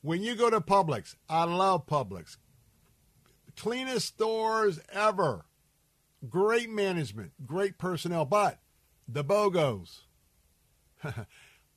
When 0.00 0.22
you 0.22 0.36
go 0.36 0.48
to 0.48 0.60
Publix, 0.60 1.16
I 1.28 1.44
love 1.44 1.86
Publix. 1.86 2.38
Cleanest 3.56 4.06
stores 4.06 4.80
ever. 4.90 5.46
Great 6.30 6.70
management, 6.70 7.32
great 7.44 7.76
personnel, 7.76 8.24
but 8.24 8.58
the 9.06 9.22
BOGOs. 9.22 10.00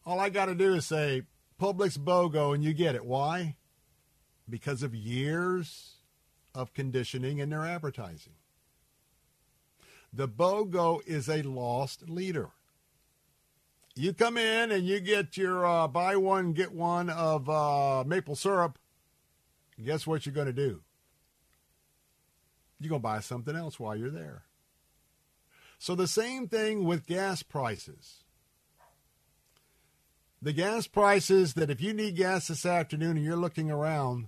All 0.05 0.19
I 0.19 0.29
got 0.29 0.45
to 0.45 0.55
do 0.55 0.75
is 0.75 0.85
say 0.85 1.23
Publix 1.59 1.97
BOGO 1.97 2.55
and 2.55 2.63
you 2.63 2.73
get 2.73 2.95
it. 2.95 3.05
Why? 3.05 3.57
Because 4.49 4.81
of 4.81 4.95
years 4.95 5.95
of 6.55 6.73
conditioning 6.73 7.39
in 7.39 7.49
their 7.49 7.65
advertising. 7.65 8.33
The 10.11 10.27
BOGO 10.27 11.01
is 11.05 11.29
a 11.29 11.43
loss 11.43 11.97
leader. 12.07 12.49
You 13.95 14.13
come 14.13 14.37
in 14.37 14.71
and 14.71 14.85
you 14.85 14.99
get 14.99 15.37
your 15.37 15.65
uh, 15.65 15.87
buy 15.87 16.15
one, 16.15 16.53
get 16.53 16.71
one 16.71 17.09
of 17.09 17.49
uh, 17.49 18.03
maple 18.05 18.35
syrup. 18.35 18.79
Guess 19.83 20.07
what 20.07 20.25
you're 20.25 20.33
going 20.35 20.47
to 20.47 20.53
do? 20.53 20.81
You're 22.79 22.89
going 22.89 23.01
to 23.01 23.03
buy 23.03 23.19
something 23.19 23.55
else 23.55 23.79
while 23.79 23.95
you're 23.95 24.09
there. 24.09 24.43
So 25.79 25.95
the 25.95 26.07
same 26.07 26.47
thing 26.47 26.85
with 26.85 27.07
gas 27.07 27.43
prices. 27.43 28.23
The 30.41 30.53
gas 30.53 30.87
prices 30.87 31.53
that 31.55 31.69
if 31.69 31.81
you 31.81 31.93
need 31.93 32.15
gas 32.15 32.47
this 32.47 32.65
afternoon 32.65 33.17
and 33.17 33.25
you're 33.25 33.35
looking 33.35 33.69
around, 33.69 34.27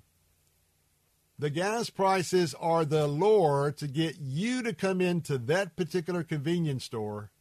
the 1.39 1.49
gas 1.49 1.89
prices 1.89 2.53
are 2.59 2.85
the 2.85 3.07
lure 3.07 3.73
to 3.77 3.87
get 3.87 4.17
you 4.19 4.61
to 4.63 4.73
come 4.73 5.01
into 5.01 5.37
that 5.37 5.75
particular 5.75 6.23
convenience 6.23 6.83
store 6.85 7.31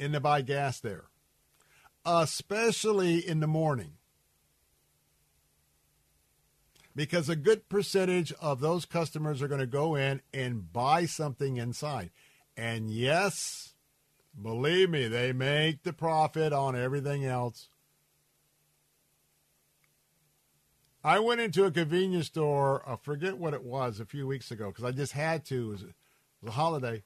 and 0.00 0.12
to 0.12 0.20
buy 0.20 0.42
gas 0.42 0.80
there, 0.80 1.04
especially 2.04 3.26
in 3.26 3.40
the 3.40 3.46
morning. 3.46 3.92
Because 6.96 7.28
a 7.28 7.36
good 7.36 7.68
percentage 7.68 8.32
of 8.40 8.58
those 8.58 8.84
customers 8.84 9.40
are 9.40 9.48
going 9.48 9.60
to 9.60 9.66
go 9.66 9.94
in 9.94 10.20
and 10.34 10.72
buy 10.72 11.06
something 11.06 11.56
inside. 11.56 12.10
And 12.56 12.90
yes, 12.90 13.74
believe 14.40 14.90
me, 14.90 15.06
they 15.06 15.32
make 15.32 15.84
the 15.84 15.92
profit 15.92 16.52
on 16.52 16.74
everything 16.74 17.24
else. 17.24 17.68
I 21.08 21.20
went 21.20 21.40
into 21.40 21.64
a 21.64 21.70
convenience 21.70 22.26
store. 22.26 22.82
I 22.86 22.96
forget 22.96 23.38
what 23.38 23.54
it 23.54 23.64
was 23.64 23.98
a 23.98 24.04
few 24.04 24.26
weeks 24.26 24.50
ago 24.50 24.66
because 24.66 24.84
I 24.84 24.90
just 24.90 25.12
had 25.12 25.46
to. 25.46 25.68
It 25.68 25.72
was, 25.72 25.82
it 25.82 25.94
was 26.42 26.48
a 26.50 26.52
holiday. 26.52 27.02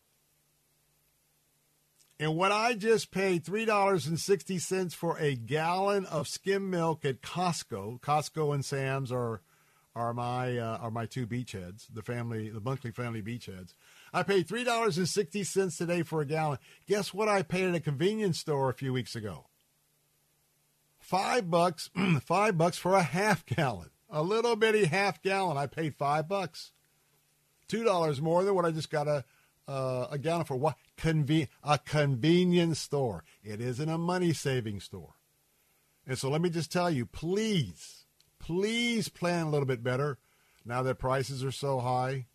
And 2.19 2.37
what 2.37 2.51
I 2.51 2.74
just 2.74 3.12
paid 3.12 3.45
three 3.45 3.65
dollars 3.65 4.09
and 4.09 4.19
sixty 4.19 4.59
cents 4.59 4.93
for 4.93 5.16
a 5.19 5.37
gallon 5.37 6.05
of 6.07 6.27
skim 6.27 6.69
milk 6.69 7.05
at 7.05 7.23
Costco. 7.23 8.01
Costco 8.01 8.53
and 8.53 8.65
Sam's 8.65 9.12
are 9.12 9.41
are 9.95 10.12
my 10.12 10.59
uh, 10.59 10.79
are 10.79 10.91
my 10.91 11.07
two 11.07 11.24
beachheads. 11.24 11.87
The 11.95 12.03
family, 12.03 12.51
the 12.51 12.61
Bunkley 12.61 12.93
family 12.93 13.23
beachheads. 13.23 13.74
I 14.12 14.24
paid 14.24 14.49
three 14.49 14.65
dollars 14.65 14.99
and 14.99 15.09
sixty 15.09 15.45
cents 15.45 15.77
today 15.77 16.03
for 16.03 16.20
a 16.20 16.27
gallon. 16.27 16.59
Guess 16.89 17.15
what? 17.15 17.29
I 17.29 17.43
paid 17.43 17.69
at 17.69 17.77
a 17.77 17.81
convenience 17.81 18.41
store 18.41 18.69
a 18.69 18.74
few 18.74 18.93
weeks 18.93 19.15
ago. 19.15 19.47
Five 20.99 21.49
bucks, 21.49 21.89
five 22.24 22.59
bucks 22.59 22.79
for 22.79 22.95
a 22.95 23.03
half 23.03 23.47
gallon, 23.47 23.91
a 24.13 24.23
little 24.23 24.55
bitty 24.55 24.85
half 24.85 25.23
gallon. 25.23 25.57
I 25.57 25.67
paid 25.67 25.97
five 25.97 26.29
bucks, 26.29 26.71
two 27.67 27.83
dollars 27.83 28.21
more 28.21 28.45
than 28.45 28.55
what 28.55 28.67
I 28.67 28.71
just 28.71 28.91
got 28.91 29.09
a 29.09 29.25
uh, 29.67 30.07
a 30.11 30.19
gallon 30.19 30.45
for. 30.45 30.57
What 30.57 30.77
Conven- 30.97 31.49
a 31.65 31.79
convenience 31.79 32.79
store? 32.79 33.25
It 33.43 33.61
isn't 33.61 33.89
a 33.89 33.99
money 33.99 34.33
saving 34.33 34.81
store. 34.81 35.15
And 36.07 36.19
so 36.19 36.29
let 36.29 36.41
me 36.41 36.51
just 36.51 36.71
tell 36.71 36.91
you, 36.91 37.07
please, 37.07 38.07
please 38.39 39.09
plan 39.09 39.47
a 39.47 39.51
little 39.51 39.67
bit 39.67 39.83
better. 39.83 40.19
Now 40.65 40.83
that 40.83 40.97
prices 40.97 41.43
are 41.43 41.53
so 41.53 41.81
high, 41.81 42.27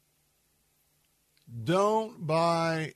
don't 1.64 2.26
buy 2.26 2.94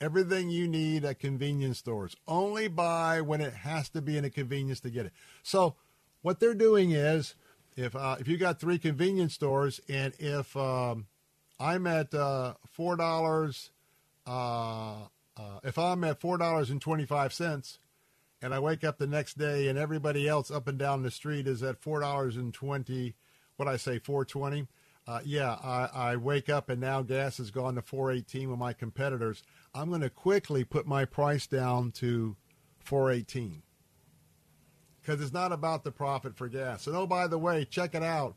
everything 0.00 0.50
you 0.50 0.66
need 0.66 1.04
at 1.04 1.20
convenience 1.20 1.78
stores. 1.78 2.16
Only 2.26 2.68
buy 2.68 3.20
when 3.20 3.40
it 3.40 3.52
has 3.52 3.88
to 3.90 4.02
be 4.02 4.16
in 4.16 4.24
a 4.24 4.30
convenience 4.30 4.80
to 4.80 4.90
get 4.90 5.06
it. 5.06 5.12
So 5.42 5.76
what 6.22 6.40
they're 6.40 6.54
doing 6.54 6.92
is, 6.92 7.34
if 7.76 7.96
uh, 7.96 8.16
if 8.20 8.28
you 8.28 8.36
got 8.36 8.60
three 8.60 8.78
convenience 8.78 9.34
stores, 9.34 9.80
and 9.88 10.12
if 10.18 10.56
um, 10.56 11.06
I'm 11.58 11.86
at 11.86 12.12
uh, 12.14 12.54
four 12.66 12.96
dollars, 12.96 13.70
uh, 14.26 15.04
uh, 15.36 15.60
if 15.62 15.78
I'm 15.78 16.04
at 16.04 16.20
four 16.20 16.38
dollars 16.38 16.70
and 16.70 16.80
twenty 16.80 17.06
five 17.06 17.32
cents, 17.32 17.78
and 18.40 18.54
I 18.54 18.58
wake 18.58 18.84
up 18.84 18.98
the 18.98 19.06
next 19.06 19.38
day 19.38 19.68
and 19.68 19.78
everybody 19.78 20.28
else 20.28 20.50
up 20.50 20.68
and 20.68 20.78
down 20.78 21.02
the 21.02 21.10
street 21.10 21.46
is 21.46 21.62
at 21.62 21.80
four 21.80 22.00
dollars 22.00 22.36
and 22.36 22.52
twenty, 22.52 23.14
what 23.56 23.68
I 23.68 23.76
say, 23.76 23.98
four 23.98 24.24
twenty. 24.24 24.66
Uh, 25.04 25.18
yeah, 25.24 25.56
I, 25.62 25.88
I 25.92 26.16
wake 26.16 26.48
up 26.48 26.68
and 26.68 26.80
now 26.80 27.02
gas 27.02 27.38
has 27.38 27.50
gone 27.50 27.74
to 27.74 27.82
418 27.82 28.48
with 28.48 28.58
my 28.60 28.72
competitors. 28.72 29.42
I'm 29.74 29.88
going 29.88 30.00
to 30.02 30.08
quickly 30.08 30.62
put 30.62 30.86
my 30.86 31.04
price 31.06 31.48
down 31.48 31.90
to 31.92 32.36
418 32.84 33.64
because 35.02 35.20
it's 35.20 35.32
not 35.32 35.52
about 35.52 35.84
the 35.84 35.90
profit 35.90 36.36
for 36.36 36.48
gas. 36.48 36.86
And 36.86 36.96
oh, 36.96 37.06
by 37.06 37.26
the 37.26 37.38
way, 37.38 37.64
check 37.64 37.94
it 37.94 38.02
out. 38.02 38.36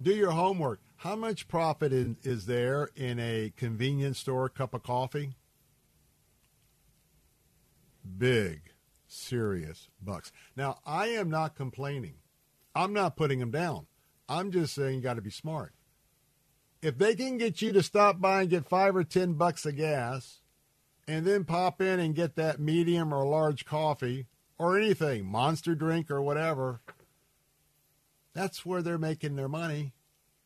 Do 0.00 0.12
your 0.12 0.32
homework. 0.32 0.80
How 0.96 1.16
much 1.16 1.48
profit 1.48 1.92
is, 1.92 2.16
is 2.22 2.46
there 2.46 2.90
in 2.96 3.20
a 3.20 3.52
convenience 3.56 4.18
store 4.18 4.48
cup 4.48 4.74
of 4.74 4.82
coffee? 4.82 5.34
Big, 8.18 8.62
serious 9.06 9.88
bucks. 10.00 10.32
Now, 10.56 10.78
I 10.86 11.08
am 11.08 11.30
not 11.30 11.54
complaining. 11.54 12.14
I'm 12.74 12.92
not 12.92 13.16
putting 13.16 13.38
them 13.38 13.50
down. 13.50 13.86
I'm 14.28 14.50
just 14.50 14.74
saying 14.74 14.96
you 14.96 15.00
got 15.02 15.14
to 15.14 15.22
be 15.22 15.30
smart 15.30 15.72
if 16.82 16.98
they 16.98 17.14
can 17.14 17.38
get 17.38 17.62
you 17.62 17.72
to 17.72 17.82
stop 17.82 18.20
by 18.20 18.42
and 18.42 18.50
get 18.50 18.68
five 18.68 18.96
or 18.96 19.04
ten 19.04 19.34
bucks 19.34 19.64
of 19.64 19.76
gas 19.76 20.40
and 21.06 21.24
then 21.24 21.44
pop 21.44 21.80
in 21.80 22.00
and 22.00 22.14
get 22.14 22.34
that 22.34 22.60
medium 22.60 23.14
or 23.14 23.24
large 23.24 23.64
coffee 23.64 24.26
or 24.58 24.78
anything, 24.78 25.24
monster 25.26 25.74
drink 25.74 26.10
or 26.10 26.22
whatever, 26.22 26.80
that's 28.34 28.64
where 28.64 28.82
they're 28.82 28.98
making 28.98 29.36
their 29.36 29.48
money. 29.48 29.92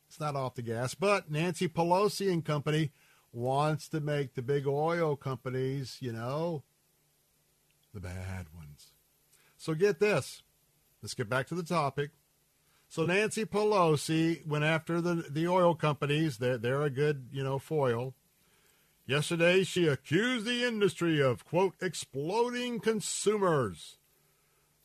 It's 0.08 0.20
not 0.20 0.36
off 0.36 0.54
the 0.54 0.62
gas. 0.62 0.94
But 0.94 1.30
Nancy 1.30 1.68
Pelosi 1.68 2.32
and 2.32 2.44
company 2.44 2.92
wants 3.32 3.88
to 3.90 4.00
make 4.00 4.34
the 4.34 4.42
big 4.42 4.66
oil 4.66 5.16
companies, 5.16 5.98
you 6.00 6.12
know, 6.12 6.62
the 7.92 8.00
bad 8.00 8.46
ones. 8.56 8.92
So 9.56 9.74
get 9.74 10.00
this. 10.00 10.42
Let's 11.02 11.14
get 11.14 11.28
back 11.28 11.46
to 11.48 11.54
the 11.54 11.62
topic. 11.62 12.10
So 12.88 13.04
Nancy 13.04 13.44
Pelosi 13.44 14.46
went 14.46 14.64
after 14.64 15.00
the 15.00 15.26
the 15.28 15.48
oil 15.48 15.74
companies. 15.74 16.38
They're 16.38 16.58
they're 16.58 16.82
a 16.82 16.90
good 16.90 17.28
you 17.32 17.42
know 17.42 17.58
foil. 17.58 18.14
Yesterday, 19.06 19.62
she 19.62 19.86
accused 19.86 20.46
the 20.46 20.64
industry 20.64 21.20
of 21.22 21.44
quote 21.44 21.74
exploding 21.80 22.80
consumers 22.80 23.98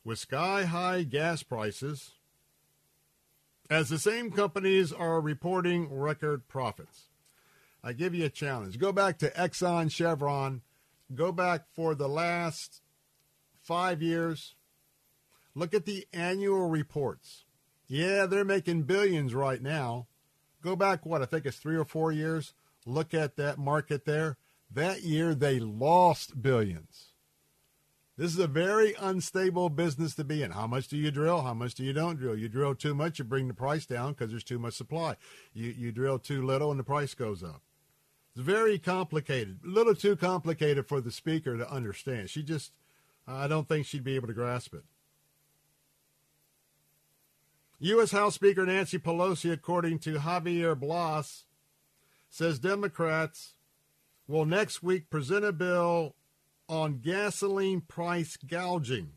with 0.04 0.20
sky 0.20 0.66
high 0.66 1.04
gas 1.04 1.42
prices, 1.44 2.12
as 3.70 3.90
the 3.90 3.98
same 3.98 4.32
companies 4.32 4.94
are 4.94 5.20
reporting 5.20 5.92
record 5.92 6.48
profits. 6.48 7.08
I 7.84 7.94
give 7.94 8.14
you 8.14 8.26
a 8.26 8.30
challenge. 8.30 8.78
Go 8.78 8.92
back 8.92 9.18
to 9.20 9.32
Exxon, 9.32 9.92
Chevron. 9.92 10.62
Go 11.14 11.32
back 11.32 11.66
for 11.74 11.96
the 11.96 12.08
last 12.08 12.82
five 13.64 14.02
years. 14.02 14.54
Look 15.56 15.74
at 15.74 15.86
the 15.86 16.06
annual 16.14 16.70
reports 16.70 17.46
yeah, 17.92 18.26
they're 18.26 18.46
making 18.46 18.84
billions 18.84 19.36
right 19.36 19.62
now. 19.62 20.08
Go 20.62 20.78
back, 20.78 21.06
what, 21.06 21.22
I 21.22 21.26
think 21.26 21.46
it's 21.46 21.58
three 21.58 21.76
or 21.76 21.84
four 21.84 22.14
years. 22.14 22.54
Look 22.92 23.14
at 23.14 23.38
that 23.38 23.58
market 23.58 24.06
there. 24.06 24.38
That 24.70 25.04
year, 25.04 25.34
they 25.34 25.60
lost 25.60 26.42
billions. 26.42 27.14
This 28.18 28.34
is 28.34 28.40
a 28.40 28.48
very 28.48 28.94
unstable 29.00 29.70
business 29.70 30.14
to 30.16 30.24
be 30.24 30.44
in. 30.44 30.52
How 30.52 30.68
much 30.68 30.90
do 30.90 30.98
you 30.98 31.10
drill? 31.10 31.42
How 31.42 31.54
much 31.54 31.74
do 31.74 31.84
you 31.84 31.94
don't 31.94 32.18
drill? 32.18 32.38
You 32.38 32.50
drill 32.50 32.76
too 32.76 32.94
much, 32.94 33.18
you 33.18 33.26
bring 33.26 33.48
the 33.48 33.54
price 33.54 33.86
down 33.86 34.12
because 34.12 34.30
there's 34.30 34.44
too 34.44 34.60
much 34.60 34.74
supply. 34.74 35.16
You, 35.54 35.74
you 35.76 35.92
drill 35.92 36.20
too 36.20 36.46
little, 36.46 36.70
and 36.70 36.80
the 36.80 36.84
price 36.84 37.14
goes 37.14 37.44
up. 37.44 37.62
It's 38.36 38.46
very 38.46 38.78
complicated, 38.78 39.60
a 39.66 39.70
little 39.70 39.96
too 39.96 40.16
complicated 40.16 40.88
for 40.88 41.02
the 41.02 41.12
speaker 41.12 41.58
to 41.58 41.70
understand. 41.70 42.30
She 42.30 42.44
just, 42.44 42.74
I 43.28 43.48
don't 43.48 43.68
think 43.68 43.86
she'd 43.86 44.04
be 44.04 44.16
able 44.16 44.28
to 44.28 44.34
grasp 44.34 44.74
it. 44.74 44.84
U.S. 47.80 48.12
House 48.12 48.36
Speaker 48.36 48.66
Nancy 48.66 49.00
Pelosi, 49.00 49.52
according 49.52 49.98
to 50.00 50.20
Javier 50.20 50.80
Blas, 50.80 51.46
says 52.32 52.60
Democrats 52.60 53.56
will 54.26 54.46
next 54.46 54.82
week 54.82 55.10
present 55.10 55.44
a 55.44 55.52
bill 55.52 56.16
on 56.70 57.00
gasoline 57.00 57.82
price 57.82 58.38
gouging. 58.38 59.12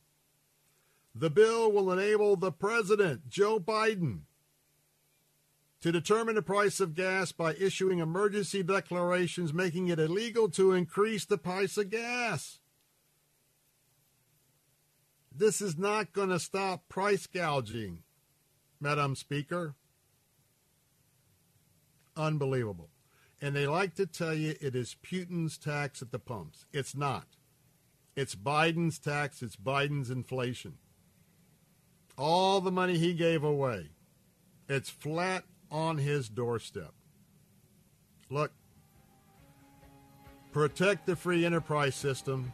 The 1.15 1.31
bill 1.31 1.71
will 1.71 1.93
enable 1.93 2.35
the 2.35 2.51
president, 2.51 3.29
Joe 3.29 3.61
Biden, 3.61 4.23
to 5.81 5.93
determine 5.93 6.35
the 6.35 6.43
price 6.43 6.81
of 6.81 6.95
gas 6.95 7.31
by 7.31 7.55
issuing 7.55 8.01
emergency 8.01 8.65
declarations 8.65 9.55
making 9.55 9.87
it 9.87 10.01
illegal 10.01 10.49
to 10.51 10.73
increase 10.73 11.25
the 11.25 11.39
price 11.39 11.79
of 11.79 11.91
gas. 11.91 12.59
This 15.33 15.61
is 15.61 15.79
not 15.79 16.13
going 16.13 16.31
to 16.31 16.41
stop 16.41 16.89
price 16.89 17.29
gouging. 17.29 18.03
Madam 18.81 19.15
Speaker. 19.15 19.77
Unbelievable. 22.17 22.91
And 23.45 23.55
they 23.55 23.67
like 23.67 23.95
to 23.97 24.07
tell 24.07 24.33
you 24.33 24.55
it 24.63 24.75
is 24.75 24.97
Putin's 25.05 25.59
tax 25.59 26.01
at 26.01 26.13
the 26.13 26.19
pumps. 26.19 26.65
It's 26.73 26.97
not. 26.97 27.27
It's 28.17 28.35
Biden's 28.35 28.99
tax, 28.99 29.43
it's 29.43 29.55
Biden's 29.55 30.09
inflation. 30.09 30.79
All 32.17 32.63
the 32.63 32.73
money 32.73 32.97
he 32.97 33.13
gave 33.13 33.45
away, 33.45 33.91
it's 34.67 34.89
flat 34.89 35.45
on 35.71 35.99
his 35.99 36.31
doorstep. 36.31 36.95
Look, 38.31 38.51
protect 40.53 41.05
the 41.05 41.15
free 41.15 41.45
enterprise 41.45 41.97
system. 41.97 42.51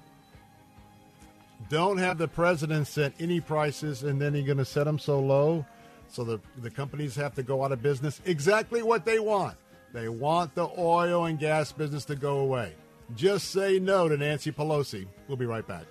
Don't 1.69 1.99
have 1.99 2.19
the 2.19 2.27
president 2.27 2.89
set 2.89 3.13
any 3.21 3.41
prices 3.41 4.03
and 4.03 4.21
then 4.21 4.35
he's 4.35 4.45
going 4.45 4.59
to 4.59 4.65
set 4.65 4.87
them 4.87 4.99
so 4.99 5.21
low 5.21 5.65
so 6.09 6.25
the, 6.25 6.41
the 6.57 6.71
companies 6.71 7.15
have 7.15 7.37
to 7.37 7.45
go 7.45 7.63
out 7.63 7.71
of 7.71 7.81
business. 7.81 8.21
Exactly 8.25 8.83
what 8.83 9.05
they 9.05 9.21
want. 9.21 9.57
They 9.93 10.09
want 10.09 10.55
the 10.55 10.69
oil 10.79 11.25
and 11.25 11.39
gas 11.39 11.73
business 11.73 12.05
to 12.07 12.17
go 12.17 12.39
away. 12.39 12.75
Just 13.17 13.51
say 13.51 13.79
no 13.79 14.09
to 14.09 14.17
Nancy 14.17 14.53
Pelosi. 14.53 15.07
We'll 15.27 15.37
be 15.37 15.47
right 15.47 15.67
back. 15.67 15.85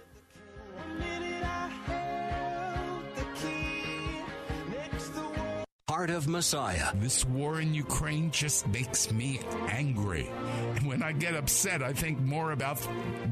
Heart 5.99 6.11
of 6.11 6.29
Messiah. 6.29 6.95
This 6.95 7.25
war 7.25 7.59
in 7.59 7.73
Ukraine 7.73 8.31
just 8.31 8.65
makes 8.69 9.11
me 9.11 9.41
angry. 9.67 10.31
And 10.77 10.87
when 10.87 11.03
I 11.03 11.11
get 11.11 11.35
upset, 11.35 11.83
I 11.83 11.91
think 11.91 12.21
more 12.21 12.53
about 12.53 12.79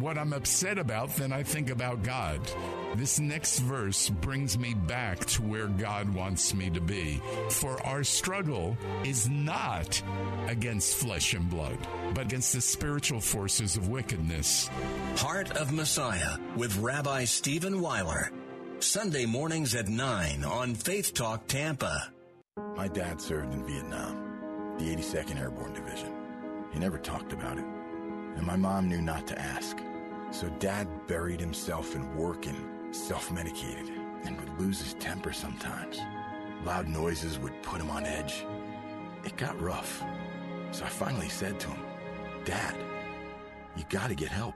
what 0.02 0.18
I'm 0.18 0.34
upset 0.34 0.78
about 0.78 1.16
than 1.16 1.32
I 1.32 1.44
think 1.44 1.70
about 1.70 2.04
God. 2.04 2.42
This 2.96 3.22
next 3.22 3.60
verse 3.60 4.10
brings 4.10 4.60
me 4.60 4.74
back 4.74 5.24
to 5.28 5.44
where 5.44 5.68
God 5.68 6.14
wants 6.14 6.54
me 6.54 6.70
to 6.72 6.82
be. 6.82 7.22
For 7.52 7.82
our 7.84 8.04
struggle 8.04 8.78
is 9.06 9.30
not 9.30 10.04
against 10.50 10.98
flesh 10.98 11.36
and 11.36 11.50
blood, 11.50 11.78
but 12.14 12.26
against 12.26 12.52
the 12.52 12.60
spiritual 12.60 13.22
forces 13.22 13.78
of 13.78 13.88
wickedness. 13.88 14.70
Heart 15.16 15.56
of 15.56 15.72
Messiah 15.72 16.38
with 16.58 16.76
Rabbi 16.80 17.24
Stephen 17.24 17.80
Weiler. 17.80 18.30
Sunday 18.80 19.26
mornings 19.26 19.74
at 19.74 19.88
9 19.88 20.44
on 20.44 20.76
Faith 20.76 21.14
Talk 21.14 21.48
Tampa. 21.48 22.12
My 22.58 22.88
dad 22.88 23.22
served 23.22 23.54
in 23.54 23.64
Vietnam, 23.64 24.76
the 24.80 24.86
82nd 24.86 25.40
Airborne 25.40 25.74
Division. 25.74 26.12
He 26.72 26.80
never 26.80 26.98
talked 26.98 27.32
about 27.32 27.60
it, 27.60 27.66
and 28.36 28.42
my 28.42 28.56
mom 28.56 28.90
knew 28.90 29.00
not 29.00 29.28
to 29.28 29.40
ask. 29.40 29.78
So 30.32 30.50
dad 30.58 30.88
buried 31.08 31.40
himself 31.40 31.96
in 31.96 32.16
work 32.16 32.48
and 32.48 32.96
self-medicated 32.96 33.90
and 34.24 34.40
would 34.40 34.60
lose 34.60 34.80
his 34.80 34.96
temper 34.96 35.34
sometimes. 35.34 36.00
Loud 36.66 36.88
noises 36.88 37.38
would 37.38 37.62
put 37.62 37.80
him 37.80 37.92
on 37.92 38.06
edge. 38.06 38.44
It 39.24 39.38
got 39.38 39.62
rough. 39.62 40.04
So 40.72 40.84
I 40.84 40.90
finally 40.90 41.30
said 41.30 41.60
to 41.60 41.70
him, 41.70 41.86
Dad, 42.44 42.76
you 43.76 43.84
gotta 43.90 44.16
get 44.16 44.30
help. 44.30 44.56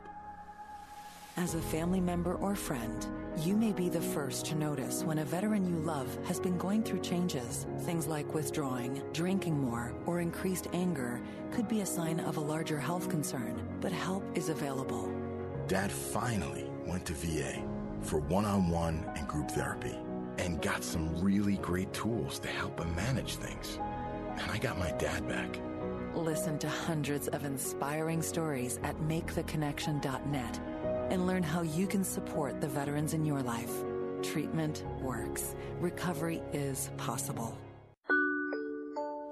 As 1.38 1.56
a 1.56 1.62
family 1.62 2.02
member 2.02 2.36
or 2.36 2.56
friend, 2.56 3.08
you 3.38 3.56
may 3.56 3.72
be 3.72 3.88
the 3.88 4.02
first 4.02 4.46
to 4.48 4.56
notice 4.56 5.04
when 5.04 5.20
a 5.20 5.26
veteran 5.26 5.66
you 5.66 5.78
love 5.78 6.10
has 6.26 6.42
been 6.42 6.58
going 6.58 6.84
through 6.84 7.00
changes. 7.00 7.66
Things 7.80 8.06
like 8.06 8.34
withdrawing, 8.34 9.02
drinking 9.14 9.58
more, 9.58 9.94
or 10.06 10.20
increased 10.20 10.68
anger 10.74 11.22
could 11.52 11.70
be 11.70 11.82
a 11.82 11.86
sign 11.86 12.20
of 12.20 12.36
a 12.36 12.42
larger 12.42 12.78
health 12.78 13.10
concern, 13.10 13.66
but 13.80 13.94
help 13.94 14.24
is 14.36 14.50
available. 14.50 15.10
Dad 15.68 15.90
finally 15.90 16.70
went 16.86 17.06
to 17.06 17.14
VA 17.14 17.64
for 18.02 18.20
one 18.20 18.46
on 18.46 18.70
one 18.70 19.10
and 19.16 19.26
group 19.28 19.50
therapy 19.52 19.96
and 20.38 20.62
got 20.62 20.84
some 20.84 21.22
really 21.22 21.56
great 21.58 21.94
tools 21.94 22.40
to 22.40 22.50
help 22.50 22.80
him 22.80 22.94
manage 22.94 23.36
things. 23.36 23.80
And 24.38 24.52
I 24.52 24.58
got 24.58 24.78
my 24.78 24.92
dad 24.92 25.28
back. 25.30 25.60
Listen 26.14 26.60
to 26.60 26.68
hundreds 26.68 27.30
of 27.30 27.46
inspiring 27.46 28.22
stories 28.22 28.80
at 28.84 28.98
maketheconnection.net 28.98 30.60
and 31.12 31.28
learn 31.28 31.44
how 31.44 31.62
you 31.62 31.86
can 31.86 32.04
support 32.04 32.62
the 32.62 32.68
veterans 32.68 33.14
in 33.14 33.26
your 33.26 33.44
life. 33.44 33.72
Treatment 34.24 34.84
works. 35.02 35.56
Recovery 35.80 36.42
is 36.54 36.90
possible. 36.98 37.58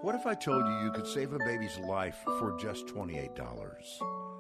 What 0.02 0.16
if 0.16 0.26
I 0.26 0.34
told 0.34 0.66
you 0.66 0.84
you 0.84 0.92
could 0.92 1.08
save 1.08 1.34
a 1.34 1.40
baby's 1.40 1.78
life 1.80 2.18
for 2.38 2.56
just 2.58 2.86
$28? 2.88 3.38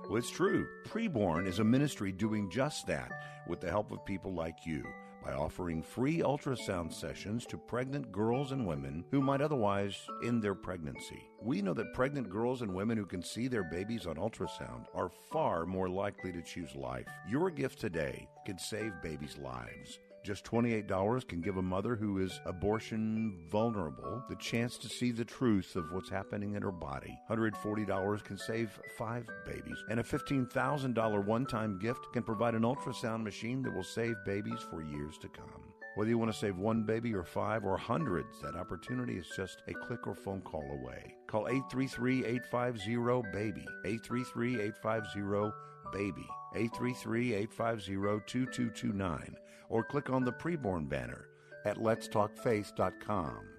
Well, 0.09 0.17
it's 0.17 0.29
true. 0.29 0.67
Preborn 0.87 1.47
is 1.47 1.59
a 1.59 1.63
ministry 1.63 2.11
doing 2.11 2.49
just 2.49 2.87
that 2.87 3.11
with 3.47 3.61
the 3.61 3.69
help 3.69 3.91
of 3.91 4.05
people 4.05 4.33
like 4.33 4.65
you 4.65 4.83
by 5.23 5.33
offering 5.33 5.81
free 5.81 6.19
ultrasound 6.19 6.93
sessions 6.93 7.45
to 7.45 7.57
pregnant 7.57 8.11
girls 8.11 8.51
and 8.51 8.65
women 8.65 9.03
who 9.11 9.21
might 9.21 9.41
otherwise 9.41 9.95
end 10.23 10.41
their 10.41 10.55
pregnancy. 10.55 11.29
We 11.41 11.61
know 11.61 11.73
that 11.73 11.93
pregnant 11.93 12.29
girls 12.29 12.61
and 12.61 12.73
women 12.73 12.97
who 12.97 13.05
can 13.05 13.21
see 13.21 13.47
their 13.47 13.63
babies 13.63 14.05
on 14.05 14.15
ultrasound 14.15 14.85
are 14.93 15.11
far 15.31 15.65
more 15.65 15.89
likely 15.89 16.31
to 16.31 16.41
choose 16.41 16.75
life. 16.75 17.07
Your 17.29 17.49
gift 17.49 17.79
today 17.79 18.27
can 18.45 18.57
save 18.57 18.91
babies' 19.01 19.37
lives. 19.37 19.99
Just 20.29 20.45
$28 20.45 21.27
can 21.27 21.41
give 21.41 21.57
a 21.57 21.61
mother 21.63 21.95
who 21.95 22.19
is 22.19 22.39
abortion 22.45 23.35
vulnerable 23.49 24.23
the 24.29 24.35
chance 24.35 24.77
to 24.77 24.87
see 24.87 25.09
the 25.09 25.25
truth 25.25 25.75
of 25.75 25.91
what's 25.91 26.07
happening 26.07 26.53
in 26.53 26.61
her 26.61 26.71
body. 26.71 27.17
$140 27.31 28.23
can 28.23 28.37
save 28.37 28.79
five 28.95 29.27
babies. 29.47 29.83
And 29.89 29.99
a 29.99 30.03
$15,000 30.03 31.25
one 31.25 31.47
time 31.47 31.79
gift 31.79 32.13
can 32.13 32.21
provide 32.21 32.53
an 32.53 32.61
ultrasound 32.61 33.23
machine 33.23 33.63
that 33.63 33.73
will 33.73 33.83
save 33.83 34.23
babies 34.23 34.59
for 34.69 34.83
years 34.83 35.17
to 35.17 35.29
come. 35.29 35.63
Whether 35.95 36.11
you 36.11 36.19
want 36.19 36.31
to 36.31 36.37
save 36.37 36.57
one 36.57 36.83
baby 36.83 37.15
or 37.15 37.23
five 37.23 37.65
or 37.65 37.75
hundreds, 37.75 38.39
that 38.43 38.55
opportunity 38.55 39.17
is 39.17 39.31
just 39.35 39.63
a 39.67 39.73
click 39.73 40.05
or 40.05 40.13
phone 40.13 40.41
call 40.41 40.77
away. 40.79 41.15
Call 41.25 41.47
833 41.47 42.23
850 42.25 43.31
BABY. 43.33 43.65
833 43.83 44.61
850 44.61 45.51
BABY. 45.91 46.27
833 46.53 47.33
850 47.33 47.93
2229 48.27 49.35
or 49.69 49.83
click 49.83 50.09
on 50.09 50.25
the 50.25 50.33
preborn 50.33 50.89
banner 50.89 51.29
at 51.65 51.77
letstalkfaith.com. 51.77 53.58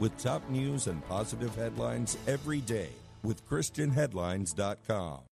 with 0.00 0.16
top 0.18 0.48
news 0.48 0.86
and 0.86 1.06
positive 1.08 1.54
headlines 1.54 2.16
every 2.26 2.60
day 2.60 2.90
with 3.22 3.46
ChristianHeadlines.com. 3.48 5.25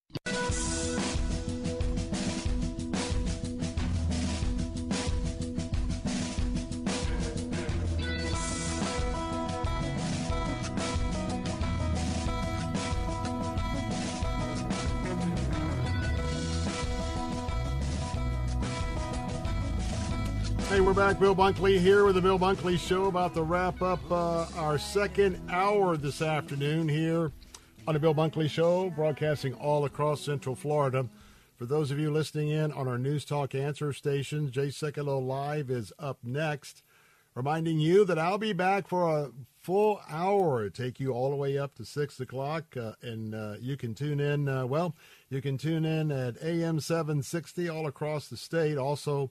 back. 21.14 21.20
Bill 21.20 21.34
Bunkley 21.34 21.78
here 21.78 22.04
with 22.04 22.16
the 22.16 22.20
Bill 22.20 22.38
Bunkley 22.38 22.78
Show. 22.78 23.06
About 23.06 23.34
to 23.34 23.42
wrap 23.42 23.82
up 23.82 24.00
uh, 24.10 24.46
our 24.56 24.78
second 24.78 25.40
hour 25.50 25.96
this 25.96 26.20
afternoon 26.20 26.88
here 26.88 27.32
on 27.86 27.94
the 27.94 28.00
Bill 28.00 28.14
Bunkley 28.14 28.48
Show, 28.48 28.90
broadcasting 28.90 29.54
all 29.54 29.84
across 29.84 30.20
Central 30.20 30.54
Florida. 30.54 31.08
For 31.56 31.66
those 31.66 31.90
of 31.90 31.98
you 31.98 32.10
listening 32.10 32.48
in 32.50 32.72
on 32.72 32.88
our 32.88 32.98
News 32.98 33.24
Talk 33.24 33.54
answer 33.54 33.92
station, 33.92 34.50
Jay 34.50 34.68
Sekulow 34.68 35.24
Live 35.24 35.70
is 35.70 35.92
up 35.98 36.18
next. 36.24 36.82
Reminding 37.34 37.80
you 37.80 38.04
that 38.04 38.18
I'll 38.18 38.38
be 38.38 38.52
back 38.52 38.88
for 38.88 39.08
a 39.08 39.30
full 39.60 40.00
hour, 40.08 40.68
take 40.68 41.00
you 41.00 41.12
all 41.12 41.30
the 41.30 41.36
way 41.36 41.58
up 41.58 41.74
to 41.76 41.84
6 41.84 42.20
o'clock, 42.20 42.76
uh, 42.76 42.92
and 43.02 43.34
uh, 43.34 43.54
you 43.60 43.76
can 43.76 43.94
tune 43.94 44.20
in. 44.20 44.48
Uh, 44.48 44.66
well, 44.66 44.94
you 45.30 45.40
can 45.40 45.58
tune 45.58 45.84
in 45.84 46.12
at 46.12 46.42
AM 46.42 46.80
760 46.80 47.68
all 47.68 47.86
across 47.86 48.28
the 48.28 48.36
state. 48.36 48.76
Also, 48.78 49.30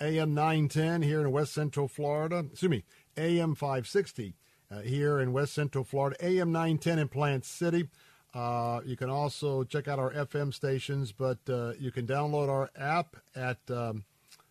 AM 0.00 0.34
910 0.34 1.02
here 1.02 1.20
in 1.20 1.30
West 1.30 1.52
Central 1.52 1.88
Florida. 1.88 2.44
Excuse 2.50 2.70
me, 2.70 2.84
AM 3.16 3.54
560 3.54 4.34
uh, 4.70 4.80
here 4.80 5.20
in 5.20 5.32
West 5.32 5.52
Central 5.52 5.84
Florida. 5.84 6.16
AM 6.24 6.52
910 6.52 6.98
in 6.98 7.08
Plant 7.08 7.44
City. 7.44 7.88
Uh, 8.32 8.80
you 8.84 8.96
can 8.96 9.10
also 9.10 9.64
check 9.64 9.88
out 9.88 9.98
our 9.98 10.12
FM 10.12 10.54
stations, 10.54 11.12
but 11.12 11.38
uh, 11.48 11.72
you 11.78 11.90
can 11.90 12.06
download 12.06 12.48
our 12.48 12.70
app 12.76 13.16
at 13.34 13.58
um, 13.70 14.04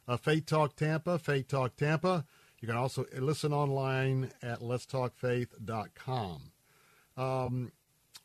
uh, 0.07 0.17
Faith 0.17 0.45
Talk 0.45 0.75
Tampa, 0.75 1.17
Faith 1.17 1.47
Talk 1.47 1.75
Tampa. 1.75 2.25
You 2.59 2.67
can 2.67 2.75
also 2.75 3.05
listen 3.17 3.53
online 3.53 4.31
at 4.41 4.59
letstalkfaith.com. 4.59 6.51
Um, 7.15 7.71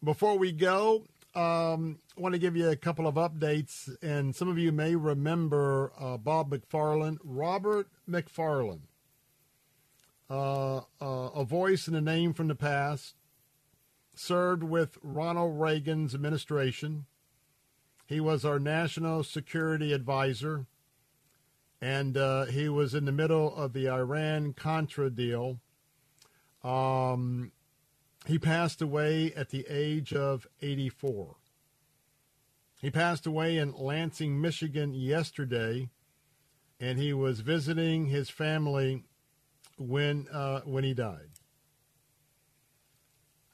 before 0.02 0.36
we 0.36 0.50
go, 0.50 1.04
um, 1.34 1.98
I 2.16 2.20
want 2.20 2.34
to 2.34 2.38
give 2.38 2.56
you 2.56 2.68
a 2.68 2.76
couple 2.76 3.06
of 3.08 3.16
updates, 3.16 3.90
and 4.00 4.36
some 4.36 4.48
of 4.48 4.56
you 4.56 4.70
may 4.70 4.94
remember 4.94 5.92
uh, 5.98 6.16
Bob 6.16 6.50
McFarland, 6.50 7.18
Robert 7.24 7.88
McFarland, 8.08 8.82
uh, 10.30 10.76
uh, 11.00 11.30
a 11.34 11.44
voice 11.44 11.88
and 11.88 11.96
a 11.96 12.00
name 12.00 12.34
from 12.34 12.48
the 12.48 12.54
past, 12.54 13.14
served 14.14 14.62
with 14.62 14.96
Ronald 15.02 15.60
Reagan's 15.60 16.14
administration, 16.14 17.06
He 18.06 18.20
was 18.20 18.44
our 18.44 18.58
national 18.58 19.24
security 19.24 19.92
advisor, 19.92 20.66
and 21.80 22.16
uh, 22.16 22.44
he 22.46 22.68
was 22.68 22.94
in 22.94 23.06
the 23.06 23.12
middle 23.12 23.54
of 23.54 23.72
the 23.72 23.88
Iran 23.88 24.52
Contra 24.52 25.10
deal. 25.10 25.58
Um, 26.62 27.52
he 28.26 28.38
passed 28.38 28.80
away 28.80 29.32
at 29.34 29.50
the 29.50 29.66
age 29.68 30.12
of 30.12 30.46
84. 30.62 31.36
He 32.80 32.90
passed 32.90 33.26
away 33.26 33.58
in 33.58 33.72
Lansing, 33.72 34.40
Michigan 34.40 34.94
yesterday, 34.94 35.90
and 36.80 36.98
he 36.98 37.12
was 37.12 37.40
visiting 37.40 38.06
his 38.06 38.30
family 38.30 39.04
when 39.78 40.26
uh, 40.28 40.60
when 40.60 40.84
he 40.84 40.94
died. 40.94 41.30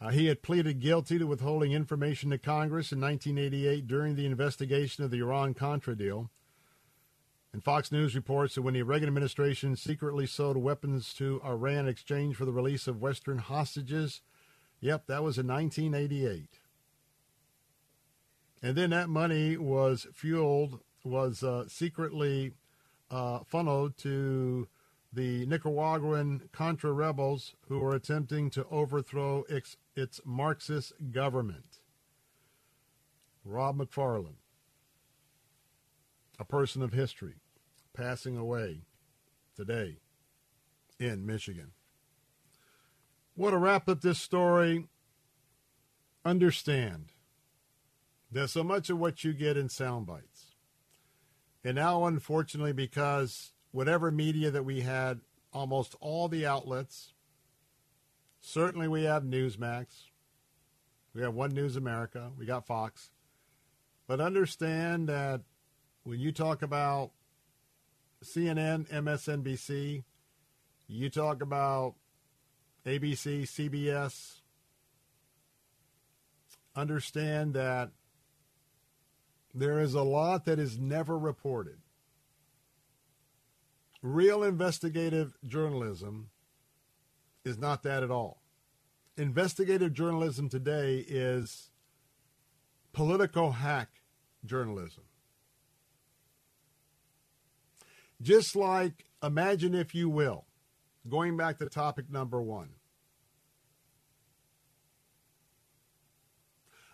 Uh, 0.00 0.08
he 0.08 0.26
had 0.26 0.42
pleaded 0.42 0.80
guilty 0.80 1.18
to 1.18 1.26
withholding 1.26 1.72
information 1.72 2.30
to 2.30 2.38
Congress 2.38 2.90
in 2.90 3.00
1988 3.00 3.86
during 3.86 4.16
the 4.16 4.24
investigation 4.24 5.04
of 5.04 5.10
the 5.10 5.18
Iran 5.18 5.52
Contra 5.52 5.94
deal. 5.94 6.30
And 7.52 7.62
Fox 7.62 7.92
News 7.92 8.14
reports 8.14 8.54
that 8.54 8.62
when 8.62 8.74
the 8.74 8.82
Reagan 8.82 9.08
administration 9.08 9.76
secretly 9.76 10.26
sold 10.26 10.56
weapons 10.56 11.12
to 11.14 11.42
Iran 11.44 11.80
in 11.80 11.88
exchange 11.88 12.36
for 12.36 12.44
the 12.44 12.52
release 12.52 12.86
of 12.86 13.02
Western 13.02 13.38
hostages, 13.38 14.22
yep, 14.80 15.06
that 15.06 15.22
was 15.22 15.38
in 15.38 15.46
1988. 15.46 16.58
And 18.62 18.76
then 18.76 18.90
that 18.90 19.08
money 19.08 19.56
was 19.56 20.06
fueled, 20.12 20.80
was 21.04 21.42
uh, 21.42 21.64
secretly 21.68 22.52
uh, 23.10 23.40
funneled 23.46 23.96
to 23.98 24.68
the 25.12 25.46
Nicaraguan 25.46 26.48
Contra 26.52 26.92
rebels 26.92 27.54
who 27.68 27.78
were 27.78 27.94
attempting 27.94 28.50
to 28.50 28.66
overthrow 28.70 29.44
its, 29.48 29.76
its 29.96 30.20
Marxist 30.24 30.92
government. 31.10 31.80
Rob 33.44 33.78
McFarland, 33.78 34.36
a 36.38 36.44
person 36.44 36.82
of 36.82 36.92
history, 36.92 37.36
passing 37.94 38.36
away 38.36 38.82
today 39.56 39.96
in 40.98 41.26
Michigan. 41.26 41.72
What 43.40 43.52
to 43.52 43.56
wrap 43.56 43.88
up 43.88 44.02
this 44.02 44.18
story, 44.18 44.84
understand 46.26 47.06
that 48.30 48.48
so 48.48 48.62
much 48.62 48.90
of 48.90 48.98
what 48.98 49.24
you 49.24 49.32
get 49.32 49.56
in 49.56 49.70
sound 49.70 50.06
bites, 50.06 50.56
and 51.64 51.76
now 51.76 52.04
unfortunately 52.04 52.74
because 52.74 53.54
whatever 53.70 54.10
media 54.10 54.50
that 54.50 54.66
we 54.66 54.82
had, 54.82 55.20
almost 55.54 55.96
all 56.02 56.28
the 56.28 56.44
outlets. 56.44 57.14
Certainly, 58.42 58.88
we 58.88 59.04
have 59.04 59.22
Newsmax. 59.22 59.86
We 61.14 61.22
have 61.22 61.32
One 61.32 61.52
News 61.52 61.76
America. 61.76 62.32
We 62.38 62.44
got 62.44 62.66
Fox. 62.66 63.10
But 64.06 64.20
understand 64.20 65.08
that 65.08 65.40
when 66.02 66.20
you 66.20 66.30
talk 66.30 66.60
about 66.60 67.12
CNN, 68.22 68.86
MSNBC, 68.90 70.04
you 70.88 71.08
talk 71.08 71.40
about 71.40 71.94
ABC, 72.86 73.42
CBS, 73.42 74.40
understand 76.74 77.54
that 77.54 77.90
there 79.52 79.80
is 79.80 79.94
a 79.94 80.02
lot 80.02 80.44
that 80.44 80.58
is 80.58 80.78
never 80.78 81.18
reported. 81.18 81.78
Real 84.02 84.42
investigative 84.42 85.36
journalism 85.46 86.30
is 87.44 87.58
not 87.58 87.82
that 87.82 88.02
at 88.02 88.10
all. 88.10 88.42
Investigative 89.16 89.92
journalism 89.92 90.48
today 90.48 91.04
is 91.06 91.70
political 92.92 93.52
hack 93.52 93.88
journalism. 94.44 95.04
Just 98.22 98.54
like, 98.56 99.06
imagine 99.22 99.74
if 99.74 99.94
you 99.94 100.08
will, 100.08 100.46
going 101.08 101.36
back 101.36 101.58
to 101.58 101.66
topic 101.66 102.10
number 102.10 102.40
one. 102.40 102.70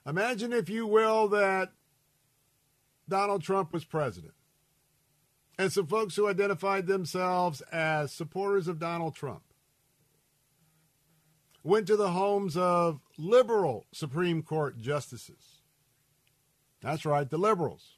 Imagine, 0.06 0.52
if 0.52 0.68
you 0.68 0.86
will, 0.86 1.28
that 1.28 1.72
Donald 3.08 3.42
Trump 3.42 3.72
was 3.72 3.84
president 3.84 4.34
and 5.58 5.72
some 5.72 5.86
folks 5.86 6.16
who 6.16 6.28
identified 6.28 6.86
themselves 6.86 7.60
as 7.72 8.12
supporters 8.12 8.68
of 8.68 8.78
Donald 8.78 9.14
Trump 9.14 9.42
went 11.62 11.86
to 11.86 11.96
the 11.96 12.10
homes 12.12 12.56
of 12.56 13.00
liberal 13.18 13.86
Supreme 13.92 14.42
Court 14.42 14.78
justices. 14.78 15.62
That's 16.80 17.04
right, 17.04 17.28
the 17.28 17.38
liberals. 17.38 17.96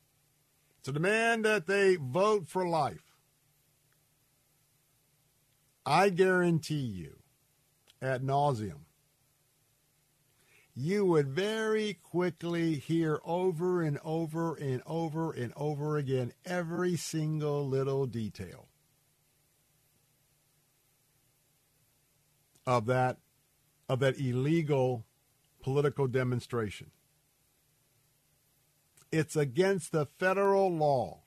To 0.85 0.93
demand 0.93 1.44
that 1.44 1.66
they 1.66 1.97
vote 1.97 2.48
for 2.48 2.66
life. 2.66 3.07
I 5.90 6.10
guarantee 6.10 6.74
you, 6.74 7.16
at 8.02 8.23
nauseum, 8.23 8.81
you 10.74 11.06
would 11.06 11.28
very 11.28 11.94
quickly 11.94 12.74
hear 12.74 13.20
over 13.24 13.81
and 13.81 13.98
over 14.05 14.55
and 14.55 14.82
over 14.85 15.32
and 15.32 15.51
over 15.56 15.97
again 15.97 16.35
every 16.44 16.94
single 16.97 17.66
little 17.66 18.05
detail 18.05 18.69
of 22.66 22.85
that 22.85 23.16
of 23.89 24.01
that 24.01 24.20
illegal 24.20 25.06
political 25.62 26.06
demonstration. 26.06 26.90
It's 29.10 29.36
against 29.36 29.93
the 29.93 30.05
federal 30.05 30.70
law 30.70 31.23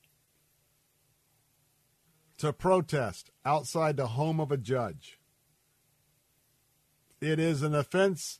to 2.41 2.51
protest 2.51 3.29
outside 3.45 3.97
the 3.97 4.07
home 4.07 4.39
of 4.39 4.51
a 4.51 4.57
judge. 4.57 5.19
It 7.21 7.37
is 7.37 7.61
an 7.61 7.75
offense 7.75 8.39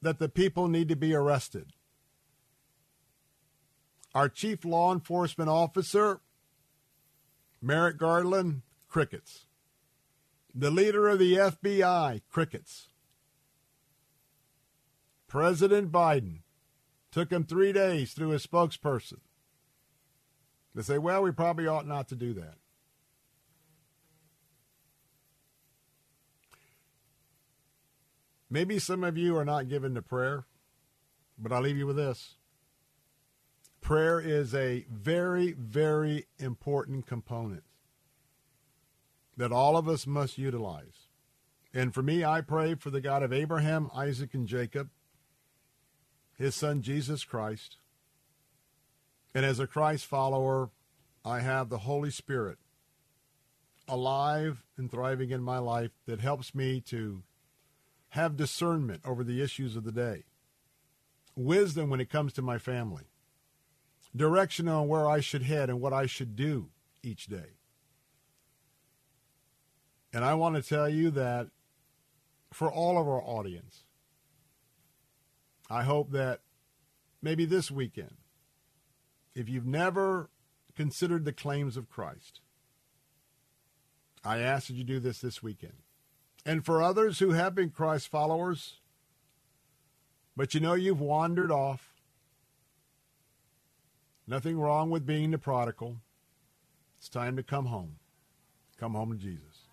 that 0.00 0.18
the 0.18 0.30
people 0.30 0.66
need 0.66 0.88
to 0.88 0.96
be 0.96 1.14
arrested. 1.14 1.74
Our 4.14 4.30
chief 4.30 4.64
law 4.64 4.94
enforcement 4.94 5.50
officer, 5.50 6.22
Merrick 7.60 7.98
Garland, 7.98 8.62
crickets. 8.88 9.44
The 10.54 10.70
leader 10.70 11.06
of 11.06 11.18
the 11.18 11.34
FBI, 11.34 12.22
crickets. 12.30 12.88
President 15.26 15.92
Biden 15.92 16.38
took 17.12 17.30
him 17.30 17.44
three 17.44 17.72
days 17.72 18.14
through 18.14 18.30
his 18.30 18.46
spokesperson 18.46 19.20
to 20.74 20.82
say, 20.82 20.96
well, 20.96 21.22
we 21.22 21.30
probably 21.30 21.66
ought 21.66 21.86
not 21.86 22.08
to 22.08 22.16
do 22.16 22.32
that. 22.32 22.57
Maybe 28.50 28.78
some 28.78 29.04
of 29.04 29.18
you 29.18 29.36
are 29.36 29.44
not 29.44 29.68
given 29.68 29.94
to 29.94 30.02
prayer, 30.02 30.46
but 31.38 31.52
I'll 31.52 31.62
leave 31.62 31.76
you 31.76 31.86
with 31.86 31.96
this. 31.96 32.36
Prayer 33.80 34.20
is 34.20 34.54
a 34.54 34.86
very, 34.90 35.52
very 35.52 36.26
important 36.38 37.06
component 37.06 37.62
that 39.36 39.52
all 39.52 39.76
of 39.76 39.88
us 39.88 40.06
must 40.06 40.38
utilize. 40.38 41.08
And 41.72 41.94
for 41.94 42.02
me, 42.02 42.24
I 42.24 42.40
pray 42.40 42.74
for 42.74 42.90
the 42.90 43.00
God 43.00 43.22
of 43.22 43.32
Abraham, 43.32 43.90
Isaac, 43.94 44.34
and 44.34 44.48
Jacob, 44.48 44.88
his 46.36 46.54
son 46.54 46.82
Jesus 46.82 47.24
Christ. 47.24 47.76
And 49.34 49.44
as 49.44 49.60
a 49.60 49.66
Christ 49.66 50.06
follower, 50.06 50.70
I 51.24 51.40
have 51.40 51.68
the 51.68 51.78
Holy 51.78 52.10
Spirit 52.10 52.58
alive 53.86 54.64
and 54.76 54.90
thriving 54.90 55.30
in 55.30 55.42
my 55.42 55.58
life 55.58 55.92
that 56.06 56.20
helps 56.20 56.54
me 56.54 56.80
to 56.80 57.22
have 58.10 58.36
discernment 58.36 59.02
over 59.04 59.22
the 59.22 59.42
issues 59.42 59.76
of 59.76 59.84
the 59.84 59.92
day, 59.92 60.24
wisdom 61.36 61.90
when 61.90 62.00
it 62.00 62.10
comes 62.10 62.32
to 62.32 62.42
my 62.42 62.58
family, 62.58 63.04
direction 64.14 64.68
on 64.68 64.88
where 64.88 65.08
I 65.08 65.20
should 65.20 65.42
head 65.42 65.68
and 65.68 65.80
what 65.80 65.92
I 65.92 66.06
should 66.06 66.36
do 66.36 66.70
each 67.02 67.26
day. 67.26 67.58
And 70.12 70.24
I 70.24 70.34
want 70.34 70.56
to 70.56 70.62
tell 70.62 70.88
you 70.88 71.10
that 71.10 71.48
for 72.52 72.72
all 72.72 72.98
of 72.98 73.06
our 73.06 73.22
audience, 73.22 73.84
I 75.70 75.82
hope 75.82 76.12
that 76.12 76.40
maybe 77.20 77.44
this 77.44 77.70
weekend, 77.70 78.16
if 79.34 79.48
you've 79.48 79.66
never 79.66 80.30
considered 80.74 81.24
the 81.24 81.32
claims 81.32 81.76
of 81.76 81.90
Christ, 81.90 82.40
I 84.24 84.38
ask 84.38 84.68
that 84.68 84.74
you 84.74 84.84
do 84.84 84.98
this 84.98 85.20
this 85.20 85.42
weekend. 85.42 85.82
And 86.48 86.64
for 86.64 86.82
others 86.82 87.18
who 87.18 87.32
have 87.32 87.54
been 87.54 87.68
Christ 87.68 88.08
followers, 88.08 88.76
but 90.34 90.54
you 90.54 90.60
know 90.60 90.72
you've 90.72 90.98
wandered 90.98 91.50
off, 91.50 91.90
nothing 94.26 94.58
wrong 94.58 94.88
with 94.88 95.04
being 95.04 95.30
the 95.30 95.36
prodigal. 95.36 95.98
It's 96.98 97.10
time 97.10 97.36
to 97.36 97.42
come 97.42 97.66
home. 97.66 97.96
Come 98.80 98.94
home 98.94 99.12
to 99.12 99.18
Jesus. 99.18 99.66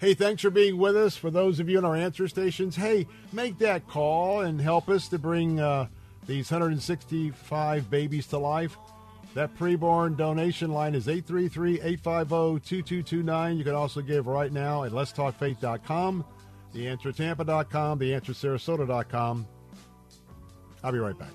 Hey, 0.00 0.14
thanks 0.14 0.40
for 0.40 0.48
being 0.48 0.78
with 0.78 0.96
us. 0.96 1.16
For 1.16 1.30
those 1.30 1.60
of 1.60 1.68
you 1.68 1.76
in 1.76 1.84
our 1.84 1.96
answer 1.96 2.26
stations, 2.28 2.76
hey, 2.76 3.06
make 3.30 3.58
that 3.58 3.86
call 3.86 4.40
and 4.40 4.58
help 4.58 4.88
us 4.88 5.06
to 5.08 5.18
bring 5.18 5.60
uh, 5.60 5.88
these 6.26 6.50
165 6.50 7.90
babies 7.90 8.26
to 8.28 8.38
life. 8.38 8.78
That 9.34 9.56
preborn 9.56 10.16
donation 10.16 10.72
line 10.72 10.96
is 10.96 11.06
833-850-2229. 11.06 13.56
You 13.56 13.64
can 13.64 13.74
also 13.74 14.00
give 14.00 14.26
right 14.26 14.52
now 14.52 14.82
at 14.84 14.92
letstalkfaith.com, 14.92 16.24
theanswertampa.com, 16.74 17.98
theanswersarasota.com. 18.00 19.46
I'll 20.82 20.92
be 20.92 20.98
right 20.98 21.18
back. 21.18 21.30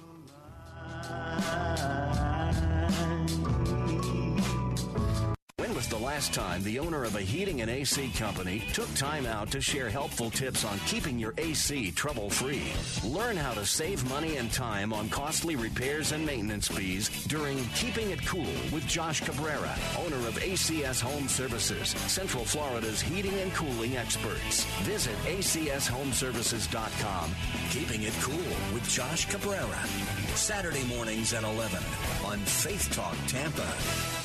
The 5.98 6.06
last 6.06 6.34
time 6.34 6.62
the 6.64 6.78
owner 6.78 7.06
of 7.06 7.16
a 7.16 7.22
heating 7.22 7.62
and 7.62 7.72
AC 7.72 8.10
company 8.18 8.62
took 8.74 8.94
time 8.96 9.26
out 9.26 9.50
to 9.50 9.62
share 9.62 9.90
helpful 9.90 10.30
tips 10.30 10.66
on 10.66 10.78
keeping 10.80 11.18
your 11.18 11.34
AC 11.38 11.90
trouble 11.92 12.30
free? 12.30 12.74
Learn 13.06 13.38
how 13.38 13.54
to 13.54 13.66
save 13.66 14.04
money 14.10 14.36
and 14.36 14.52
time 14.52 14.92
on 14.92 15.08
costly 15.08 15.56
repairs 15.56 16.12
and 16.12 16.26
maintenance 16.26 16.68
fees 16.68 17.08
during 17.28 17.64
Keeping 17.76 18.12
It 18.12 18.26
Cool 18.26 18.44
with 18.74 18.86
Josh 18.88 19.22
Cabrera, 19.22 19.74
owner 19.98 20.18
of 20.28 20.38
ACS 20.40 21.00
Home 21.00 21.30
Services, 21.30 21.92
Central 22.12 22.44
Florida's 22.44 23.02
heating 23.02 23.36
and 23.36 23.54
cooling 23.54 23.96
experts. 23.96 24.66
Visit 24.82 25.16
acshomeservices.com. 25.26 27.32
Keeping 27.70 28.04
It 28.04 28.14
Cool 28.22 28.54
with 28.74 28.86
Josh 28.90 29.30
Cabrera. 29.30 29.80
Saturday 30.36 30.84
mornings 30.88 31.34
at 31.34 31.46
11 31.46 31.82
on 32.26 32.40
Faith 32.40 32.94
Talk 32.94 33.16
Tampa. 33.28 34.25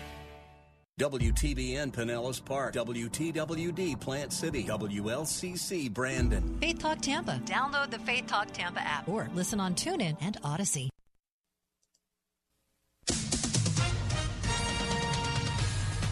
WTBN 0.99 1.91
Pinellas 1.91 2.43
Park, 2.43 2.73
WTWD 2.75 3.99
Plant 3.99 4.33
City, 4.33 4.63
WLCC 4.65 5.91
Brandon. 5.91 6.57
Faith 6.59 6.79
Talk 6.79 7.01
Tampa. 7.01 7.41
Download 7.45 7.89
the 7.89 7.99
Faith 7.99 8.27
Talk 8.27 8.51
Tampa 8.51 8.81
app 8.81 9.07
or 9.07 9.29
listen 9.33 9.59
on 9.59 9.73
TuneIn 9.73 10.17
and 10.21 10.39
Audacy. 10.41 10.89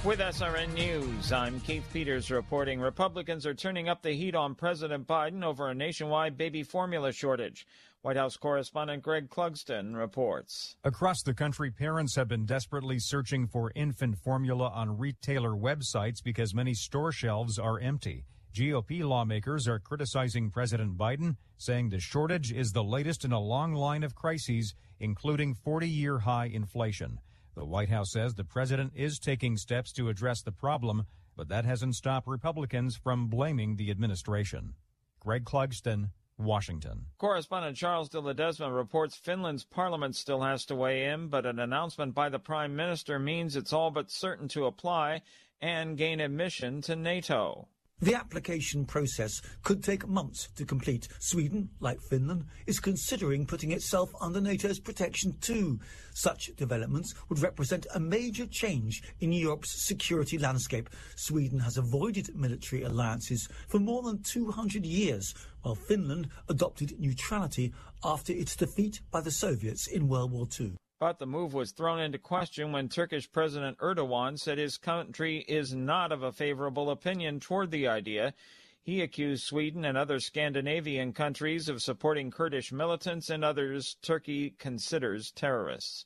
With 0.06 0.20
SRN 0.20 0.74
News, 0.76 1.34
I'm 1.34 1.60
Keith 1.60 1.84
Peters 1.92 2.32
reporting 2.32 2.80
Republicans 2.80 3.46
are 3.46 3.54
turning 3.54 3.90
up 3.90 4.02
the 4.02 4.14
heat 4.14 4.34
on 4.34 4.56
President 4.56 5.06
Biden 5.06 5.44
over 5.44 5.68
a 5.68 5.76
nationwide 5.76 6.38
baby 6.38 6.64
formula 6.64 7.12
shortage. 7.12 7.68
White 8.02 8.16
House 8.16 8.38
correspondent 8.38 9.04
Greg 9.04 9.30
Clugston 9.30 9.94
reports. 9.94 10.78
Across 10.86 11.24
the 11.24 11.34
country, 11.34 11.70
parents 11.70 12.16
have 12.16 12.30
been 12.30 12.46
desperately 12.46 12.98
searching 12.98 13.46
for 13.46 13.74
infant 13.76 14.18
formula 14.18 14.70
on 14.70 14.98
retailer 14.98 15.52
websites 15.52 16.24
because 16.24 16.56
many 16.56 16.74
store 16.74 17.12
shelves 17.12 17.60
are 17.60 17.78
empty. 17.78 18.24
GOP 18.54 19.04
lawmakers 19.04 19.68
are 19.68 19.80
criticizing 19.80 20.50
President 20.50 20.98
Biden, 20.98 21.36
saying 21.58 21.90
the 21.90 22.00
shortage 22.00 22.54
is 22.54 22.72
the 22.72 22.86
latest 22.86 23.26
in 23.26 23.34
a 23.34 23.40
long 23.40 23.74
line 23.74 24.04
of 24.04 24.16
crises, 24.16 24.76
including 25.02 25.54
40 25.54 25.90
year 25.90 26.20
high 26.20 26.46
inflation. 26.46 27.20
The 27.56 27.66
White 27.66 27.90
House 27.90 28.14
says 28.14 28.34
the 28.34 28.46
president 28.46 28.94
is 28.96 29.20
taking 29.20 29.58
steps 29.58 29.92
to 29.94 30.08
address 30.08 30.42
the 30.42 30.54
problem, 30.54 31.06
but 31.36 31.50
that 31.50 31.66
hasn't 31.66 31.96
stopped 31.96 32.28
Republicans 32.28 32.96
from 32.96 33.28
blaming 33.28 33.76
the 33.76 33.92
administration. 33.92 34.76
Greg 35.20 35.44
Clugston, 35.44 36.12
Washington. 36.40 37.06
Correspondent 37.18 37.78
Charles 37.78 38.10
de 38.10 38.20
Ledesma 38.20 38.74
reports 38.74 39.16
Finland's 39.16 39.66
parliament 39.66 40.16
still 40.16 40.42
has 40.42 40.66
to 40.66 40.76
weigh 40.76 41.06
in, 41.06 41.28
but 41.28 41.46
an 41.46 41.60
announcement 41.60 42.16
by 42.16 42.30
the 42.30 42.40
prime 42.40 42.76
minister 42.76 43.20
means 43.20 43.56
it's 43.56 43.74
all 43.74 43.92
but 43.92 44.10
certain 44.10 44.48
to 44.48 44.66
apply 44.66 45.22
and 45.62 45.98
gain 45.98 46.20
admission 46.20 46.82
to 46.82 46.96
NATO. 46.96 47.68
The 48.02 48.16
application 48.16 48.86
process 48.86 49.42
could 49.62 49.84
take 49.84 50.08
months 50.08 50.48
to 50.56 50.64
complete. 50.64 51.10
Sweden, 51.20 51.70
like 51.82 52.00
Finland, 52.10 52.46
is 52.66 52.80
considering 52.80 53.46
putting 53.46 53.74
itself 53.74 54.10
under 54.22 54.40
NATO's 54.40 54.80
protection 54.80 55.36
too. 55.42 55.82
Such 56.14 56.50
developments 56.56 57.14
would 57.28 57.42
represent 57.42 57.88
a 57.94 58.00
major 58.00 58.46
change 58.46 59.04
in 59.20 59.34
Europe's 59.34 59.86
security 59.86 60.38
landscape. 60.38 60.90
Sweden 61.18 61.60
has 61.60 61.76
avoided 61.76 62.34
military 62.34 62.84
alliances 62.84 63.50
for 63.68 63.80
more 63.80 64.02
than 64.04 64.24
200 64.24 64.86
years, 64.86 65.34
while 65.62 65.76
Finland 65.76 66.30
adopted 66.48 67.00
neutrality 67.00 67.74
after 68.04 68.34
its 68.34 68.56
defeat 68.56 69.02
by 69.12 69.22
the 69.22 69.32
Soviets 69.32 69.88
in 69.88 70.08
World 70.08 70.32
War 70.32 70.48
II. 70.60 70.74
But 71.00 71.20
the 71.20 71.26
move 71.26 71.54
was 71.54 71.72
thrown 71.72 72.00
into 72.00 72.18
question 72.18 72.74
when 72.74 72.90
Turkish 72.90 73.32
President 73.32 73.78
Erdogan 73.78 74.38
said 74.38 74.58
his 74.58 74.78
country 74.78 75.46
is 75.48 75.74
not 75.74 76.12
of 76.12 76.24
a 76.24 76.34
favorable 76.34 76.90
opinion 76.90 77.40
toward 77.40 77.72
the 77.72 77.88
idea. 77.88 78.34
He 78.82 79.02
accused 79.02 79.44
Sweden 79.44 79.86
and 79.86 79.98
other 79.98 80.20
Scandinavian 80.20 81.14
countries 81.14 81.70
of 81.70 81.82
supporting 81.82 82.32
Kurdish 82.32 82.72
militants 82.72 83.30
and 83.30 83.46
others 83.46 83.96
Turkey 84.02 84.52
considers 84.58 85.32
terrorists. 85.32 86.06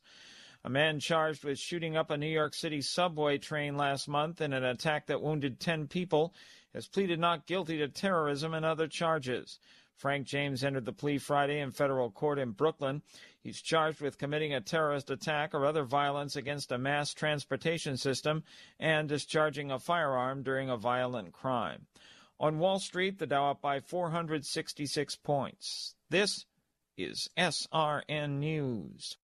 A 0.63 0.69
man 0.69 0.99
charged 0.99 1.43
with 1.43 1.59
shooting 1.59 1.97
up 1.97 2.09
a 2.09 2.17
New 2.17 2.27
York 2.27 2.53
City 2.53 2.81
subway 2.81 3.37
train 3.37 3.75
last 3.75 4.07
month 4.07 4.41
in 4.41 4.53
an 4.53 4.63
attack 4.63 5.07
that 5.07 5.21
wounded 5.21 5.59
10 5.59 5.87
people 5.87 6.33
has 6.73 6.87
pleaded 6.87 7.19
not 7.19 7.45
guilty 7.45 7.77
to 7.77 7.87
terrorism 7.87 8.53
and 8.53 8.65
other 8.65 8.87
charges. 8.87 9.59
Frank 9.95 10.25
James 10.25 10.63
entered 10.63 10.85
the 10.85 10.91
plea 10.91 11.17
Friday 11.17 11.59
in 11.59 11.71
federal 11.71 12.09
court 12.09 12.39
in 12.39 12.51
Brooklyn. 12.51 13.03
He's 13.41 13.61
charged 13.61 14.01
with 14.01 14.17
committing 14.17 14.53
a 14.53 14.61
terrorist 14.61 15.09
attack 15.09 15.53
or 15.53 15.65
other 15.65 15.83
violence 15.83 16.35
against 16.35 16.71
a 16.71 16.77
mass 16.77 17.13
transportation 17.13 17.97
system 17.97 18.43
and 18.79 19.07
discharging 19.07 19.71
a 19.71 19.79
firearm 19.79 20.43
during 20.43 20.69
a 20.69 20.77
violent 20.77 21.31
crime. 21.31 21.85
On 22.39 22.59
Wall 22.59 22.79
Street, 22.79 23.19
the 23.19 23.27
Dow 23.27 23.51
up 23.51 23.61
by 23.61 23.79
466 23.79 25.15
points. 25.17 25.95
This 26.09 26.45
is 26.97 27.29
SRN 27.37 28.39
News. 28.39 29.17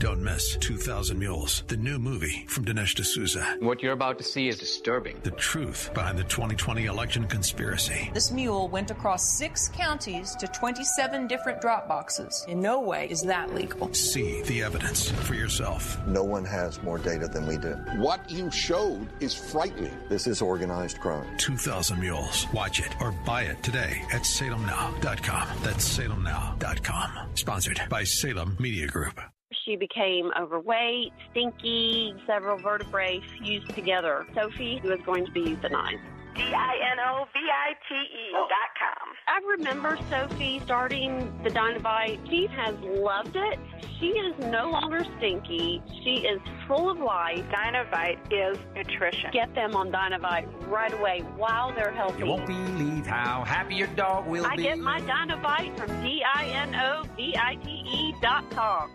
Don't 0.00 0.24
miss 0.24 0.56
2000 0.56 1.18
Mules, 1.18 1.62
the 1.68 1.76
new 1.76 1.98
movie 1.98 2.46
from 2.48 2.64
Dinesh 2.64 2.94
D'Souza. 2.94 3.58
What 3.60 3.82
you're 3.82 3.92
about 3.92 4.16
to 4.16 4.24
see 4.24 4.48
is 4.48 4.56
disturbing. 4.56 5.20
The 5.24 5.30
truth 5.32 5.90
behind 5.92 6.16
the 6.18 6.24
2020 6.24 6.86
election 6.86 7.26
conspiracy. 7.26 8.10
This 8.14 8.32
mule 8.32 8.68
went 8.68 8.90
across 8.90 9.36
six 9.36 9.68
counties 9.68 10.34
to 10.36 10.46
27 10.46 11.26
different 11.26 11.60
drop 11.60 11.86
boxes. 11.86 12.46
In 12.48 12.62
no 12.62 12.80
way 12.80 13.08
is 13.10 13.20
that 13.24 13.54
legal. 13.54 13.92
See 13.92 14.40
the 14.44 14.62
evidence 14.62 15.10
for 15.10 15.34
yourself. 15.34 15.98
No 16.06 16.24
one 16.24 16.46
has 16.46 16.82
more 16.82 16.96
data 16.96 17.28
than 17.28 17.46
we 17.46 17.58
do. 17.58 17.74
What 17.98 18.30
you 18.30 18.50
showed 18.50 19.06
is 19.20 19.34
frightening. 19.34 19.98
This 20.08 20.26
is 20.26 20.40
organized 20.40 20.98
crime. 21.00 21.36
2000 21.36 22.00
Mules. 22.00 22.46
Watch 22.54 22.80
it 22.80 22.98
or 23.02 23.12
buy 23.26 23.42
it 23.42 23.62
today 23.62 24.00
at 24.14 24.22
salemnow.com. 24.22 25.48
That's 25.62 25.98
salemnow.com. 25.98 27.10
Sponsored 27.34 27.82
by 27.90 28.04
Salem 28.04 28.56
Media 28.58 28.86
Group. 28.86 29.20
She 29.64 29.76
became 29.76 30.30
overweight, 30.38 31.12
stinky, 31.30 32.14
several 32.26 32.56
vertebrae 32.56 33.20
fused 33.42 33.74
together. 33.74 34.26
Sophie 34.34 34.80
was 34.84 35.00
going 35.04 35.26
to 35.26 35.32
be 35.32 35.42
euthanized. 35.42 36.00
D-I-N-O-V-I-T-E 36.36 38.32
oh. 38.34 38.48
dot 38.48 38.70
com. 38.78 39.08
I 39.26 39.40
remember 39.56 39.98
Sophie 40.08 40.60
starting 40.64 41.32
the 41.42 41.50
DinoVite. 41.50 42.28
She 42.30 42.46
has 42.46 42.74
loved 42.80 43.34
it. 43.34 43.58
She 43.98 44.06
is 44.10 44.38
no 44.46 44.70
longer 44.70 45.04
stinky. 45.18 45.82
She 46.02 46.18
is 46.18 46.40
full 46.68 46.88
of 46.88 46.98
life. 46.98 47.44
DinoVite 47.50 48.32
is 48.32 48.58
nutrition. 48.74 49.30
Get 49.32 49.54
them 49.54 49.74
on 49.74 49.90
DinoVite 49.90 50.68
right 50.68 50.92
away 50.92 51.20
while 51.36 51.74
they're 51.74 51.90
healthy. 51.90 52.20
You 52.20 52.26
won't 52.26 52.46
believe 52.46 53.06
how 53.06 53.44
happy 53.44 53.74
your 53.74 53.88
dog 53.88 54.26
will 54.26 54.46
I 54.46 54.56
be. 54.56 54.68
I 54.68 54.76
get 54.76 54.78
my 54.78 55.00
DinoVite 55.00 55.76
from 55.76 55.88
D-I-N-O-V-I-T-E 56.02 57.80
E 57.92 58.14
dot 58.22 58.48
com. 58.50 58.90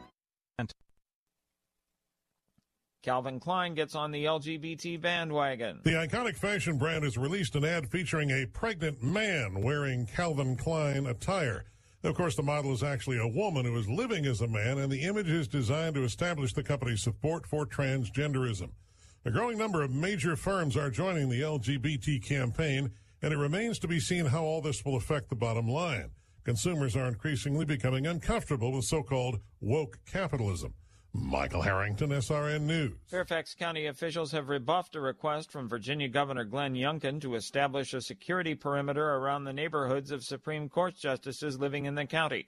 Calvin 3.06 3.40
Klein 3.40 3.76
gets 3.76 3.94
on 3.94 4.10
the 4.10 4.26
LGBT 4.26 5.00
bandwagon. 5.00 5.80
The 5.84 5.92
iconic 5.92 6.36
fashion 6.36 6.80
brand 6.80 7.04
has 7.04 7.20
released 7.20 7.56
an 7.56 7.64
ad 7.64 7.88
featuring 7.92 8.32
a 8.32 8.48
pregnant 8.48 9.04
man 9.04 9.62
wearing 9.62 10.08
Calvin 10.08 10.58
Klein 10.58 11.06
attire. 11.06 11.66
Of 12.04 12.16
course, 12.16 12.36
the 12.36 12.42
model 12.42 12.74
is 12.74 12.82
actually 12.82 13.20
a 13.20 13.28
woman 13.28 13.64
who 13.64 13.78
is 13.78 13.88
living 13.88 14.26
as 14.26 14.42
a 14.42 14.48
man, 14.48 14.80
and 14.80 14.92
the 14.92 15.04
image 15.04 15.30
is 15.30 15.48
designed 15.48 15.94
to 15.94 16.04
establish 16.04 16.54
the 16.54 16.64
company's 16.64 17.04
support 17.04 17.46
for 17.46 17.68
transgenderism. 17.68 18.72
A 19.24 19.30
growing 19.30 19.60
number 19.60 19.84
of 19.84 19.92
major 19.92 20.36
firms 20.36 20.76
are 20.76 20.90
joining 20.90 21.30
the 21.30 21.42
LGBT 21.42 22.26
campaign, 22.26 22.92
and 23.22 23.32
it 23.32 23.38
remains 23.38 23.78
to 23.80 23.88
be 23.88 24.00
seen 24.00 24.26
how 24.26 24.44
all 24.44 24.62
this 24.62 24.84
will 24.84 24.96
affect 24.96 25.30
the 25.30 25.36
bottom 25.36 25.68
line. 25.68 26.10
Consumers 26.44 26.96
are 26.96 27.08
increasingly 27.08 27.66
becoming 27.66 28.08
uncomfortable 28.08 28.72
with 28.72 28.86
so 28.86 29.04
called 29.04 29.42
woke 29.62 30.00
capitalism. 30.12 30.74
Michael 31.22 31.62
Harrington, 31.62 32.10
SRN 32.10 32.62
News. 32.62 32.94
Fairfax 33.08 33.56
County 33.56 33.86
officials 33.86 34.32
have 34.32 34.50
rebuffed 34.50 34.96
a 34.96 35.02
request 35.02 35.52
from 35.52 35.70
Virginia 35.70 36.08
Governor 36.08 36.44
Glenn 36.44 36.74
Youngkin 36.74 37.22
to 37.22 37.36
establish 37.36 37.94
a 37.94 38.02
security 38.02 38.56
perimeter 38.56 39.16
around 39.16 39.44
the 39.44 39.54
neighborhoods 39.54 40.12
of 40.12 40.24
Supreme 40.24 40.70
Court 40.70 40.96
justices 40.96 41.60
living 41.60 41.86
in 41.86 41.96
the 41.96 42.06
county. 42.06 42.48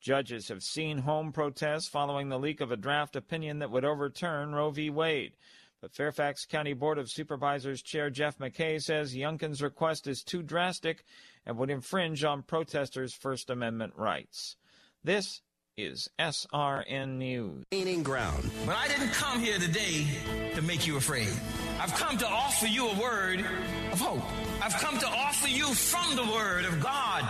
Judges 0.00 0.48
have 0.48 0.62
seen 0.62 0.98
home 0.98 1.32
protests 1.32 1.88
following 1.88 2.28
the 2.28 2.38
leak 2.38 2.60
of 2.60 2.70
a 2.70 2.76
draft 2.76 3.16
opinion 3.16 3.60
that 3.60 3.70
would 3.70 3.84
overturn 3.84 4.54
Roe 4.54 4.70
v. 4.70 4.90
Wade. 4.90 5.36
But 5.80 5.94
Fairfax 5.94 6.46
County 6.46 6.72
Board 6.72 6.98
of 6.98 7.10
Supervisors 7.10 7.82
Chair 7.82 8.10
Jeff 8.10 8.38
McKay 8.38 8.82
says 8.82 9.14
Youngkin's 9.14 9.62
request 9.62 10.06
is 10.06 10.22
too 10.22 10.42
drastic 10.42 11.04
and 11.46 11.58
would 11.58 11.70
infringe 11.70 12.24
on 12.24 12.42
protesters' 12.42 13.14
First 13.14 13.50
Amendment 13.50 13.94
rights. 13.96 14.56
This 15.02 15.42
is 15.76 16.08
SRN 16.20 17.18
News. 17.18 17.64
Gaining 17.72 18.02
ground. 18.02 18.48
But 18.64 18.76
I 18.76 18.86
didn't 18.86 19.12
come 19.12 19.40
here 19.40 19.58
today 19.58 20.06
to 20.54 20.62
make 20.62 20.86
you 20.86 20.96
afraid. 20.96 21.32
I've 21.80 21.94
come 21.94 22.16
to 22.18 22.26
offer 22.26 22.66
you 22.66 22.88
a 22.88 22.94
word 23.00 23.40
of 23.90 24.00
hope. 24.00 24.22
I've 24.62 24.74
come 24.74 24.98
to 24.98 25.06
offer 25.06 25.48
you 25.48 25.66
from 25.74 26.14
the 26.14 26.24
word 26.32 26.64
of 26.64 26.80
God 26.80 27.22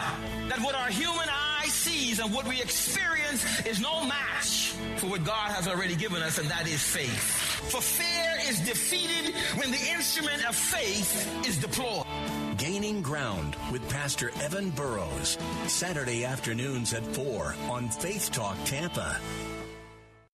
that 0.48 0.58
what 0.60 0.74
our 0.74 0.88
human 0.88 1.28
eye 1.30 1.66
sees 1.68 2.18
and 2.18 2.32
what 2.34 2.46
we 2.46 2.60
experience 2.60 3.66
is 3.66 3.80
no 3.80 4.04
match 4.04 4.74
for 4.96 5.06
what 5.06 5.24
God 5.24 5.50
has 5.52 5.66
already 5.66 5.96
given 5.96 6.22
us, 6.22 6.38
and 6.38 6.48
that 6.50 6.66
is 6.68 6.82
faith. 6.82 7.70
For 7.70 7.80
fear 7.80 8.38
is 8.48 8.60
defeated 8.60 9.34
when 9.56 9.70
the 9.70 9.90
instrument 9.92 10.46
of 10.46 10.54
faith 10.54 11.46
is 11.46 11.56
deployed. 11.56 12.04
Gaining 12.56 13.02
Ground 13.02 13.56
with 13.72 13.88
Pastor 13.88 14.30
Evan 14.40 14.70
Burrows. 14.70 15.38
Saturday 15.66 16.24
afternoons 16.24 16.94
at 16.94 17.04
4 17.14 17.54
on 17.68 17.88
Faith 17.88 18.30
Talk 18.30 18.56
Tampa. 18.64 19.18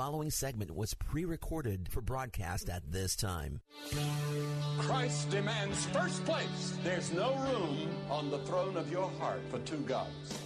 Following 0.00 0.30
segment 0.30 0.74
was 0.74 0.94
pre 0.94 1.26
recorded 1.26 1.86
for 1.90 2.00
broadcast 2.00 2.70
at 2.70 2.90
this 2.90 3.14
time. 3.14 3.60
Christ 4.78 5.28
demands 5.28 5.84
first 5.88 6.24
place. 6.24 6.78
There's 6.82 7.12
no 7.12 7.34
room 7.34 7.90
on 8.08 8.30
the 8.30 8.38
throne 8.38 8.78
of 8.78 8.90
your 8.90 9.10
heart 9.18 9.42
for 9.50 9.58
two 9.58 9.80
gods. 9.80 10.38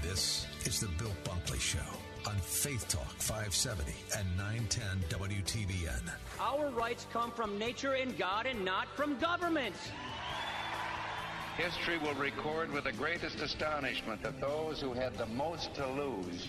This 0.00 0.46
is 0.64 0.78
the 0.78 0.86
Bill 0.96 1.10
Bunkley 1.24 1.58
Show 1.58 1.90
on 2.24 2.36
Faith 2.36 2.86
Talk 2.86 3.16
570 3.16 3.92
and 4.16 4.28
910 4.36 5.18
WTBN. 5.18 6.12
Our 6.38 6.70
rights 6.70 7.04
come 7.12 7.32
from 7.32 7.58
nature 7.58 7.94
and 7.94 8.16
God 8.16 8.46
and 8.46 8.64
not 8.64 8.86
from 8.94 9.18
government. 9.18 9.74
History 11.56 11.98
will 11.98 12.14
record 12.14 12.70
with 12.72 12.84
the 12.84 12.92
greatest 12.92 13.40
astonishment 13.40 14.22
that 14.22 14.40
those 14.40 14.80
who 14.80 14.92
had 14.92 15.18
the 15.18 15.26
most 15.26 15.74
to 15.74 15.86
lose 15.88 16.48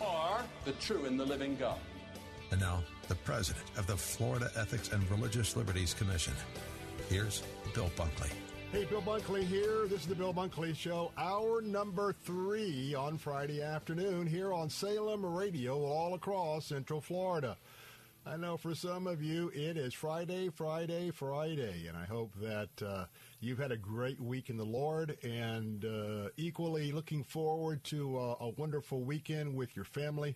or 0.00 0.42
the 0.64 0.72
true 0.72 1.04
and 1.04 1.18
the 1.18 1.24
living 1.24 1.56
God. 1.56 1.78
And 2.50 2.60
now, 2.60 2.82
the 3.08 3.14
president 3.16 3.64
of 3.76 3.86
the 3.86 3.96
Florida 3.96 4.50
Ethics 4.56 4.90
and 4.92 5.08
Religious 5.10 5.56
Liberties 5.56 5.94
Commission. 5.94 6.34
Here's 7.08 7.42
Bill 7.74 7.90
Bunkley. 7.96 8.30
Hey, 8.72 8.84
Bill 8.84 9.02
Bunkley 9.02 9.44
here. 9.44 9.86
This 9.86 10.00
is 10.00 10.06
the 10.06 10.14
Bill 10.14 10.34
Bunkley 10.34 10.74
Show, 10.74 11.12
hour 11.16 11.62
number 11.62 12.12
three 12.12 12.94
on 12.94 13.18
Friday 13.18 13.62
afternoon 13.62 14.26
here 14.26 14.52
on 14.52 14.68
Salem 14.68 15.24
Radio 15.24 15.84
all 15.84 16.14
across 16.14 16.66
Central 16.66 17.00
Florida. 17.00 17.56
I 18.26 18.36
know 18.36 18.56
for 18.56 18.74
some 18.74 19.06
of 19.06 19.22
you 19.22 19.50
it 19.54 19.76
is 19.76 19.92
Friday, 19.92 20.48
Friday, 20.48 21.10
Friday, 21.10 21.86
and 21.86 21.96
I 21.96 22.04
hope 22.04 22.32
that 22.40 22.82
uh, 22.84 23.04
you've 23.44 23.58
had 23.58 23.72
a 23.72 23.76
great 23.76 24.18
week 24.18 24.48
in 24.48 24.56
the 24.56 24.64
Lord 24.64 25.18
and 25.22 25.84
uh, 25.84 26.30
equally 26.38 26.92
looking 26.92 27.22
forward 27.22 27.84
to 27.84 28.16
uh, 28.16 28.36
a 28.40 28.48
wonderful 28.56 29.02
weekend 29.02 29.54
with 29.54 29.76
your 29.76 29.84
family. 29.84 30.34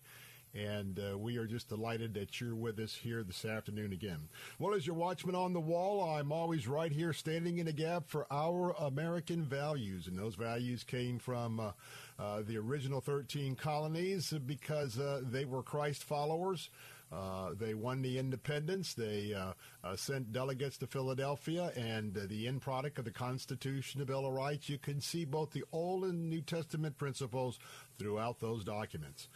And 0.55 0.99
uh, 0.99 1.17
we 1.17 1.39
are 1.39 1.47
just 1.47 1.69
delighted 1.69 2.13
that 2.15 2.39
you're 2.41 2.55
with 2.55 2.79
us 2.79 2.95
here 2.95 3.23
this 3.23 3.45
afternoon 3.45 3.93
again. 3.93 4.29
Well, 4.59 4.75
as 4.75 4.87
your 4.87 4.97
watchman 4.97 5.35
on 5.35 5.55
the 5.55 5.61
wall, 5.61 6.17
I'm 6.17 6.33
always 6.33 6.69
right 6.69 6.93
here 6.93 7.13
standing 7.13 7.59
in 7.59 7.69
a 7.69 7.73
gap 7.73 8.05
for 8.09 8.27
our 8.31 8.75
American 8.79 9.45
values. 9.45 10.07
And 10.07 10.19
those 10.19 10.35
values 10.35 10.85
came 10.85 11.19
from 11.19 11.61
uh, 11.61 11.71
uh, 12.19 12.43
the 12.47 12.59
original 12.59 13.01
13 13.01 13.57
colonies 13.57 14.35
because 14.47 14.99
uh, 14.99 15.23
they 15.25 15.47
were 15.47 15.63
Christ 15.63 16.05
followers. 16.05 16.69
Uh, 17.11 17.51
they 17.59 17.75
won 17.75 18.03
the 18.03 18.19
independence. 18.19 18.95
They 18.95 19.33
uh, 19.33 19.53
uh, 19.83 19.97
sent 19.97 20.33
delegates 20.33 20.77
to 20.79 20.87
Philadelphia, 20.87 21.73
and 21.77 22.17
uh, 22.17 22.23
the 22.29 22.47
end 22.47 22.61
product 22.61 22.99
of 22.99 23.05
the 23.05 23.11
Constitution, 23.11 24.01
the 24.01 24.07
Bill 24.07 24.27
of 24.27 24.33
Rights. 24.33 24.69
You 24.69 24.79
can 24.79 25.01
see 25.01 25.25
both 25.25 25.53
the 25.53 25.65
Old 25.73 26.05
and 26.05 26.29
New 26.29 26.43
Testament 26.43 26.99
principles 26.99 27.59
throughout 27.99 28.41
those 28.41 28.65
documents. 28.65 29.29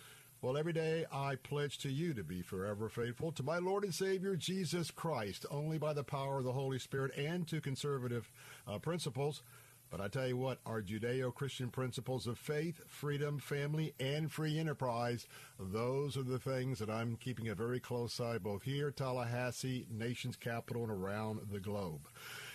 Well, 0.42 0.56
every 0.56 0.72
day 0.72 1.06
I 1.12 1.36
pledge 1.36 1.78
to 1.78 1.88
you 1.88 2.14
to 2.14 2.24
be 2.24 2.42
forever 2.42 2.88
faithful 2.88 3.30
to 3.32 3.44
my 3.44 3.58
Lord 3.58 3.84
and 3.84 3.94
Savior 3.94 4.34
Jesus 4.34 4.90
Christ, 4.90 5.46
only 5.52 5.78
by 5.78 5.92
the 5.92 6.02
power 6.02 6.38
of 6.38 6.44
the 6.44 6.52
Holy 6.52 6.80
Spirit 6.80 7.16
and 7.16 7.46
to 7.46 7.60
conservative 7.60 8.28
uh, 8.66 8.78
principles. 8.80 9.44
But 9.92 10.00
I 10.00 10.08
tell 10.08 10.26
you 10.26 10.38
what, 10.38 10.58
our 10.64 10.80
Judeo 10.80 11.34
Christian 11.34 11.68
principles 11.68 12.26
of 12.26 12.38
faith, 12.38 12.80
freedom, 12.88 13.38
family, 13.38 13.92
and 14.00 14.32
free 14.32 14.58
enterprise, 14.58 15.28
those 15.60 16.16
are 16.16 16.22
the 16.22 16.38
things 16.38 16.78
that 16.78 16.88
I'm 16.88 17.16
keeping 17.16 17.48
a 17.48 17.54
very 17.54 17.78
close 17.78 18.18
eye 18.18 18.38
both 18.38 18.62
here, 18.62 18.90
Tallahassee, 18.90 19.86
nation's 19.90 20.36
capital, 20.36 20.84
and 20.84 20.90
around 20.90 21.40
the 21.52 21.60
globe. 21.60 22.08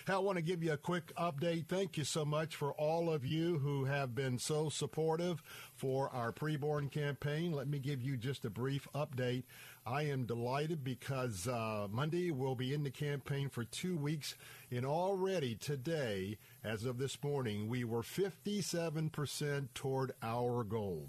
I 0.08 0.18
want 0.18 0.36
to 0.36 0.42
give 0.42 0.62
you 0.64 0.72
a 0.72 0.78
quick 0.78 1.14
update. 1.16 1.66
Thank 1.66 1.98
you 1.98 2.04
so 2.04 2.24
much 2.24 2.56
for 2.56 2.72
all 2.72 3.12
of 3.12 3.26
you 3.26 3.58
who 3.58 3.84
have 3.84 4.14
been 4.14 4.38
so 4.38 4.70
supportive 4.70 5.42
for 5.74 6.08
our 6.14 6.32
preborn 6.32 6.90
campaign. 6.90 7.52
Let 7.52 7.68
me 7.68 7.78
give 7.78 8.00
you 8.00 8.16
just 8.16 8.46
a 8.46 8.50
brief 8.50 8.88
update. 8.94 9.42
I 9.86 10.02
am 10.02 10.24
delighted 10.24 10.82
because 10.82 11.46
uh, 11.46 11.88
Monday 11.90 12.30
we'll 12.30 12.54
be 12.54 12.74
in 12.74 12.84
the 12.84 12.90
campaign 12.90 13.48
for 13.48 13.64
two 13.64 13.96
weeks, 13.96 14.34
and 14.70 14.84
already 14.84 15.54
today, 15.54 16.38
as 16.68 16.84
of 16.84 16.98
this 16.98 17.16
morning, 17.22 17.66
we 17.66 17.82
were 17.82 18.02
57% 18.02 19.68
toward 19.72 20.12
our 20.22 20.62
goal. 20.64 21.08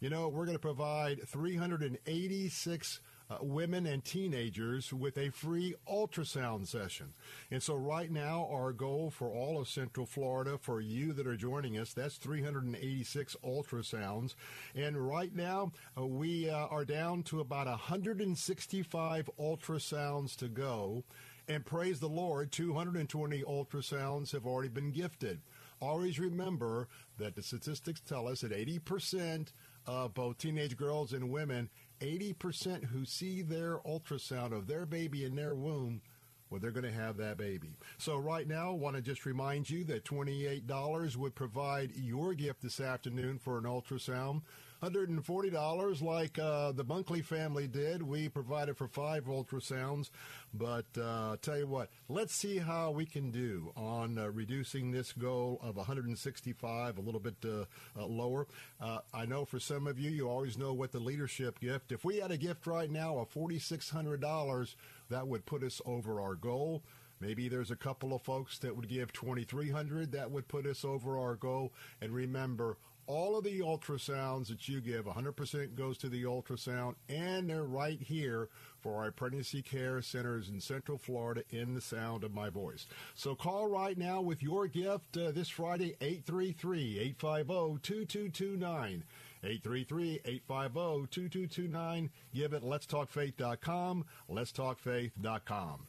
You 0.00 0.10
know, 0.10 0.28
we're 0.28 0.46
going 0.46 0.56
to 0.56 0.60
provide 0.60 1.20
386 1.28 3.00
uh, 3.30 3.36
women 3.40 3.86
and 3.86 4.04
teenagers 4.04 4.92
with 4.92 5.16
a 5.16 5.30
free 5.30 5.74
ultrasound 5.88 6.66
session. 6.66 7.14
And 7.52 7.62
so, 7.62 7.74
right 7.74 8.10
now, 8.10 8.48
our 8.50 8.72
goal 8.72 9.10
for 9.10 9.28
all 9.28 9.60
of 9.60 9.68
Central 9.68 10.06
Florida, 10.06 10.58
for 10.58 10.80
you 10.80 11.12
that 11.12 11.26
are 11.26 11.36
joining 11.36 11.78
us, 11.78 11.92
that's 11.92 12.16
386 12.16 13.36
ultrasounds. 13.44 14.34
And 14.74 14.96
right 14.96 15.34
now, 15.34 15.70
uh, 15.96 16.04
we 16.04 16.50
uh, 16.50 16.66
are 16.66 16.84
down 16.84 17.22
to 17.24 17.40
about 17.40 17.68
165 17.68 19.30
ultrasounds 19.38 20.36
to 20.36 20.48
go. 20.48 21.04
And 21.48 21.64
praise 21.64 22.00
the 22.00 22.08
Lord, 22.08 22.50
220 22.50 23.42
ultrasounds 23.42 24.32
have 24.32 24.46
already 24.46 24.68
been 24.68 24.90
gifted. 24.90 25.40
Always 25.80 26.18
remember 26.18 26.88
that 27.18 27.36
the 27.36 27.42
statistics 27.42 28.00
tell 28.00 28.26
us 28.26 28.40
that 28.40 28.50
80% 28.50 29.52
of 29.86 30.14
both 30.14 30.38
teenage 30.38 30.76
girls 30.76 31.12
and 31.12 31.30
women 31.30 31.70
80% 32.00 32.84
who 32.84 33.04
see 33.04 33.42
their 33.42 33.78
ultrasound 33.78 34.52
of 34.52 34.66
their 34.66 34.86
baby 34.86 35.24
in 35.24 35.36
their 35.36 35.54
womb 35.54 36.02
well, 36.48 36.60
they're 36.60 36.70
going 36.70 36.84
to 36.84 36.92
have 36.92 37.16
that 37.16 37.38
baby. 37.38 37.76
So 37.98 38.16
right 38.16 38.46
now, 38.46 38.70
I 38.70 38.74
want 38.74 38.94
to 38.96 39.02
just 39.02 39.26
remind 39.26 39.68
you 39.68 39.82
that 39.84 40.04
$28 40.04 41.16
would 41.16 41.34
provide 41.34 41.92
your 41.96 42.34
gift 42.34 42.62
this 42.62 42.78
afternoon 42.78 43.38
for 43.38 43.58
an 43.58 43.64
ultrasound. 43.64 44.42
$140 44.82 46.02
like 46.02 46.38
uh, 46.38 46.72
the 46.72 46.84
Bunkley 46.84 47.24
family 47.24 47.66
did. 47.66 48.02
We 48.02 48.28
provided 48.28 48.76
for 48.76 48.88
five 48.88 49.24
ultrasounds. 49.24 50.10
But 50.54 50.86
uh, 51.00 51.36
tell 51.42 51.58
you 51.58 51.66
what, 51.66 51.90
let's 52.08 52.34
see 52.34 52.58
how 52.58 52.90
we 52.90 53.04
can 53.04 53.30
do 53.30 53.72
on 53.76 54.18
uh, 54.18 54.30
reducing 54.30 54.90
this 54.90 55.12
goal 55.12 55.60
of 55.62 55.76
165 55.76 56.98
a 56.98 57.00
little 57.00 57.20
bit 57.20 57.36
uh, 57.44 57.64
uh, 57.98 58.06
lower. 58.06 58.46
Uh, 58.80 58.98
I 59.12 59.26
know 59.26 59.44
for 59.44 59.60
some 59.60 59.86
of 59.86 59.98
you, 59.98 60.10
you 60.10 60.28
always 60.28 60.56
know 60.56 60.72
what 60.72 60.92
the 60.92 61.00
leadership 61.00 61.60
gift. 61.60 61.92
If 61.92 62.04
we 62.04 62.18
had 62.18 62.30
a 62.30 62.36
gift 62.36 62.66
right 62.66 62.90
now 62.90 63.18
of 63.18 63.32
$4,600, 63.32 64.74
that 65.10 65.26
would 65.26 65.46
put 65.46 65.62
us 65.62 65.80
over 65.84 66.20
our 66.20 66.34
goal. 66.34 66.82
Maybe 67.20 67.48
there's 67.48 67.70
a 67.70 67.76
couple 67.76 68.14
of 68.14 68.22
folks 68.22 68.58
that 68.58 68.76
would 68.76 68.88
give 68.88 69.12
2300 69.12 70.12
that 70.12 70.30
would 70.30 70.48
put 70.48 70.66
us 70.66 70.84
over 70.84 71.18
our 71.18 71.34
goal. 71.34 71.72
And 72.00 72.12
remember, 72.12 72.76
all 73.06 73.36
of 73.36 73.44
the 73.44 73.60
ultrasounds 73.60 74.48
that 74.48 74.68
you 74.68 74.80
give, 74.80 75.04
100% 75.04 75.74
goes 75.74 75.98
to 75.98 76.08
the 76.08 76.24
ultrasound, 76.24 76.94
and 77.08 77.48
they're 77.48 77.64
right 77.64 78.00
here 78.00 78.48
for 78.80 79.02
our 79.02 79.10
pregnancy 79.10 79.62
care 79.62 80.00
centers 80.02 80.48
in 80.48 80.60
Central 80.60 80.98
Florida 80.98 81.42
in 81.50 81.74
the 81.74 81.80
sound 81.80 82.24
of 82.24 82.34
my 82.34 82.50
voice. 82.50 82.86
So 83.14 83.34
call 83.34 83.68
right 83.68 83.98
now 83.98 84.20
with 84.20 84.42
your 84.42 84.68
gift 84.68 85.16
uh, 85.16 85.32
this 85.32 85.48
Friday, 85.48 85.96
833 86.00 86.98
850 86.98 87.80
2229. 87.82 89.04
833-850-2229. 89.44 92.10
Give 92.34 92.52
it 92.52 92.64
letstalkfaith.com, 92.64 94.04
letstalkfaith.com. 94.30 95.86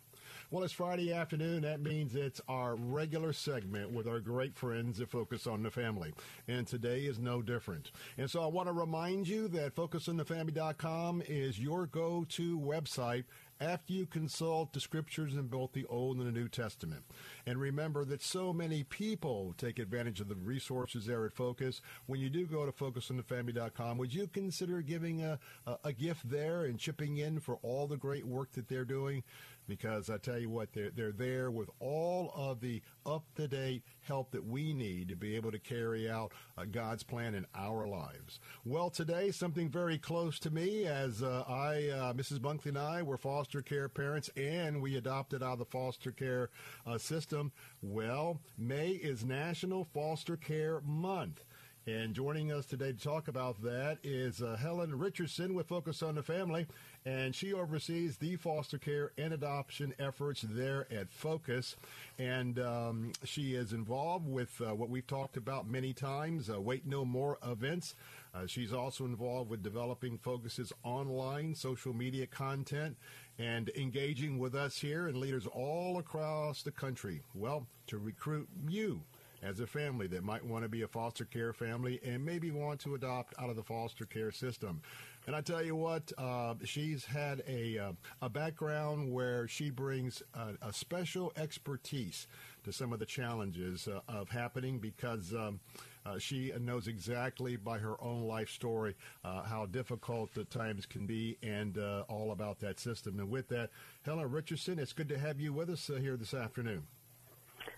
Well, 0.50 0.64
it's 0.64 0.72
Friday 0.72 1.12
afternoon. 1.12 1.64
That 1.64 1.82
means 1.82 2.16
it's 2.16 2.40
our 2.48 2.78
regular 2.78 3.34
segment 3.34 3.92
with 3.92 4.08
our 4.08 4.22
great 4.22 4.56
friends 4.56 5.02
at 5.02 5.10
focus 5.10 5.46
on 5.46 5.62
the 5.62 5.70
family. 5.70 6.14
And 6.48 6.66
today 6.66 7.02
is 7.02 7.20
no 7.20 7.42
different. 7.42 7.92
And 8.18 8.32
so 8.32 8.42
I 8.42 8.46
want 8.46 8.70
to 8.70 8.74
remind 8.74 9.28
you 9.28 9.50
that 9.50 9.76
focusonthefamily.com 9.76 11.24
is 11.28 11.60
your 11.60 11.86
go-to 11.86 12.58
website 12.58 13.26
after 13.60 13.92
you 13.92 14.06
consult 14.06 14.72
the 14.72 14.80
scriptures 14.80 15.34
in 15.34 15.48
both 15.48 15.74
the 15.74 15.86
Old 15.88 16.18
and 16.18 16.28
the 16.28 16.32
New 16.32 16.48
Testament. 16.48 17.04
And 17.46 17.60
remember 17.60 18.06
that 18.06 18.22
so 18.22 18.54
many 18.54 18.84
people 18.84 19.54
take 19.58 19.80
advantage 19.80 20.22
of 20.22 20.30
the 20.30 20.36
resources 20.36 21.06
there 21.06 21.26
at 21.26 21.34
Focus. 21.34 21.82
When 22.06 22.20
you 22.20 22.30
do 22.30 22.46
go 22.46 22.66
to 22.66 22.72
focusonthefamily.com, 22.72 23.98
would 23.98 24.14
you 24.14 24.28
consider 24.28 24.82
giving 24.82 25.24
a, 25.24 25.40
a, 25.66 25.78
a 25.86 25.94
gift 25.94 26.30
there 26.30 26.66
and 26.66 26.80
chipping 26.80 27.18
in 27.18 27.40
for 27.40 27.58
all 27.64 27.88
the 27.88 27.98
great 27.98 28.26
work 28.26 28.52
that 28.54 28.68
they're 28.68 28.86
doing? 28.86 29.24
Because 29.68 30.10
I 30.10 30.18
tell 30.18 30.40
you 30.40 30.50
what, 30.50 30.74
they're, 30.74 30.92
they're 30.92 31.12
there 31.12 31.52
with 31.52 31.70
all 31.80 32.32
of 32.36 32.62
the 32.62 32.82
up 33.06 33.24
to 33.36 33.48
date 33.48 33.84
help 34.02 34.32
that 34.32 34.46
we 34.46 34.74
need 34.74 35.10
to 35.10 35.16
be 35.16 35.36
able 35.36 35.52
to 35.52 35.60
carry 35.60 36.10
out 36.10 36.32
uh, 36.58 36.66
God's 36.66 37.04
plan 37.04 37.36
in 37.36 37.46
our 37.56 37.88
lives. 37.88 38.40
Well, 38.66 38.90
today, 38.90 39.32
something 39.32 39.70
very 39.70 39.98
close 39.98 40.40
to 40.40 40.50
me 40.50 40.86
as 40.86 41.22
uh, 41.22 41.44
I, 41.48 41.90
uh, 41.90 42.14
Mrs. 42.14 42.40
Bunkley 42.40 42.68
and 42.68 42.78
I, 42.78 43.02
were 43.02 43.18
foster 43.18 43.62
care 43.62 43.90
parents 43.90 44.30
and 44.36 44.82
we 44.82 44.96
adopted 44.96 45.44
out 45.44 45.54
of 45.54 45.60
the 45.60 45.66
foster 45.66 46.12
care 46.12 46.50
uh, 46.86 46.98
system. 46.98 47.52
Well, 47.82 48.42
May 48.58 48.92
is 48.92 49.24
National 49.24 49.84
Foster 49.94 50.38
Care 50.38 50.82
Month. 50.86 51.44
And 51.88 52.14
joining 52.14 52.52
us 52.52 52.66
today 52.66 52.92
to 52.92 53.00
talk 53.00 53.30
about 53.30 53.64
that 53.64 54.00
is 54.04 54.42
uh, 54.42 54.58
Helen 54.60 55.00
Richardson 55.00 55.54
with 55.54 55.68
Focus 55.68 56.04
on 56.04 56.16
the 56.16 56.22
Family, 56.22 56.68
and 57.06 57.34
she 57.34 57.54
oversees 57.54 58.18
the 58.18 58.36
foster 58.36 58.78
care 58.78 59.14
and 59.18 59.34
adoption 59.34 59.94
efforts 59.98 60.42
there 60.42 60.86
at 60.92 61.10
Focus. 61.14 61.78
And 62.20 62.60
um, 62.60 63.14
she 63.24 63.56
is 63.56 63.72
involved 63.72 64.28
with 64.28 64.60
uh, 64.60 64.76
what 64.76 64.90
we've 64.90 65.08
talked 65.08 65.38
about 65.38 65.70
many 65.70 65.94
times 65.94 66.50
uh, 66.50 66.60
Wait 66.60 66.86
No 66.86 67.06
More 67.06 67.38
events. 67.48 67.96
Uh, 68.36 68.48
she's 68.48 68.74
also 68.74 69.06
involved 69.06 69.50
with 69.50 69.64
developing 69.64 70.18
Focus's 70.18 70.74
online 70.84 71.56
social 71.56 71.94
media 71.94 72.28
content 72.28 72.98
and 73.40 73.70
engaging 73.78 74.40
with 74.40 74.56
us 74.56 74.78
here 74.78 75.08
and 75.08 75.16
leaders 75.16 75.48
all 75.48 76.00
across 76.00 76.64
the 76.64 76.72
country. 76.72 77.22
Well, 77.34 77.66
to 77.88 77.98
recruit 77.98 78.50
you 78.68 79.04
as 79.42 79.60
a 79.60 79.68
family 79.68 80.08
that 80.08 80.24
might 80.24 80.46
want 80.46 80.64
to 80.64 80.70
be 80.70 80.82
a 80.82 80.88
foster 80.88 81.26
care 81.26 81.54
family 81.54 82.00
and 82.06 82.26
maybe 82.26 82.52
want 82.52 82.80
to 82.82 82.96
adopt 82.96 83.34
out 83.40 83.50
of 83.50 83.56
the 83.56 83.64
foster 83.64 84.06
care 84.06 84.32
system. 84.32 84.82
And 85.26 85.36
I 85.36 85.42
tell 85.42 85.62
you 85.62 85.76
what, 85.76 86.14
uh, 86.18 86.56
she's 86.64 87.04
had 87.04 87.44
a, 87.48 87.78
uh, 87.78 87.92
a 88.22 88.30
background 88.30 89.12
where 89.12 89.46
she 89.48 89.70
brings 89.70 90.24
a, 90.34 90.68
a, 90.70 90.72
special 90.72 91.34
expertise 91.36 92.28
to 92.64 92.72
some 92.72 92.94
of 92.94 93.00
the 93.00 93.06
challenges 93.06 93.90
uh, 93.90 94.00
of 94.08 94.30
happening 94.30 94.80
because 94.80 95.34
um, 95.34 95.60
uh, 96.06 96.18
she 96.18 96.54
knows 96.62 96.88
exactly 96.88 97.58
by 97.58 97.78
her 97.78 98.02
own 98.02 98.22
life 98.22 98.50
story 98.50 98.96
uh, 99.26 99.44
how 99.44 99.66
difficult 99.66 100.34
the 100.34 100.46
times 100.46 100.86
can 100.86 101.06
be 101.06 101.38
and 101.44 101.78
uh, 101.78 102.04
all 102.08 102.32
about 102.32 102.60
that 102.60 102.80
system. 102.80 103.20
And 103.20 103.30
with 103.30 103.50
that, 103.50 103.70
Helen 104.06 104.32
Richardson, 104.32 104.80
it's 104.80 104.94
good 104.94 105.10
to 105.10 105.20
have 105.20 105.42
you 105.42 105.52
with 105.52 105.70
us 105.70 105.92
here 106.00 106.16
this 106.16 106.34
afternoon. 106.34 106.84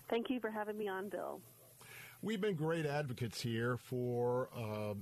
Thank 0.09 0.29
you 0.29 0.39
for 0.39 0.49
having 0.49 0.77
me 0.77 0.87
on, 0.87 1.09
Bill. 1.09 1.39
We've 2.21 2.41
been 2.41 2.55
great 2.55 2.85
advocates 2.85 3.39
here 3.39 3.77
for 3.77 4.49
uh, 4.55 4.93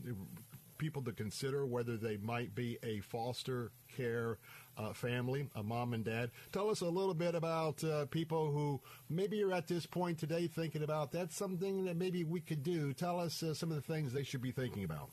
people 0.77 1.01
to 1.03 1.11
consider 1.13 1.65
whether 1.65 1.97
they 1.97 2.17
might 2.17 2.53
be 2.53 2.77
a 2.83 2.99
foster 2.99 3.71
care 3.95 4.37
uh, 4.77 4.93
family, 4.93 5.49
a 5.55 5.63
mom 5.63 5.93
and 5.93 6.03
dad. 6.03 6.29
Tell 6.51 6.69
us 6.69 6.81
a 6.81 6.85
little 6.85 7.15
bit 7.15 7.33
about 7.33 7.83
uh, 7.83 8.05
people 8.05 8.51
who 8.51 8.79
maybe 9.09 9.37
you're 9.37 9.53
at 9.53 9.67
this 9.67 9.87
point 9.87 10.19
today 10.19 10.47
thinking 10.47 10.83
about 10.83 11.11
that's 11.11 11.35
something 11.35 11.85
that 11.85 11.95
maybe 11.95 12.23
we 12.23 12.39
could 12.39 12.61
do. 12.61 12.93
Tell 12.93 13.19
us 13.19 13.41
uh, 13.41 13.53
some 13.53 13.71
of 13.71 13.75
the 13.75 13.81
things 13.81 14.13
they 14.13 14.23
should 14.23 14.41
be 14.41 14.51
thinking 14.51 14.83
about. 14.83 15.09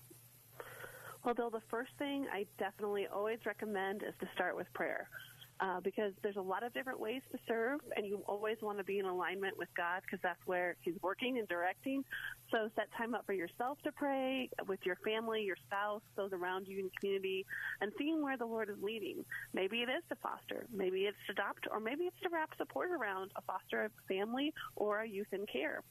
Well, 1.24 1.34
Bill, 1.34 1.48
the 1.48 1.62
first 1.70 1.92
thing 1.98 2.26
I 2.30 2.44
definitely 2.58 3.06
always 3.06 3.38
recommend 3.46 4.02
is 4.02 4.12
to 4.20 4.28
start 4.34 4.56
with 4.56 4.70
prayer 4.74 5.08
uh, 5.60 5.80
because 5.80 6.12
there's 6.22 6.36
a 6.36 6.42
lot 6.42 6.62
of 6.64 6.72
different 6.74 7.00
ways 7.00 7.22
to 7.32 7.38
serve, 7.46 7.80
and 7.96 8.06
you 8.06 8.22
always 8.26 8.56
want 8.60 8.78
to 8.78 8.84
be 8.84 8.98
in 8.98 9.06
alignment 9.06 9.56
with 9.56 9.68
God 9.76 10.02
because 10.02 10.20
that's 10.22 10.40
where 10.46 10.76
He's 10.80 10.94
working 11.02 11.38
and 11.38 11.48
directing. 11.48 12.04
So 12.50 12.70
set 12.76 12.88
time 12.96 13.14
up 13.14 13.24
for 13.26 13.32
yourself 13.32 13.78
to 13.84 13.92
pray 13.92 14.48
with 14.66 14.80
your 14.84 14.96
family, 15.04 15.42
your 15.42 15.56
spouse, 15.66 16.02
those 16.16 16.32
around 16.32 16.66
you 16.66 16.78
in 16.78 16.84
the 16.86 16.90
community, 17.00 17.46
and 17.80 17.92
seeing 17.98 18.22
where 18.22 18.36
the 18.36 18.46
Lord 18.46 18.68
is 18.68 18.76
leading. 18.82 19.24
Maybe 19.52 19.78
it 19.82 19.88
is 19.88 20.02
to 20.08 20.16
foster, 20.16 20.66
maybe 20.72 21.02
it's 21.02 21.16
to 21.26 21.32
adopt, 21.32 21.66
or 21.70 21.80
maybe 21.80 22.04
it's 22.04 22.20
to 22.22 22.28
wrap 22.30 22.50
support 22.58 22.90
around 22.90 23.30
a 23.36 23.42
foster 23.42 23.90
family 24.08 24.52
or 24.76 25.00
a 25.00 25.08
youth 25.08 25.32
in 25.32 25.46
care. 25.46 25.82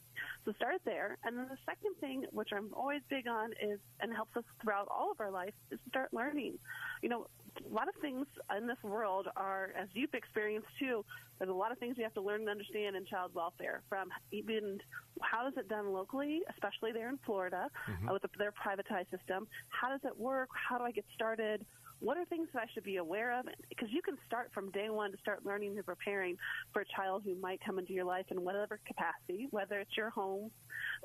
So 0.45 0.53
start 0.53 0.81
there. 0.85 1.17
And 1.23 1.37
then 1.37 1.47
the 1.49 1.57
second 1.65 1.95
thing, 1.99 2.25
which 2.31 2.49
I'm 2.55 2.69
always 2.73 3.01
big 3.09 3.27
on, 3.27 3.51
is 3.61 3.79
and 3.99 4.13
helps 4.13 4.35
us 4.35 4.43
throughout 4.61 4.87
all 4.89 5.11
of 5.11 5.19
our 5.19 5.31
life, 5.31 5.53
is 5.71 5.79
to 5.83 5.89
start 5.89 6.13
learning. 6.13 6.59
You 7.01 7.09
know, 7.09 7.27
a 7.59 7.73
lot 7.73 7.87
of 7.87 7.95
things 8.01 8.25
in 8.55 8.67
this 8.67 8.77
world 8.83 9.27
are, 9.35 9.71
as 9.79 9.87
you've 9.93 10.13
experienced 10.13 10.67
too, 10.79 11.05
there's 11.37 11.49
a 11.49 11.53
lot 11.53 11.71
of 11.71 11.77
things 11.77 11.97
we 11.97 12.03
have 12.03 12.13
to 12.13 12.21
learn 12.21 12.41
and 12.41 12.49
understand 12.49 12.95
in 12.95 13.05
child 13.05 13.31
welfare 13.33 13.81
from 13.89 14.09
even 14.31 14.79
how 15.21 15.47
is 15.47 15.53
it 15.57 15.67
done 15.67 15.91
locally, 15.91 16.41
especially 16.49 16.91
there 16.91 17.09
in 17.09 17.19
Florida 17.25 17.69
mm-hmm. 17.89 18.11
with 18.11 18.21
the, 18.21 18.29
their 18.37 18.51
privatized 18.51 19.09
system. 19.11 19.47
How 19.69 19.89
does 19.89 20.01
it 20.03 20.17
work? 20.17 20.49
How 20.53 20.77
do 20.77 20.83
I 20.83 20.91
get 20.91 21.05
started? 21.13 21.65
What 22.03 22.17
are 22.17 22.25
things 22.25 22.49
that 22.53 22.63
I 22.63 22.65
should 22.73 22.83
be 22.83 22.97
aware 22.97 23.39
of? 23.39 23.45
Because 23.69 23.87
you 23.89 24.01
can 24.01 24.17
start 24.27 24.51
from 24.53 24.71
day 24.71 24.89
one 24.89 25.13
to 25.13 25.17
start 25.19 25.45
learning 25.45 25.77
and 25.77 25.85
preparing 25.85 26.35
for 26.73 26.81
a 26.81 26.85
child 26.97 27.23
who 27.23 27.33
might 27.35 27.61
come 27.65 27.79
into 27.79 27.93
your 27.93 28.03
life 28.03 28.25
in 28.29 28.43
whatever 28.43 28.77
capacity, 28.85 29.47
whether 29.51 29.79
it's 29.79 29.95
your 29.95 30.09
home 30.09 30.51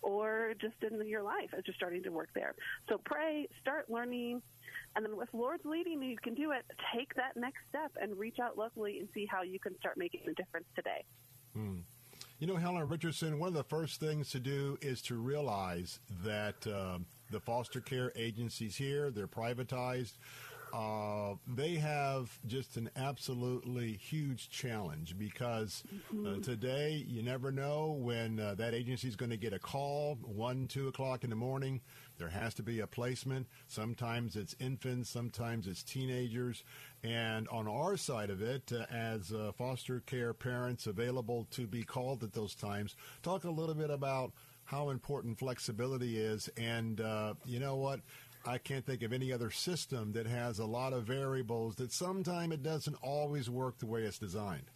or 0.03 0.55
just 0.61 0.75
in 0.83 1.07
your 1.07 1.23
life 1.23 1.51
as 1.57 1.63
you're 1.69 1.77
starting 1.77 2.03
to 2.03 2.11
work 2.11 2.31
there. 2.35 2.57
So 2.89 3.01
pray, 3.05 3.47
start 3.61 3.89
learning, 3.89 4.43
and 4.97 5.05
then 5.05 5.17
with 5.17 5.29
Lord's 5.33 5.65
leading, 5.65 6.03
you 6.03 6.17
can 6.17 6.35
do 6.35 6.51
it. 6.51 6.65
Take 6.93 7.15
that 7.15 7.37
next 7.37 7.61
step 7.69 7.93
and 8.01 8.19
reach 8.19 8.39
out 8.43 8.59
locally 8.59 8.99
and 8.99 9.09
see 9.15 9.25
how 9.25 9.43
you 9.43 9.61
can 9.61 9.79
start 9.79 9.99
making 9.99 10.23
a 10.29 10.35
difference 10.35 10.67
today. 10.75 11.05
Hmm. 11.55 11.79
You 12.41 12.47
know, 12.49 12.57
Helen 12.57 12.89
Richardson, 12.89 13.39
one 13.39 13.49
of 13.49 13.55
the 13.55 13.65
first 13.65 14.01
things 14.01 14.31
to 14.31 14.41
do 14.41 14.79
is 14.81 15.01
to 15.03 15.17
realize 15.17 16.01
that 16.25 16.67
uh, 16.67 16.99
the 17.31 17.41
foster 17.41 17.81
care 17.81 18.13
agencies 18.17 18.77
here, 18.77 19.11
they're 19.11 19.27
privatized. 19.27 20.13
Uh, 20.73 21.35
they 21.47 21.75
have 21.75 22.39
just 22.47 22.77
an 22.77 22.91
absolutely 22.97 23.93
huge 23.93 24.51
challenge 24.51 25.17
because 25.19 25.83
uh, 26.11 26.15
mm-hmm. 26.15 26.41
today 26.41 27.05
you 27.09 27.23
never 27.23 27.51
know 27.51 27.97
when 28.01 28.39
uh, 28.41 28.55
that 28.55 28.75
agency 28.75 29.09
is 29.09 29.17
going 29.17 29.31
to 29.31 29.37
get 29.37 29.53
a 29.53 29.59
call, 29.59 30.19
one, 30.23 30.67
two 30.67 30.89
o'clock 30.89 31.25
in 31.25 31.31
the 31.31 31.37
morning. 31.37 31.81
There 32.19 32.29
has 32.29 32.55
to 32.55 32.63
be 32.63 32.81
a 32.81 32.87
placement. 32.87 33.47
Sometimes 33.69 34.37
it's 34.37 34.57
infants, 34.59 35.09
sometimes 35.09 35.67
it's 35.67 35.83
teenagers. 35.83 36.65
And 37.05 37.49
on 37.49 37.69
our 37.69 37.97
side 37.97 38.31
of 38.31 38.43
it, 38.43 38.73
uh, 38.73 38.85
as 38.93 39.33
uh, 39.33 39.53
foster 39.57 40.01
care 40.01 40.35
parents 40.35 40.87
available 40.87 41.47
to 41.53 41.67
be 41.67 41.85
called 41.85 42.25
at 42.25 42.33
those 42.33 42.55
times, 42.55 42.97
talk 43.23 43.45
a 43.45 43.51
little 43.51 43.75
bit 43.75 43.91
about 43.91 44.33
how 44.65 44.91
important 44.91 45.39
flexibility 45.39 46.19
is. 46.19 46.51
And 46.59 47.01
uh, 47.01 47.35
you 47.47 47.59
know 47.59 47.77
what? 47.77 48.01
I 48.49 48.57
can't 48.57 48.85
think 48.85 49.03
of 49.03 49.13
any 49.13 49.31
other 49.31 49.51
system 49.51 50.13
that 50.13 50.27
has 50.27 50.59
a 50.59 50.65
lot 50.65 50.95
of 50.95 51.05
variables 51.05 51.77
that 51.77 51.93
sometimes 51.93 52.55
it 52.55 52.63
doesn't 52.63 52.97
always 53.03 53.51
work 53.51 53.79
the 53.79 53.87
way 53.87 54.05
it's 54.05 54.19
designed. 54.19 54.71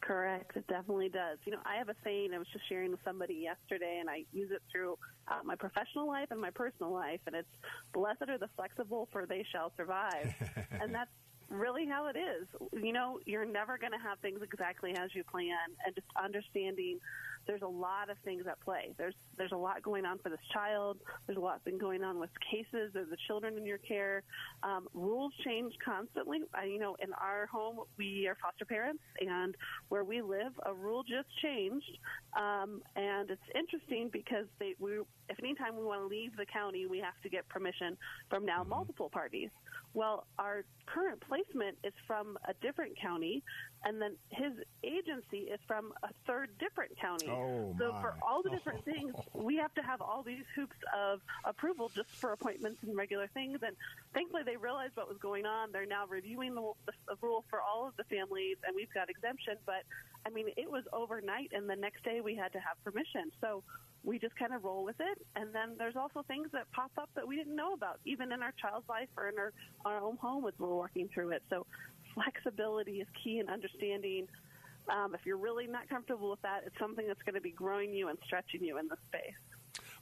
Correct. 0.00 0.56
It 0.56 0.66
definitely 0.68 1.10
does. 1.10 1.36
You 1.44 1.52
know, 1.52 1.58
I 1.66 1.76
have 1.76 1.90
a 1.90 1.94
saying 2.02 2.30
I 2.34 2.38
was 2.38 2.46
just 2.50 2.66
sharing 2.66 2.92
with 2.92 3.00
somebody 3.04 3.34
yesterday, 3.34 3.98
and 4.00 4.08
I 4.08 4.24
use 4.32 4.50
it 4.50 4.62
through 4.72 4.96
uh, 5.30 5.40
my 5.44 5.54
professional 5.54 6.06
life 6.06 6.28
and 6.30 6.40
my 6.40 6.48
personal 6.48 6.90
life, 6.90 7.20
and 7.26 7.36
it's 7.36 7.48
blessed 7.92 8.22
are 8.26 8.38
the 8.38 8.48
flexible, 8.56 9.06
for 9.12 9.26
they 9.26 9.44
shall 9.52 9.70
survive. 9.76 10.32
and 10.80 10.94
that's 10.94 11.10
really 11.50 11.86
how 11.86 12.06
it 12.06 12.16
is. 12.16 12.46
You 12.72 12.94
know, 12.94 13.20
you're 13.26 13.44
never 13.44 13.76
going 13.76 13.92
to 13.92 13.98
have 13.98 14.18
things 14.20 14.40
exactly 14.42 14.94
as 14.96 15.14
you 15.14 15.24
plan, 15.24 15.58
and 15.84 15.94
just 15.94 16.06
understanding 16.16 17.00
there's 17.48 17.62
a 17.62 17.66
lot 17.66 18.10
of 18.10 18.18
things 18.24 18.44
at 18.46 18.60
play. 18.60 18.94
There's 18.98 19.14
there's 19.38 19.52
a 19.52 19.56
lot 19.56 19.82
going 19.82 20.04
on 20.04 20.18
for 20.18 20.28
this 20.28 20.38
child. 20.52 20.98
There's 21.26 21.38
a 21.38 21.40
lot 21.40 21.64
been 21.64 21.78
going 21.78 22.04
on 22.04 22.20
with 22.20 22.30
cases 22.50 22.94
or 22.94 23.04
the 23.04 23.16
children 23.26 23.56
in 23.56 23.64
your 23.64 23.78
care. 23.78 24.22
Um, 24.62 24.86
rules 24.92 25.32
change 25.44 25.72
constantly. 25.82 26.40
I, 26.54 26.64
you 26.64 26.78
know, 26.78 26.96
in 27.02 27.12
our 27.14 27.46
home, 27.46 27.80
we 27.96 28.28
are 28.28 28.36
foster 28.40 28.66
parents, 28.66 29.02
and 29.20 29.56
where 29.88 30.04
we 30.04 30.20
live, 30.20 30.52
a 30.66 30.74
rule 30.74 31.02
just 31.02 31.28
changed. 31.42 31.98
Um, 32.36 32.82
and 32.94 33.30
it's 33.30 33.40
interesting 33.54 34.10
because 34.12 34.44
they, 34.58 34.74
we, 34.78 34.98
if 35.30 35.38
anytime 35.38 35.76
we 35.76 35.84
want 35.84 36.02
to 36.02 36.06
leave 36.06 36.36
the 36.36 36.46
county, 36.46 36.86
we 36.86 36.98
have 36.98 37.18
to 37.22 37.30
get 37.30 37.48
permission 37.48 37.96
from 38.28 38.44
now 38.44 38.62
multiple 38.62 39.08
parties. 39.08 39.48
Well, 39.94 40.26
our 40.38 40.64
current 40.86 41.22
placement 41.26 41.78
is 41.82 41.94
from 42.06 42.36
a 42.46 42.52
different 42.62 43.00
county, 43.00 43.42
and 43.84 44.00
then 44.00 44.16
his 44.30 44.52
agency 44.82 45.48
is 45.50 45.60
from 45.66 45.92
a 46.02 46.08
third 46.26 46.50
different 46.58 46.98
county. 46.98 47.28
Oh, 47.30 47.74
so 47.78 47.92
my. 47.92 48.00
for 48.00 48.14
all 48.22 48.42
the 48.42 48.50
different 48.56 48.84
things, 48.84 49.14
we 49.34 49.56
have 49.56 49.72
to 49.74 49.82
have 49.82 50.00
all 50.00 50.22
these 50.22 50.44
hoops 50.54 50.76
of 50.96 51.20
approval 51.44 51.90
just 51.94 52.10
for 52.10 52.32
appointments 52.32 52.78
and 52.82 52.96
regular 52.96 53.28
things. 53.34 53.58
And 53.62 53.76
thankfully, 54.14 54.42
they 54.44 54.56
realized 54.56 54.96
what 54.96 55.08
was 55.08 55.18
going 55.18 55.46
on. 55.46 55.72
They're 55.72 55.86
now 55.86 56.06
reviewing 56.08 56.54
the, 56.54 56.72
the, 56.86 56.92
the 57.08 57.16
rule 57.20 57.44
for 57.50 57.60
all 57.60 57.86
of 57.86 57.96
the 57.96 58.04
families, 58.04 58.56
and 58.66 58.74
we've 58.74 58.92
got 58.92 59.10
exemption. 59.10 59.56
But 59.66 59.82
I 60.26 60.30
mean, 60.30 60.46
it 60.56 60.70
was 60.70 60.84
overnight, 60.92 61.52
and 61.52 61.68
the 61.68 61.76
next 61.76 62.04
day 62.04 62.20
we 62.20 62.34
had 62.34 62.52
to 62.52 62.58
have 62.58 62.82
permission. 62.84 63.30
So 63.40 63.62
we 64.04 64.18
just 64.18 64.34
kind 64.36 64.54
of 64.54 64.64
roll 64.64 64.84
with 64.84 64.96
it. 65.00 65.18
And 65.36 65.52
then 65.52 65.74
there's 65.76 65.96
also 65.96 66.24
things 66.26 66.48
that 66.52 66.70
pop 66.72 66.90
up 66.98 67.10
that 67.14 67.26
we 67.26 67.36
didn't 67.36 67.56
know 67.56 67.74
about, 67.74 68.00
even 68.06 68.32
in 68.32 68.42
our 68.42 68.52
child's 68.60 68.88
life 68.88 69.08
or 69.16 69.28
in 69.28 69.38
our, 69.38 69.52
our 69.84 70.00
own 70.02 70.16
home 70.16 70.46
as 70.46 70.54
we're 70.58 70.74
working 70.74 71.08
through 71.12 71.30
it. 71.32 71.42
So 71.50 71.66
flexibility 72.22 73.00
is 73.00 73.08
key 73.22 73.38
in 73.38 73.48
understanding. 73.48 74.26
Um, 74.88 75.14
if 75.14 75.20
you're 75.24 75.36
really 75.36 75.66
not 75.66 75.88
comfortable 75.88 76.30
with 76.30 76.42
that, 76.42 76.62
it's 76.66 76.78
something 76.78 77.06
that's 77.06 77.22
going 77.22 77.34
to 77.34 77.40
be 77.40 77.50
growing 77.50 77.92
you 77.92 78.08
and 78.08 78.18
stretching 78.24 78.64
you 78.64 78.78
in 78.78 78.88
the 78.88 78.96
space. 79.08 79.34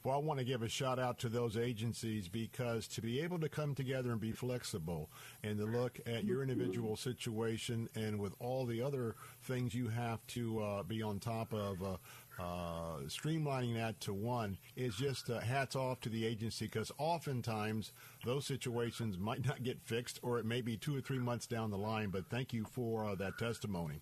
Well, 0.05 0.14
I 0.14 0.18
want 0.18 0.38
to 0.38 0.44
give 0.44 0.62
a 0.62 0.68
shout 0.68 1.01
out 1.01 1.18
to 1.20 1.28
those 1.28 1.56
agencies 1.56 2.28
because 2.28 2.86
to 2.88 3.02
be 3.02 3.20
able 3.20 3.40
to 3.40 3.48
come 3.48 3.74
together 3.74 4.12
and 4.12 4.20
be 4.20 4.30
flexible 4.30 5.10
and 5.43 5.59
to 5.59 5.64
look 5.64 5.98
at 6.06 6.24
your 6.24 6.43
individual 6.43 6.97
situation 6.97 7.88
and 7.97 8.20
with 8.20 8.32
all 8.38 8.66
the 8.66 8.80
other 8.80 9.16
things 9.43 9.74
you 9.74 9.88
have 9.88 10.24
to 10.28 10.62
uh, 10.62 10.82
be 10.84 11.02
on 11.02 11.18
top 11.18 11.52
of, 11.52 11.82
uh, 11.82 11.97
uh, 12.38 12.98
streamlining 13.06 13.74
that 13.74 13.98
to 14.02 14.12
one 14.12 14.59
is 14.76 14.94
just 14.94 15.30
uh, 15.30 15.40
hats 15.40 15.74
off 15.74 16.01
to 16.02 16.09
the 16.09 16.24
agency 16.26 16.66
because 16.66 16.93
oftentimes 16.98 17.93
those 18.27 18.44
situations 18.44 19.19
might 19.19 19.47
not 19.47 19.62
get 19.62 19.81
fixed 19.81 20.19
or 20.23 20.39
it 20.39 20.44
may 20.44 20.61
be 20.61 20.77
two 20.77 20.97
or 20.97 21.01
three 21.01 21.19
months 21.19 21.47
down 21.47 21.70
the 21.70 21.78
line. 21.78 22.11
But 22.11 22.28
thank 22.28 22.53
you 22.53 22.65
for 22.65 23.07
uh, 23.07 23.15
that 23.15 23.39
testimony. 23.39 24.01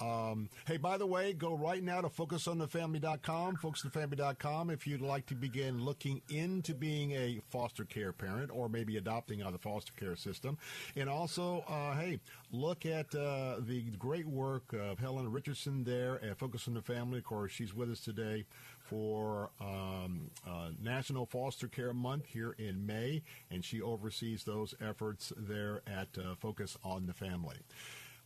Um, 0.00 0.48
hey, 0.66 0.78
by 0.78 0.98
the 0.98 1.06
way, 1.06 1.32
go 1.32 1.54
right 1.54 1.82
now 1.82 2.00
to 2.00 2.08
focusonthefamily.com, 2.08 3.56
focusonthefamily.com 3.56 4.70
if 4.70 4.86
you'd 4.86 5.02
like 5.02 5.26
to 5.26 5.34
begin 5.34 5.84
looking 5.84 6.22
into 6.30 6.74
being 6.74 7.12
a 7.12 7.40
foster 7.50 7.84
care 7.84 8.12
parent 8.12 8.50
or 8.52 8.68
maybe 8.68 8.96
adopting 8.96 9.42
out 9.42 9.48
of 9.48 9.52
the 9.52 9.58
foster 9.58 9.92
care 9.92 10.16
system. 10.16 10.58
And 10.96 11.08
also, 11.08 11.64
uh, 11.68 11.94
hey, 11.94 12.18
look 12.50 12.86
at 12.86 13.14
uh, 13.14 13.56
the 13.60 13.82
great 13.98 14.26
work 14.26 14.72
of 14.72 14.98
Helen 14.98 15.30
Richardson 15.30 15.84
there 15.84 16.18
at 16.24 16.38
Focus 16.38 16.66
on 16.66 16.74
the 16.74 16.82
Family. 16.82 17.18
Of 17.18 17.24
course, 17.24 17.52
she's 17.52 17.74
with 17.74 17.90
us 17.90 18.00
today 18.00 18.46
for 18.88 19.50
um, 19.60 20.30
uh, 20.46 20.70
National 20.80 21.26
Foster 21.26 21.68
Care 21.68 21.92
Month 21.92 22.26
here 22.26 22.54
in 22.58 22.86
May, 22.86 23.22
and 23.50 23.64
she 23.64 23.80
oversees 23.80 24.44
those 24.44 24.74
efforts 24.80 25.32
there 25.36 25.82
at 25.86 26.08
uh, 26.18 26.34
Focus 26.34 26.76
on 26.84 27.06
the 27.06 27.12
Family. 27.12 27.56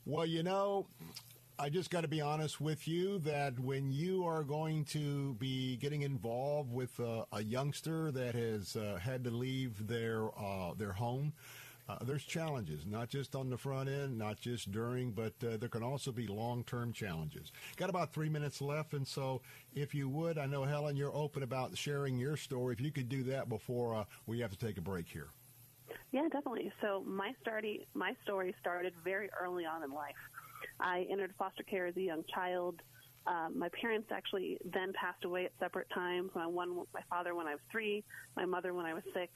Well, 0.05 0.27
you 0.27 0.43
know, 0.43 0.87
I 1.59 1.69
just 1.69 1.91
got 1.91 2.03
to 2.03 2.09
be 2.09 2.23
honest 2.23 2.61
with 2.61 2.89
you 2.89 3.19
that 3.19 3.59
when 3.59 3.93
you 3.93 4.27
are 4.27 4.43
going 4.43 4.85
to 4.87 5.35
be 5.35 5.77
getting 5.77 6.03
involved 6.03 6.73
with 6.73 6.99
uh, 6.99 7.25
a 7.33 7.43
youngster 7.43 8.11
that 8.13 8.35
has 8.35 8.77
uh, 8.77 8.99
had 9.01 9.25
to 9.25 9.31
leave 9.31 9.87
their 9.87 10.29
uh, 10.39 10.73
their 10.77 10.93
home, 10.93 11.35
uh, 11.91 12.05
there's 12.05 12.25
challenges, 12.25 12.87
not 12.87 13.09
just 13.09 13.35
on 13.35 13.51
the 13.51 13.57
front 13.57 13.89
end, 13.89 14.17
not 14.17 14.41
just 14.41 14.71
during, 14.71 15.13
but 15.13 15.33
uh, 15.43 15.57
there 15.57 15.69
can 15.69 15.83
also 15.83 16.13
be 16.13 16.27
long-term 16.27 16.93
challenges. 16.93 17.53
Got 17.77 17.91
about 17.91 18.13
three 18.13 18.29
minutes 18.29 18.61
left, 18.61 18.95
and 18.95 19.07
so 19.07 19.43
if 19.75 19.95
you 19.95 20.09
would, 20.09 20.39
I 20.39 20.47
know 20.47 20.65
Helen, 20.65 20.97
you're 20.97 21.15
open 21.15 21.43
about 21.43 21.77
sharing 21.77 22.19
your 22.19 22.37
story. 22.37 22.75
If 22.75 22.81
you 22.81 22.93
could 22.93 23.09
do 23.09 23.23
that 23.25 23.49
before 23.49 23.95
uh, 23.95 24.05
we 24.27 24.41
have 24.41 24.51
to 24.51 24.59
take 24.59 24.79
a 24.79 24.83
break 24.83 25.09
here. 25.09 25.29
Yeah, 26.13 26.23
definitely. 26.23 26.73
So 26.81 27.03
my 27.07 27.33
starting, 27.41 27.85
my 27.95 28.15
story 28.23 28.55
started 28.61 28.93
very 29.05 29.29
early 29.41 29.65
on 29.65 29.83
in 29.83 29.91
life. 29.91 30.15
I 30.81 31.07
entered 31.11 31.33
foster 31.39 31.63
care 31.63 31.87
as 31.87 31.97
a 31.97 32.03
young 32.03 32.25
child. 32.35 32.83
Um, 33.27 33.59
my 33.59 33.69
parents 33.81 34.09
actually 34.11 34.59
then 34.65 34.93
passed 34.93 35.25
away 35.25 35.45
at 35.45 35.53
separate 35.61 35.89
times. 35.91 36.31
My 36.35 36.47
one, 36.47 36.85
my 36.95 37.03
father 37.09 37.35
when 37.35 37.47
I 37.47 37.53
was 37.53 37.61
three, 37.71 38.03
my 38.37 38.47
mother 38.47 38.73
when 38.73 38.87
I 38.87 38.95
was 38.95 39.03
six, 39.15 39.33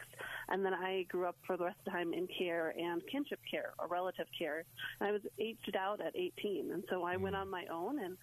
and 0.49 0.65
then 0.65 0.73
I 0.73 1.05
grew 1.09 1.27
up 1.27 1.37
for 1.47 1.57
the 1.57 1.65
rest 1.65 1.77
of 1.81 1.85
the 1.87 1.91
time 1.91 2.13
in 2.13 2.27
care 2.39 2.75
and 2.79 3.03
kinship 3.11 3.41
care 3.51 3.73
or 3.79 3.87
relative 3.87 4.27
care. 4.37 4.65
And 5.01 5.09
I 5.09 5.13
was 5.13 5.21
aged 5.39 5.77
out 5.79 6.01
at 6.01 6.17
18, 6.17 6.71
and 6.73 6.83
so 6.89 7.05
I 7.05 7.17
went 7.17 7.37
on 7.37 7.51
my 7.51 7.65
own 7.73 7.99
and 8.03 8.17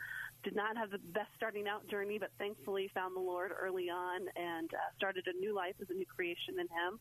did 0.43 0.55
not 0.55 0.75
have 0.77 0.89
the 0.89 0.97
best 0.97 1.29
starting 1.37 1.67
out 1.67 1.87
journey, 1.87 2.17
but 2.17 2.31
thankfully 2.39 2.89
found 2.93 3.15
the 3.15 3.21
Lord 3.21 3.51
early 3.59 3.89
on 3.89 4.21
and 4.35 4.69
uh, 4.73 4.77
started 4.97 5.25
a 5.27 5.37
new 5.39 5.55
life 5.55 5.75
as 5.81 5.87
a 5.89 5.93
new 5.93 6.05
creation 6.05 6.59
in 6.59 6.67
Him. 6.67 6.99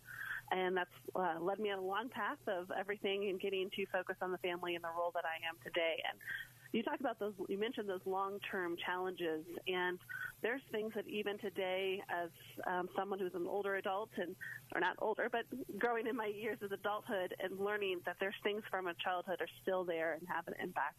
And 0.52 0.76
that's 0.76 0.90
uh, 1.14 1.40
led 1.40 1.58
me 1.58 1.70
on 1.70 1.78
a 1.78 1.82
long 1.82 2.08
path 2.08 2.42
of 2.46 2.70
everything 2.78 3.30
and 3.30 3.40
getting 3.40 3.70
to 3.76 3.86
focus 3.86 4.16
on 4.20 4.32
the 4.32 4.38
family 4.38 4.74
and 4.74 4.84
the 4.84 4.92
role 4.96 5.12
that 5.14 5.24
I 5.24 5.40
am 5.48 5.56
today. 5.64 6.02
And 6.10 6.18
you 6.72 6.82
talk 6.82 7.00
about 7.00 7.18
those, 7.18 7.34
you 7.48 7.58
mentioned 7.58 7.88
those 7.88 8.00
long-term 8.06 8.76
challenges, 8.84 9.44
and 9.66 9.98
there's 10.42 10.62
things 10.70 10.92
that 10.94 11.06
even 11.08 11.38
today, 11.38 12.02
as 12.08 12.30
um, 12.66 12.88
someone 12.96 13.18
who's 13.18 13.34
an 13.34 13.46
older 13.46 13.76
adult 13.76 14.10
and, 14.16 14.36
or 14.74 14.80
not 14.80 14.96
older, 15.00 15.28
but 15.30 15.46
growing 15.78 16.06
in 16.06 16.16
my 16.16 16.26
years 16.26 16.58
as 16.64 16.70
adulthood 16.72 17.34
and 17.38 17.58
learning 17.58 18.00
that 18.06 18.16
there's 18.20 18.34
things 18.42 18.62
from 18.70 18.86
a 18.86 18.94
childhood 19.02 19.40
are 19.40 19.48
still 19.62 19.84
there 19.84 20.14
and 20.14 20.26
have 20.28 20.46
an 20.48 20.54
impact. 20.62 20.96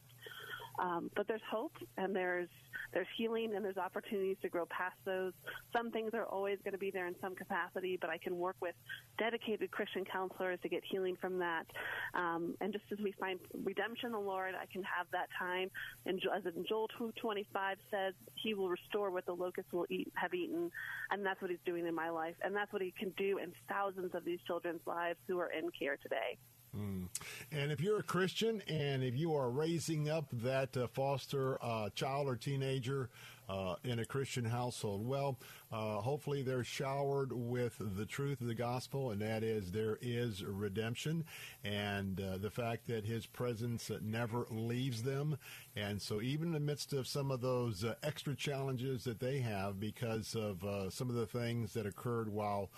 Um, 0.80 1.10
but 1.16 1.28
there's 1.28 1.42
hope 1.50 1.74
and 1.98 2.16
there's 2.16 2.50
there's 2.94 3.08
healing 3.18 3.54
and 3.56 3.64
there's 3.64 3.78
opportunities 3.78 4.38
to 4.42 4.50
grow 4.50 4.66
past 4.66 4.96
those. 5.06 5.34
Some 5.76 5.92
things 5.92 6.12
are 6.14 6.26
always 6.26 6.58
going 6.64 6.74
to 6.74 6.78
be 6.78 6.92
there 6.92 7.08
in 7.08 7.16
some 7.22 7.36
capacity, 7.36 7.98
but 8.00 8.10
I 8.10 8.18
can 8.18 8.38
work 8.38 8.56
with 8.62 8.76
dedicated 9.18 9.72
Christian 9.72 10.04
counselors 10.04 10.60
to 10.64 10.70
get 10.70 10.84
healing 10.90 11.16
from 11.20 11.40
that. 11.40 11.64
Um, 12.14 12.56
and 12.60 12.74
just 12.74 12.86
as 12.92 13.00
we 13.00 13.14
find 13.14 13.40
redemption 13.64 14.08
in 14.08 14.12
the 14.12 14.20
Lord, 14.20 14.56
I 14.56 14.66
can 14.72 14.84
have 14.84 15.08
that 15.12 15.28
time. 15.38 15.70
And 16.06 16.22
as 16.36 16.46
in 16.46 16.66
Joel 16.68 16.90
2:25 17.00 17.78
says, 17.90 18.14
He 18.36 18.54
will 18.54 18.70
restore 18.70 19.12
what 19.12 19.26
the 19.26 19.34
locusts 19.34 19.72
will 19.72 19.86
eat, 19.90 20.12
have 20.16 20.34
eaten, 20.34 20.72
and 21.12 21.26
that's 21.26 21.42
what 21.42 21.50
He's 21.50 21.60
doing 21.66 21.86
in 21.86 21.96
my 21.96 22.10
life, 22.10 22.36
and 22.44 22.56
that's 22.56 22.74
what 22.74 22.82
He 22.82 22.94
can 22.98 23.12
do 23.12 23.38
in 23.38 23.54
thousands 23.70 24.14
of 24.16 24.26
these 24.26 24.40
children's 24.48 24.86
lives 24.86 25.20
who 25.28 25.40
are 25.40 25.52
in 25.52 25.70
care 25.72 25.98
today. 25.98 26.38
Mm. 26.78 27.08
And 27.52 27.72
if 27.72 27.82
you're 27.82 28.00
a 28.00 28.04
Christian 28.04 28.62
and 28.68 29.04
if 29.04 29.16
you 29.16 29.36
are 29.36 29.50
raising 29.50 30.10
up 30.10 30.26
that 30.32 30.76
uh, 30.78 30.88
foster 30.88 31.58
uh, 31.62 31.90
child 31.90 32.28
or 32.28 32.38
teenager 32.38 33.10
uh, 33.50 33.76
in 33.84 34.00
a 34.00 34.06
Christian 34.06 34.46
household, 34.46 35.06
well, 35.06 35.38
uh, 35.70 35.96
hopefully 35.98 36.44
they're 36.44 36.64
showered 36.64 37.34
with 37.34 37.76
the 37.78 38.06
truth 38.06 38.40
of 38.40 38.48
the 38.48 38.56
gospel, 38.56 39.12
and 39.12 39.22
that 39.22 39.44
is 39.44 39.74
there 39.74 39.98
is 40.02 40.46
redemption 40.46 41.26
and 41.66 42.22
uh, 42.22 42.38
the 42.38 42.50
fact 42.50 42.88
that 42.88 43.06
his 43.06 43.26
presence 43.26 43.92
never 44.02 44.48
leaves 44.50 45.04
them. 45.04 45.38
And 45.76 46.02
so, 46.02 46.22
even 46.22 46.48
in 46.48 46.54
the 46.54 46.60
midst 46.62 46.94
of 46.94 47.06
some 47.06 47.32
of 47.32 47.42
those 47.42 47.84
uh, 47.84 47.96
extra 48.02 48.34
challenges 48.34 49.04
that 49.04 49.20
they 49.20 49.40
have 49.40 49.78
because 49.78 50.36
of 50.36 50.64
some 50.94 51.10
of 51.10 51.16
the 51.16 51.26
things 51.26 51.74
that 51.74 51.86
occurred 51.86 52.30
while 52.30 52.70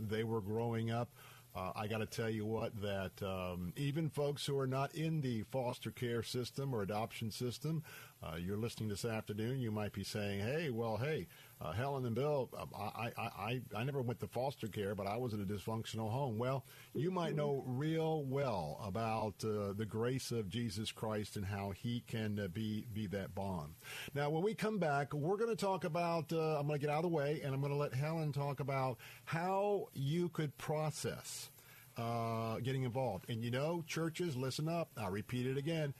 they 0.00 0.24
were 0.24 0.40
growing 0.40 0.90
up, 0.90 1.10
uh, 1.54 1.70
I 1.76 1.86
got 1.86 1.98
to 1.98 2.06
tell 2.06 2.28
you 2.30 2.44
what, 2.44 2.72
that 2.82 3.22
um, 3.22 3.72
even 3.76 4.08
folks 4.08 4.44
who 4.44 4.58
are 4.58 4.66
not 4.66 4.94
in 4.94 5.20
the 5.20 5.42
foster 5.42 5.90
care 5.90 6.22
system 6.22 6.74
or 6.74 6.82
adoption 6.82 7.30
system, 7.30 7.84
uh, 8.22 8.36
you're 8.36 8.56
listening 8.56 8.88
this 8.88 9.04
afternoon, 9.04 9.60
you 9.60 9.70
might 9.70 9.92
be 9.92 10.02
saying, 10.02 10.40
hey, 10.40 10.70
well, 10.70 10.96
hey, 10.96 11.28
uh, 11.64 11.72
Helen 11.72 12.04
and 12.04 12.14
Bill, 12.14 12.50
um, 12.58 12.68
I, 12.76 13.10
I, 13.16 13.22
I, 13.22 13.62
I 13.74 13.84
never 13.84 14.02
went 14.02 14.20
to 14.20 14.26
foster 14.26 14.68
care, 14.68 14.94
but 14.94 15.06
I 15.06 15.16
was 15.16 15.32
in 15.32 15.40
a 15.40 15.44
dysfunctional 15.44 16.10
home. 16.10 16.36
Well, 16.36 16.64
you 16.94 17.10
might 17.10 17.34
know 17.34 17.64
real 17.66 18.24
well 18.24 18.78
about 18.84 19.42
uh, 19.42 19.72
the 19.72 19.86
grace 19.86 20.30
of 20.30 20.50
Jesus 20.50 20.92
Christ 20.92 21.36
and 21.36 21.44
how 21.44 21.70
he 21.70 22.04
can 22.06 22.38
uh, 22.38 22.48
be, 22.48 22.86
be 22.92 23.06
that 23.08 23.34
bond. 23.34 23.74
Now, 24.14 24.28
when 24.28 24.42
we 24.42 24.54
come 24.54 24.78
back, 24.78 25.14
we're 25.14 25.38
going 25.38 25.50
to 25.50 25.56
talk 25.56 25.84
about, 25.84 26.32
uh, 26.32 26.58
I'm 26.58 26.66
going 26.66 26.78
to 26.78 26.86
get 26.86 26.90
out 26.90 27.04
of 27.04 27.10
the 27.10 27.16
way, 27.16 27.40
and 27.42 27.54
I'm 27.54 27.60
going 27.60 27.72
to 27.72 27.78
let 27.78 27.94
Helen 27.94 28.32
talk 28.32 28.60
about 28.60 28.98
how 29.24 29.88
you 29.94 30.28
could 30.28 30.56
process 30.58 31.48
uh, 31.96 32.58
getting 32.58 32.82
involved. 32.82 33.28
And 33.28 33.42
you 33.42 33.50
know, 33.50 33.84
churches, 33.86 34.36
listen 34.36 34.68
up. 34.68 34.90
I'll 34.96 35.10
repeat 35.10 35.46
it 35.46 35.56
again. 35.56 35.94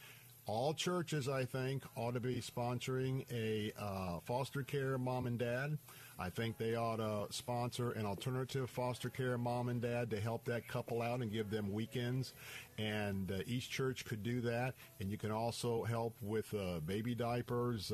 All 0.47 0.75
churches, 0.75 1.29
I 1.29 1.45
think, 1.45 1.85
ought 1.97 2.15
to 2.15 2.21
be 2.21 2.37
sponsoring 2.37 3.25
a 3.33 3.73
uh, 3.81 4.21
foster 4.25 4.63
care 4.63 4.99
mom 4.99 5.27
and 5.27 5.39
dad. 5.39 5.79
I 6.19 6.31
think 6.31 6.59
they 6.59 6.77
ought 6.77 6.97
to 6.97 7.27
sponsor 7.31 7.91
an 7.93 8.07
alternative 8.07 8.71
foster 8.71 9.11
care 9.11 9.37
mom 9.37 9.69
and 9.69 9.81
dad 9.81 10.11
to 10.11 10.21
help 10.21 10.45
that 10.45 10.69
couple 10.69 11.03
out 11.03 11.21
and 11.21 11.33
give 11.33 11.51
them 11.51 11.73
weekends. 11.73 12.35
And 12.79 13.33
uh, 13.33 13.39
each 13.47 13.71
church 13.71 14.05
could 14.05 14.23
do 14.23 14.41
that. 14.43 14.75
And 15.01 15.11
you 15.11 15.19
can 15.19 15.33
also 15.33 15.83
help 15.83 16.15
with 16.21 16.53
uh, 16.55 16.81
baby 16.81 17.15
diapers, 17.15 17.91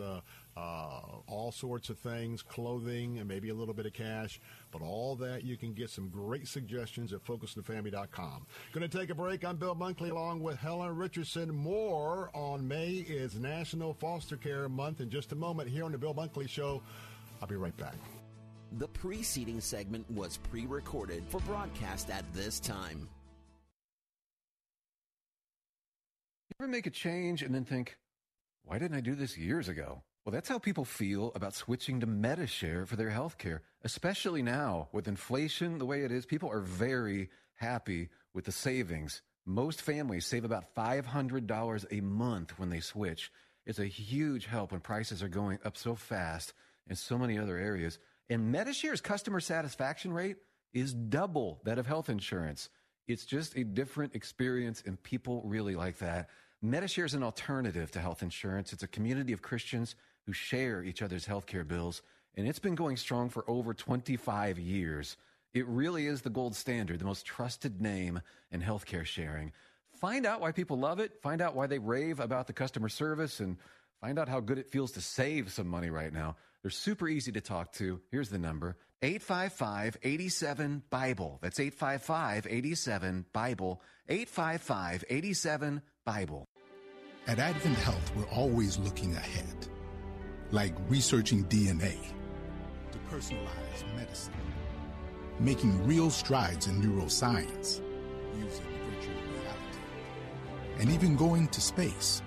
uh, 0.57 1.01
all 1.27 1.53
sorts 1.53 1.91
of 1.91 1.99
things, 1.99 2.43
clothing, 2.43 3.19
and 3.19 3.29
maybe 3.29 3.51
a 3.51 3.55
little 3.55 3.75
bit 3.75 3.87
of 3.87 3.93
cash. 3.93 4.41
But 4.71 4.83
all 4.83 5.17
that, 5.17 5.45
you 5.45 5.57
can 5.57 5.73
get 5.73 5.91
some 5.91 6.09
great 6.09 6.49
suggestions 6.49 7.13
at 7.13 7.25
focusonthefamily.com. 7.25 8.47
Going 8.73 8.89
to 8.89 8.99
take 8.99 9.11
a 9.11 9.15
break. 9.15 9.45
I'm 9.45 9.57
Bill 9.57 9.75
Bunkley 9.75 10.11
along 10.11 10.43
with 10.43 10.59
Helen 10.59 10.95
Richardson. 10.97 11.55
More 11.55 12.31
on 12.35 12.67
May 12.67 13.05
is 13.09 13.37
National 13.37 13.95
Foster 13.95 14.37
Care 14.37 14.69
Month 14.69 15.01
in 15.01 15.11
just 15.11 15.33
a 15.33 15.37
moment 15.37 15.69
here 15.69 15.85
on 15.85 15.93
the 15.93 15.99
Bill 15.99 16.15
Bunkley 16.15 16.49
Show. 16.49 16.83
I'll 17.41 17.49
be 17.49 17.57
right 17.57 17.77
back. 17.77 17.95
The 18.79 18.89
preceding 18.89 19.61
segment 19.61 20.09
was 20.11 20.37
pre 20.37 20.67
recorded 20.67 21.25
for 21.29 21.41
broadcast 21.41 22.11
at 22.11 22.25
this 22.33 22.61
time. 22.61 23.09
You 26.51 26.65
ever 26.65 26.71
make 26.71 26.87
a 26.87 26.91
change 26.91 27.43
and 27.43 27.55
then 27.55 27.65
think, 27.65 27.97
why 28.65 28.79
didn't 28.79 28.97
I 28.97 29.01
do 29.01 29.15
this 29.15 29.37
years 29.37 29.69
ago? 29.69 30.03
Well, 30.25 30.33
that's 30.35 30.51
how 30.51 30.59
people 30.59 30.85
feel 30.85 31.33
about 31.35 31.55
switching 31.55 32.01
to 32.01 32.07
Medi-Share 32.07 32.85
for 32.85 32.97
their 32.97 33.09
health 33.09 33.39
care, 33.39 33.63
especially 33.85 34.43
now 34.43 34.89
with 34.93 35.09
inflation 35.09 35.79
the 35.79 35.87
way 35.87 36.03
it 36.03 36.13
is. 36.13 36.27
People 36.27 36.51
are 36.51 36.61
very 36.61 37.31
happy 37.55 38.11
with 38.35 38.45
the 38.45 38.53
savings. 38.53 39.23
Most 39.47 39.81
families 39.81 40.27
save 40.27 40.45
about 40.45 40.75
$500 40.75 41.87
a 41.91 42.01
month 42.03 42.59
when 42.59 42.69
they 42.69 42.81
switch. 42.81 43.33
It's 43.65 43.79
a 43.79 43.87
huge 43.87 44.45
help 44.45 44.73
when 44.73 44.81
prices 44.81 45.23
are 45.23 45.29
going 45.29 45.59
up 45.65 45.79
so 45.79 45.95
fast 45.95 46.53
in 46.87 46.97
so 46.97 47.17
many 47.17 47.39
other 47.39 47.57
areas. 47.57 47.99
And 48.29 48.53
Medi-Share's 48.53 49.01
customer 49.01 49.41
satisfaction 49.41 50.13
rate 50.13 50.37
is 50.75 50.93
double 50.93 51.63
that 51.65 51.79
of 51.79 51.87
health 51.87 52.11
insurance. 52.11 52.69
It's 53.09 53.25
just 53.25 53.57
a 53.57 53.65
different 53.65 54.15
experience, 54.15 54.83
and 54.87 55.03
people 55.03 55.43
really 55.47 55.75
like 55.77 55.99
that. 55.99 56.29
Medi-Share 56.63 57.07
is 57.07 57.15
an 57.15 57.23
alternative 57.23 57.91
to 57.93 58.01
health 58.01 58.23
insurance. 58.23 58.75
It's 58.75 58.83
a 58.83 58.89
community 58.89 59.33
of 59.33 59.41
Christians 59.41 59.97
who 60.27 60.33
share 60.33 60.83
each 60.83 61.03
other's 61.03 61.27
healthcare 61.27 61.67
bills, 61.67 62.03
and 62.37 62.47
it's 62.47 62.59
been 62.59 62.75
going 62.75 62.97
strong 62.97 63.29
for 63.29 63.45
over 63.49 63.75
25 63.75 64.59
years. 64.59 65.17
It 65.53 65.67
really 65.67 66.07
is 66.07 66.23
the 66.23 66.31
gold 66.31 66.55
standard, 66.55 66.99
the 66.99 67.05
most 67.05 67.27
trusted 67.27 67.81
name 67.81 68.21
in 68.51 68.63
healthcare 68.63 69.05
sharing. 69.05 69.53
Find 70.01 70.25
out 70.25 70.41
why 70.41 70.53
people 70.53 70.79
love 70.79 71.01
it, 71.01 71.21
find 71.23 71.43
out 71.43 71.55
why 71.55 71.67
they 71.67 71.79
rave 71.79 72.21
about 72.21 72.47
the 72.47 72.53
customer 72.53 72.89
service, 72.89 73.41
and 73.41 73.57
find 74.01 74.19
out 74.19 74.29
how 74.29 74.41
good 74.41 74.59
it 74.59 74.71
feels 74.71 74.93
to 74.93 75.01
save 75.01 75.53
some 75.53 75.67
money 75.67 75.91
right 75.91 76.13
now. 76.13 76.37
They're 76.63 76.71
super 76.71 77.09
easy 77.09 77.33
to 77.33 77.41
talk 77.41 77.73
to. 77.75 78.01
Here's 78.11 78.29
the 78.29 78.39
number 78.39 78.77
855 79.03 79.99
87 80.03 80.83
Bible. 80.91 81.39
That's 81.43 81.59
855 81.59 82.47
87 82.49 83.27
Bible. 83.33 83.83
855 84.09 85.05
87 85.09 85.83
Bible. 86.05 86.47
At 87.27 87.39
Advent 87.39 87.77
Health, 87.79 88.13
we're 88.17 88.29
always 88.29 88.79
looking 88.79 89.15
ahead, 89.15 89.69
like 90.53 90.75
researching 90.89 91.45
DNA 91.45 91.97
to 92.93 92.99
personalized 93.11 93.87
medicine, 93.97 94.35
making 95.39 95.87
real 95.87 96.11
strides 96.11 96.67
in 96.67 96.83
neuroscience, 96.83 97.81
using 98.37 98.67
virtual 98.91 99.15
reality, 99.15 99.79
and 100.79 100.91
even 100.91 101.17
going 101.17 101.47
to 101.49 101.61
space 101.61 102.23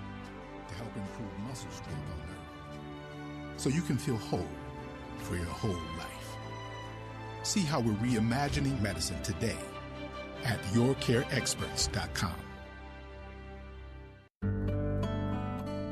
to 0.68 0.74
help 0.74 0.96
improve 0.96 1.38
muscle 1.46 1.70
strength 1.70 2.10
on 2.12 2.20
Earth 2.30 3.60
so 3.60 3.68
you 3.68 3.82
can 3.82 3.98
feel 3.98 4.16
whole 4.16 4.48
for 5.18 5.36
your 5.36 5.44
whole 5.46 5.72
life. 5.98 6.36
See 7.42 7.60
how 7.60 7.80
we're 7.80 7.92
reimagining 7.94 8.80
medicine 8.80 9.22
today 9.22 9.56
at 10.44 10.60
yourcareexperts.com. 10.72 12.34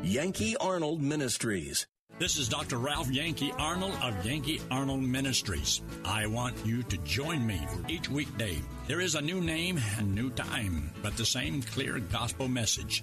Yankee 0.02 0.56
Arnold 0.58 1.00
Ministries. 1.00 1.86
This 2.18 2.38
is 2.38 2.48
Dr. 2.48 2.76
Ralph 2.76 3.10
Yankee 3.10 3.52
Arnold 3.58 3.96
of 4.02 4.24
Yankee 4.24 4.60
Arnold 4.70 5.02
Ministries. 5.02 5.82
I 6.04 6.26
want 6.26 6.54
you 6.64 6.82
to 6.84 6.96
join 6.98 7.44
me 7.44 7.60
for 7.68 7.82
each 7.88 8.08
weekday. 8.08 8.58
There 8.86 9.00
is 9.00 9.14
a 9.14 9.20
new 9.20 9.40
name 9.40 9.80
and 9.98 10.14
new 10.14 10.30
time, 10.30 10.92
but 11.02 11.16
the 11.16 11.24
same 11.24 11.62
clear 11.62 11.98
gospel 11.98 12.48
message. 12.48 13.02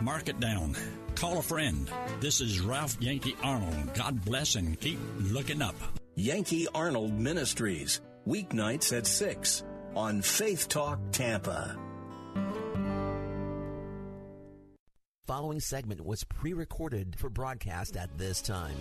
Mark 0.00 0.28
it 0.28 0.40
down. 0.40 0.74
Call 1.16 1.38
a 1.38 1.42
friend. 1.42 1.90
This 2.20 2.40
is 2.40 2.60
Ralph 2.60 2.96
Yankee 3.00 3.36
Arnold. 3.42 3.94
God 3.94 4.24
bless 4.24 4.54
and 4.54 4.78
keep 4.80 5.00
looking 5.18 5.60
up. 5.60 5.76
Yankee 6.14 6.66
Arnold 6.74 7.12
Ministries. 7.12 8.00
Weeknights 8.26 8.96
at 8.96 9.06
6 9.06 9.64
on 9.94 10.22
Faith 10.22 10.68
Talk 10.68 10.98
Tampa. 11.12 11.76
Following 15.26 15.58
segment 15.58 16.06
was 16.06 16.22
pre 16.22 16.52
recorded 16.52 17.16
for 17.18 17.28
broadcast 17.28 17.96
at 17.96 18.16
this 18.16 18.40
time. 18.40 18.76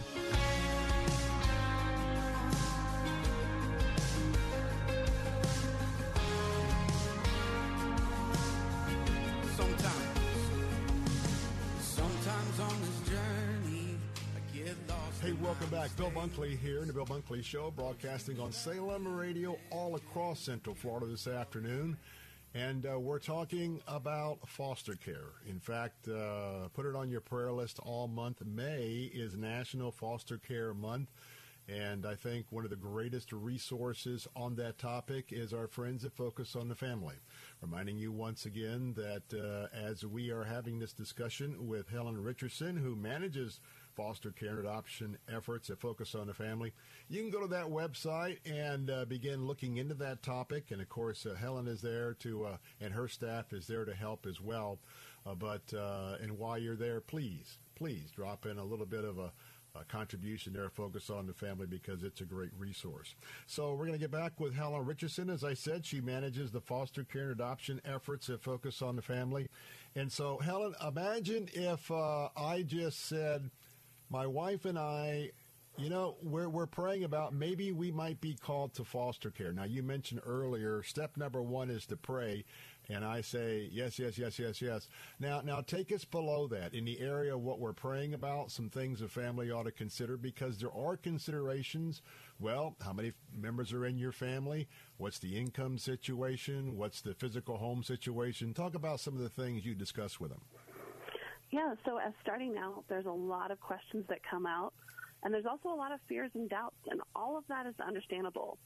Sometimes, 9.55 10.19
sometimes 11.79 12.59
on 12.59 12.81
this 12.81 13.09
journey, 13.09 13.97
I 14.35 14.55
get 14.55 14.75
lost. 14.87 15.21
Hey, 15.23 15.31
welcome 15.41 15.69
back. 15.69 15.95
Bill 15.97 16.11
Bunkley 16.11 16.55
here 16.59 16.81
in 16.81 16.87
the 16.87 16.93
Bill 16.93 17.07
Bunkley 17.07 17.43
Show, 17.43 17.71
broadcasting 17.71 18.39
on 18.39 18.51
Salem 18.51 19.07
Radio 19.07 19.57
all 19.71 19.95
across 19.95 20.41
Central 20.41 20.75
Florida 20.75 21.07
this 21.07 21.25
afternoon. 21.25 21.97
And 22.55 22.85
uh, 22.85 22.97
we're 22.97 23.19
talking 23.19 23.81
about 23.85 24.47
foster 24.47 24.95
care. 24.95 25.33
In 25.45 25.59
fact, 25.59 26.07
uh, 26.07 26.69
put 26.73 26.85
it 26.85 26.95
on 26.95 27.09
your 27.09 27.19
prayer 27.19 27.51
list 27.51 27.79
all 27.83 28.07
month. 28.07 28.41
May 28.45 29.11
is 29.13 29.35
National 29.35 29.91
Foster 29.91 30.37
Care 30.37 30.73
Month. 30.73 31.09
And 31.67 32.05
I 32.05 32.15
think 32.15 32.45
one 32.51 32.63
of 32.63 32.69
the 32.69 32.77
greatest 32.77 33.33
resources 33.33 34.25
on 34.37 34.55
that 34.55 34.77
topic 34.77 35.33
is 35.33 35.51
our 35.51 35.67
friends 35.67 36.05
at 36.05 36.15
Focus 36.15 36.55
on 36.55 36.69
the 36.69 36.75
Family. 36.75 37.15
Reminding 37.61 37.97
you 37.97 38.13
once 38.13 38.45
again 38.45 38.93
that 38.95 39.33
uh, 39.37 39.75
as 39.75 40.05
we 40.05 40.29
are 40.29 40.45
having 40.45 40.79
this 40.79 40.93
discussion 40.93 41.67
with 41.67 41.89
Helen 41.89 42.23
Richardson, 42.23 42.77
who 42.77 42.95
manages 42.95 43.59
foster 43.95 44.31
care 44.31 44.59
adoption 44.59 45.17
efforts 45.33 45.69
at 45.69 45.79
Focus 45.79 46.15
on 46.15 46.27
the 46.27 46.33
Family, 46.33 46.73
you 47.09 47.21
can 47.21 47.31
go 47.31 47.41
to 47.41 47.47
that 47.47 47.67
website 47.67 48.37
and 48.45 48.89
uh, 48.89 49.05
begin 49.05 49.47
looking 49.47 49.77
into 49.77 49.93
that 49.95 50.21
topic. 50.23 50.71
And 50.71 50.81
of 50.81 50.89
course, 50.89 51.25
uh, 51.25 51.35
Helen 51.35 51.67
is 51.67 51.81
there 51.81 52.13
to, 52.15 52.45
uh, 52.45 52.57
and 52.81 52.93
her 52.93 53.07
staff 53.07 53.53
is 53.53 53.67
there 53.67 53.85
to 53.85 53.93
help 53.93 54.25
as 54.25 54.41
well. 54.41 54.79
Uh, 55.25 55.35
but 55.35 55.73
uh, 55.73 56.17
and 56.21 56.37
while 56.37 56.57
you're 56.57 56.75
there, 56.75 57.01
please, 57.01 57.57
please 57.75 58.11
drop 58.11 58.45
in 58.45 58.57
a 58.57 58.63
little 58.63 58.85
bit 58.85 59.03
of 59.03 59.17
a 59.17 59.31
uh, 59.75 59.83
contribution 59.87 60.53
there, 60.53 60.69
focus 60.69 61.09
on 61.09 61.27
the 61.27 61.33
family 61.33 61.67
because 61.67 62.03
it's 62.03 62.21
a 62.21 62.25
great 62.25 62.51
resource. 62.57 63.15
So 63.45 63.71
we're 63.71 63.87
going 63.87 63.93
to 63.93 63.97
get 63.99 64.11
back 64.11 64.39
with 64.39 64.55
Helen 64.55 64.85
Richardson. 64.85 65.29
As 65.29 65.43
I 65.43 65.53
said, 65.53 65.85
she 65.85 66.01
manages 66.01 66.51
the 66.51 66.61
foster 66.61 67.03
care 67.03 67.23
and 67.23 67.31
adoption 67.31 67.81
efforts 67.85 68.29
at 68.29 68.41
Focus 68.41 68.81
on 68.81 68.95
the 68.95 69.01
Family. 69.01 69.47
And 69.95 70.11
so, 70.11 70.37
Helen, 70.37 70.75
imagine 70.85 71.49
if 71.53 71.89
uh, 71.91 72.29
I 72.35 72.63
just 72.63 73.05
said, 73.05 73.49
my 74.09 74.27
wife 74.27 74.65
and 74.65 74.77
I, 74.77 75.31
you 75.77 75.89
know, 75.89 76.15
we're, 76.21 76.47
we're 76.47 76.67
praying 76.67 77.03
about 77.03 77.33
maybe 77.33 77.71
we 77.71 77.91
might 77.91 78.21
be 78.21 78.33
called 78.33 78.73
to 78.75 78.85
foster 78.85 79.29
care. 79.29 79.51
Now, 79.51 79.65
you 79.65 79.83
mentioned 79.83 80.21
earlier, 80.25 80.83
step 80.83 81.17
number 81.17 81.41
one 81.41 81.69
is 81.69 81.85
to 81.87 81.97
pray. 81.97 82.45
And 82.87 83.03
I 83.03 83.21
say, 83.21 83.67
yes, 83.71 83.97
yes, 83.97 84.17
yes, 84.17 84.37
yes, 84.37 84.61
yes. 84.61 84.87
Now, 85.19 85.41
now 85.41 85.61
take 85.61 85.91
us 85.91 86.05
below 86.05 86.47
that 86.47 86.73
in 86.73 86.85
the 86.85 86.99
area 86.99 87.35
of 87.35 87.41
what 87.41 87.59
we're 87.59 87.73
praying 87.73 88.13
about, 88.13 88.51
some 88.51 88.69
things 88.69 89.01
a 89.01 89.07
family 89.07 89.51
ought 89.51 89.63
to 89.63 89.71
consider 89.71 90.17
because 90.17 90.59
there 90.59 90.73
are 90.73 90.95
considerations. 90.95 92.01
Well, 92.39 92.75
how 92.83 92.93
many 92.93 93.13
members 93.35 93.73
are 93.73 93.85
in 93.85 93.97
your 93.97 94.11
family? 94.11 94.67
What's 94.97 95.19
the 95.19 95.37
income 95.37 95.77
situation? 95.77 96.77
What's 96.77 97.01
the 97.01 97.15
physical 97.15 97.57
home 97.57 97.83
situation? 97.83 98.53
Talk 98.53 98.75
about 98.75 98.99
some 98.99 99.15
of 99.15 99.21
the 99.21 99.29
things 99.29 99.65
you 99.65 99.73
discuss 99.73 100.19
with 100.19 100.29
them. 100.29 100.41
Yeah, 101.55 101.73
so 101.85 101.95
as 101.95 102.11
starting 102.21 102.57
out, 102.57 102.83
there's 102.89 103.05
a 103.05 103.09
lot 103.09 103.49
of 103.49 103.61
questions 103.61 104.03
that 104.09 104.19
come 104.29 104.45
out, 104.45 104.73
and 105.23 105.33
there's 105.33 105.45
also 105.45 105.69
a 105.69 105.79
lot 105.79 105.93
of 105.93 106.01
fears 106.09 106.29
and 106.35 106.49
doubts, 106.49 106.75
and 106.91 106.99
all 107.15 107.37
of 107.37 107.45
that 107.47 107.65
is 107.65 107.73
understandable. 107.79 108.57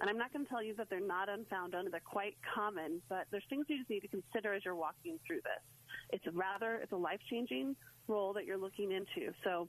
And 0.00 0.08
I'm 0.08 0.16
not 0.16 0.32
going 0.32 0.46
to 0.46 0.48
tell 0.48 0.62
you 0.62 0.74
that 0.76 0.88
they're 0.88 1.06
not 1.06 1.28
unfounded, 1.28 1.92
they're 1.92 2.00
quite 2.00 2.34
common, 2.54 3.02
but 3.10 3.26
there's 3.30 3.44
things 3.50 3.66
you 3.68 3.76
just 3.76 3.90
need 3.90 4.00
to 4.00 4.08
consider 4.08 4.54
as 4.54 4.64
you're 4.64 4.74
walking 4.74 5.18
through 5.26 5.44
this. 5.44 5.60
It's 6.08 6.24
rather 6.34 6.76
it's 6.76 6.92
a 6.92 6.96
life 6.96 7.20
changing 7.28 7.76
role 8.08 8.32
that 8.32 8.44
you're 8.44 8.58
looking 8.58 8.92
into. 8.92 9.32
So 9.44 9.68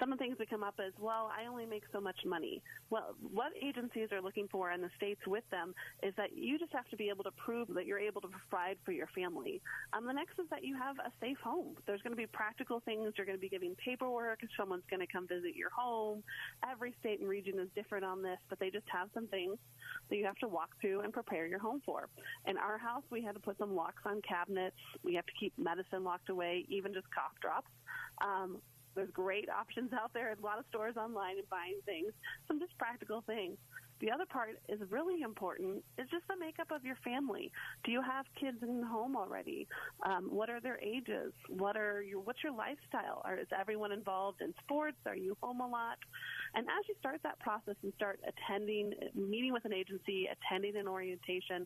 some 0.00 0.12
of 0.12 0.18
the 0.18 0.24
things 0.24 0.38
that 0.38 0.50
come 0.50 0.62
up 0.62 0.74
is, 0.78 0.92
well, 0.98 1.30
I 1.36 1.46
only 1.46 1.66
make 1.66 1.82
so 1.92 2.00
much 2.00 2.16
money. 2.24 2.62
Well, 2.90 3.14
what 3.32 3.52
agencies 3.60 4.08
are 4.12 4.20
looking 4.20 4.48
for 4.50 4.70
in 4.72 4.80
the 4.80 4.90
states 4.96 5.20
with 5.26 5.44
them 5.50 5.74
is 6.02 6.14
that 6.16 6.36
you 6.36 6.58
just 6.58 6.72
have 6.72 6.88
to 6.90 6.96
be 6.96 7.08
able 7.08 7.24
to 7.24 7.30
prove 7.32 7.68
that 7.74 7.86
you're 7.86 7.98
able 7.98 8.20
to 8.20 8.28
provide 8.28 8.76
for 8.84 8.92
your 8.92 9.08
family. 9.14 9.60
Um, 9.92 10.06
the 10.06 10.12
next 10.12 10.38
is 10.38 10.46
that 10.50 10.64
you 10.64 10.76
have 10.76 10.96
a 10.98 11.10
safe 11.20 11.38
home. 11.42 11.76
There's 11.86 12.02
going 12.02 12.12
to 12.12 12.16
be 12.16 12.26
practical 12.26 12.80
things. 12.80 13.12
You're 13.16 13.26
going 13.26 13.38
to 13.38 13.40
be 13.40 13.48
giving 13.48 13.74
paperwork. 13.76 14.40
Someone's 14.56 14.84
going 14.88 15.00
to 15.00 15.12
come 15.12 15.26
visit 15.26 15.56
your 15.56 15.70
home. 15.70 16.22
Every 16.70 16.94
state 17.00 17.20
and 17.20 17.28
region 17.28 17.58
is 17.58 17.68
different 17.74 18.04
on 18.04 18.22
this, 18.22 18.38
but 18.48 18.58
they 18.58 18.70
just 18.70 18.86
have 18.92 19.08
some 19.14 19.26
things 19.28 19.56
that 20.10 20.16
you 20.16 20.24
have 20.24 20.36
to 20.36 20.48
walk 20.48 20.70
through 20.80 21.00
and 21.00 21.12
prepare 21.12 21.46
your 21.46 21.58
home 21.58 21.80
for. 21.84 22.08
In 22.46 22.56
our 22.56 22.78
house, 22.78 23.02
we 23.10 23.22
had 23.22 23.34
to 23.34 23.40
put 23.40 23.58
some 23.58 23.74
locks 23.74 24.02
on 24.04 24.20
cabinets. 24.22 24.76
We 25.02 25.14
have 25.14 25.26
to 25.26 25.32
keep 25.38 25.52
medicine 25.58 26.04
locked 26.04 26.28
away, 26.28 26.64
even 26.68 26.92
just 26.92 27.06
cough 27.14 27.32
drops. 27.40 27.68
Um, 28.22 28.58
there's 28.94 29.10
great 29.10 29.48
options 29.48 29.92
out 30.00 30.12
there. 30.14 30.32
A 30.32 30.44
lot 30.44 30.58
of 30.58 30.64
stores 30.68 30.96
online 30.96 31.38
and 31.38 31.48
buying 31.48 31.80
things. 31.84 32.12
Some 32.48 32.58
just 32.58 32.76
practical 32.78 33.22
things. 33.26 33.56
The 34.02 34.10
other 34.10 34.26
part 34.26 34.58
is 34.68 34.80
really 34.90 35.22
important 35.22 35.84
is 35.96 36.08
just 36.10 36.26
the 36.26 36.34
makeup 36.36 36.72
of 36.74 36.84
your 36.84 36.96
family. 37.04 37.52
Do 37.84 37.92
you 37.92 38.02
have 38.02 38.26
kids 38.38 38.58
in 38.60 38.80
the 38.80 38.86
home 38.86 39.16
already? 39.16 39.68
Um, 40.04 40.26
what 40.28 40.50
are 40.50 40.60
their 40.60 40.80
ages? 40.80 41.32
What 41.48 41.76
are 41.76 42.02
your 42.02 42.18
what's 42.18 42.42
your 42.42 42.52
lifestyle? 42.52 43.22
Are, 43.24 43.38
is 43.38 43.46
everyone 43.56 43.92
involved 43.92 44.42
in 44.42 44.52
sports? 44.64 44.96
Are 45.06 45.14
you 45.14 45.36
home 45.40 45.60
a 45.60 45.68
lot? 45.68 45.98
And 46.56 46.66
as 46.66 46.88
you 46.88 46.96
start 46.98 47.20
that 47.22 47.38
process 47.38 47.76
and 47.84 47.92
start 47.94 48.18
attending, 48.26 48.92
meeting 49.14 49.52
with 49.52 49.64
an 49.66 49.72
agency, 49.72 50.26
attending 50.26 50.76
an 50.76 50.88
orientation, 50.88 51.64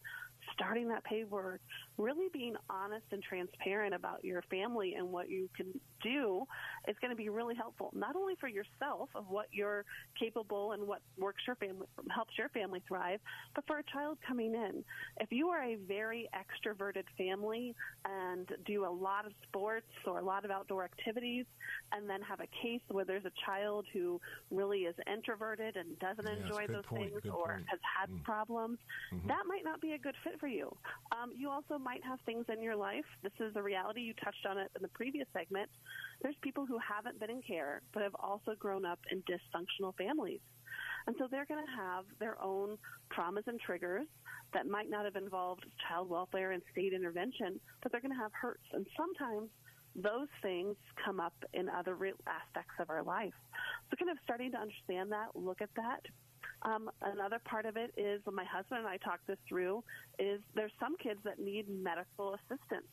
starting 0.52 0.88
that 0.88 1.04
paperwork, 1.04 1.62
really 1.98 2.28
being 2.32 2.54
honest 2.70 3.06
and 3.12 3.22
transparent 3.22 3.94
about 3.94 4.24
your 4.24 4.42
family 4.50 4.94
and 4.96 5.08
what 5.08 5.28
you 5.30 5.48
can 5.56 5.72
do 6.02 6.44
is 6.88 6.96
going 7.00 7.10
to 7.10 7.16
be 7.16 7.28
really 7.28 7.54
helpful, 7.54 7.90
not 7.94 8.16
only 8.16 8.34
for 8.40 8.48
yourself 8.48 9.08
of 9.14 9.26
what 9.28 9.46
you're 9.52 9.84
capable 10.18 10.72
and 10.72 10.86
what 10.86 11.00
works 11.18 11.42
your 11.46 11.56
family, 11.56 11.86
helps 12.14 12.32
your 12.38 12.48
family 12.50 12.82
thrive, 12.86 13.20
but 13.54 13.64
for 13.66 13.78
a 13.78 13.82
child 13.92 14.18
coming 14.26 14.54
in. 14.54 14.84
If 15.20 15.28
you 15.32 15.48
are 15.48 15.62
a 15.62 15.76
very 15.76 16.28
extroverted 16.34 17.04
family 17.16 17.74
and 18.04 18.48
do 18.66 18.84
a 18.84 18.90
lot 18.90 19.26
of 19.26 19.32
sports 19.46 19.86
or 20.06 20.18
a 20.18 20.24
lot 20.24 20.44
of 20.44 20.50
outdoor 20.50 20.84
activities, 20.84 21.46
and 21.92 22.08
then 22.08 22.20
have 22.22 22.40
a 22.40 22.46
case 22.62 22.80
where 22.88 23.04
there's 23.04 23.24
a 23.24 23.32
child 23.46 23.86
who 23.92 24.20
really 24.50 24.80
is 24.80 24.94
introverted 25.12 25.76
and 25.76 25.98
doesn't 25.98 26.26
Yes, 26.26 26.38
enjoy 26.40 26.66
those 26.68 26.84
point, 26.86 27.10
things 27.10 27.22
or 27.32 27.48
point. 27.48 27.66
has 27.66 27.80
had 27.98 28.10
Mm. 28.10 28.22
problems, 28.24 28.78
Mhm. 29.12 29.28
that 29.28 29.44
might 29.46 29.64
not 29.64 29.80
be 29.80 29.92
a 29.92 29.98
good 29.98 30.14
fit 30.24 30.38
for 30.40 30.48
you. 30.48 30.70
Um, 31.16 31.32
you 31.36 31.50
also 31.50 31.78
might 31.86 32.02
have 32.02 32.18
things 32.26 32.44
in 32.52 32.60
your 32.60 32.74
life. 32.74 33.04
This 33.22 33.32
is 33.38 33.54
a 33.54 33.62
reality. 33.62 34.00
You 34.00 34.14
touched 34.24 34.44
on 34.50 34.58
it 34.58 34.72
in 34.74 34.82
the 34.82 34.88
previous 34.88 35.28
segment. 35.32 35.70
There's 36.20 36.34
people 36.42 36.66
who 36.66 36.78
haven't 36.82 37.20
been 37.20 37.30
in 37.30 37.42
care, 37.42 37.80
but 37.94 38.02
have 38.02 38.16
also 38.18 38.54
grown 38.58 38.84
up 38.84 38.98
in 39.12 39.22
dysfunctional 39.22 39.94
families. 39.96 40.40
And 41.06 41.14
so 41.16 41.28
they're 41.30 41.46
going 41.46 41.64
to 41.64 41.72
have 41.80 42.04
their 42.18 42.42
own 42.42 42.76
traumas 43.16 43.46
and 43.46 43.60
triggers 43.60 44.08
that 44.52 44.66
might 44.66 44.90
not 44.90 45.04
have 45.04 45.14
involved 45.14 45.64
child 45.86 46.08
welfare 46.10 46.50
and 46.50 46.62
state 46.72 46.92
intervention, 46.92 47.60
but 47.82 47.92
they're 47.92 48.00
going 48.00 48.16
to 48.16 48.20
have 48.20 48.32
hurts. 48.34 48.66
And 48.72 48.84
sometimes 48.96 49.48
those 49.94 50.28
things 50.42 50.74
come 51.04 51.20
up 51.20 51.34
in 51.54 51.68
other 51.68 51.94
aspects 52.26 52.74
of 52.80 52.90
our 52.90 53.04
life. 53.04 53.38
So 53.90 53.96
kind 53.96 54.10
of 54.10 54.18
starting 54.24 54.50
to 54.52 54.58
understand 54.58 55.12
that, 55.12 55.36
look 55.36 55.62
at 55.62 55.70
that. 55.76 56.02
Um, 56.66 56.90
another 57.00 57.40
part 57.48 57.64
of 57.64 57.76
it 57.76 57.92
is 57.96 58.20
when 58.24 58.34
my 58.34 58.44
husband 58.44 58.80
and 58.80 58.88
I 58.88 58.96
talked 58.96 59.26
this 59.28 59.38
through 59.48 59.84
is 60.18 60.40
there's 60.56 60.72
some 60.80 60.96
kids 61.00 61.20
that 61.24 61.38
need 61.38 61.66
medical 61.68 62.34
assistance. 62.34 62.90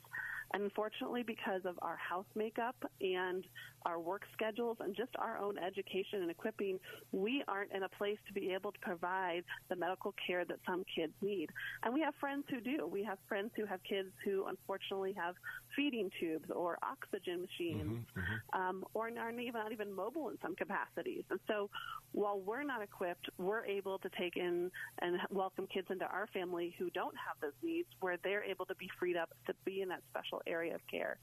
Unfortunately, 0.53 1.23
because 1.23 1.61
of 1.65 1.75
our 1.81 1.97
house 1.97 2.25
makeup 2.35 2.75
and 3.01 3.45
our 3.85 3.99
work 3.99 4.23
schedules 4.33 4.77
and 4.79 4.95
just 4.95 5.11
our 5.17 5.37
own 5.37 5.57
education 5.57 6.21
and 6.21 6.31
equipping, 6.31 6.79
we 7.11 7.43
aren't 7.47 7.71
in 7.71 7.83
a 7.83 7.89
place 7.89 8.17
to 8.27 8.33
be 8.33 8.53
able 8.53 8.71
to 8.71 8.79
provide 8.79 9.43
the 9.69 9.75
medical 9.75 10.13
care 10.25 10.45
that 10.45 10.57
some 10.65 10.83
kids 10.95 11.13
need. 11.21 11.49
And 11.83 11.93
we 11.93 12.01
have 12.01 12.13
friends 12.19 12.45
who 12.49 12.61
do. 12.61 12.87
We 12.87 13.03
have 13.03 13.17
friends 13.27 13.51
who 13.55 13.65
have 13.65 13.79
kids 13.83 14.09
who 14.23 14.45
unfortunately 14.47 15.13
have 15.13 15.35
feeding 15.75 16.09
tubes 16.19 16.49
or 16.53 16.77
oxygen 16.83 17.41
machines 17.41 18.05
um, 18.53 18.83
or 18.93 19.03
are 19.07 19.11
not 19.11 19.33
even, 19.33 19.53
not 19.53 19.71
even 19.71 19.91
mobile 19.91 20.29
in 20.29 20.37
some 20.41 20.55
capacities. 20.55 21.23
And 21.29 21.39
so 21.47 21.69
while 22.13 22.39
we're 22.39 22.63
not 22.63 22.81
equipped, 22.81 23.29
we're 23.37 23.65
able 23.65 23.97
to 23.99 24.09
take 24.17 24.37
in 24.37 24.71
and 25.01 25.17
welcome 25.29 25.67
kids 25.67 25.87
into 25.89 26.05
our 26.05 26.27
family 26.33 26.75
who 26.77 26.89
don't 26.91 27.15
have 27.17 27.37
those 27.41 27.57
needs 27.61 27.87
where 27.99 28.17
they're 28.23 28.43
able 28.43 28.65
to 28.65 28.75
be 28.75 28.89
freed 28.99 29.17
up 29.17 29.29
to 29.47 29.53
be 29.65 29.81
in 29.81 29.89
that 29.89 30.01
special 30.09 30.32
area 30.47 30.75
of 30.75 30.81
care. 30.89 31.17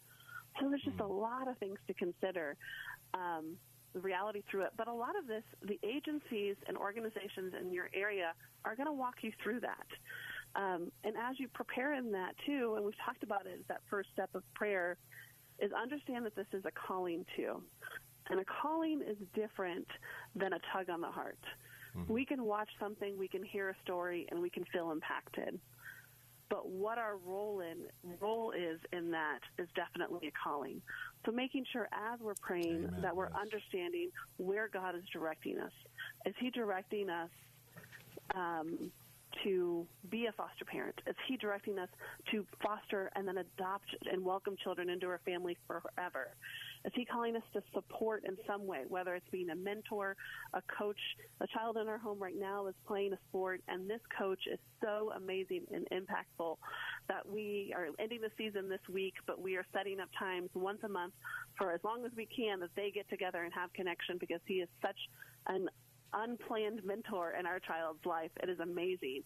So 0.61 0.69
there's 0.69 0.83
just 0.83 1.01
a 1.01 1.07
lot 1.07 1.49
of 1.49 1.57
things 1.59 1.79
to 1.87 1.95
consider. 1.95 2.57
Um, 3.15 3.57
the 3.93 4.01
reality 4.01 4.43
through 4.51 4.63
it. 4.63 4.71
But 4.77 4.89
a 4.89 4.93
lot 4.93 5.19
of 5.19 5.27
this, 5.27 5.43
the 5.63 5.79
agencies 5.83 6.57
and 6.69 6.77
organizations 6.77 7.55
in 7.61 7.73
your 7.73 7.91
area 7.95 8.33
are 8.65 8.77
going 8.77 8.87
to 8.87 8.93
walk 8.93 9.17
you 9.23 9.33
through 9.43 9.61
that. 9.61 9.87
Um, 10.55 10.91
and 11.05 11.15
as 11.17 11.39
you 11.39 11.49
prepare 11.49 11.95
in 11.95 12.13
that 12.13 12.35
too, 12.45 12.75
and 12.77 12.85
we've 12.85 12.95
talked 13.05 13.23
about 13.23 13.47
it 13.47 13.59
as 13.59 13.67
that 13.69 13.81
first 13.89 14.09
step 14.13 14.31
of 14.35 14.43
prayer, 14.55 14.97
is 15.59 15.71
understand 15.73 16.25
that 16.27 16.35
this 16.35 16.47
is 16.53 16.65
a 16.65 16.71
calling 16.71 17.25
too. 17.37 17.63
And 18.29 18.41
a 18.41 18.45
calling 18.63 19.03
is 19.07 19.17
different 19.35 19.87
than 20.35 20.53
a 20.53 20.59
tug 20.73 20.89
on 20.89 21.01
the 21.01 21.11
heart. 21.11 21.39
We 22.09 22.25
can 22.25 22.45
watch 22.45 22.69
something, 22.79 23.19
we 23.19 23.27
can 23.27 23.43
hear 23.43 23.71
a 23.71 23.75
story, 23.83 24.27
and 24.31 24.41
we 24.41 24.49
can 24.49 24.65
feel 24.73 24.93
impacted. 24.93 25.59
But 26.51 26.69
what 26.69 26.99
our 26.99 27.17
role 27.17 27.61
in 27.61 27.89
role 28.21 28.53
is 28.53 28.81
in 28.93 29.13
that 29.13 29.41
is 29.59 29.69
definitely 29.77 30.29
a 30.29 30.33
calling. 30.33 30.83
So 31.25 31.33
making 31.33 31.65
sure 31.73 31.89
as 31.93 32.21
we're 32.21 32.35
praying 32.35 32.89
Amen. 32.89 33.03
that 33.03 33.17
we're 33.17 33.31
Yes. 33.35 33.41
understanding 33.41 34.11
where 34.39 34.69
God 34.69 34.97
is 34.97 35.05
directing 35.13 35.59
us. 35.61 35.73
Is 36.27 36.35
He 36.41 36.51
directing 36.51 37.09
us 37.11 37.31
um, 38.35 38.93
to 39.45 39.89
be 40.11 40.27
a 40.27 40.33
foster 40.33 40.65
parent? 40.67 41.01
Is 41.07 41.17
He 41.29 41.37
directing 41.37 41.79
us 41.79 41.91
to 42.33 42.47
foster 42.63 43.11
and 43.15 43.29
then 43.29 43.39
adopt 43.39 43.87
and 44.11 44.25
welcome 44.25 44.57
children 44.57 44.91
into 44.91 45.07
our 45.07 45.21
family 45.25 45.57
forever? 45.69 46.37
Is 46.85 46.93
He 46.95 47.05
calling 47.05 47.37
us 47.37 47.43
to 47.53 47.63
support 47.75 48.25
in 48.27 48.37
some 48.47 48.67
way, 48.67 48.85
whether 48.89 49.15
it's 49.15 49.29
being 49.31 49.51
a 49.51 49.57
mentor, 49.57 50.17
a 50.55 50.63
coach? 50.79 50.99
A 51.41 51.47
child 51.47 51.77
in 51.77 51.89
our 51.89 51.99
home 51.99 52.19
right 52.19 52.39
now 52.39 52.67
is 52.67 52.75
playing 52.87 53.13
a 53.13 53.19
sport, 53.29 53.63
and 53.69 53.89
this 53.89 54.01
coach 54.17 54.41
is 54.51 54.59
so 54.83 55.13
amazing 55.17 55.63
and 55.73 55.87
impactful 55.91 56.57
that 57.09 57.29
we 57.29 57.73
are 57.77 57.89
ending 57.99 58.21
the 58.21 58.31
season 58.39 58.69
this 58.69 58.81
week, 58.93 59.15
but 59.27 59.41
we 59.41 59.57
are 59.57 59.67
setting 59.73 60.01
up 60.01 60.09
times 60.19 60.49
once 60.55 60.79
a 60.85 60.89
month 60.89 61.13
for 61.59 61.73
as 61.73 61.81
long 61.85 62.05
as 62.05 62.13
we 62.17 62.27
can 62.27 62.61
that 62.61 62.71
they 62.77 62.91
get 62.91 63.09
together 63.11 63.43
and 63.43 63.53
have 63.53 63.73
connection 63.73 64.17
because 64.19 64.41
he 64.47 64.55
is 64.55 64.69
such 64.81 64.99
an 65.49 65.69
unplanned 66.13 66.85
mentor 66.85 67.35
in 67.39 67.47
our 67.47 67.59
child's 67.61 68.05
life. 68.05 68.31
It 68.43 68.49
is 68.49 68.61
amazing. 68.61 69.23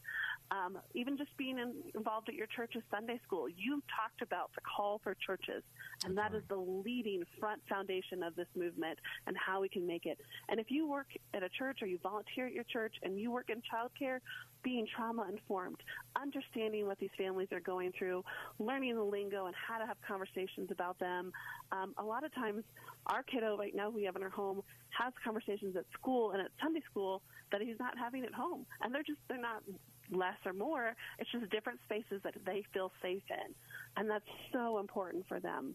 Um, 0.51 0.79
even 0.95 1.17
just 1.17 1.37
being 1.37 1.59
in, 1.59 1.75
involved 1.95 2.29
at 2.29 2.35
your 2.35 2.47
church's 2.47 2.83
Sunday 2.91 3.21
school, 3.27 3.49
you've 3.49 3.83
talked 3.89 4.23
about 4.23 4.51
the 4.55 4.61
call 4.61 5.01
for 5.03 5.17
churches, 5.27 5.63
and 6.05 6.17
that 6.19 6.35
is 6.35 6.43
the 6.49 6.57
leading 6.57 7.23
front 7.41 7.63
foundation 7.69 8.23
of 8.23 8.37
this 8.37 8.49
movement 8.57 8.99
and 9.27 9.37
how 9.37 9.61
we 9.61 9.69
can 9.69 9.87
make 9.87 10.07
it. 10.07 10.19
And 10.49 10.61
if 10.61 10.71
you 10.71 10.89
work 10.89 11.07
at 11.33 11.43
a 11.43 11.49
church 11.49 11.79
or 11.83 11.87
you 11.87 11.99
volunteer 12.03 12.47
at 12.47 12.53
your 12.53 12.65
church 12.65 12.95
and 13.03 13.19
you 13.19 13.31
work 13.31 13.51
in 13.51 13.63
childcare, 13.63 14.19
being 14.63 14.87
trauma 14.97 15.27
informed, 15.31 15.77
understanding 16.21 16.87
what 16.87 16.99
these 16.99 17.11
families 17.17 17.49
are 17.53 17.61
going 17.61 17.93
through, 17.99 18.25
learning 18.59 18.95
the 18.97 19.03
lingo 19.03 19.47
and 19.47 19.55
how 19.55 19.79
to 19.79 19.87
have 19.87 19.97
conversations 20.07 20.71
about 20.71 20.99
them. 20.99 21.33
Um, 21.73 21.95
a 21.99 22.05
lot 22.05 22.25
of 22.25 22.35
times, 22.35 22.65
our 23.07 23.23
kiddo 23.23 23.57
right 23.59 23.75
now 23.75 23.91
we 23.91 24.05
have 24.05 24.17
in 24.17 24.23
our 24.23 24.31
home 24.31 24.63
has 24.99 25.13
conversations 25.23 25.77
at 25.77 25.85
school 25.93 26.31
and 26.31 26.41
at 26.41 26.51
Sunday 26.75 26.85
school 26.91 27.23
that 27.53 27.61
he's 27.61 27.78
not 27.78 27.97
having 27.99 28.25
at 28.25 28.33
home, 28.33 28.67
and 28.83 28.94
they're 28.94 29.03
just 29.03 29.19
they're 29.28 29.41
not 29.41 29.62
less 30.11 30.36
or 30.44 30.53
more. 30.53 30.94
It's 31.19 31.31
just 31.31 31.51
different 31.51 31.78
spaces 31.85 32.20
that 32.25 32.35
they 32.44 32.65
feel 32.73 32.91
safe 33.01 33.23
in, 33.31 33.55
and 33.97 34.11
that's 34.11 34.25
so 34.53 34.78
important 34.78 35.25
for 35.28 35.41
them. 35.41 35.75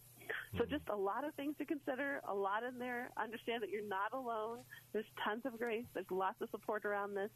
So 0.57 0.65
just 0.65 0.83
a 0.91 0.95
lot 0.95 1.23
of 1.23 1.33
things 1.35 1.55
to 1.59 1.65
consider, 1.65 2.21
a 2.27 2.33
lot 2.33 2.63
in 2.63 2.79
there. 2.79 3.09
Understand 3.21 3.63
that 3.63 3.69
you're 3.69 3.87
not 3.87 4.13
alone. 4.13 4.59
There's 4.93 5.05
tons 5.23 5.41
of 5.45 5.57
grace. 5.57 5.85
There's 5.93 6.09
lots 6.09 6.41
of 6.41 6.49
support 6.49 6.85
around 6.85 7.15
this. 7.15 7.29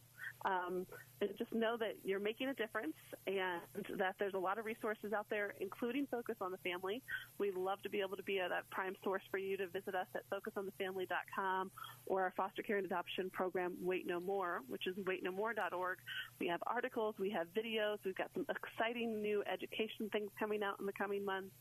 Um, 0.45 0.85
and 1.21 1.29
just 1.37 1.53
know 1.53 1.77
that 1.77 1.95
you're 2.03 2.19
making 2.19 2.49
a 2.49 2.53
difference 2.53 2.95
and 3.27 3.61
that 3.97 4.15
there's 4.19 4.33
a 4.33 4.39
lot 4.39 4.57
of 4.57 4.65
resources 4.65 5.13
out 5.13 5.27
there, 5.29 5.53
including 5.61 6.07
Focus 6.11 6.35
on 6.41 6.51
the 6.51 6.57
Family. 6.57 7.01
We'd 7.37 7.55
love 7.55 7.81
to 7.83 7.89
be 7.89 8.01
able 8.01 8.17
to 8.17 8.23
be 8.23 8.39
a, 8.39 8.49
that 8.49 8.69
prime 8.69 8.95
source 9.03 9.23
for 9.31 9.37
you 9.37 9.55
to 9.57 9.67
visit 9.67 9.95
us 9.95 10.07
at 10.15 10.23
focusonthefamily.com 10.29 11.71
or 12.07 12.23
our 12.23 12.33
foster 12.35 12.61
care 12.61 12.77
and 12.77 12.85
adoption 12.85 13.29
program, 13.29 13.73
Wait 13.81 14.05
No 14.05 14.19
More, 14.19 14.61
which 14.67 14.85
is 14.87 14.95
waitnomore.org. 14.97 15.97
We 16.39 16.47
have 16.47 16.61
articles, 16.67 17.15
we 17.17 17.29
have 17.31 17.47
videos, 17.55 17.97
we've 18.03 18.17
got 18.17 18.29
some 18.33 18.45
exciting 18.49 19.21
new 19.21 19.43
education 19.51 20.09
things 20.11 20.29
coming 20.37 20.61
out 20.61 20.79
in 20.79 20.85
the 20.85 20.93
coming 20.93 21.23
months 21.23 21.53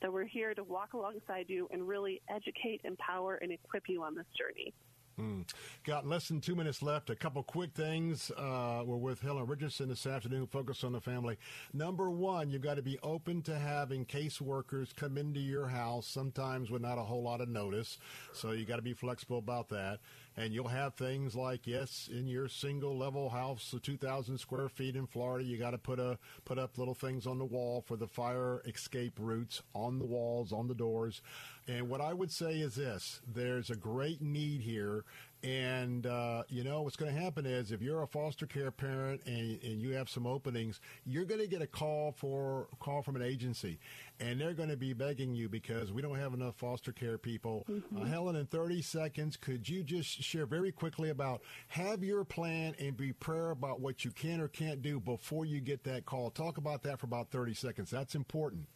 that 0.00 0.10
we're 0.10 0.24
here 0.24 0.54
to 0.54 0.64
walk 0.64 0.79
alongside 0.92 1.46
you 1.48 1.68
and 1.70 1.86
really 1.86 2.20
educate, 2.28 2.80
empower, 2.84 3.36
and 3.36 3.52
equip 3.52 3.88
you 3.88 4.02
on 4.02 4.14
this 4.14 4.26
journey. 4.36 4.74
Mm. 5.20 5.46
Got 5.84 6.06
less 6.06 6.28
than 6.28 6.40
two 6.40 6.54
minutes 6.54 6.82
left. 6.82 7.10
A 7.10 7.16
couple 7.16 7.42
quick 7.42 7.74
things. 7.74 8.30
Uh, 8.30 8.82
we're 8.86 8.96
with 8.96 9.20
Helen 9.20 9.46
Richardson 9.46 9.88
this 9.88 10.06
afternoon. 10.06 10.46
Focus 10.46 10.82
on 10.82 10.92
the 10.92 11.00
family. 11.00 11.36
Number 11.74 12.10
one, 12.10 12.50
you've 12.50 12.62
got 12.62 12.76
to 12.76 12.82
be 12.82 12.98
open 13.02 13.42
to 13.42 13.58
having 13.58 14.06
caseworkers 14.06 14.94
come 14.94 15.18
into 15.18 15.40
your 15.40 15.66
house, 15.66 16.06
sometimes 16.06 16.70
with 16.70 16.80
not 16.80 16.96
a 16.96 17.02
whole 17.02 17.22
lot 17.22 17.40
of 17.40 17.48
notice. 17.48 17.98
So 18.32 18.52
you 18.52 18.64
got 18.64 18.76
to 18.76 18.82
be 18.82 18.94
flexible 18.94 19.38
about 19.38 19.68
that. 19.70 20.00
And 20.40 20.54
you'll 20.54 20.68
have 20.68 20.94
things 20.94 21.34
like, 21.34 21.66
yes, 21.66 22.08
in 22.10 22.26
your 22.26 22.48
single 22.48 22.96
level 22.96 23.28
house, 23.28 23.70
the 23.70 23.78
2,000 23.78 24.38
square 24.38 24.70
feet 24.70 24.96
in 24.96 25.06
Florida, 25.06 25.44
you 25.44 25.58
got 25.58 25.72
to 25.72 25.78
put 25.78 25.98
a 25.98 26.18
put 26.46 26.58
up 26.58 26.78
little 26.78 26.94
things 26.94 27.26
on 27.26 27.38
the 27.38 27.44
wall 27.44 27.84
for 27.86 27.96
the 27.98 28.06
fire 28.06 28.62
escape 28.64 29.18
routes 29.18 29.60
on 29.74 29.98
the 29.98 30.06
walls, 30.06 30.50
on 30.50 30.66
the 30.66 30.74
doors. 30.74 31.20
And 31.68 31.90
what 31.90 32.00
I 32.00 32.14
would 32.14 32.32
say 32.32 32.54
is 32.54 32.76
this: 32.76 33.20
there's 33.30 33.68
a 33.68 33.76
great 33.76 34.22
need 34.22 34.62
here 34.62 35.04
and 35.42 36.06
uh, 36.06 36.42
you 36.48 36.64
know 36.64 36.82
what's 36.82 36.96
going 36.96 37.14
to 37.14 37.20
happen 37.20 37.46
is 37.46 37.72
if 37.72 37.80
you're 37.80 38.02
a 38.02 38.06
foster 38.06 38.46
care 38.46 38.70
parent 38.70 39.22
and, 39.26 39.62
and 39.62 39.80
you 39.80 39.92
have 39.92 40.08
some 40.08 40.26
openings, 40.26 40.80
you're 41.04 41.24
going 41.24 41.40
to 41.40 41.46
get 41.46 41.62
a 41.62 41.66
call 41.66 42.12
for 42.12 42.68
call 42.78 43.02
from 43.02 43.16
an 43.16 43.22
agency, 43.22 43.78
and 44.18 44.40
they're 44.40 44.52
going 44.52 44.68
to 44.68 44.76
be 44.76 44.92
begging 44.92 45.34
you 45.34 45.48
because 45.48 45.92
we 45.92 46.02
don't 46.02 46.18
have 46.18 46.34
enough 46.34 46.56
foster 46.56 46.92
care 46.92 47.18
people. 47.18 47.64
Mm-hmm. 47.70 48.02
Uh, 48.02 48.04
Helen, 48.04 48.36
in 48.36 48.46
30 48.46 48.82
seconds, 48.82 49.36
could 49.36 49.68
you 49.68 49.82
just 49.82 50.22
share 50.22 50.46
very 50.46 50.72
quickly 50.72 51.10
about 51.10 51.42
have 51.68 52.04
your 52.04 52.24
plan 52.24 52.74
and 52.78 52.96
be 52.96 53.12
prayer 53.12 53.50
about 53.50 53.80
what 53.80 54.04
you 54.04 54.10
can 54.10 54.40
or 54.40 54.48
can't 54.48 54.82
do 54.82 55.00
before 55.00 55.46
you 55.46 55.60
get 55.60 55.84
that 55.84 56.04
call? 56.04 56.30
Talk 56.30 56.58
about 56.58 56.82
that 56.82 57.00
for 57.00 57.06
about 57.06 57.30
30 57.30 57.54
seconds. 57.54 57.90
That's 57.90 58.14
important. 58.14 58.66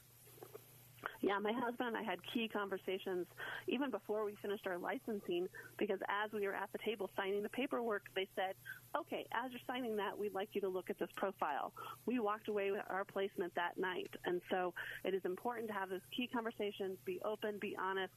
Yeah, 1.21 1.39
my 1.39 1.53
husband 1.53 1.89
and 1.89 1.97
I 1.97 2.03
had 2.03 2.19
key 2.33 2.49
conversations 2.49 3.27
even 3.67 3.91
before 3.91 4.25
we 4.25 4.35
finished 4.43 4.67
our 4.67 4.79
licensing 4.79 5.49
because 5.79 5.99
as 6.09 6.33
we 6.33 6.47
were 6.47 6.55
at 6.55 6.71
the 6.73 6.79
table 6.79 7.11
signing 7.17 7.43
the 7.43 7.49
paperwork, 7.49 8.03
they 8.15 8.29
said, 8.37 8.55
okay, 8.97 9.27
as 9.33 9.51
you're 9.51 9.61
signing 9.67 9.97
that, 9.97 10.19
we'd 10.19 10.35
like 10.35 10.51
you 10.53 10.61
to 10.61 10.69
look 10.69 10.91
at 10.91 10.99
this 10.99 11.09
profile. 11.17 11.73
We 12.07 12.19
walked 12.19 12.49
away 12.49 12.71
with 12.71 12.83
our 12.89 13.05
placement 13.05 13.55
that 13.55 13.79
night. 13.79 14.11
And 14.25 14.41
so 14.51 14.75
it 15.05 15.15
is 15.15 15.25
important 15.25 15.69
to 15.69 15.75
have 15.75 15.91
those 15.91 16.01
key 16.17 16.29
conversations, 16.33 16.99
be 17.05 17.21
open, 17.25 17.59
be 17.59 17.77
honest, 17.81 18.13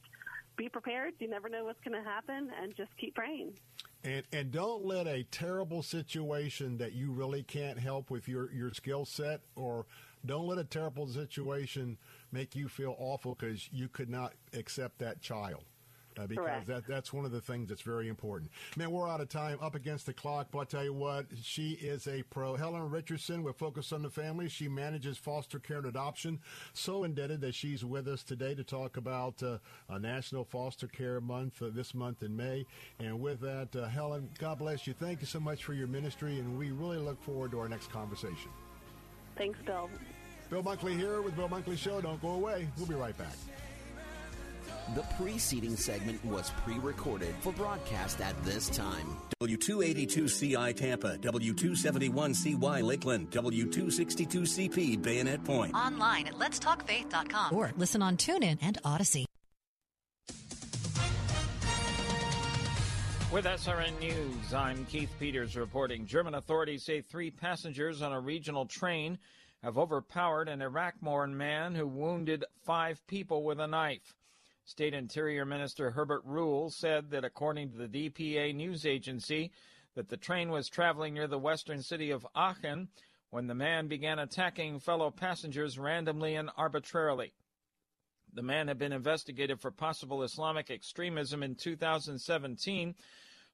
be 0.58 0.68
prepared. 0.68 1.14
You 1.18 1.28
never 1.28 1.48
know 1.48 1.64
what's 1.64 1.80
going 1.80 2.02
to 2.02 2.06
happen, 2.06 2.50
and 2.60 2.76
just 2.76 2.90
keep 2.98 3.14
praying. 3.14 3.52
And 4.04 4.24
and 4.32 4.52
don't 4.52 4.84
let 4.84 5.06
a 5.06 5.24
terrible 5.24 5.82
situation 5.82 6.78
that 6.78 6.92
you 6.92 7.12
really 7.12 7.42
can't 7.42 7.78
help 7.78 8.10
with 8.10 8.28
your 8.28 8.52
your 8.52 8.72
skill 8.72 9.04
set, 9.04 9.40
or 9.56 9.86
don't 10.26 10.46
let 10.46 10.58
a 10.58 10.64
terrible 10.64 11.06
situation 11.06 11.96
make 12.32 12.54
you 12.54 12.68
feel 12.68 12.96
awful 12.98 13.34
because 13.34 13.68
you 13.72 13.88
could 13.88 14.10
not 14.10 14.34
accept 14.52 14.98
that 14.98 15.20
child. 15.20 15.64
Uh, 16.18 16.26
because 16.26 16.44
Correct. 16.44 16.66
that 16.66 16.86
that's 16.86 17.12
one 17.12 17.24
of 17.24 17.30
the 17.30 17.40
things 17.40 17.68
that's 17.68 17.82
very 17.82 18.08
important. 18.08 18.50
Man, 18.76 18.90
we're 18.90 19.08
out 19.08 19.20
of 19.20 19.28
time, 19.28 19.58
up 19.62 19.74
against 19.74 20.06
the 20.06 20.12
clock. 20.12 20.48
But 20.50 20.58
I 20.58 20.64
tell 20.64 20.84
you 20.84 20.92
what, 20.92 21.26
she 21.40 21.72
is 21.72 22.08
a 22.08 22.22
pro. 22.24 22.56
Helen 22.56 22.90
Richardson 22.90 23.44
with 23.44 23.56
Focus 23.56 23.92
on 23.92 24.02
the 24.02 24.10
Family. 24.10 24.48
She 24.48 24.68
manages 24.68 25.16
foster 25.16 25.58
care 25.58 25.78
and 25.78 25.86
adoption. 25.86 26.40
So 26.72 27.04
indebted 27.04 27.40
that 27.42 27.54
she's 27.54 27.84
with 27.84 28.08
us 28.08 28.24
today 28.24 28.54
to 28.56 28.64
talk 28.64 28.96
about 28.96 29.42
uh, 29.42 29.58
a 29.88 29.98
National 29.98 30.44
Foster 30.44 30.88
Care 30.88 31.20
Month 31.20 31.62
uh, 31.62 31.68
this 31.72 31.94
month 31.94 32.22
in 32.22 32.36
May. 32.36 32.66
And 32.98 33.20
with 33.20 33.40
that, 33.40 33.76
uh, 33.76 33.86
Helen, 33.86 34.28
God 34.38 34.58
bless 34.58 34.86
you. 34.86 34.94
Thank 34.94 35.20
you 35.20 35.26
so 35.26 35.38
much 35.38 35.62
for 35.62 35.72
your 35.72 35.86
ministry, 35.86 36.40
and 36.40 36.58
we 36.58 36.72
really 36.72 36.98
look 36.98 37.22
forward 37.22 37.52
to 37.52 37.60
our 37.60 37.68
next 37.68 37.92
conversation. 37.92 38.50
Thanks, 39.36 39.60
Bill. 39.64 39.88
Bill 40.50 40.62
Bunkley 40.62 40.96
here 40.96 41.20
with 41.20 41.36
Bill 41.36 41.48
Bunkley 41.48 41.76
Show. 41.76 42.00
Don't 42.00 42.20
go 42.22 42.30
away. 42.30 42.66
We'll 42.76 42.86
be 42.86 42.94
right 42.94 43.16
back. 43.16 43.34
The 44.94 45.02
preceding 45.18 45.76
segment 45.76 46.24
was 46.24 46.50
pre 46.64 46.78
recorded 46.78 47.34
for 47.40 47.52
broadcast 47.52 48.22
at 48.22 48.42
this 48.42 48.70
time. 48.70 49.16
W282CI 49.42 50.74
Tampa, 50.74 51.18
W271CY 51.18 52.82
Lakeland, 52.82 53.30
W262CP 53.30 55.02
Bayonet 55.02 55.44
Point. 55.44 55.74
Online 55.74 56.26
at 56.28 56.34
letstalkfaith.com 56.34 57.54
or 57.54 57.72
listen 57.76 58.00
on 58.00 58.16
TuneIn 58.16 58.58
and 58.62 58.82
Audacy. 58.82 59.26
With 63.30 63.44
SRN 63.44 64.00
News, 64.00 64.54
I'm 64.54 64.86
Keith 64.86 65.14
Peters 65.20 65.54
reporting. 65.54 66.06
German 66.06 66.34
authorities 66.34 66.82
say 66.82 67.02
three 67.02 67.30
passengers 67.30 68.00
on 68.00 68.14
a 68.14 68.18
regional 68.18 68.64
train 68.64 69.18
have 69.62 69.78
overpowered 69.78 70.48
an 70.48 70.62
Iraq-born 70.62 71.36
man 71.36 71.74
who 71.74 71.86
wounded 71.86 72.44
five 72.64 73.04
people 73.06 73.42
with 73.42 73.58
a 73.58 73.66
knife. 73.66 74.14
State 74.64 74.94
Interior 74.94 75.44
Minister 75.44 75.90
Herbert 75.90 76.26
Reul 76.26 76.70
said 76.70 77.10
that 77.10 77.24
according 77.24 77.70
to 77.70 77.78
the 77.78 78.10
DPA 78.10 78.54
news 78.54 78.84
agency, 78.84 79.50
that 79.94 80.08
the 80.10 80.16
train 80.16 80.50
was 80.50 80.68
traveling 80.68 81.14
near 81.14 81.26
the 81.26 81.38
western 81.38 81.82
city 81.82 82.10
of 82.10 82.26
Aachen 82.36 82.88
when 83.30 83.46
the 83.46 83.54
man 83.54 83.88
began 83.88 84.18
attacking 84.18 84.78
fellow 84.78 85.10
passengers 85.10 85.78
randomly 85.78 86.34
and 86.34 86.50
arbitrarily. 86.56 87.32
The 88.32 88.42
man 88.42 88.68
had 88.68 88.78
been 88.78 88.92
investigated 88.92 89.60
for 89.60 89.70
possible 89.70 90.22
Islamic 90.22 90.70
extremism 90.70 91.42
in 91.42 91.54
2017. 91.54 92.94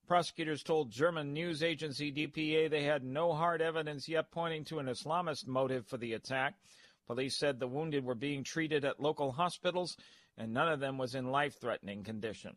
Prosecutors 0.07 0.63
told 0.63 0.91
German 0.91 1.33
news 1.33 1.63
agency 1.63 2.13
DPA 2.13 2.69
they 2.69 2.85
had 2.85 3.03
no 3.03 3.33
hard 3.33 3.63
evidence 3.63 4.09
yet 4.09 4.31
pointing 4.31 4.65
to 4.65 4.79
an 4.79 4.87
Islamist 4.87 5.47
motive 5.47 5.87
for 5.87 5.97
the 5.97 6.13
attack. 6.13 6.55
Police 7.07 7.37
said 7.37 7.59
the 7.59 7.67
wounded 7.67 8.05
were 8.05 8.15
being 8.15 8.45
treated 8.45 8.85
at 8.85 9.01
local 9.01 9.33
hospitals 9.33 9.97
and 10.37 10.53
none 10.53 10.69
of 10.69 10.81
them 10.81 10.99
was 10.99 11.15
in 11.15 11.31
life-threatening 11.31 12.05
condition. 12.05 12.57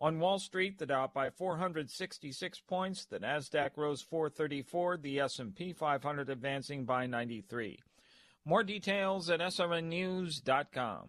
On 0.00 0.20
Wall 0.20 0.38
Street, 0.38 0.78
the 0.78 0.86
Dow 0.86 1.10
by 1.12 1.30
466 1.30 2.60
points, 2.60 3.04
the 3.06 3.18
Nasdaq 3.18 3.70
rose 3.76 4.00
434, 4.02 4.98
the 4.98 5.18
S&P 5.20 5.72
500 5.72 6.30
advancing 6.30 6.84
by 6.84 7.06
93. 7.06 7.80
More 8.44 8.62
details 8.62 9.28
at 9.28 9.40
srnnews.com. 9.40 11.08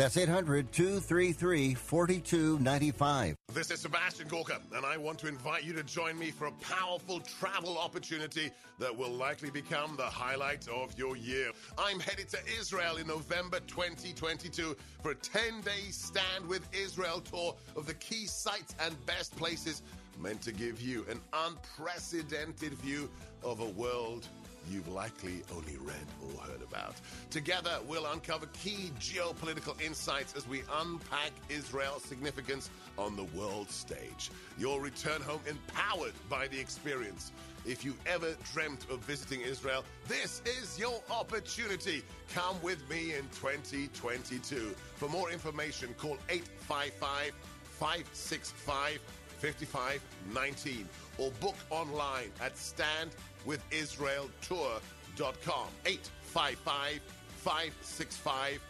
That's 0.00 0.16
800 0.16 0.72
233 0.72 1.74
4295. 1.74 3.36
This 3.52 3.70
is 3.70 3.80
Sebastian 3.80 4.28
Gorka, 4.28 4.58
and 4.74 4.86
I 4.86 4.96
want 4.96 5.18
to 5.18 5.28
invite 5.28 5.62
you 5.62 5.74
to 5.74 5.82
join 5.82 6.18
me 6.18 6.30
for 6.30 6.46
a 6.46 6.52
powerful 6.52 7.20
travel 7.20 7.76
opportunity 7.76 8.50
that 8.78 8.96
will 8.96 9.10
likely 9.10 9.50
become 9.50 9.96
the 9.98 10.04
highlight 10.04 10.66
of 10.68 10.98
your 10.98 11.18
year. 11.18 11.50
I'm 11.76 12.00
headed 12.00 12.30
to 12.30 12.38
Israel 12.58 12.96
in 12.96 13.08
November 13.08 13.60
2022 13.66 14.74
for 15.02 15.10
a 15.10 15.14
10 15.14 15.60
day 15.60 15.90
Stand 15.90 16.48
with 16.48 16.66
Israel 16.72 17.20
tour 17.20 17.54
of 17.76 17.84
the 17.84 17.92
key 17.92 18.24
sites 18.24 18.74
and 18.80 18.96
best 19.04 19.36
places 19.36 19.82
meant 20.18 20.40
to 20.40 20.52
give 20.52 20.80
you 20.80 21.04
an 21.10 21.20
unprecedented 21.34 22.72
view 22.72 23.10
of 23.42 23.60
a 23.60 23.68
world 23.68 24.28
you've 24.68 24.88
likely 24.88 25.42
only 25.54 25.76
read 25.78 26.06
or 26.22 26.40
heard 26.42 26.62
about. 26.62 26.94
Together, 27.30 27.78
we'll 27.86 28.06
uncover 28.06 28.46
key 28.46 28.90
geopolitical 28.98 29.80
insights 29.80 30.34
as 30.36 30.46
we 30.48 30.62
unpack 30.80 31.32
Israel's 31.48 32.02
significance 32.02 32.70
on 32.98 33.16
the 33.16 33.24
world 33.38 33.70
stage. 33.70 34.30
You'll 34.58 34.80
return 34.80 35.20
home 35.22 35.40
empowered 35.46 36.14
by 36.28 36.48
the 36.48 36.58
experience. 36.58 37.32
If 37.66 37.84
you 37.84 37.94
ever 38.06 38.34
dreamt 38.52 38.86
of 38.90 39.00
visiting 39.00 39.42
Israel, 39.42 39.84
this 40.08 40.42
is 40.46 40.78
your 40.78 41.02
opportunity. 41.10 42.02
Come 42.32 42.60
with 42.62 42.88
me 42.88 43.14
in 43.14 43.22
2022. 43.34 44.74
For 44.96 45.08
more 45.08 45.30
information, 45.30 45.94
call 45.98 46.16
855 46.30 47.32
565 47.78 49.00
5519 49.40 50.88
or 51.18 51.30
book 51.40 51.56
online 51.70 52.30
at 52.40 52.56
standwithisraeltour.com. 53.46 55.68
855 55.86 57.00
565 57.36 58.60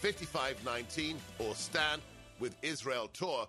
5519 0.00 1.16
or 1.38 1.54
standwithisraeltour.com. 1.54 3.48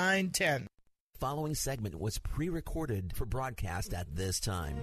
910. 0.00 0.66
Following 1.18 1.54
segment 1.54 2.00
was 2.00 2.16
pre 2.16 2.48
recorded 2.48 3.12
for 3.14 3.26
broadcast 3.26 3.92
at 3.92 4.06
this 4.16 4.40
time. 4.40 4.78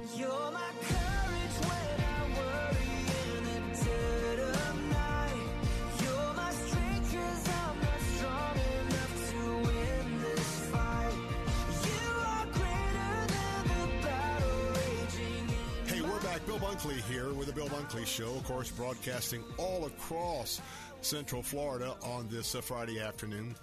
Hey, 15.87 16.01
we're 16.01 16.19
back. 16.19 16.45
Bill 16.45 16.59
Bunkley 16.59 17.01
here 17.09 17.33
with 17.33 17.47
the 17.47 17.53
Bill 17.53 17.69
Bunkley 17.69 18.05
Show, 18.05 18.35
of 18.35 18.43
course, 18.43 18.69
broadcasting 18.69 19.43
all 19.57 19.87
across 19.87 20.61
Central 21.01 21.41
Florida 21.41 21.95
on 22.03 22.27
this 22.27 22.53
uh, 22.53 22.61
Friday 22.61 22.99
afternoon. 22.99 23.55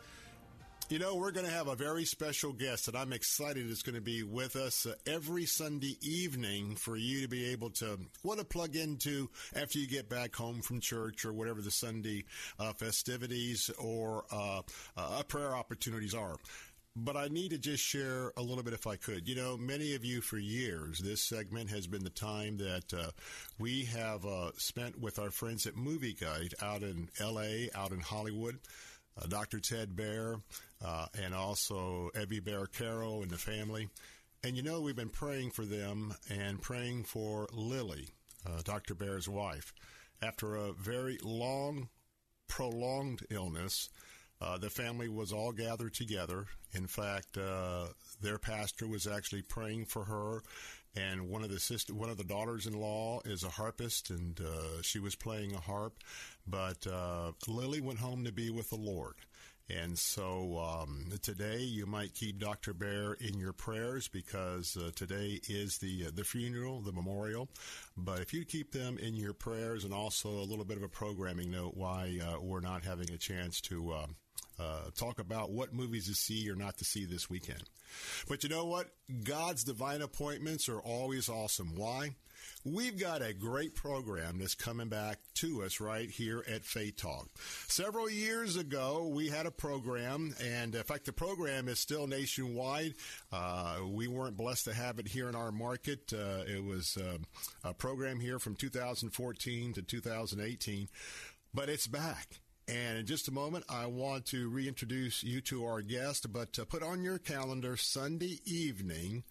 You 0.95 1.01
know, 1.01 1.17
we're 1.17 1.33
going 1.33 1.45
to 1.45 1.51
have 1.51 1.67
a 1.67 1.75
very 1.75 2.05
special 2.05 2.53
guest 2.53 2.87
that 2.87 2.95
I'm 2.95 3.13
excited 3.13 3.69
is 3.69 3.83
going 3.83 3.97
to 3.97 4.01
be 4.01 4.23
with 4.23 4.55
us 4.55 4.87
uh, 4.87 4.95
every 5.09 5.45
Sunday 5.45 5.99
evening 6.01 6.77
for 6.77 6.97
you 6.97 7.23
to 7.23 7.27
be 7.27 7.47
able 7.47 7.71
to 7.71 7.99
what 8.23 8.39
to 8.39 8.45
plug 8.45 8.77
into 8.77 9.29
after 9.57 9.81
you 9.81 9.89
get 9.89 10.09
back 10.09 10.37
home 10.37 10.63
from 10.63 10.79
church 10.79 11.25
or 11.25 11.33
whatever 11.33 11.61
the 11.63 11.73
Sunday 11.73 12.27
uh, 12.61 12.73
festivities 12.75 13.73
or 13.77 14.25
uh, 14.31 14.63
uh 14.97 15.21
prayer 15.25 15.57
opportunities 15.57 16.15
are. 16.15 16.37
But 16.95 17.17
I 17.17 17.27
need 17.27 17.51
to 17.51 17.59
just 17.59 17.83
share 17.83 18.31
a 18.37 18.43
little 18.43 18.63
bit 18.63 18.73
if 18.73 18.87
I 18.87 18.95
could. 18.95 19.27
You 19.27 19.35
know, 19.35 19.57
many 19.57 19.97
of 19.97 20.05
you 20.05 20.21
for 20.21 20.39
years, 20.39 21.01
this 21.01 21.21
segment 21.21 21.71
has 21.71 21.89
been 21.89 22.05
the 22.05 22.11
time 22.11 22.59
that 22.59 22.95
uh, 22.95 23.11
we 23.59 23.87
have 23.87 24.25
uh, 24.25 24.53
spent 24.59 25.01
with 25.01 25.19
our 25.19 25.33
friends 25.33 25.67
at 25.67 25.75
Movieguide 25.75 26.55
out 26.63 26.85
in 26.85 27.09
LA, 27.21 27.67
out 27.75 27.91
in 27.91 27.99
Hollywood. 27.99 28.61
Uh, 29.21 29.27
Dr. 29.27 29.61
Ted 29.61 29.95
Baehr, 29.95 30.41
uh, 30.85 31.07
and 31.23 31.35
also 31.35 32.11
Evie 32.21 32.41
Baehr 32.41 32.71
Carroll 32.71 33.23
and 33.23 33.31
the 33.31 33.39
family. 33.39 33.89
And 34.43 34.57
you 34.57 34.63
know, 34.63 34.81
we've 34.81 34.97
been 34.97 35.09
praying 35.09 35.53
for 35.53 35.65
them 35.65 36.15
and 36.29 36.61
praying 36.61 37.05
for 37.05 37.49
Lili, 37.53 38.09
uh, 38.47 38.61
Dr. 38.63 38.95
Baehr's 38.95 39.29
wife. 39.29 39.73
After 40.21 40.57
a 40.57 40.73
very 40.73 41.19
long, 41.23 41.89
prolonged 42.49 43.25
illness, 43.31 43.89
uh, 44.41 44.59
the 44.59 44.69
family 44.69 45.09
was 45.09 45.33
all 45.33 45.53
gathered 45.53 45.95
together. 45.95 46.47
In 46.73 46.87
fact, 46.87 47.39
uh, 47.39 47.87
their 48.21 48.39
pastor 48.39 48.87
was 48.87 49.07
actually 49.07 49.43
praying 49.43 49.87
for 49.87 50.05
her, 50.05 50.43
and 50.95 51.29
one 51.29 51.43
of 51.43 51.51
the 51.51 51.59
sister, 51.59 51.95
one 51.95 52.11
of 52.11 52.19
the 52.19 52.25
daughters-in-law 52.25 53.23
is 53.25 53.45
a 53.45 53.49
harpist, 53.49 54.11
and 54.11 54.41
uh, 54.41 54.83
she 54.83 54.99
was 54.99 55.15
playing 55.15 55.55
a 55.55 55.61
harp. 55.61 55.99
But 56.47 56.87
uh, 56.87 57.33
Lili 57.49 57.81
went 57.81 57.99
home 57.99 58.25
to 58.25 58.33
be 58.33 58.51
with 58.51 58.71
the 58.71 58.77
Lord. 58.77 59.15
And 59.71 59.99
so 59.99 60.59
um, 60.59 61.07
today 61.23 61.61
you 61.61 61.87
might 61.87 62.15
keep 62.15 62.39
Dr. 62.39 62.75
Baehr 62.75 63.19
in 63.19 63.39
your 63.39 63.55
prayers 63.55 64.09
because 64.09 64.77
uh, 64.77 64.91
today 64.95 65.41
is 65.49 65.79
the 65.79 66.07
uh, 66.09 66.11
the 66.15 66.25
funeral, 66.25 66.83
the 66.83 66.93
memorial. 66.93 67.49
But 67.97 68.21
if 68.21 68.35
you 68.35 68.45
keep 68.45 68.73
them 68.73 68.99
in 68.99 69.17
your 69.17 69.33
prayers, 69.33 69.85
and 69.85 69.95
also 69.95 70.29
a 70.29 70.45
little 70.45 70.67
bit 70.67 70.77
of 70.77 70.83
a 70.83 70.89
programming 70.89 71.51
note 71.51 71.77
why 71.77 72.19
uh, 72.23 72.41
we're 72.43 72.61
not 72.61 72.85
having 72.85 73.11
a 73.11 73.17
chance 73.17 73.63
to 73.63 73.93
uh, 73.93 74.07
uh, 74.59 74.91
talk 74.95 75.19
about 75.19 75.51
what 75.51 75.73
movies 75.73 76.09
to 76.09 76.15
see 76.15 76.49
or 76.51 76.57
not 76.57 76.77
to 76.79 76.85
see 76.85 77.07
this 77.07 77.31
weekend. 77.31 77.65
But 78.29 78.43
you 78.43 78.51
know 78.51 78.67
what? 78.67 78.89
God's 79.23 79.65
divine 79.65 80.03
appointments 80.03 80.69
are 80.69 80.81
always 80.81 81.31
awesome. 81.31 81.75
Why? 81.75 82.17
We've 82.65 82.99
got 82.99 83.23
a 83.23 83.35
great 83.35 83.75
program 83.75 84.39
that's 84.39 84.55
coming 84.55 84.89
back 84.89 85.19
to 85.35 85.63
us 85.63 85.81
right 85.81 86.11
here 86.11 86.45
at 86.49 86.65
Faith 86.65 86.97
Talk. 86.97 87.29
Several 87.69 88.09
years 88.09 88.57
ago, 88.57 89.11
we 89.13 89.29
had 89.29 89.47
a 89.47 89.51
program, 89.51 90.35
and 90.43 90.75
in 90.75 90.83
fact, 90.83 91.05
the 91.05 91.13
program 91.13 91.69
is 91.69 91.79
still 91.79 92.07
nationwide. 92.07 92.95
Uh, 93.33 93.81
we 93.87 94.09
weren't 94.09 94.37
blessed 94.37 94.65
to 94.65 94.75
have 94.75 94.99
it 94.99 95.09
here 95.09 95.29
in 95.29 95.35
our 95.35 95.53
market. 95.53 96.13
Uh, 96.13 96.45
it 96.47 96.65
was 96.65 96.97
uh, 96.97 97.19
a 97.63 97.75
program 97.75 98.21
here 98.21 98.39
from 98.39 98.55
2014 98.55 99.73
to 99.75 99.83
2018, 99.83 100.89
but 101.53 101.69
it's 101.69 101.87
back. 101.87 102.41
And 102.67 102.97
in 102.97 103.05
just 103.05 103.29
a 103.29 103.33
moment, 103.33 103.67
I 103.69 103.87
want 103.87 104.25
to 104.27 104.49
reintroduce 104.49 105.23
you 105.23 105.43
to 105.43 105.67
our 105.67 105.83
guest, 105.83 106.33
but 106.33 106.59
uh, 106.59 106.65
put 106.65 106.83
on 106.83 107.03
your 107.03 107.19
calendar 107.19 107.77
Sunday 107.77 108.41
evening 108.47 109.25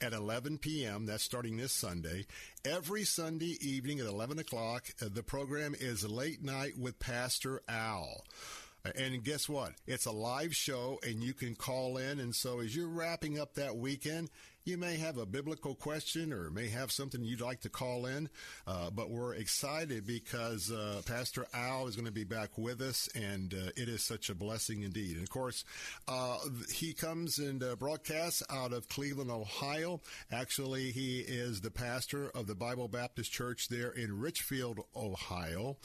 at 0.00 0.12
11 0.12 0.58
p.m. 0.58 1.06
That's 1.06 1.22
starting 1.22 1.56
this 1.56 1.72
Sunday. 1.72 2.26
Every 2.64 3.04
Sunday 3.04 3.56
evening 3.60 4.00
at 4.00 4.06
11 4.06 4.40
o'clock, 4.40 4.86
uh, 5.00 5.06
the 5.12 5.22
program 5.22 5.76
is 5.78 6.04
Late 6.04 6.42
Night 6.42 6.76
with 6.76 6.98
Pastor 6.98 7.62
Al. 7.68 8.24
And 8.96 9.22
guess 9.22 9.48
what? 9.48 9.74
It's 9.86 10.06
a 10.06 10.12
live 10.12 10.56
show 10.56 10.98
and 11.06 11.22
you 11.22 11.34
can 11.34 11.54
call 11.54 11.96
in. 11.96 12.18
And 12.18 12.34
so 12.34 12.60
as 12.60 12.74
you're 12.74 12.88
wrapping 12.88 13.38
up 13.38 13.54
that 13.54 13.76
weekend, 13.76 14.30
you 14.64 14.76
may 14.76 14.96
have 14.96 15.16
a 15.16 15.26
biblical 15.26 15.74
question 15.74 16.32
or 16.32 16.50
may 16.50 16.68
have 16.68 16.92
something 16.92 17.24
you'd 17.24 17.40
like 17.40 17.60
to 17.60 17.68
call 17.68 18.06
in, 18.06 18.28
uh, 18.66 18.90
but 18.90 19.10
we're 19.10 19.34
excited 19.34 20.06
because 20.06 20.70
uh, 20.70 21.00
Pastor 21.06 21.46
Al 21.54 21.86
is 21.86 21.96
going 21.96 22.06
to 22.06 22.12
be 22.12 22.24
back 22.24 22.58
with 22.58 22.80
us, 22.80 23.08
and 23.14 23.54
uh, 23.54 23.70
it 23.76 23.88
is 23.88 24.02
such 24.02 24.28
a 24.28 24.34
blessing 24.34 24.82
indeed. 24.82 25.16
And 25.16 25.22
of 25.22 25.30
course, 25.30 25.64
uh, 26.08 26.38
he 26.72 26.92
comes 26.92 27.38
and 27.38 27.62
uh, 27.62 27.76
broadcasts 27.76 28.42
out 28.50 28.72
of 28.72 28.88
Cleveland, 28.88 29.30
Ohio. 29.30 30.00
Actually, 30.30 30.90
he 30.90 31.20
is 31.20 31.60
the 31.60 31.70
pastor 31.70 32.30
of 32.34 32.46
the 32.46 32.54
Bible 32.54 32.88
Baptist 32.88 33.32
Church 33.32 33.68
there 33.68 33.90
in 33.90 34.20
Richfield, 34.20 34.80
Ohio, 34.94 35.78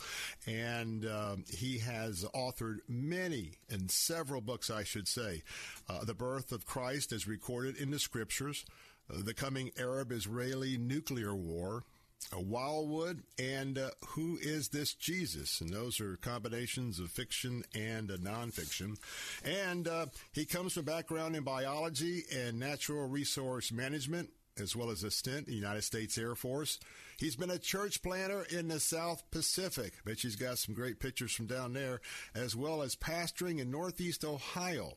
and 0.46 1.06
um, 1.06 1.46
he 1.50 1.80
has 1.80 2.26
authored 2.36 2.80
many 2.88 3.54
and 3.70 3.90
several 3.90 4.42
books, 4.42 4.70
I 4.70 4.84
should 4.84 5.08
say. 5.08 5.44
Uh, 5.88 6.04
the 6.04 6.14
birth 6.14 6.52
of 6.52 6.66
Christ 6.66 7.12
is 7.14 7.28
recorded 7.28 7.78
in 7.78 7.92
the 7.92 8.00
scriptures 8.00 8.66
the 9.10 9.34
coming 9.34 9.72
Arab 9.78 10.12
Israeli 10.12 10.78
nuclear 10.78 11.36
war, 11.36 11.84
a 12.32 12.42
Wildwood, 12.42 13.22
and 13.38 13.78
uh, 13.78 13.92
Who 14.10 14.38
is 14.42 14.70
This 14.70 14.94
Jesus? 14.94 15.62
And 15.62 15.70
those 15.70 16.02
are 16.02 16.18
combinations 16.18 17.00
of 17.00 17.12
fiction 17.12 17.64
and 17.76 18.10
uh, 18.10 18.18
nonfiction. 18.18 18.98
And 19.44 19.88
uh, 19.88 20.08
he 20.32 20.46
comes 20.46 20.74
from 20.74 20.82
a 20.82 20.86
background 20.86 21.36
in 21.36 21.44
biology 21.44 22.24
and 22.36 22.60
natural 22.60 23.08
resource 23.08 23.72
management, 23.72 24.30
as 24.58 24.76
well 24.76 24.90
as 24.90 25.04
a 25.04 25.12
stint 25.12 25.48
in 25.48 25.54
the 25.54 25.60
United 25.60 25.84
States 25.84 26.18
Air 26.18 26.34
Force. 26.34 26.80
He's 27.18 27.36
been 27.36 27.52
a 27.52 27.60
church 27.60 28.02
planter 28.02 28.46
in 28.50 28.68
the 28.68 28.80
South 28.80 29.24
Pacific. 29.32 29.94
Bet 30.04 30.20
he's 30.20 30.36
got 30.36 30.58
some 30.58 30.76
great 30.76 31.00
pictures 31.00 31.32
from 31.32 31.46
down 31.46 31.74
there, 31.74 32.02
as 32.34 32.56
well 32.56 32.82
as 32.82 32.96
pastoring 32.96 33.60
in 33.60 33.72
Northeast 33.72 34.26
Ohio. 34.26 34.96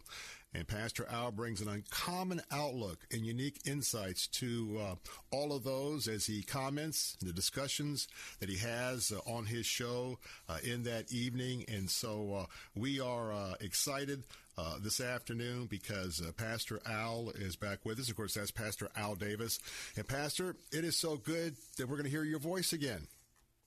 And 0.54 0.66
Pastor 0.66 1.06
Al 1.10 1.30
brings 1.30 1.60
an 1.60 1.68
uncommon 1.68 2.40
outlook 2.50 3.06
and 3.12 3.24
unique 3.24 3.60
insights 3.66 4.26
to 4.28 4.80
uh, 4.80 4.94
all 5.30 5.52
of 5.52 5.62
those 5.62 6.08
as 6.08 6.24
he 6.24 6.42
comments 6.42 7.16
the 7.20 7.32
discussions 7.34 8.08
that 8.40 8.48
he 8.48 8.56
has 8.56 9.12
uh, 9.12 9.30
on 9.30 9.44
his 9.44 9.66
show 9.66 10.18
uh, 10.48 10.56
in 10.64 10.84
that 10.84 11.12
evening. 11.12 11.64
And 11.68 11.90
so 11.90 12.34
uh, 12.34 12.46
we 12.74 12.98
are 12.98 13.30
uh, 13.30 13.54
excited 13.60 14.24
uh, 14.56 14.78
this 14.82 15.00
afternoon 15.00 15.66
because 15.66 16.20
uh, 16.20 16.32
Pastor 16.32 16.80
Al 16.86 17.30
is 17.34 17.54
back 17.54 17.84
with 17.84 18.00
us. 18.00 18.08
Of 18.08 18.16
course, 18.16 18.34
that's 18.34 18.50
Pastor 18.50 18.88
Al 18.96 19.14
Davis. 19.14 19.60
And 19.96 20.08
Pastor, 20.08 20.56
it 20.72 20.82
is 20.82 20.96
so 20.96 21.16
good 21.16 21.56
that 21.76 21.88
we're 21.88 21.96
going 21.96 22.04
to 22.04 22.10
hear 22.10 22.24
your 22.24 22.40
voice 22.40 22.72
again. 22.72 23.06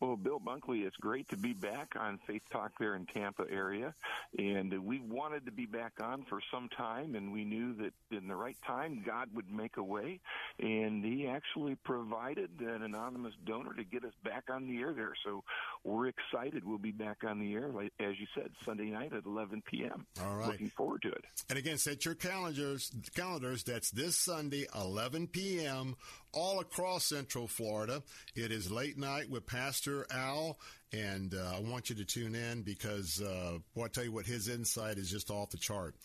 Well, 0.01 0.15
Bill 0.15 0.39
Bunkley, 0.39 0.83
it's 0.87 0.97
great 0.97 1.29
to 1.29 1.37
be 1.37 1.53
back 1.53 1.93
on 1.99 2.19
Faith 2.25 2.41
Talk 2.51 2.71
there 2.79 2.95
in 2.95 3.05
Tampa 3.05 3.45
area. 3.47 3.93
And 4.35 4.83
we 4.83 4.99
wanted 4.99 5.45
to 5.45 5.51
be 5.51 5.67
back 5.67 5.93
on 6.01 6.25
for 6.27 6.39
some 6.51 6.69
time, 6.75 7.13
and 7.13 7.31
we 7.31 7.45
knew 7.45 7.75
that 7.75 7.93
in 8.09 8.27
the 8.27 8.35
right 8.35 8.57
time, 8.65 9.03
God 9.05 9.29
would 9.35 9.51
make 9.51 9.77
a 9.77 9.83
way. 9.83 10.19
And 10.59 11.05
He 11.05 11.27
actually 11.27 11.75
provided 11.75 12.49
an 12.61 12.81
anonymous 12.81 13.33
donor 13.45 13.75
to 13.75 13.83
get 13.83 14.03
us 14.03 14.13
back 14.23 14.45
on 14.49 14.67
the 14.67 14.79
air 14.79 14.91
there. 14.91 15.13
So 15.23 15.43
we're 15.83 16.07
excited. 16.07 16.65
We'll 16.65 16.79
be 16.79 16.91
back 16.91 17.17
on 17.23 17.39
the 17.39 17.53
air, 17.53 17.69
like, 17.69 17.93
as 17.99 18.19
you 18.19 18.25
said, 18.33 18.49
Sunday 18.65 18.89
night 18.89 19.13
at 19.13 19.25
11 19.25 19.61
p.m. 19.69 20.07
All 20.23 20.35
right. 20.35 20.47
Looking 20.47 20.69
forward 20.69 21.03
to 21.03 21.09
it. 21.09 21.25
And 21.47 21.59
again, 21.59 21.77
set 21.77 22.05
your 22.05 22.15
calendars. 22.15 22.91
Calendars. 23.13 23.63
That's 23.63 23.91
this 23.91 24.15
Sunday, 24.17 24.65
11 24.75 25.27
p.m. 25.27 25.95
all 26.33 26.59
across 26.59 27.05
Central 27.05 27.47
Florida. 27.47 28.01
It 28.35 28.51
is 28.51 28.71
late 28.71 28.97
night 28.97 29.29
with 29.29 29.45
Pastor 29.45 29.90
Al, 30.11 30.59
and 30.91 31.33
uh, 31.33 31.57
I 31.57 31.59
want 31.59 31.89
you 31.89 31.95
to 31.97 32.05
tune 32.05 32.35
in 32.35 32.63
because, 32.63 33.21
uh, 33.21 33.59
well, 33.75 33.85
I 33.85 33.87
tell 33.89 34.03
you 34.03 34.11
what, 34.11 34.25
his 34.25 34.47
insight 34.47 34.97
is 34.97 35.09
just 35.09 35.29
off 35.29 35.49
the 35.49 35.57
chart. 35.57 35.95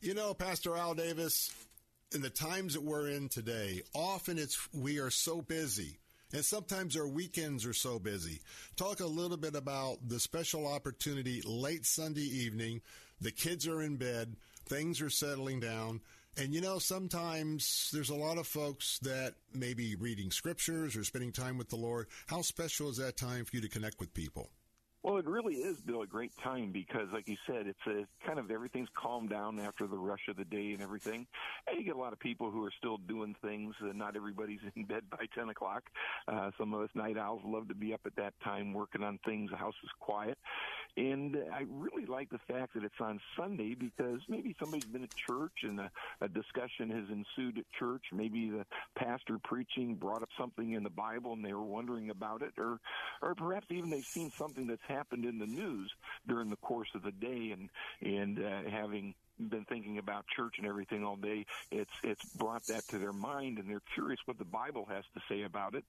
You 0.00 0.14
know, 0.14 0.34
Pastor 0.34 0.76
Al 0.76 0.94
Davis, 0.94 1.52
in 2.12 2.22
the 2.22 2.30
times 2.30 2.74
that 2.74 2.82
we're 2.82 3.08
in 3.08 3.28
today, 3.28 3.82
often 3.94 4.38
it's 4.38 4.68
we 4.72 4.98
are 4.98 5.10
so 5.10 5.42
busy. 5.42 5.98
And 6.32 6.44
sometimes 6.44 6.96
our 6.96 7.06
weekends 7.06 7.64
are 7.64 7.72
so 7.72 8.00
busy. 8.00 8.40
Talk 8.76 8.98
a 8.98 9.06
little 9.06 9.36
bit 9.36 9.54
about 9.54 9.98
the 10.08 10.18
special 10.18 10.66
opportunity 10.66 11.42
late 11.44 11.86
Sunday 11.86 12.22
evening. 12.22 12.80
The 13.20 13.30
kids 13.30 13.68
are 13.68 13.80
in 13.80 13.96
bed, 13.96 14.34
things 14.66 15.00
are 15.00 15.10
settling 15.10 15.60
down. 15.60 16.00
And 16.36 16.52
you 16.52 16.60
know, 16.60 16.78
sometimes 16.78 17.90
there's 17.92 18.10
a 18.10 18.14
lot 18.14 18.38
of 18.38 18.46
folks 18.46 18.98
that 19.00 19.34
may 19.52 19.72
be 19.72 19.94
reading 19.94 20.30
scriptures 20.30 20.96
or 20.96 21.04
spending 21.04 21.30
time 21.30 21.58
with 21.58 21.68
the 21.68 21.76
Lord. 21.76 22.08
How 22.26 22.42
special 22.42 22.88
is 22.88 22.96
that 22.96 23.16
time 23.16 23.44
for 23.44 23.54
you 23.56 23.62
to 23.62 23.68
connect 23.68 24.00
with 24.00 24.12
people? 24.14 24.50
Well, 25.04 25.18
it 25.18 25.26
really 25.26 25.56
is, 25.56 25.76
Bill, 25.82 26.00
a 26.00 26.06
great 26.06 26.32
time 26.42 26.72
because, 26.72 27.08
like 27.12 27.28
you 27.28 27.36
said, 27.46 27.66
it's 27.66 27.86
a 27.86 28.06
kind 28.26 28.38
of 28.38 28.50
everything's 28.50 28.88
calmed 28.94 29.28
down 29.28 29.60
after 29.60 29.86
the 29.86 29.98
rush 29.98 30.28
of 30.30 30.36
the 30.38 30.46
day 30.46 30.72
and 30.72 30.80
everything. 30.80 31.26
And 31.68 31.78
you 31.78 31.84
get 31.84 31.94
a 31.94 31.98
lot 31.98 32.14
of 32.14 32.18
people 32.18 32.50
who 32.50 32.64
are 32.64 32.72
still 32.78 32.96
doing 32.96 33.36
things. 33.42 33.74
Uh, 33.82 33.92
not 33.92 34.16
everybody's 34.16 34.60
in 34.76 34.86
bed 34.86 35.02
by 35.10 35.26
10 35.34 35.50
o'clock. 35.50 35.82
Uh, 36.26 36.52
some 36.56 36.72
of 36.72 36.80
us 36.80 36.88
night 36.94 37.18
owls 37.18 37.42
love 37.44 37.68
to 37.68 37.74
be 37.74 37.92
up 37.92 38.00
at 38.06 38.16
that 38.16 38.32
time 38.42 38.72
working 38.72 39.02
on 39.02 39.18
things. 39.26 39.50
The 39.50 39.58
house 39.58 39.74
is 39.84 39.90
quiet. 40.00 40.38
And 40.96 41.36
I 41.52 41.64
really 41.68 42.06
like 42.06 42.30
the 42.30 42.38
fact 42.48 42.72
that 42.74 42.84
it's 42.84 43.00
on 43.00 43.20
Sunday 43.36 43.74
because 43.74 44.20
maybe 44.28 44.56
somebody's 44.58 44.86
been 44.86 45.02
at 45.02 45.14
church 45.14 45.64
and 45.64 45.80
a, 45.80 45.90
a 46.22 46.28
discussion 46.28 46.88
has 46.88 47.04
ensued 47.10 47.58
at 47.58 47.64
church. 47.78 48.04
Maybe 48.10 48.48
the 48.48 48.64
pastor 48.96 49.38
preaching 49.42 49.96
brought 49.96 50.22
up 50.22 50.30
something 50.38 50.72
in 50.72 50.82
the 50.82 50.90
Bible 50.90 51.34
and 51.34 51.44
they 51.44 51.52
were 51.52 51.64
wondering 51.64 52.08
about 52.08 52.40
it, 52.40 52.52
or, 52.56 52.78
or 53.20 53.34
perhaps 53.34 53.66
even 53.70 53.90
they've 53.90 54.02
seen 54.02 54.30
something 54.30 54.66
that's 54.66 54.80
in 55.24 55.38
the 55.38 55.46
news 55.46 55.90
during 56.26 56.50
the 56.50 56.56
course 56.56 56.88
of 56.94 57.02
the 57.02 57.12
day 57.12 57.52
and, 57.52 57.70
and, 58.00 58.38
uh, 58.38 58.70
having 58.70 59.14
been 59.38 59.64
thinking 59.64 59.98
about 59.98 60.24
church 60.36 60.54
and 60.58 60.66
everything 60.66 61.04
all 61.04 61.16
day, 61.16 61.44
it's 61.70 61.90
it's 62.02 62.24
brought 62.36 62.64
that 62.66 62.86
to 62.88 62.98
their 62.98 63.12
mind 63.12 63.58
and 63.58 63.68
they're 63.68 63.82
curious 63.94 64.20
what 64.26 64.38
the 64.38 64.44
Bible 64.44 64.86
has 64.88 65.04
to 65.14 65.20
say 65.28 65.42
about 65.42 65.74
it. 65.74 65.84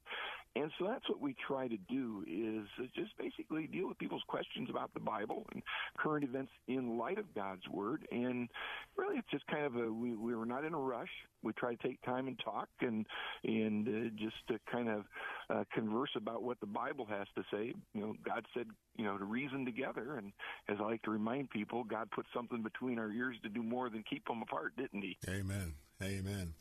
And 0.56 0.72
so 0.80 0.88
that's 0.88 1.08
what 1.10 1.20
we 1.20 1.36
try 1.48 1.68
to 1.68 1.78
do 1.90 2.24
is 2.26 2.88
just 2.96 3.18
basically 3.18 3.68
deal 3.68 3.90
with 3.90 3.98
people's 3.98 4.24
questions 4.28 4.70
about 4.70 4.94
the 4.94 5.02
Bible 5.02 5.46
and 5.54 5.62
current 5.98 6.24
events 6.24 6.52
in 6.68 6.98
light 6.98 7.18
of 7.18 7.26
God's 7.36 7.68
word. 7.70 8.08
And 8.10 8.48
really, 8.96 9.18
it's 9.18 9.30
just 9.30 9.46
kind 9.48 9.66
of 9.66 9.76
a 9.76 9.92
we 9.92 10.16
we 10.16 10.34
were 10.34 10.46
not 10.46 10.64
in 10.64 10.74
a 10.74 10.80
rush. 10.80 11.10
We 11.44 11.52
try 11.54 11.76
to 11.76 11.88
take 11.88 12.02
time 12.04 12.28
and 12.28 12.40
talk 12.40 12.70
and 12.80 13.06
and 13.44 13.88
uh, 13.88 14.10
just 14.16 14.36
to 14.48 14.60
kind 14.72 14.88
of 14.88 15.04
uh, 15.50 15.64
converse 15.74 16.12
about 16.16 16.42
what 16.42 16.60
the 16.62 16.68
Bible 16.68 17.06
has 17.06 17.28
to 17.36 17.44
say. 17.52 17.74
You 17.94 18.02
know, 18.02 18.16
God 18.24 18.46
said 18.54 18.68
you 18.96 19.04
know 19.04 19.18
to 19.18 19.26
reason 19.26 19.66
together, 19.66 20.16
and 20.18 20.32
as 20.70 20.78
I 20.80 20.84
like 20.84 21.02
to 21.04 21.12
remind 21.12 21.50
people, 21.50 21.84
God 21.84 22.10
put 22.12 22.26
something 22.34 22.64
between 22.64 22.98
our 22.98 23.12
ears 23.12 23.36
to 23.44 23.50
do 23.50 23.62
more 23.62 23.90
than 23.90 24.04
keep 24.10 24.26
them 24.26 24.42
apart, 24.42 24.74
didn't 24.78 25.02
He? 25.02 25.18
Amen. 25.28 25.74
Amen. 26.04 26.54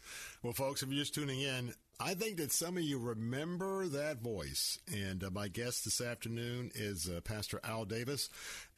Well, 0.42 0.52
folks, 0.52 0.82
if 0.82 0.88
you're 0.90 1.02
just 1.02 1.14
tuning 1.14 1.40
in, 1.40 1.74
I 1.98 2.14
think 2.14 2.36
that 2.36 2.52
some 2.52 2.76
of 2.76 2.82
you 2.82 2.98
remember 2.98 3.88
that 3.88 4.20
voice. 4.20 4.78
And 4.92 5.24
uh, 5.24 5.30
my 5.30 5.48
guest 5.48 5.84
this 5.84 6.00
afternoon 6.00 6.70
is 6.74 7.08
uh, 7.08 7.20
Pastor 7.20 7.60
Al 7.64 7.84
Davis. 7.84 8.28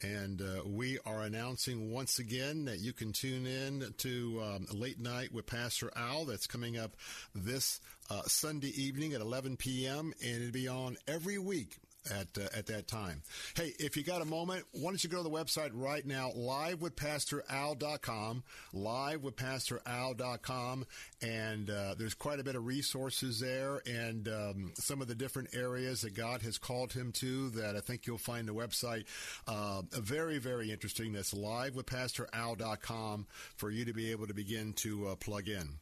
And 0.01 0.41
uh, 0.41 0.61
we 0.65 0.97
are 1.05 1.21
announcing 1.21 1.91
once 1.91 2.17
again 2.17 2.65
that 2.65 2.79
you 2.79 2.93
can 2.93 3.13
tune 3.13 3.45
in 3.45 3.93
to 3.97 4.41
um, 4.43 4.67
Late 4.71 4.99
Night 4.99 5.31
with 5.31 5.45
Pastor 5.45 5.91
Al. 5.95 6.25
That's 6.25 6.47
coming 6.47 6.77
up 6.77 6.95
this 7.35 7.79
uh, 8.09 8.23
Sunday 8.23 8.71
evening 8.81 9.13
at 9.13 9.21
11 9.21 9.57
p.m. 9.57 10.13
And 10.23 10.41
it'll 10.41 10.51
be 10.51 10.67
on 10.67 10.97
every 11.07 11.37
week 11.37 11.77
at 12.09 12.27
uh, 12.37 12.47
at 12.55 12.67
that 12.67 12.87
time. 12.87 13.23
Hey, 13.55 13.73
if 13.79 13.97
you 13.97 14.03
got 14.03 14.21
a 14.21 14.25
moment, 14.25 14.65
why 14.71 14.91
don't 14.91 15.03
you 15.03 15.09
go 15.09 15.17
to 15.17 15.23
the 15.23 15.29
website 15.29 15.71
right 15.73 16.05
now, 16.05 16.31
livewithpastoral.com, 16.35 18.43
livewithpastoral.com, 18.73 20.85
and 21.21 21.69
uh, 21.69 21.95
there's 21.97 22.13
quite 22.13 22.39
a 22.39 22.43
bit 22.43 22.55
of 22.55 22.65
resources 22.65 23.39
there 23.39 23.81
and 23.85 24.27
um, 24.27 24.71
some 24.75 25.01
of 25.01 25.07
the 25.07 25.15
different 25.15 25.55
areas 25.55 26.01
that 26.01 26.15
God 26.15 26.41
has 26.41 26.57
called 26.57 26.93
him 26.93 27.11
to 27.13 27.49
that 27.51 27.75
I 27.75 27.79
think 27.79 28.07
you'll 28.07 28.17
find 28.17 28.47
the 28.47 28.53
website 28.53 29.05
uh, 29.47 29.81
very, 29.91 30.37
very 30.37 30.71
interesting. 30.71 31.13
That's 31.13 31.33
livewithpastoral.com 31.33 33.27
for 33.55 33.69
you 33.69 33.85
to 33.85 33.93
be 33.93 34.11
able 34.11 34.27
to 34.27 34.33
begin 34.33 34.73
to 34.73 35.09
uh, 35.09 35.15
plug 35.15 35.47
in. 35.47 35.79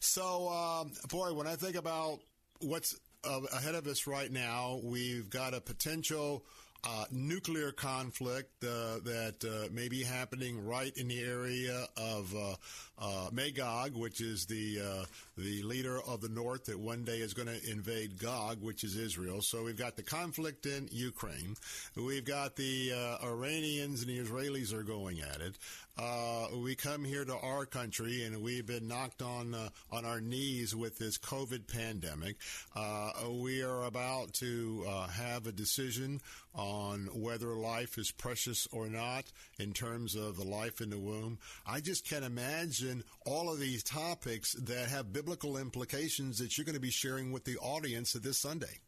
So, 0.00 0.48
um, 0.48 0.92
boy, 1.08 1.32
when 1.32 1.46
I 1.46 1.56
think 1.56 1.76
about 1.76 2.20
what's 2.60 2.98
uh, 3.26 3.40
ahead 3.52 3.74
of 3.74 3.86
us 3.86 4.06
right 4.06 4.30
now. 4.30 4.80
We've 4.82 5.28
got 5.28 5.54
a 5.54 5.60
potential 5.60 6.44
uh, 6.86 7.04
nuclear 7.10 7.72
conflict 7.72 8.62
uh, 8.62 8.98
that 9.04 9.36
uh, 9.44 9.72
may 9.72 9.88
be 9.88 10.02
happening 10.02 10.64
right 10.66 10.94
in 10.96 11.08
the 11.08 11.20
area 11.20 11.86
of 11.96 12.34
uh, 12.34 12.54
uh, 12.98 13.28
Magog, 13.32 13.96
which 13.96 14.20
is 14.20 14.46
the 14.46 14.80
uh, 14.80 15.04
the 15.36 15.62
leader 15.62 15.98
of 16.00 16.20
the 16.20 16.28
north 16.28 16.66
that 16.66 16.78
one 16.78 17.04
day 17.04 17.18
is 17.18 17.32
going 17.34 17.48
to 17.48 17.70
invade 17.70 18.18
Gog, 18.18 18.60
which 18.60 18.84
is 18.84 18.96
Israel. 18.96 19.40
So 19.40 19.64
we've 19.64 19.78
got 19.78 19.96
the 19.96 20.02
conflict 20.02 20.66
in 20.66 20.88
Ukraine. 20.92 21.56
We've 21.96 22.24
got 22.24 22.56
the 22.56 22.92
Iranians 23.22 24.02
and 24.02 24.10
the 24.10 24.18
Israelis 24.18 24.72
are 24.72 24.82
going 24.82 25.20
at 25.20 25.40
it. 25.40 25.56
Uh, 25.96 26.48
we 26.56 26.74
come 26.74 27.04
here 27.04 27.24
to 27.24 27.36
our 27.36 27.66
country 27.66 28.24
and 28.24 28.42
we've 28.42 28.66
been 28.66 28.88
knocked 28.88 29.22
on 29.22 29.54
uh, 29.54 29.68
on 29.92 30.04
our 30.04 30.20
knees 30.20 30.74
with 30.74 30.98
this 30.98 31.18
COVID 31.18 31.68
pandemic. 31.68 32.36
Uh, 32.74 33.12
we 33.30 33.62
are 33.62 33.84
about 33.84 34.32
to 34.34 34.84
have 35.12 35.46
a 35.46 35.52
decision 35.52 36.20
on 36.54 37.08
whether 37.12 37.54
life 37.54 37.98
is 37.98 38.10
precious 38.10 38.66
or 38.72 38.88
not 38.88 39.24
in 39.58 39.72
terms 39.72 40.14
of 40.14 40.36
the 40.36 40.44
life 40.44 40.80
in 40.80 40.90
the 40.90 40.98
womb. 40.98 41.38
I 41.66 41.80
just 41.80 42.08
can't 42.08 42.24
imagine 42.24 43.04
all 43.24 43.52
of 43.52 43.60
these 43.60 43.82
topics 43.82 44.54
that 44.54 44.88
have 44.88 45.12
biblical 45.12 45.56
implications 45.56 46.38
that 46.38 46.56
you're 46.56 46.64
going 46.64 46.74
to 46.74 46.80
be 46.80 46.90
sharing 46.90 47.30
with 47.30 47.44
the 47.44 47.56
audience 47.58 48.12
this 48.14 48.38
Sunday. 48.38 48.80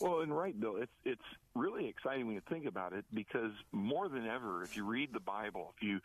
Well, 0.00 0.20
and 0.20 0.36
right, 0.36 0.58
Bill, 0.58 0.76
it's 0.76 0.92
it's 1.04 1.20
really 1.58 1.88
exciting 1.88 2.26
when 2.26 2.34
you 2.34 2.42
think 2.48 2.66
about 2.66 2.92
it 2.92 3.04
because 3.12 3.52
more 3.72 4.08
than 4.08 4.26
ever, 4.26 4.62
if 4.62 4.76
you 4.76 4.84
read 4.84 5.10
the 5.12 5.20
Bible, 5.20 5.74
if 5.76 5.82
you 5.82 6.00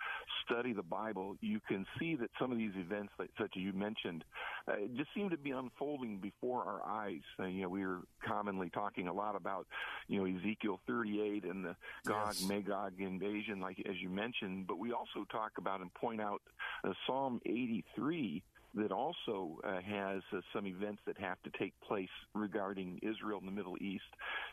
study 0.45 0.73
the 0.73 0.83
Bible, 0.83 1.35
you 1.41 1.59
can 1.67 1.85
see 1.99 2.15
that 2.15 2.29
some 2.39 2.51
of 2.51 2.57
these 2.57 2.73
events, 2.75 3.13
that, 3.17 3.29
such 3.37 3.51
as 3.55 3.61
you 3.61 3.73
mentioned, 3.73 4.23
uh, 4.67 4.73
just 4.95 5.09
seem 5.13 5.29
to 5.29 5.37
be 5.37 5.51
unfolding 5.51 6.17
before 6.17 6.63
our 6.63 6.81
eyes. 6.85 7.21
Uh, 7.39 7.45
you 7.45 7.61
know, 7.61 7.69
we 7.69 7.85
were 7.85 7.99
commonly 8.25 8.69
talking 8.69 9.07
a 9.07 9.13
lot 9.13 9.35
about, 9.35 9.67
you 10.07 10.19
know, 10.19 10.25
Ezekiel 10.25 10.79
38 10.87 11.43
and 11.45 11.65
the 11.65 11.75
Gog 12.05 12.35
yes. 12.39 12.47
Magog 12.47 12.93
invasion, 12.99 13.59
like 13.61 13.81
as 13.87 13.95
you 14.01 14.09
mentioned, 14.09 14.67
but 14.67 14.79
we 14.79 14.91
also 14.91 15.25
talk 15.31 15.51
about 15.57 15.81
and 15.81 15.93
point 15.93 16.21
out 16.21 16.41
uh, 16.83 16.93
Psalm 17.05 17.39
83 17.45 18.43
that 18.75 18.91
also 18.91 19.59
uh, 19.63 19.81
has 19.81 20.21
uh, 20.33 20.41
some 20.53 20.65
events 20.65 21.01
that 21.05 21.17
have 21.19 21.41
to 21.43 21.51
take 21.59 21.73
place 21.87 22.09
regarding 22.33 22.99
Israel 23.01 23.39
and 23.39 23.47
the 23.47 23.51
Middle 23.51 23.77
East 23.79 24.03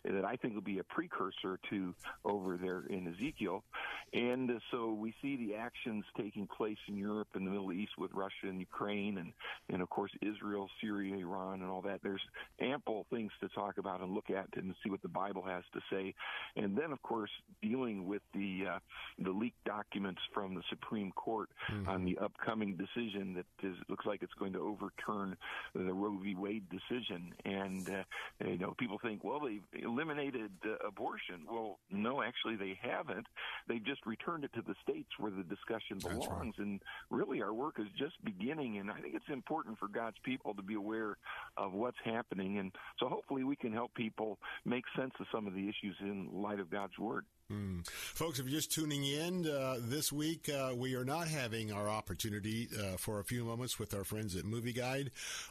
that 0.05 0.25
I 0.25 0.37
think 0.37 0.55
will 0.55 0.61
be 0.61 0.79
a 0.79 0.85
precursor 0.85 1.59
to 1.71 1.95
over 2.25 2.57
there 2.57 2.85
in 2.89 3.07
Ezekiel. 3.15 3.63
And 4.13 4.51
uh, 4.51 4.55
so 4.71 4.93
we 4.93 5.15
see 5.23 5.37
the 5.37 5.55
actions 5.55 6.05
taking 6.17 6.47
place 6.47 6.79
in 6.89 6.97
Europe 6.97 7.29
and 7.35 7.47
the 7.47 7.51
Middle 7.51 7.73
East 7.73 7.93
with 7.99 8.11
Russia 8.13 8.45
and 8.45 8.59
Ukraine 8.59 9.19
and, 9.19 9.33
and 9.69 9.83
of 9.83 9.91
course 9.91 10.11
Israel, 10.21 10.69
Syria, 10.81 11.17
Iran, 11.17 11.63
and 11.63 11.71
all 11.71 11.83
that. 11.83 12.01
There's 12.03 12.23
ample 12.61 13.07
things 13.11 13.33
to 13.41 13.49
talk 13.49 13.79
about 13.79 14.01
and 14.01 14.13
look 14.13 14.31
at 14.31 14.49
and 14.57 14.75
see 14.83 14.91
what 14.91 15.03
the 15.03 15.09
Bible 15.09 15.43
has 15.43 15.65
to 15.73 15.81
say. 15.91 16.15
And 16.57 16.77
then, 16.77 16.93
of 16.93 17.03
course, 17.03 17.31
dealing 17.63 18.07
with 18.07 18.23
the 18.35 18.65
uh, 18.75 18.79
the 19.19 19.31
leaked 19.31 19.65
documents 19.65 20.21
from 20.35 20.55
the 20.55 20.63
Supreme 20.69 21.13
Court 21.13 21.49
mm-hmm. 21.71 21.89
on 21.89 22.05
the 22.05 22.19
upcoming 22.19 22.77
decision 22.77 23.35
that 23.35 23.67
is, 23.67 23.77
looks 23.89 24.07
like 24.07 24.10
it's 24.23 24.35
going 24.39 24.53
to 24.55 24.61
overturn 24.61 25.37
the 25.75 25.93
Roe 25.93 26.19
v. 26.23 26.35
Wade 26.35 26.65
decision. 26.69 27.33
And 27.45 27.89
uh, 27.89 28.03
you 28.47 28.59
know, 28.59 28.75
people 28.79 28.99
think, 29.03 29.25
well, 29.25 29.41
they've 29.41 29.83
eliminated 29.83 30.51
uh, 30.65 30.87
abortion. 30.87 31.47
Well, 31.51 31.79
no, 31.91 32.23
actually, 32.23 32.57
they 32.57 32.79
haven't. 32.81 33.27
They've 33.69 33.85
just 33.85 34.05
returned 34.07 34.45
it 34.45 34.53
to 34.55 34.63
the 34.63 34.75
states 34.83 35.11
where 35.19 35.31
the 35.31 35.43
discussion 35.43 35.99
belongs. 35.99 36.59
Right. 36.59 36.67
And 36.67 36.81
really, 37.11 37.43
our 37.43 37.53
work 37.53 37.77
is 37.79 37.87
just 37.99 38.23
beginning. 38.25 38.79
And 38.79 38.91
I 38.91 39.01
think 39.01 39.15
it's 39.15 39.29
important 39.29 39.79
for 39.79 39.89
God's 39.89 40.19
people 40.25 40.55
to 40.55 40.63
be 40.63 40.75
aware 40.75 41.17
of 41.57 41.73
what's 41.73 41.99
happening. 42.05 42.59
And 42.59 42.73
so, 42.99 43.09
hopefully, 43.09 43.45
we 43.45 43.57
can 43.57 43.73
help 43.73 43.95
people 43.95 44.39
make 44.65 44.85
sense 44.97 45.13
of 45.21 45.27
some 45.33 45.47
of 45.47 45.55
the 45.55 45.69
issues 45.69 45.97
in 46.01 46.29
light 46.33 46.61
of 46.61 46.71
God's 46.71 46.99
word. 46.99 47.25
Mm. 47.51 47.85
Folks, 47.89 48.39
if 48.39 48.47
you're 48.47 48.61
just 48.61 48.71
tuning 48.71 49.05
in 49.05 49.45
uh, 49.45 49.79
this 49.81 50.13
week, 50.13 50.49
uh, 50.49 50.73
we 50.77 50.95
are 50.95 51.05
not 51.05 51.27
having 51.27 51.73
our 51.73 51.89
opportunity 51.89 52.69
uh, 52.79 52.97
for 52.97 53.19
a 53.19 53.25
few 53.25 53.45
moments 53.45 53.77
with 53.77 53.93
our 53.93 54.05
friends 54.05 54.37
at 54.37 54.45
Movieguide. 54.45 55.09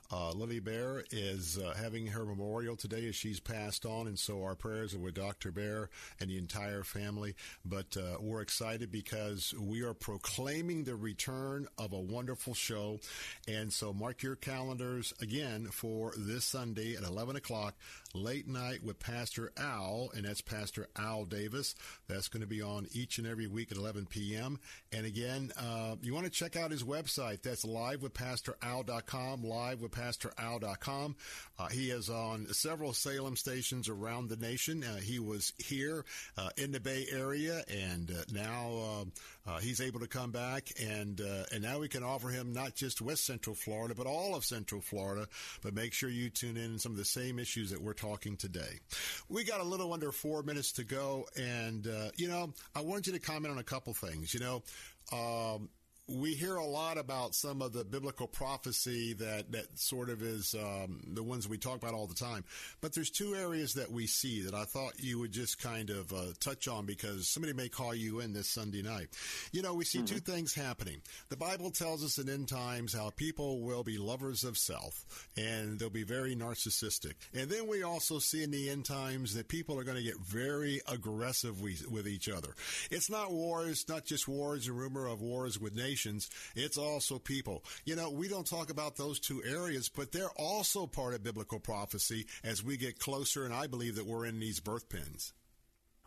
Uh, 0.10 0.32
Lili 0.32 0.62
Baehr 0.62 1.04
is 1.12 1.58
uh, 1.58 1.74
having 1.78 2.08
her 2.08 2.24
memorial 2.24 2.78
today 2.78 3.06
as 3.10 3.18
she's 3.18 3.42
passed 3.42 3.86
on, 3.86 4.08
and 4.08 4.18
so 4.18 4.44
our 4.44 4.56
prayers 4.56 4.96
are 4.96 5.00
with 5.00 5.16
Dr. 5.16 5.52
Baehr 5.52 5.88
and 6.22 6.30
the 6.30 6.38
entire 6.38 6.84
family. 6.84 7.36
But 7.66 7.98
uh, 7.98 8.18
we're 8.22 8.42
excited 8.42 8.94
because 8.94 9.54
we 9.60 9.82
are 9.82 9.94
proclaiming 9.94 10.86
the 10.86 10.96
return 10.96 11.68
of 11.78 11.92
a 11.92 12.00
wonderful 12.00 12.54
show, 12.54 13.02
and 13.46 13.74
so 13.74 13.92
mark 13.92 14.24
your 14.24 14.38
calendars 14.38 15.14
again 15.22 15.66
for 15.66 16.14
this 16.18 16.46
Sunday 16.46 16.96
at 16.96 17.04
11 17.04 17.36
o'clock, 17.36 17.76
late 18.14 18.48
night 18.48 18.86
with 18.86 19.00
Pastor 19.00 19.52
Al, 19.58 20.12
and 20.16 20.24
that's 20.24 20.42
Pastor 20.42 20.88
Al 20.96 21.26
Davis. 21.26 21.76
That's 22.08 22.28
going 22.28 22.42
to 22.42 22.48
be 22.48 22.62
on 22.62 22.88
each 22.92 23.18
and 23.18 23.28
every 23.28 23.48
week 23.48 23.72
at 23.72 23.78
11 23.78 24.08
p.m. 24.08 24.60
And 24.92 25.06
again, 25.06 25.52
uh, 25.58 25.96
you 26.02 26.14
want 26.14 26.26
to 26.26 26.32
check 26.32 26.56
out 26.56 26.72
his 26.72 26.84
website. 26.84 27.42
That's 27.42 27.66
livewithpastoral.com, 27.66 29.44
livewithpastoral.com. 29.44 31.16
Uh, 31.58 31.68
he 31.68 31.92
is 31.92 32.10
on 32.10 32.48
several 32.54 32.94
Salem 32.94 33.36
stations 33.36 33.90
around 33.90 34.30
the 34.30 34.38
nation. 34.38 34.84
Uh, 34.84 34.98
he 34.98 35.20
was 35.20 35.54
here 35.58 36.06
uh, 36.38 36.50
in 36.58 36.72
the 36.72 36.80
Bay 36.80 37.06
Area, 37.12 37.64
and 37.70 38.12
uh, 38.12 38.24
now 38.32 39.06
uh, 39.50 39.56
uh, 39.56 39.60
he's 39.60 39.82
able 39.82 40.00
to 40.00 40.08
come 40.08 40.32
back, 40.32 40.72
and 40.82 41.20
and 41.52 41.62
now 41.62 41.80
we 41.80 41.88
can 41.88 42.04
offer 42.04 42.30
him 42.30 42.54
not 42.54 42.76
just 42.76 43.02
West 43.02 43.26
Central 43.26 43.56
Florida, 43.56 43.96
but 43.96 44.08
all 44.08 44.36
of 44.36 44.46
Central 44.46 44.82
Florida. 44.82 45.28
But 45.62 45.74
make 45.74 45.94
sure 45.94 46.10
you 46.10 46.30
tune 46.30 46.58
in 46.58 46.80
some 46.80 46.92
of 46.92 46.98
the 46.98 47.06
same 47.06 47.40
issues 47.40 47.72
that 47.72 47.82
we're 47.82 47.94
talking 47.94 48.38
today. 48.38 48.80
We 49.28 49.44
got 49.44 49.62
a 49.62 49.64
little 49.64 49.94
under 49.94 50.12
four 50.12 50.44
minutes 50.44 50.74
to 50.74 50.84
go, 50.84 51.26
and 51.38 51.70
and, 51.70 51.88
uh, 51.88 52.12
you 52.16 52.28
know, 52.28 52.54
I 52.76 52.82
wanted 52.82 53.08
you 53.08 53.14
to 53.14 53.20
comment 53.20 53.52
on 53.52 53.60
a 53.60 53.64
couple 53.64 53.94
things. 53.94 54.34
You 54.34 54.40
know, 54.40 54.64
um, 55.12 55.70
we 56.10 56.34
hear 56.34 56.56
a 56.56 56.66
lot 56.66 56.98
about 56.98 57.36
some 57.36 57.62
of 57.62 57.74
the 57.74 57.84
biblical 57.84 58.28
prophecy 58.28 59.14
that, 59.14 59.52
that 59.52 59.78
sort 59.78 60.10
of 60.10 60.24
is 60.24 60.56
um, 60.56 61.02
the 61.14 61.24
ones 61.24 61.48
we 61.48 61.58
talk 61.58 61.76
about 61.76 61.94
all 61.94 62.08
the 62.08 62.16
time. 62.16 62.44
But 62.82 62.94
there's 62.94 63.12
two 63.12 63.36
areas 63.36 63.76
that 63.76 63.92
we 63.92 64.08
see 64.08 64.42
that 64.44 64.54
I 64.54 64.64
thought 64.64 64.94
you 64.98 65.20
would 65.20 65.32
just 65.32 65.62
kind 65.62 65.90
of 65.90 66.12
uh, 66.12 66.34
touch 66.40 66.68
on 66.68 66.86
because 66.86 67.28
somebody 67.28 67.54
may 67.54 67.70
call 67.70 67.94
you 67.94 68.22
in 68.22 68.34
this 68.34 68.50
Sunday 68.50 68.82
night. 68.82 69.10
You 69.52 69.62
know, 69.62 69.74
we 69.74 69.86
see 69.86 70.00
mm-hmm. 70.00 70.16
two 70.16 70.20
things 70.20 70.54
happening. 70.54 71.02
The 71.30 71.38
Bible 71.38 71.70
tells 71.70 72.04
us 72.04 72.18
in 72.18 72.30
end 72.30 72.48
times 72.48 72.94
how 72.94 73.12
people 73.12 73.62
will 73.62 73.84
be 73.84 73.98
lovers 73.98 74.44
of 74.44 74.58
self 74.58 75.30
and 75.38 75.80
they'll 75.80 75.90
be 75.90 76.04
very 76.04 76.36
narcissistic. 76.36 77.14
And 77.34 77.50
then 77.50 77.68
we 77.68 77.84
also 77.84 78.20
see 78.20 78.44
in 78.44 78.52
the 78.52 78.70
end 78.70 78.86
times 78.86 79.36
that 79.36 79.48
people 79.48 79.80
are 79.80 79.84
going 79.84 79.98
to 79.98 80.04
get 80.04 80.20
very 80.20 80.82
aggressive 80.88 81.62
with 81.62 82.08
each 82.08 82.30
other. 82.30 82.56
It's 82.90 83.10
not 83.10 83.32
wars, 83.32 83.86
not 83.88 84.06
just 84.06 84.28
wars 84.28 84.68
and 84.68 84.78
rumor 84.78 85.08
of 85.08 85.22
wars 85.22 85.60
with 85.60 85.76
nations 85.76 85.99
it's 86.56 86.78
also 86.78 87.20
people. 87.20 87.64
You 87.86 87.96
know, 87.96 88.10
we 88.10 88.28
don't 88.28 88.48
talk 88.48 88.70
about 88.70 88.98
those 88.98 89.20
two 89.20 89.42
areas, 89.44 89.90
but 89.90 90.12
they're 90.12 90.32
also 90.38 90.88
part 90.88 91.14
of 91.14 91.24
biblical 91.24 91.60
prophecy 91.60 92.26
as 92.44 92.64
we 92.64 92.78
get 92.78 93.00
closer, 93.00 93.46
and 93.46 93.54
I 93.54 93.68
believe 93.68 93.96
that 93.96 94.06
we're 94.06 94.26
in 94.26 94.40
these 94.40 94.60
birth 94.60 94.90
pins. 94.90 95.34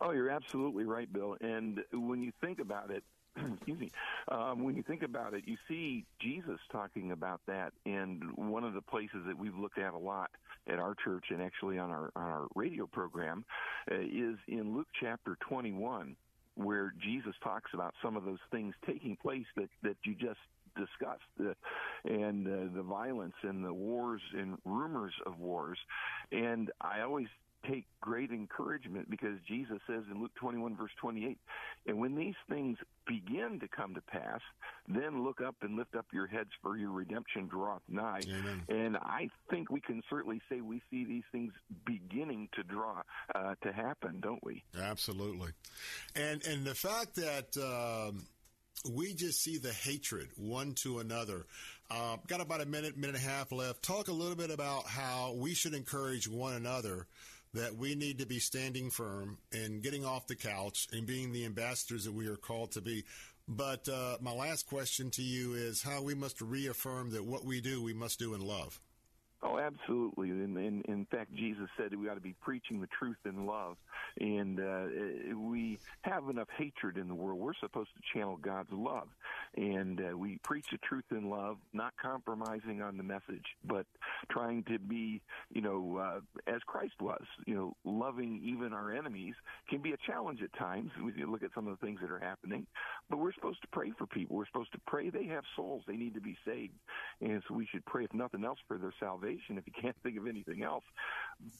Oh, 0.01 0.11
you're 0.11 0.29
absolutely 0.29 0.85
right, 0.85 1.11
Bill. 1.11 1.37
And 1.39 1.79
when 1.93 2.21
you 2.21 2.31
think 2.41 2.59
about 2.59 2.91
it, 2.91 3.03
excuse 3.53 3.79
me, 3.79 3.91
um, 4.29 4.63
when 4.63 4.75
you 4.75 4.83
think 4.83 5.01
about 5.01 5.33
it, 5.33 5.43
you 5.47 5.57
see 5.67 6.05
Jesus 6.19 6.59
talking 6.71 7.11
about 7.11 7.41
that. 7.47 7.73
And 7.85 8.21
one 8.35 8.63
of 8.63 8.73
the 8.73 8.81
places 8.81 9.23
that 9.27 9.37
we've 9.37 9.55
looked 9.55 9.77
at 9.77 9.93
a 9.93 9.97
lot 9.97 10.29
at 10.67 10.79
our 10.79 10.95
church 11.03 11.25
and 11.29 11.41
actually 11.41 11.77
on 11.77 11.89
our, 11.89 12.11
on 12.15 12.23
our 12.23 12.47
radio 12.55 12.87
program 12.87 13.45
uh, 13.91 13.95
is 13.95 14.37
in 14.47 14.75
Luke 14.75 14.87
chapter 14.99 15.37
21 15.47 16.15
where 16.55 16.93
Jesus 17.03 17.33
talks 17.43 17.71
about 17.73 17.93
some 18.01 18.15
of 18.15 18.25
those 18.25 18.39
things 18.51 18.75
taking 18.85 19.15
place 19.15 19.45
that, 19.55 19.69
that 19.81 19.97
you 20.03 20.15
just 20.15 20.39
discussed, 20.75 21.21
uh, 21.39 21.53
and 22.05 22.47
uh, 22.47 22.75
the 22.75 22.83
violence 22.83 23.35
and 23.43 23.63
the 23.63 23.73
wars 23.73 24.21
and 24.37 24.57
rumors 24.65 25.13
of 25.25 25.39
wars. 25.39 25.77
And 26.31 26.71
I 26.81 27.01
always 27.01 27.27
take 27.67 27.85
great 28.01 28.31
encouragement 28.31 29.09
because 29.09 29.37
Jesus 29.47 29.79
says 29.87 30.03
in 30.11 30.21
Luke 30.21 30.33
21 30.35 30.75
verse 30.75 30.91
28, 30.99 31.37
and 31.87 31.99
when 31.99 32.15
these 32.15 32.35
things 32.49 32.77
begin 33.07 33.59
to 33.59 33.67
come 33.67 33.93
to 33.95 34.01
pass, 34.01 34.41
then 34.87 35.23
look 35.23 35.41
up 35.41 35.55
and 35.61 35.77
lift 35.77 35.95
up 35.95 36.05
your 36.13 36.27
heads 36.27 36.49
for 36.61 36.77
your 36.77 36.91
redemption 36.91 37.47
draweth 37.47 37.81
nigh. 37.87 38.21
Amen. 38.27 38.63
And 38.69 38.97
I 38.97 39.29
think 39.49 39.69
we 39.69 39.81
can 39.81 40.01
certainly 40.09 40.41
say 40.49 40.61
we 40.61 40.81
see 40.89 41.05
these 41.05 41.23
things 41.31 41.53
beginning 41.85 42.49
to 42.53 42.63
draw 42.63 43.01
uh, 43.33 43.55
to 43.63 43.71
happen, 43.71 44.19
don't 44.21 44.43
we? 44.43 44.63
Absolutely. 44.79 45.51
And 46.15 46.45
and 46.45 46.65
the 46.65 46.75
fact 46.75 47.15
that 47.15 47.57
um, 47.57 48.25
we 48.91 49.13
just 49.13 49.41
see 49.41 49.57
the 49.57 49.71
hatred 49.71 50.29
one 50.37 50.73
to 50.83 50.99
another. 50.99 51.45
Uh, 51.91 52.17
got 52.27 52.41
about 52.41 52.61
a 52.61 52.65
minute, 52.65 52.97
minute 52.97 53.15
and 53.15 53.23
a 53.23 53.27
half 53.27 53.51
left. 53.51 53.83
Talk 53.83 54.07
a 54.07 54.11
little 54.11 54.35
bit 54.35 54.49
about 54.49 54.87
how 54.87 55.33
we 55.37 55.53
should 55.53 55.73
encourage 55.73 56.27
one 56.27 56.53
another 56.53 57.07
that 57.53 57.75
we 57.75 57.95
need 57.95 58.19
to 58.19 58.25
be 58.25 58.39
standing 58.39 58.89
firm 58.89 59.37
and 59.51 59.83
getting 59.83 60.05
off 60.05 60.27
the 60.27 60.35
couch 60.35 60.87
and 60.91 61.05
being 61.05 61.31
the 61.31 61.45
ambassadors 61.45 62.05
that 62.05 62.13
we 62.13 62.27
are 62.27 62.35
called 62.35 62.71
to 62.71 62.81
be. 62.81 63.03
But 63.47 63.87
uh, 63.89 64.17
my 64.21 64.33
last 64.33 64.67
question 64.67 65.11
to 65.11 65.21
you 65.21 65.53
is 65.53 65.81
how 65.81 66.01
we 66.01 66.15
must 66.15 66.41
reaffirm 66.41 67.11
that 67.11 67.25
what 67.25 67.45
we 67.45 67.61
do, 67.61 67.83
we 67.83 67.93
must 67.93 68.19
do 68.19 68.33
in 68.33 68.41
love. 68.41 68.79
Oh, 69.45 69.59
absolutely. 69.59 70.29
And, 70.29 70.85
in 70.85 71.05
fact, 71.11 71.35
Jesus 71.35 71.67
said 71.77 71.93
we 71.93 72.07
ought 72.07 72.13
to 72.13 72.21
be 72.21 72.35
preaching 72.41 72.79
the 72.79 72.87
truth 72.87 73.17
in 73.25 73.45
love. 73.45 73.75
And 74.19 74.57
uh, 74.57 75.35
we 75.35 75.79
have 76.03 76.29
enough 76.29 76.47
hatred 76.57 76.97
in 76.97 77.09
the 77.09 77.13
world. 77.13 77.39
We're 77.39 77.53
supposed 77.59 77.89
to 77.95 78.17
channel 78.17 78.37
God's 78.37 78.71
love. 78.71 79.09
And 79.57 79.99
uh, 79.99 80.17
we 80.17 80.39
preach 80.43 80.67
the 80.71 80.77
truth 80.77 81.03
in 81.11 81.29
love, 81.29 81.57
not 81.73 81.93
compromising 82.01 82.81
on 82.81 82.95
the 82.95 83.03
message, 83.03 83.43
but 83.65 83.85
trying 84.31 84.63
to 84.63 84.79
be, 84.79 85.21
you 85.51 85.61
know, 85.61 85.97
uh, 85.97 86.19
as 86.49 86.61
Christ 86.65 86.93
was, 87.01 87.23
you 87.45 87.55
know, 87.55 87.75
loving 87.83 88.41
even 88.45 88.71
our 88.71 88.93
enemies 88.93 89.35
can 89.69 89.81
be 89.81 89.91
a 89.91 89.97
challenge 90.07 90.41
at 90.41 90.57
times. 90.57 90.91
We 91.03 91.25
look 91.25 91.43
at 91.43 91.49
some 91.53 91.67
of 91.67 91.77
the 91.77 91.85
things 91.85 91.99
that 92.01 92.11
are 92.11 92.19
happening, 92.19 92.65
but 93.09 93.19
we're 93.19 93.33
supposed 93.33 93.61
to 93.63 93.67
pray 93.73 93.91
for 93.97 94.07
people. 94.07 94.37
We're 94.37 94.47
supposed 94.47 94.71
to 94.71 94.79
pray 94.87 95.09
they 95.09 95.25
have 95.25 95.43
souls. 95.57 95.83
They 95.85 95.97
need 95.97 96.13
to 96.13 96.21
be 96.21 96.37
saved. 96.45 96.73
And 97.19 97.43
so 97.47 97.55
we 97.55 97.67
should 97.69 97.85
pray, 97.85 98.05
if 98.05 98.13
nothing 98.13 98.45
else, 98.45 98.59
for 98.67 98.77
their 98.77 98.93
salvation 98.99 99.32
if 99.57 99.65
you 99.65 99.73
can't 99.79 99.95
think 100.03 100.17
of 100.17 100.27
anything 100.27 100.63
else. 100.63 100.83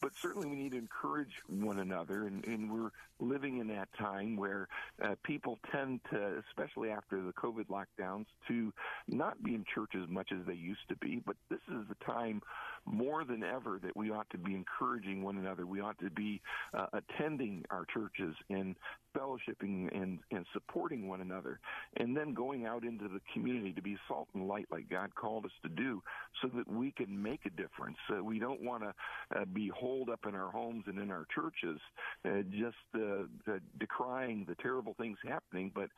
But 0.01 0.11
certainly 0.15 0.47
we 0.47 0.55
need 0.55 0.71
to 0.71 0.77
encourage 0.77 1.33
one 1.47 1.79
another. 1.79 2.27
And, 2.27 2.45
and 2.45 2.71
we're 2.71 2.91
living 3.19 3.59
in 3.59 3.67
that 3.67 3.89
time 3.97 4.35
where 4.35 4.67
uh, 5.01 5.15
people 5.23 5.59
tend 5.71 6.01
to, 6.11 6.43
especially 6.49 6.89
after 6.89 7.21
the 7.21 7.33
COVID 7.33 7.65
lockdowns, 7.67 8.25
to 8.47 8.73
not 9.07 9.41
be 9.43 9.55
in 9.55 9.65
church 9.73 9.91
as 9.95 10.09
much 10.09 10.31
as 10.31 10.45
they 10.45 10.53
used 10.53 10.87
to 10.89 10.95
be. 10.97 11.21
But 11.25 11.35
this 11.49 11.61
is 11.69 11.87
the 11.87 12.05
time 12.05 12.41
more 12.85 13.23
than 13.23 13.43
ever 13.43 13.79
that 13.83 13.95
we 13.95 14.11
ought 14.11 14.29
to 14.31 14.37
be 14.37 14.55
encouraging 14.55 15.23
one 15.23 15.37
another. 15.37 15.65
We 15.65 15.79
ought 15.79 15.99
to 15.99 16.09
be 16.09 16.41
uh, 16.73 16.87
attending 16.93 17.63
our 17.69 17.85
churches 17.85 18.35
and 18.49 18.75
fellowshipping 19.17 19.95
and, 19.95 20.19
and 20.31 20.45
supporting 20.53 21.07
one 21.07 21.21
another, 21.21 21.59
and 21.97 22.17
then 22.17 22.33
going 22.33 22.65
out 22.65 22.83
into 22.83 23.07
the 23.07 23.21
community 23.33 23.71
to 23.73 23.81
be 23.81 23.97
salt 24.07 24.27
and 24.33 24.47
light 24.47 24.65
like 24.71 24.89
God 24.89 25.13
called 25.15 25.45
us 25.45 25.51
to 25.63 25.69
do 25.69 26.01
so 26.41 26.49
that 26.55 26.67
we 26.67 26.91
can 26.91 27.21
make 27.21 27.41
a 27.45 27.49
difference. 27.49 27.97
Uh, 28.11 28.23
we 28.23 28.39
don't 28.39 28.61
want 28.61 28.83
to 28.83 28.93
uh, 29.39 29.45
be 29.53 29.69
holed 29.69 30.09
up 30.09 30.21
in 30.27 30.35
our 30.35 30.51
homes 30.51 30.83
and 30.87 30.99
in 30.99 31.11
our 31.11 31.25
churches 31.33 31.79
uh, 32.25 32.41
just 32.51 32.75
uh, 32.95 33.53
decrying 33.79 34.45
the 34.47 34.55
terrible 34.55 34.95
things 34.97 35.17
happening, 35.27 35.71
but 35.73 35.89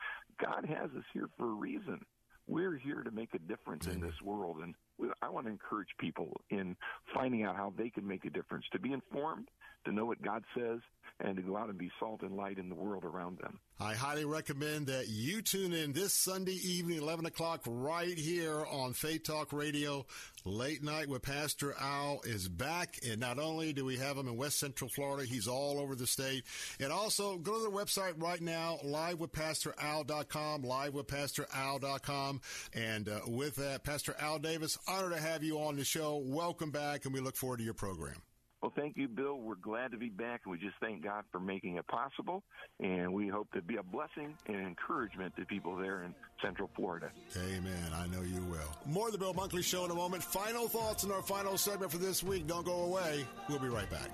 God 0.44 0.66
has 0.66 0.90
us 0.98 1.06
here 1.14 1.30
for 1.38 1.46
a 1.46 1.56
reason 1.56 2.02
we're 2.48 2.78
here 2.78 3.02
to 3.02 3.12
make 3.12 3.34
a 3.34 3.40
difference 3.40 3.88
in 3.88 3.94
mm-hmm. 3.94 4.06
this 4.06 4.22
world, 4.22 4.58
and 4.62 4.76
we, 4.98 5.08
I 5.22 5.30
want 5.30 5.48
to 5.48 5.52
encourage 5.52 5.90
people 6.00 6.42
in 6.50 6.76
finding 7.14 7.44
out 7.44 7.56
how 7.56 7.74
they 7.78 7.90
can 7.90 8.08
make 8.08 8.26
a 8.26 8.30
difference, 8.30 8.66
to 8.72 8.80
be 8.80 8.94
informed, 8.94 9.50
to 9.86 9.92
know 9.92 10.06
what 10.06 10.22
God 10.22 10.44
says, 10.56 10.80
and 11.20 11.38
to 11.38 11.42
go 11.42 11.56
out 11.56 11.70
and 11.70 11.78
be 11.78 11.90
salt 12.00 12.22
and 12.24 12.36
light 12.36 12.58
in 12.58 12.68
the 12.70 12.76
world 12.76 13.06
around 13.06 13.38
them. 13.40 13.60
I 13.80 13.94
highly 13.94 14.26
recommend 14.26 14.88
that 14.88 15.08
you 15.08 15.42
tune 15.42 15.74
in 15.74 15.94
this 15.94 16.14
Sunday 16.14 16.60
evening, 16.64 16.98
11 16.98 17.26
o'clock, 17.26 17.62
right 17.66 18.18
here 18.18 18.66
on 18.66 18.94
Faith 18.94 19.24
Talk 19.24 19.54
Radio. 19.54 20.06
Late 20.44 20.84
Night 20.84 21.08
with 21.08 21.22
Pastor 21.22 21.74
Al 21.80 22.20
is 22.24 22.48
back. 22.48 23.00
And 23.08 23.20
not 23.20 23.40
only 23.40 23.74
do 23.74 23.86
we 23.86 23.98
have 23.98 24.18
him 24.18 24.28
in 24.28 24.38
West 24.38 24.60
Central 24.60 24.90
Florida, 24.90 25.26
he's 25.26 25.48
all 25.48 25.80
over 25.80 25.96
the 25.96 26.08
state. 26.08 26.44
And 26.80 26.92
also, 26.92 27.38
go 27.38 27.58
to 27.58 27.64
the 27.64 27.76
website 27.76 28.22
right 28.22 28.42
now, 28.42 28.78
livewithpastoral.com, 28.86 30.64
livewithpastoral.com. 30.64 32.42
And 32.74 33.10
uh, 33.10 33.20
with 33.28 33.56
that, 33.56 33.84
Pastor 33.84 34.16
Al 34.20 34.40
Davis, 34.40 34.78
honor 34.88 35.12
to 35.12 35.20
have 35.20 35.44
you 35.44 35.60
on 35.60 35.76
the 35.78 35.86
show. 35.86 36.18
Welcome 36.18 36.72
back, 36.72 37.06
and 37.06 37.14
we 37.14 37.22
look 37.22 37.38
forward 37.38 37.58
to 37.58 37.64
your 37.64 37.74
program. 37.74 38.22
Well, 38.66 38.74
thank 38.76 38.98
you, 38.98 39.08
Bill. 39.08 39.38
We're 39.38 39.54
glad 39.62 39.92
to 39.92 39.98
be 39.98 40.10
back, 40.10 40.42
and 40.44 40.52
we 40.52 40.58
just 40.58 40.74
thank 40.82 41.04
God 41.04 41.24
for 41.32 41.40
making 41.40 41.76
it 41.76 41.86
possible. 41.86 42.42
And 42.80 43.14
we 43.14 43.28
hope 43.28 43.48
to 43.52 43.62
be 43.62 43.76
a 43.76 43.84
blessing 43.84 44.34
and 44.48 44.56
encouragement 44.56 45.36
to 45.36 45.46
people 45.46 45.76
there 45.76 46.02
in 46.02 46.16
Central 46.42 46.72
Florida. 46.76 47.12
Amen. 47.38 47.92
I 47.94 48.08
know 48.08 48.24
you 48.24 48.42
will. 48.46 48.76
More 48.88 49.06
of 49.06 49.12
the 49.12 49.20
Bill 49.20 49.36
Bunkley 49.36 49.64
Show 49.64 49.86
in 49.86 49.92
a 49.92 49.94
moment. 49.94 50.24
Final 50.24 50.68
thoughts 50.68 51.04
in 51.04 51.12
our 51.12 51.22
final 51.22 51.60
segment 51.60 51.92
for 51.92 52.00
this 52.00 52.24
week. 52.24 52.48
Don't 52.48 52.66
go 52.66 52.86
away. 52.86 53.24
We'll 53.48 53.60
be 53.60 53.68
right 53.68 53.90
back. 53.92 54.10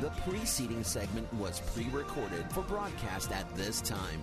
The 0.00 0.08
preceding 0.30 0.82
segment 0.82 1.30
was 1.34 1.60
pre 1.74 1.84
recorded 1.90 2.50
for 2.52 2.62
broadcast 2.62 3.32
at 3.32 3.54
this 3.54 3.82
time. 3.82 4.22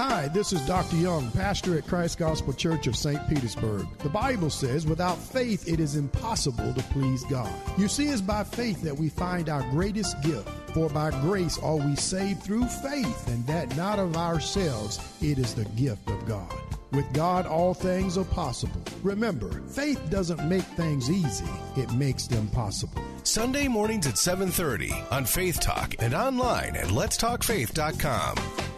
Hi, 0.00 0.28
this 0.28 0.54
is 0.54 0.62
Dr. 0.62 0.96
Young, 0.96 1.30
pastor 1.32 1.76
at 1.76 1.86
Christ 1.86 2.16
Gospel 2.16 2.54
Church 2.54 2.86
of 2.86 2.96
St. 2.96 3.20
Petersburg. 3.28 3.86
The 3.98 4.08
Bible 4.08 4.48
says, 4.48 4.86
without 4.86 5.18
faith, 5.18 5.68
it 5.68 5.78
is 5.78 5.94
impossible 5.94 6.72
to 6.72 6.82
please 6.84 7.22
God. 7.24 7.52
You 7.76 7.86
see, 7.86 8.06
it's 8.06 8.22
by 8.22 8.44
faith 8.44 8.80
that 8.80 8.96
we 8.96 9.10
find 9.10 9.50
our 9.50 9.60
greatest 9.64 10.18
gift. 10.22 10.48
For 10.72 10.88
by 10.88 11.10
grace 11.20 11.58
are 11.58 11.76
we 11.76 11.96
saved 11.96 12.42
through 12.42 12.64
faith, 12.64 13.28
and 13.28 13.46
that 13.46 13.76
not 13.76 13.98
of 13.98 14.16
ourselves, 14.16 14.98
it 15.20 15.38
is 15.38 15.54
the 15.54 15.66
gift 15.76 16.08
of 16.08 16.26
God. 16.26 16.50
With 16.92 17.12
God, 17.12 17.44
all 17.44 17.74
things 17.74 18.16
are 18.16 18.24
possible. 18.24 18.80
Remember, 19.02 19.50
faith 19.68 20.00
doesn't 20.08 20.48
make 20.48 20.64
things 20.64 21.10
easy, 21.10 21.44
it 21.76 21.92
makes 21.92 22.26
them 22.26 22.48
possible. 22.48 23.04
Sunday 23.24 23.68
mornings 23.68 24.06
at 24.06 24.16
7:30 24.16 24.94
on 25.10 25.26
Faith 25.26 25.60
Talk 25.60 25.94
and 25.98 26.14
online 26.14 26.74
at 26.74 26.88
letstalkfaith.com. 26.88 28.69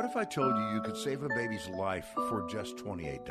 What 0.00 0.08
if 0.08 0.16
I 0.16 0.24
told 0.24 0.56
you 0.56 0.72
you 0.72 0.80
could 0.80 0.96
save 0.96 1.22
a 1.24 1.28
baby's 1.28 1.68
life 1.68 2.06
for 2.30 2.46
just 2.48 2.78
$28? 2.78 3.28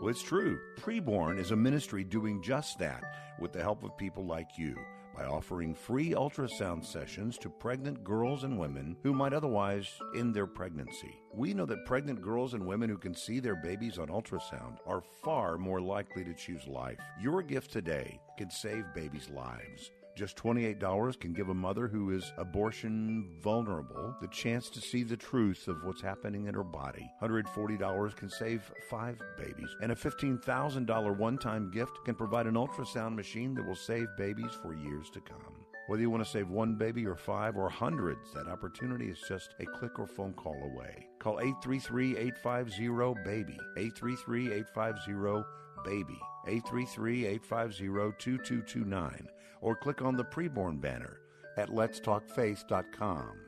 Well, 0.00 0.08
it's 0.08 0.20
true. 0.20 0.58
Preborn 0.80 1.38
is 1.38 1.52
a 1.52 1.56
ministry 1.56 2.02
doing 2.02 2.42
just 2.42 2.80
that 2.80 3.04
with 3.38 3.52
the 3.52 3.62
help 3.62 3.84
of 3.84 3.96
people 3.96 4.26
like 4.26 4.58
you 4.58 4.74
by 5.16 5.24
offering 5.24 5.72
free 5.72 6.14
ultrasound 6.14 6.84
sessions 6.84 7.38
to 7.38 7.48
pregnant 7.48 8.02
girls 8.02 8.42
and 8.42 8.58
women 8.58 8.96
who 9.04 9.12
might 9.12 9.32
otherwise 9.32 9.88
end 10.16 10.34
their 10.34 10.48
pregnancy. 10.48 11.22
We 11.32 11.54
know 11.54 11.66
that 11.66 11.86
pregnant 11.86 12.22
girls 12.22 12.54
and 12.54 12.66
women 12.66 12.90
who 12.90 12.98
can 12.98 13.14
see 13.14 13.38
their 13.38 13.54
babies 13.54 14.00
on 14.00 14.08
ultrasound 14.08 14.78
are 14.84 15.04
far 15.22 15.58
more 15.58 15.80
likely 15.80 16.24
to 16.24 16.34
choose 16.34 16.66
life. 16.66 16.98
Your 17.20 17.40
gift 17.40 17.70
today 17.70 18.18
can 18.36 18.50
save 18.50 18.92
babies' 18.96 19.30
lives. 19.30 19.92
Just 20.22 20.36
$28 20.36 21.18
can 21.18 21.32
give 21.32 21.48
a 21.48 21.54
mother 21.54 21.88
who 21.88 22.12
is 22.12 22.32
abortion 22.38 23.28
vulnerable 23.42 24.14
the 24.20 24.28
chance 24.28 24.70
to 24.70 24.80
see 24.80 25.02
the 25.02 25.16
truth 25.16 25.66
of 25.66 25.82
what's 25.82 26.00
happening 26.00 26.46
in 26.46 26.54
her 26.54 26.62
body. 26.62 27.10
$140 27.20 28.14
can 28.14 28.30
save 28.30 28.70
five 28.88 29.20
babies. 29.36 29.74
And 29.82 29.90
a 29.90 29.96
$15,000 29.96 31.16
one 31.16 31.38
time 31.38 31.72
gift 31.72 32.04
can 32.04 32.14
provide 32.14 32.46
an 32.46 32.54
ultrasound 32.54 33.16
machine 33.16 33.52
that 33.54 33.66
will 33.66 33.74
save 33.74 34.06
babies 34.16 34.52
for 34.62 34.74
years 34.74 35.10
to 35.10 35.20
come. 35.22 35.56
Whether 35.88 36.02
you 36.02 36.10
want 36.10 36.22
to 36.24 36.30
save 36.30 36.48
one 36.48 36.76
baby 36.76 37.04
or 37.04 37.16
five 37.16 37.56
or 37.56 37.68
hundreds, 37.68 38.32
that 38.32 38.46
opportunity 38.46 39.06
is 39.06 39.18
just 39.26 39.56
a 39.58 39.66
click 39.66 39.98
or 39.98 40.06
phone 40.06 40.34
call 40.34 40.70
away. 40.72 41.08
Call 41.18 41.40
833 41.40 42.16
850 42.16 43.24
BABY. 43.24 43.58
833 43.76 44.52
850 44.52 45.42
BABY. 45.84 46.20
833 46.46 47.26
850 47.26 47.86
2229 48.18 49.28
or 49.62 49.74
click 49.74 50.02
on 50.02 50.16
the 50.16 50.24
preborn 50.24 50.78
banner 50.78 51.20
at 51.56 51.70
letstalkfaith.com. 51.70 53.38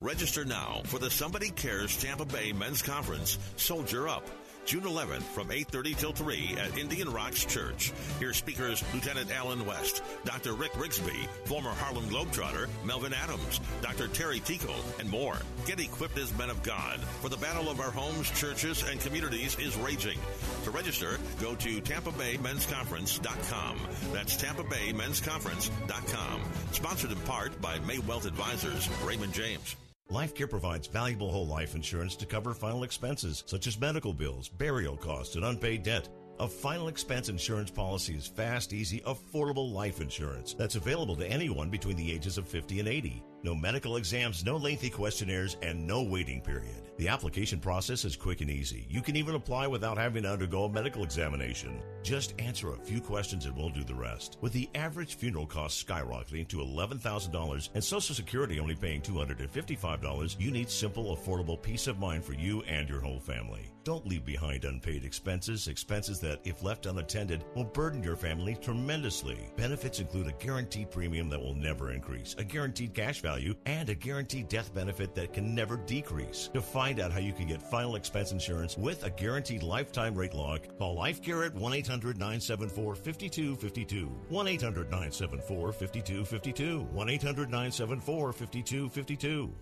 Register 0.00 0.44
now 0.44 0.82
for 0.84 0.98
the 0.98 1.10
Somebody 1.10 1.50
Cares 1.50 1.96
Tampa 1.96 2.24
Bay 2.24 2.52
Men's 2.52 2.82
Conference, 2.82 3.38
Soldier 3.56 4.08
Up. 4.08 4.28
June 4.64 4.82
11th 4.82 5.22
from 5.22 5.48
8.30 5.48 5.96
till 5.96 6.12
3 6.12 6.56
at 6.58 6.78
Indian 6.78 7.12
Rocks 7.12 7.44
Church. 7.44 7.92
Hear 8.18 8.32
speakers 8.32 8.82
Lieutenant 8.94 9.30
Allen 9.32 9.66
West, 9.66 10.02
Dr. 10.24 10.54
Rick 10.54 10.72
Rigsby, 10.72 11.26
former 11.44 11.70
Harlem 11.70 12.04
Globetrotter 12.08 12.68
Melvin 12.84 13.12
Adams, 13.12 13.60
Dr. 13.80 14.08
Terry 14.08 14.40
Tico, 14.40 14.74
and 14.98 15.08
more. 15.10 15.38
Get 15.66 15.80
equipped 15.80 16.18
as 16.18 16.36
men 16.36 16.50
of 16.50 16.62
God, 16.62 17.00
for 17.20 17.28
the 17.28 17.36
battle 17.36 17.68
of 17.68 17.80
our 17.80 17.90
homes, 17.90 18.30
churches, 18.30 18.84
and 18.88 19.00
communities 19.00 19.58
is 19.58 19.76
raging. 19.76 20.18
To 20.64 20.70
register, 20.70 21.18
go 21.40 21.54
to 21.56 21.80
TampaBayMen'sConference.com. 21.80 23.78
That's 24.12 24.36
TampaBayMen'sConference.com. 24.42 26.40
Sponsored 26.72 27.12
in 27.12 27.18
part 27.20 27.60
by 27.60 27.78
May 27.80 27.98
Wealth 27.98 28.26
Advisors, 28.26 28.88
Raymond 29.04 29.32
James. 29.32 29.76
LifeCare 30.10 30.50
provides 30.50 30.86
valuable 30.86 31.30
whole 31.30 31.46
life 31.46 31.74
insurance 31.74 32.16
to 32.16 32.26
cover 32.26 32.54
final 32.54 32.84
expenses 32.84 33.44
such 33.46 33.66
as 33.66 33.80
medical 33.80 34.12
bills, 34.12 34.48
burial 34.48 34.96
costs, 34.96 35.36
and 35.36 35.44
unpaid 35.44 35.82
debt. 35.82 36.08
A 36.40 36.48
final 36.48 36.88
expense 36.88 37.28
insurance 37.28 37.70
policy 37.70 38.14
is 38.14 38.26
fast, 38.26 38.72
easy, 38.72 39.00
affordable 39.00 39.70
life 39.70 40.00
insurance 40.00 40.54
that's 40.54 40.76
available 40.76 41.14
to 41.16 41.30
anyone 41.30 41.68
between 41.68 41.96
the 41.96 42.10
ages 42.10 42.38
of 42.38 42.48
50 42.48 42.80
and 42.80 42.88
80. 42.88 43.22
No 43.42 43.54
medical 43.54 43.96
exams, 43.96 44.44
no 44.44 44.56
lengthy 44.56 44.88
questionnaires, 44.88 45.56
and 45.62 45.86
no 45.86 46.02
waiting 46.02 46.40
period. 46.40 46.90
The 46.96 47.08
application 47.08 47.58
process 47.58 48.04
is 48.04 48.16
quick 48.16 48.40
and 48.40 48.50
easy. 48.50 48.86
You 48.88 49.02
can 49.02 49.16
even 49.16 49.34
apply 49.34 49.66
without 49.66 49.98
having 49.98 50.22
to 50.22 50.30
undergo 50.30 50.64
a 50.64 50.72
medical 50.72 51.04
examination. 51.04 51.82
Just 52.02 52.34
answer 52.40 52.72
a 52.72 52.78
few 52.78 53.00
questions 53.00 53.44
and 53.46 53.56
we'll 53.56 53.70
do 53.70 53.84
the 53.84 53.94
rest. 53.94 54.38
With 54.40 54.52
the 54.52 54.68
average 54.74 55.16
funeral 55.16 55.46
cost 55.46 55.86
skyrocketing 55.86 56.48
to 56.48 56.58
$11,000 56.58 57.68
and 57.74 57.84
Social 57.84 58.14
Security 58.14 58.58
only 58.58 58.74
paying 58.74 59.00
$255, 59.02 60.40
you 60.40 60.50
need 60.50 60.70
simple, 60.70 61.16
affordable 61.16 61.60
peace 61.60 61.86
of 61.86 61.98
mind 61.98 62.24
for 62.24 62.34
you 62.34 62.62
and 62.62 62.88
your 62.88 63.00
whole 63.00 63.20
family. 63.20 63.71
Don't 63.84 64.06
leave 64.06 64.24
behind 64.24 64.64
unpaid 64.64 65.04
expenses, 65.04 65.66
expenses 65.66 66.20
that, 66.20 66.38
if 66.44 66.62
left 66.62 66.86
unattended, 66.86 67.44
will 67.56 67.64
burden 67.64 68.00
your 68.00 68.14
family 68.14 68.54
tremendously. 68.54 69.50
Benefits 69.56 69.98
include 69.98 70.28
a 70.28 70.44
guaranteed 70.44 70.92
premium 70.92 71.28
that 71.30 71.40
will 71.40 71.56
never 71.56 71.90
increase, 71.90 72.36
a 72.38 72.44
guaranteed 72.44 72.94
cash 72.94 73.20
value, 73.20 73.56
and 73.66 73.88
a 73.88 73.94
guaranteed 73.94 74.48
death 74.48 74.72
benefit 74.72 75.16
that 75.16 75.32
can 75.32 75.52
never 75.52 75.76
decrease. 75.76 76.48
To 76.54 76.62
find 76.62 77.00
out 77.00 77.10
how 77.10 77.18
you 77.18 77.32
can 77.32 77.48
get 77.48 77.60
final 77.60 77.96
expense 77.96 78.30
insurance 78.30 78.78
with 78.78 79.02
a 79.04 79.10
guaranteed 79.10 79.64
lifetime 79.64 80.14
rate 80.14 80.34
lock, 80.34 80.78
call 80.78 80.96
LifeCare 80.96 81.46
at 81.46 81.54
1 81.54 81.74
800 81.74 82.16
974 82.18 82.94
5252. 82.94 84.06
1 84.28 84.48
800 84.48 84.84
974 84.90 85.72
5252. 85.72 86.82
1 86.82 87.08
800 87.08 87.50
974 87.50 88.32
5252. 88.32 89.52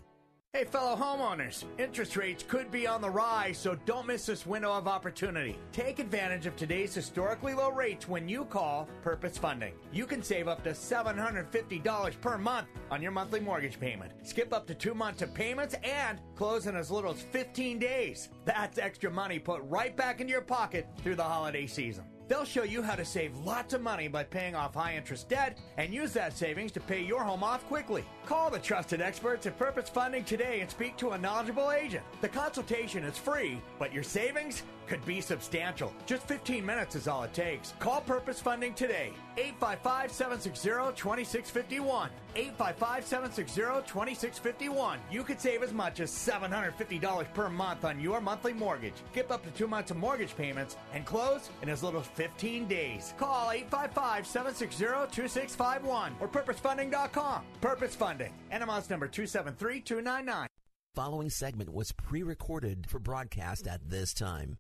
Hey, 0.53 0.65
fellow 0.65 0.97
homeowners, 0.97 1.63
interest 1.79 2.17
rates 2.17 2.45
could 2.47 2.73
be 2.73 2.85
on 2.85 3.01
the 3.01 3.09
rise, 3.09 3.57
so 3.57 3.77
don't 3.87 4.09
miss 4.09 4.27
this 4.27 4.45
window 4.45 4.73
of 4.73 4.89
opportunity. 4.89 5.57
Take 5.71 6.01
advantage 6.01 6.45
of 6.45 6.57
today's 6.57 6.93
historically 6.93 7.55
low 7.55 7.71
rates 7.71 8.09
when 8.09 8.29
you 8.29 8.45
call 8.45 8.89
Purpose 9.01 9.39
Funding. 9.39 9.75
You 9.93 10.07
can 10.07 10.25
save 10.25 10.49
up 10.49 10.65
to 10.65 10.71
$750 10.71 12.21
per 12.21 12.37
month 12.37 12.67
on 12.91 13.01
your 13.01 13.13
monthly 13.13 13.39
mortgage 13.39 13.79
payment. 13.79 14.11
Skip 14.25 14.53
up 14.53 14.67
to 14.67 14.75
two 14.75 14.93
months 14.93 15.23
of 15.23 15.33
payments 15.33 15.77
and 15.85 16.19
close 16.35 16.67
in 16.67 16.75
as 16.75 16.91
little 16.91 17.13
as 17.13 17.23
15 17.23 17.79
days. 17.79 18.29
That's 18.45 18.77
extra 18.77 19.09
money 19.09 19.39
put 19.39 19.63
right 19.67 19.97
back 19.97 20.21
into 20.21 20.33
your 20.33 20.43
pocket 20.43 20.89
through 21.05 21.15
the 21.15 21.23
holiday 21.23 21.69
season. 21.69 22.05
They'll 22.31 22.45
show 22.45 22.63
you 22.63 22.81
how 22.81 22.95
to 22.95 23.05
save 23.05 23.37
lots 23.39 23.75
of 23.75 23.83
money 23.83 24.07
by 24.07 24.23
paying 24.23 24.55
off 24.55 24.75
high 24.75 24.95
interest 24.97 25.29
debt 25.29 25.59
and 25.79 25.93
use 25.93 26.13
that 26.13 26.39
savings 26.39 26.71
to 26.73 26.81
pay 26.81 27.03
your 27.03 27.25
home 27.25 27.43
off 27.43 27.67
quickly. 27.67 28.05
Call 28.25 28.51
the 28.51 28.61
trusted 28.61 29.01
experts 29.01 29.47
at 29.47 29.59
Purpose 29.59 29.89
Funding 29.89 30.23
today 30.23 30.61
and 30.61 30.71
speak 30.71 30.97
to 30.99 31.11
a 31.11 31.19
knowledgeable 31.19 31.73
agent. 31.73 32.05
The 32.21 32.29
consultation 32.29 33.03
is 33.03 33.19
free, 33.19 33.61
but 33.81 33.93
your 33.93 34.05
savings 34.05 34.63
could 34.91 35.07
be 35.07 35.21
substantial. 35.21 35.93
Just 36.05 36.27
15 36.27 36.67
minutes 36.67 36.97
is 36.97 37.07
all 37.07 37.23
it 37.23 37.33
takes. 37.33 37.75
Call 37.79 38.01
Purpose 38.01 38.41
Funding 38.41 38.75
today. 38.75 39.13
855 39.37 40.11
760 40.11 40.69
2651. 41.01 42.11
855 42.35 43.05
760 43.07 43.61
2651. 43.89 44.99
You 45.11 45.23
could 45.23 45.41
save 45.41 45.63
as 45.63 45.73
much 45.73 46.01
as 46.01 46.11
$750 46.11 47.33
per 47.33 47.49
month 47.49 47.85
on 47.85 48.01
your 48.01 48.21
monthly 48.21 48.53
mortgage. 48.53 48.95
Skip 49.13 49.31
up 49.31 49.45
to 49.45 49.51
two 49.53 49.69
months 49.69 49.93
of 49.93 49.97
mortgage 49.97 50.37
payments 50.37 50.77
and 50.93 51.07
close 51.07 51.51
in 51.63 51.69
as 51.69 51.85
little 51.85 52.01
as 52.01 52.09
15 52.09 52.67
days. 52.67 53.15
Call 53.17 53.53
855 53.53 54.27
760 54.27 54.85
2651 55.15 56.17
or 56.19 56.27
purposefunding.com. 56.27 57.43
Purpose 57.61 57.95
Funding. 57.95 58.33
NMLS 58.53 58.91
number 58.91 59.07
273299. 59.07 60.49
Following 60.97 61.31
segment 61.31 61.73
was 61.73 61.93
pre 61.93 62.25
recorded 62.25 62.85
for 62.89 62.99
broadcast 62.99 63.69
at 63.69 63.89
this 63.89 64.13
time. 64.13 64.59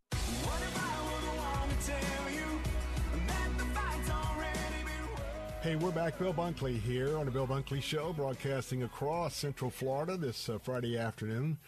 Hey, 5.60 5.74
we're 5.74 5.90
back. 5.90 6.20
Bill 6.20 6.32
Bunkley 6.32 6.80
here 6.80 7.18
on 7.18 7.26
the 7.26 7.32
Bill 7.32 7.48
Bunkley 7.48 7.82
Show, 7.82 8.12
broadcasting 8.12 8.84
across 8.84 9.34
Central 9.34 9.72
Florida 9.72 10.16
this 10.16 10.48
uh, 10.48 10.58
Friday 10.58 10.96
afternoon. 10.96 11.58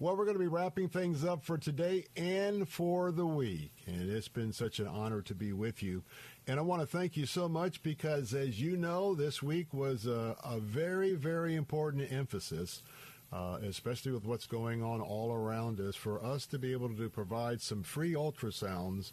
Well, 0.00 0.16
we're 0.16 0.24
going 0.24 0.36
to 0.36 0.40
be 0.42 0.48
wrapping 0.48 0.88
things 0.88 1.24
up 1.24 1.44
for 1.44 1.56
today 1.56 2.06
and 2.16 2.68
for 2.68 3.12
the 3.12 3.26
week. 3.26 3.74
And 3.86 4.10
it's 4.10 4.28
been 4.28 4.52
such 4.52 4.80
an 4.80 4.88
honor 4.88 5.22
to 5.22 5.34
be 5.34 5.52
with 5.52 5.84
you. 5.84 6.02
And 6.48 6.58
I 6.58 6.62
want 6.62 6.80
to 6.80 6.86
thank 6.86 7.16
you 7.16 7.26
so 7.26 7.48
much 7.48 7.82
because, 7.82 8.34
as 8.34 8.60
you 8.60 8.76
know, 8.76 9.14
this 9.14 9.40
week 9.40 9.72
was 9.72 10.06
a, 10.06 10.36
a 10.42 10.58
very, 10.58 11.14
very 11.14 11.54
important 11.54 12.10
emphasis. 12.10 12.82
Uh, 13.32 13.58
especially 13.62 14.10
with 14.10 14.24
what's 14.24 14.46
going 14.46 14.82
on 14.82 15.00
all 15.00 15.32
around 15.32 15.78
us, 15.78 15.94
for 15.94 16.20
us 16.24 16.46
to 16.46 16.58
be 16.58 16.72
able 16.72 16.88
to 16.88 17.08
provide 17.08 17.60
some 17.60 17.80
free 17.80 18.12
ultrasounds 18.14 19.12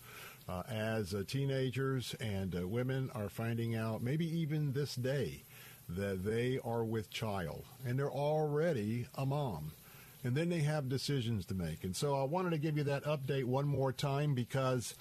uh, 0.49 0.63
as 0.67 1.13
uh, 1.13 1.23
teenagers 1.27 2.15
and 2.19 2.55
uh, 2.55 2.67
women 2.67 3.11
are 3.13 3.29
finding 3.29 3.75
out, 3.75 4.01
maybe 4.01 4.25
even 4.25 4.73
this 4.73 4.95
day, 4.95 5.43
that 5.89 6.25
they 6.25 6.59
are 6.63 6.83
with 6.83 7.09
child 7.09 7.63
and 7.85 7.97
they're 7.97 8.11
already 8.11 9.07
a 9.15 9.25
mom. 9.25 9.71
And 10.23 10.35
then 10.35 10.49
they 10.49 10.59
have 10.59 10.89
decisions 10.89 11.45
to 11.45 11.53
make. 11.53 11.83
And 11.83 11.95
so 11.95 12.15
I 12.15 12.23
wanted 12.23 12.49
to 12.49 12.57
give 12.57 12.75
you 12.75 12.83
that 12.85 13.03
update 13.03 13.45
one 13.45 13.67
more 13.67 13.93
time 13.93 14.33
because 14.33 14.95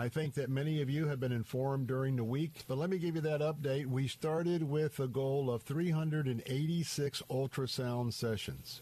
I 0.00 0.08
think 0.08 0.32
that 0.34 0.48
many 0.48 0.80
of 0.80 0.88
you 0.88 1.08
have 1.08 1.20
been 1.20 1.30
informed 1.30 1.86
during 1.86 2.16
the 2.16 2.24
week. 2.24 2.64
But 2.66 2.78
let 2.78 2.88
me 2.88 2.96
give 2.96 3.16
you 3.16 3.20
that 3.20 3.42
update. 3.42 3.84
We 3.84 4.08
started 4.08 4.62
with 4.62 4.98
a 4.98 5.06
goal 5.06 5.50
of 5.50 5.60
386 5.60 7.22
ultrasound 7.30 8.14
sessions 8.14 8.80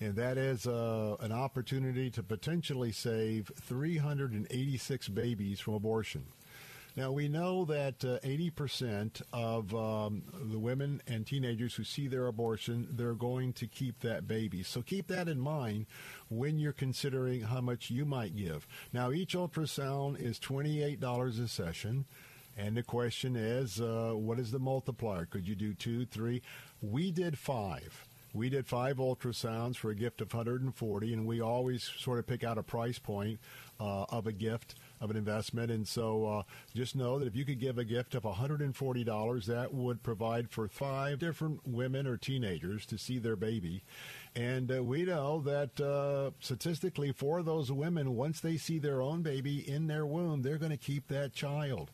and 0.00 0.14
that 0.16 0.36
is 0.36 0.66
uh, 0.66 1.16
an 1.20 1.32
opportunity 1.32 2.10
to 2.10 2.22
potentially 2.22 2.92
save 2.92 3.50
386 3.60 5.08
babies 5.08 5.60
from 5.60 5.74
abortion. 5.74 6.26
Now, 6.96 7.12
we 7.12 7.28
know 7.28 7.66
that 7.66 8.02
uh, 8.02 8.18
80% 8.26 9.20
of 9.30 9.74
um, 9.74 10.22
the 10.50 10.58
women 10.58 11.02
and 11.06 11.26
teenagers 11.26 11.74
who 11.74 11.84
see 11.84 12.08
their 12.08 12.26
abortion, 12.26 12.88
they're 12.90 13.12
going 13.12 13.52
to 13.54 13.66
keep 13.66 14.00
that 14.00 14.26
baby. 14.26 14.62
So 14.62 14.80
keep 14.80 15.08
that 15.08 15.28
in 15.28 15.38
mind 15.38 15.86
when 16.30 16.58
you're 16.58 16.72
considering 16.72 17.42
how 17.42 17.60
much 17.60 17.90
you 17.90 18.06
might 18.06 18.34
give. 18.34 18.66
Now, 18.94 19.12
each 19.12 19.34
ultrasound 19.34 20.18
is 20.18 20.38
$28 20.38 21.44
a 21.44 21.48
session. 21.48 22.06
And 22.56 22.74
the 22.74 22.82
question 22.82 23.36
is, 23.36 23.78
uh, 23.78 24.12
what 24.14 24.38
is 24.38 24.50
the 24.50 24.58
multiplier? 24.58 25.26
Could 25.26 25.46
you 25.46 25.54
do 25.54 25.74
two, 25.74 26.06
three? 26.06 26.40
We 26.80 27.10
did 27.10 27.36
five. 27.36 28.06
We 28.32 28.48
did 28.48 28.66
five 28.66 28.96
ultrasounds 28.96 29.76
for 29.76 29.90
a 29.90 29.94
gift 29.94 30.22
of 30.22 30.32
140, 30.32 31.12
and 31.12 31.26
we 31.26 31.42
always 31.42 31.90
sort 31.98 32.18
of 32.18 32.26
pick 32.26 32.44
out 32.44 32.56
a 32.56 32.62
price 32.62 32.98
point 32.98 33.38
uh, 33.78 34.04
of 34.08 34.26
a 34.26 34.32
gift 34.32 34.76
of 35.00 35.10
an 35.10 35.16
investment. 35.16 35.70
And 35.70 35.86
so 35.86 36.24
uh, 36.26 36.42
just 36.74 36.96
know 36.96 37.18
that 37.18 37.28
if 37.28 37.36
you 37.36 37.44
could 37.44 37.60
give 37.60 37.78
a 37.78 37.84
gift 37.84 38.14
of 38.14 38.22
$140, 38.22 39.46
that 39.46 39.74
would 39.74 40.02
provide 40.02 40.50
for 40.50 40.68
five 40.68 41.18
different 41.18 41.66
women 41.66 42.06
or 42.06 42.16
teenagers 42.16 42.86
to 42.86 42.98
see 42.98 43.18
their 43.18 43.36
baby. 43.36 43.82
And 44.34 44.70
uh, 44.70 44.82
we 44.82 45.04
know 45.04 45.40
that 45.40 45.80
uh, 45.80 46.30
statistically, 46.40 47.12
for 47.12 47.42
those 47.42 47.72
women, 47.72 48.14
once 48.14 48.40
they 48.40 48.56
see 48.56 48.78
their 48.78 49.00
own 49.00 49.22
baby 49.22 49.68
in 49.68 49.86
their 49.86 50.06
womb, 50.06 50.42
they're 50.42 50.58
going 50.58 50.70
to 50.72 50.76
keep 50.76 51.08
that 51.08 51.32
child. 51.32 51.90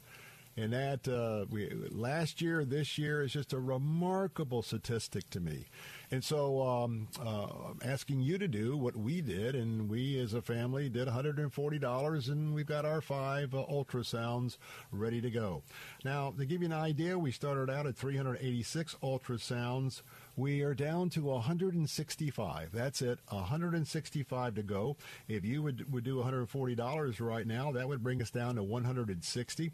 And 0.57 0.73
that 0.73 1.09
uh, 1.09 1.47
we, 1.51 1.71
last 1.91 2.43
year, 2.43 2.65
this 2.65 2.99
year 2.99 3.23
is 3.23 3.33
just 3.33 3.55
a 3.55 3.59
remarkable 3.59 4.63
statistic 4.63 5.31
to 5.31 5.41
me. 5.41 5.67
And 6.11 6.23
so, 6.23 6.61
um, 6.61 7.09
uh, 7.25 7.47
asking 7.83 8.21
you 8.21 8.37
to 8.37 8.47
do 8.47 8.77
what 8.77 8.95
we 8.95 9.23
did, 9.23 9.55
and 9.55 9.89
we 9.89 10.21
as 10.21 10.35
a 10.35 10.43
family 10.43 10.91
did 10.91 11.09
$140, 11.09 12.29
and 12.29 12.55
we've 12.55 12.67
got 12.67 12.85
our 12.85 13.01
five 13.01 13.55
uh, 13.55 13.65
ultrasounds 13.71 14.59
ready 14.91 15.23
to 15.23 15.31
go. 15.31 15.63
Now, 16.05 16.35
to 16.37 16.45
give 16.45 16.61
you 16.61 16.67
an 16.67 16.75
idea, 16.75 17.19
we 17.19 17.33
started 17.33 17.71
out 17.71 17.87
at 17.87 17.97
386 17.97 18.97
ultrasounds. 19.03 20.03
We 20.37 20.63
are 20.63 20.75
down 20.75 21.09
to 21.11 21.23
165. 21.23 22.73
That's 22.73 23.01
it, 23.01 23.19
165 23.29 24.55
to 24.55 24.63
go. 24.63 24.97
If 25.29 25.47
you 25.47 25.63
would, 25.63 25.91
would 25.93 26.05
do 26.05 26.23
$140 26.23 27.21
right 27.21 27.47
now, 27.47 27.73
that 27.73 27.89
would 27.89 28.03
bring 28.03 28.21
us 28.21 28.31
down 28.31 28.57
to 28.57 28.63
160. 28.63 29.73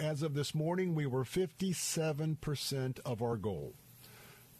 As 0.00 0.22
of 0.22 0.34
this 0.34 0.54
morning, 0.54 0.94
we 0.94 1.06
were 1.06 1.24
57% 1.24 3.00
of 3.04 3.22
our 3.22 3.36
goal. 3.36 3.74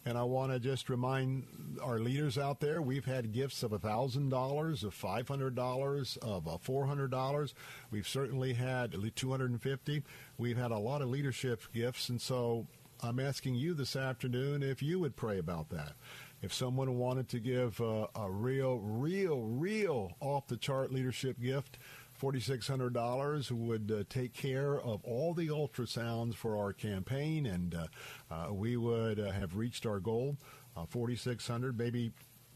And 0.05 0.17
I 0.17 0.23
want 0.23 0.53
to 0.53 0.59
just 0.59 0.89
remind 0.89 1.79
our 1.81 1.99
leaders 1.99 2.37
out 2.37 2.61
there, 2.61 2.81
we've 2.81 3.03
had 3.03 3.33
gifts 3.33 3.61
of 3.61 3.71
$1,000, 3.71 4.83
of 4.83 4.95
$500, 4.95 6.17
of 6.19 6.47
uh, 6.47 6.51
$400. 6.51 7.53
We've 7.91 8.07
certainly 8.07 8.53
had 8.53 8.93
at 8.93 9.01
least 9.01 9.17
250. 9.17 10.03
We've 10.37 10.57
had 10.57 10.71
a 10.71 10.77
lot 10.77 11.01
of 11.01 11.09
leadership 11.09 11.61
gifts. 11.73 12.07
And 12.07 12.21
so 12.21 12.67
I'm 13.01 13.19
asking 13.19 13.55
you 13.55 13.73
this 13.73 13.97
afternoon 13.97 14.63
if 14.63 14.81
you 14.81 14.99
would 14.99 15.17
pray 15.17 15.39
about 15.39 15.69
that. 15.71 15.93
If 16.41 16.53
someone 16.53 16.97
wanted 16.97 17.27
to 17.29 17.39
give 17.39 17.81
uh, 17.81 18.07
a 18.15 18.29
real, 18.29 18.77
real, 18.77 19.41
real 19.41 20.13
off 20.21 20.47
the 20.47 20.55
chart 20.57 20.93
leadership 20.93 21.41
gift, 21.41 21.79
$4,600 22.19 23.51
would 23.51 23.91
uh, 23.91 24.03
take 24.09 24.33
care 24.33 24.79
of 24.79 25.03
all 25.03 25.33
the 25.33 25.47
ultrasounds 25.47 26.35
for 26.35 26.57
our 26.57 26.73
campaign, 26.73 27.45
and 27.45 27.75
uh, 27.75 27.87
uh, 28.31 28.53
we 28.53 28.77
would 28.77 29.19
uh, 29.19 29.31
have 29.31 29.55
reached 29.55 29.85
our 29.85 29.99
goal. 29.99 30.37
Uh, 30.75 30.85
4600 30.85 31.77
maybe 31.77 32.11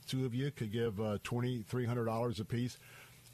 two 0.08 0.26
of 0.26 0.36
you 0.36 0.52
could 0.52 0.72
give 0.72 1.00
uh, 1.00 1.18
$2,300 1.24 2.40
apiece. 2.40 2.78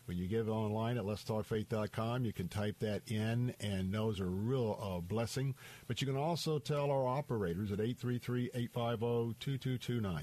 when 0.08 0.18
you 0.18 0.26
give 0.26 0.50
online 0.50 0.98
at 0.98 1.04
letstalkfaith.com, 1.04 2.24
you 2.24 2.32
can 2.32 2.48
type 2.48 2.80
that 2.80 3.02
in, 3.08 3.54
and 3.60 3.94
those 3.94 4.22
are 4.22 4.30
real 4.30 4.80
uh, 4.82 5.02
blessing. 5.02 5.54
But 5.86 6.00
you 6.02 6.08
can 6.08 6.16
also 6.16 6.60
tell 6.60 6.90
our 6.90 7.06
operators 7.06 7.74
at 7.74 7.80
833-850-2229. 7.80 10.22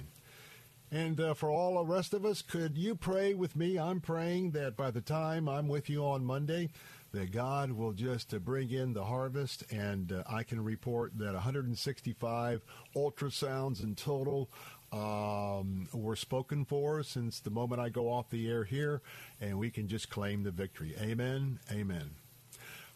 And 0.91 1.21
uh, 1.21 1.35
for 1.35 1.51
all 1.51 1.75
the 1.75 1.85
rest 1.85 2.15
of 2.15 2.25
us, 2.25 2.41
could 2.41 2.79
you 2.79 2.95
pray 2.95 3.35
with 3.35 3.57
me? 3.57 3.79
I'm 3.79 4.01
praying 4.01 4.53
that 4.53 4.75
by 4.77 4.91
the 4.91 5.03
time 5.03 5.49
I'm 5.49 5.69
with 5.69 5.91
you 5.91 6.07
on 6.07 6.25
Monday, 6.25 6.71
that 7.13 7.31
God 7.31 7.73
will 7.73 7.93
just 7.93 8.35
uh, 8.35 8.39
bring 8.39 8.71
in 8.71 8.93
the 8.93 9.05
harvest, 9.05 9.65
and 9.71 10.13
uh, 10.13 10.25
I 10.29 10.43
can 10.43 10.63
report 10.63 11.17
that 11.19 11.33
165 11.35 12.63
ultrasounds 12.97 13.83
in 13.83 13.95
total 13.95 14.51
um, 14.95 15.89
were 15.93 16.17
spoken 16.17 16.65
for 16.65 17.03
since 17.03 17.41
the 17.41 17.51
moment 17.51 17.81
I 17.81 17.89
go 17.89 18.09
off 18.09 18.31
the 18.31 18.49
air 18.49 18.65
here, 18.65 19.03
and 19.41 19.59
we 19.59 19.71
can 19.71 19.89
just 19.89 20.09
claim 20.09 20.45
the 20.45 20.51
victory. 20.53 20.95
Amen. 21.01 21.59
Amen. 21.73 22.11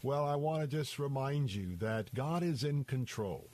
Well, 0.03 0.25
I 0.25 0.37
want 0.37 0.63
to 0.63 0.69
just 0.69 0.99
remind 0.99 1.53
you 1.53 1.75
that 1.77 2.15
God 2.15 2.43
is 2.45 2.63
in 2.63 2.85
control. 2.85 3.49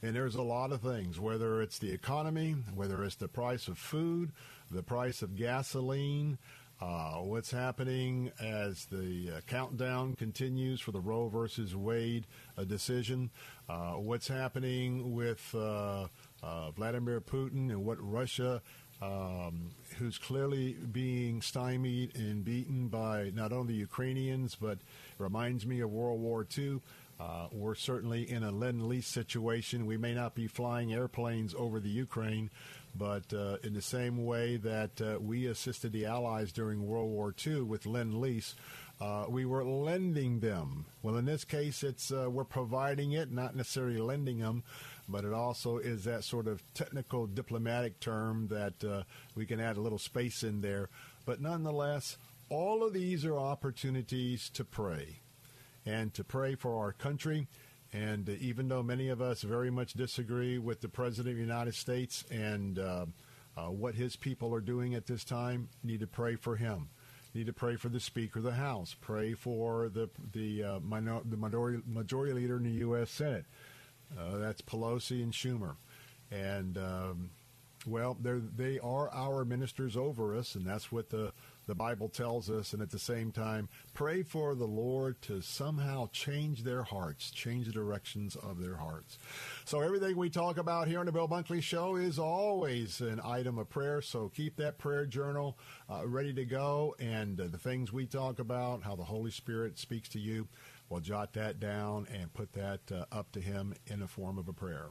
And 0.00 0.14
there's 0.14 0.36
a 0.36 0.42
lot 0.42 0.70
of 0.70 0.80
things, 0.80 1.18
whether 1.18 1.60
it's 1.60 1.80
the 1.80 1.90
economy, 1.90 2.54
whether 2.72 3.02
it's 3.02 3.16
the 3.16 3.26
price 3.26 3.66
of 3.66 3.78
food, 3.78 4.30
the 4.70 4.84
price 4.84 5.22
of 5.22 5.34
gasoline, 5.34 6.38
uh, 6.80 7.16
what's 7.16 7.50
happening 7.50 8.30
as 8.40 8.84
the 8.86 9.32
uh, 9.36 9.40
countdown 9.48 10.14
continues 10.14 10.80
for 10.80 10.92
the 10.92 11.00
Roe 11.00 11.28
versus 11.28 11.74
Wade 11.74 12.28
uh, 12.56 12.62
decision, 12.62 13.30
uh, 13.68 13.94
what's 13.94 14.28
happening 14.28 15.12
with 15.16 15.52
uh, 16.42 16.70
Vladimir 16.70 17.20
Putin 17.20 17.70
and 17.70 17.84
what 17.84 17.98
Russia, 18.00 18.62
um, 19.00 19.70
who's 19.98 20.18
clearly 20.18 20.74
being 20.92 21.40
stymied 21.42 22.16
and 22.16 22.44
beaten 22.44 22.88
by 22.88 23.30
not 23.34 23.52
only 23.52 23.74
Ukrainians, 23.74 24.54
but 24.54 24.78
reminds 25.18 25.66
me 25.66 25.80
of 25.80 25.90
World 25.90 26.20
War 26.20 26.46
II. 26.56 26.80
Uh, 27.20 27.48
we're 27.50 27.74
certainly 27.74 28.30
in 28.30 28.44
a 28.44 28.50
lend 28.50 28.86
lease 28.88 29.08
situation. 29.08 29.86
We 29.86 29.96
may 29.96 30.14
not 30.14 30.34
be 30.34 30.46
flying 30.46 30.92
airplanes 30.92 31.54
over 31.56 31.80
the 31.80 31.88
Ukraine, 31.88 32.50
but 32.94 33.32
uh, 33.32 33.56
in 33.64 33.74
the 33.74 33.82
same 33.82 34.24
way 34.24 34.56
that 34.56 35.00
uh, 35.00 35.18
we 35.20 35.46
assisted 35.46 35.92
the 35.92 36.06
Allies 36.06 36.52
during 36.52 36.86
World 36.86 37.10
War 37.10 37.34
II 37.44 37.62
with 37.62 37.86
lend 37.86 38.20
lease, 38.20 38.54
uh, 39.00 39.26
we 39.28 39.44
were 39.44 39.64
lending 39.64 40.40
them. 40.40 40.86
Well, 41.02 41.16
in 41.16 41.24
this 41.24 41.44
case, 41.44 41.82
it's 41.82 42.10
uh, 42.10 42.28
we're 42.30 42.44
providing 42.44 43.12
it, 43.12 43.30
not 43.30 43.54
necessarily 43.54 44.00
lending 44.00 44.38
them, 44.38 44.64
but 45.08 45.24
it 45.24 45.32
also 45.32 45.78
is 45.78 46.04
that 46.04 46.24
sort 46.24 46.46
of 46.46 46.62
technical 46.74 47.26
diplomatic 47.26 47.98
term 48.00 48.48
that 48.48 48.84
uh, 48.84 49.02
we 49.34 49.46
can 49.46 49.60
add 49.60 49.76
a 49.76 49.80
little 49.80 49.98
space 49.98 50.42
in 50.42 50.60
there. 50.60 50.88
But 51.24 51.40
nonetheless, 51.40 52.18
all 52.50 52.84
of 52.84 52.92
these 52.92 53.24
are 53.24 53.38
opportunities 53.38 54.48
to 54.50 54.64
pray 54.64 55.20
and 55.86 56.12
to 56.14 56.24
pray 56.24 56.54
for 56.54 56.78
our 56.78 56.92
country. 56.92 57.46
And 57.92 58.28
uh, 58.28 58.32
even 58.40 58.68
though 58.68 58.82
many 58.82 59.08
of 59.08 59.22
us 59.22 59.42
very 59.42 59.70
much 59.70 59.94
disagree 59.94 60.58
with 60.58 60.80
the 60.80 60.88
President 60.88 61.32
of 61.32 61.36
the 61.36 61.42
United 61.42 61.74
States 61.74 62.24
and 62.30 62.78
uh, 62.78 63.06
uh, 63.56 63.70
what 63.70 63.94
his 63.94 64.14
people 64.16 64.54
are 64.54 64.60
doing 64.60 64.94
at 64.94 65.06
this 65.06 65.24
time, 65.24 65.68
need 65.82 66.00
to 66.00 66.06
pray 66.06 66.36
for 66.36 66.56
him. 66.56 66.90
Need 67.34 67.46
to 67.46 67.52
pray 67.52 67.76
for 67.76 67.88
the 67.88 68.00
Speaker 68.00 68.38
of 68.38 68.44
the 68.44 68.52
House. 68.52 68.94
Pray 69.00 69.34
for 69.34 69.88
the 69.88 70.08
the 70.32 70.64
uh, 70.64 70.80
minor, 70.80 71.20
the 71.24 71.36
majority, 71.36 71.82
majority 71.86 72.32
leader 72.32 72.56
in 72.56 72.64
the 72.64 72.80
U.S. 72.80 73.10
Senate. 73.10 73.44
Uh, 74.16 74.38
that's 74.38 74.62
Pelosi 74.62 75.22
and 75.22 75.32
Schumer. 75.32 75.76
And 76.30 76.76
um, 76.78 77.30
well, 77.86 78.16
they 78.20 78.78
are 78.80 79.10
our 79.12 79.44
ministers 79.44 79.96
over 79.96 80.36
us, 80.36 80.54
and 80.54 80.66
that's 80.66 80.92
what 80.92 81.10
the 81.10 81.32
the 81.68 81.74
Bible 81.74 82.08
tells 82.08 82.48
us, 82.48 82.72
and 82.72 82.80
at 82.80 82.90
the 82.90 82.98
same 82.98 83.30
time, 83.30 83.68
pray 83.92 84.22
for 84.22 84.54
the 84.54 84.64
Lord 84.64 85.20
to 85.22 85.42
somehow 85.42 86.08
change 86.12 86.64
their 86.64 86.82
hearts, 86.82 87.30
change 87.30 87.66
the 87.66 87.72
directions 87.72 88.36
of 88.36 88.58
their 88.58 88.76
hearts. 88.76 89.18
So 89.66 89.80
everything 89.80 90.16
we 90.16 90.30
talk 90.30 90.56
about 90.56 90.88
here 90.88 90.98
on 90.98 91.04
the 91.04 91.12
Bill 91.12 91.28
Bunkley 91.28 91.62
Show 91.62 91.96
is 91.96 92.18
always 92.18 93.02
an 93.02 93.20
item 93.22 93.58
of 93.58 93.68
prayer. 93.68 94.00
So 94.00 94.30
keep 94.30 94.56
that 94.56 94.78
prayer 94.78 95.04
journal 95.04 95.58
uh, 95.90 96.08
ready 96.08 96.32
to 96.32 96.46
go, 96.46 96.96
and 96.98 97.38
uh, 97.38 97.48
the 97.48 97.58
things 97.58 97.92
we 97.92 98.06
talk 98.06 98.38
about, 98.38 98.82
how 98.82 98.96
the 98.96 99.04
Holy 99.04 99.30
Spirit 99.30 99.78
speaks 99.78 100.08
to 100.10 100.18
you. 100.18 100.48
Well, 100.88 101.00
jot 101.00 101.34
that 101.34 101.60
down 101.60 102.06
and 102.12 102.32
put 102.32 102.52
that 102.54 102.80
uh, 102.90 103.04
up 103.12 103.30
to 103.32 103.40
him 103.40 103.74
in 103.88 104.00
the 104.00 104.06
form 104.06 104.38
of 104.38 104.48
a 104.48 104.54
prayer. 104.54 104.86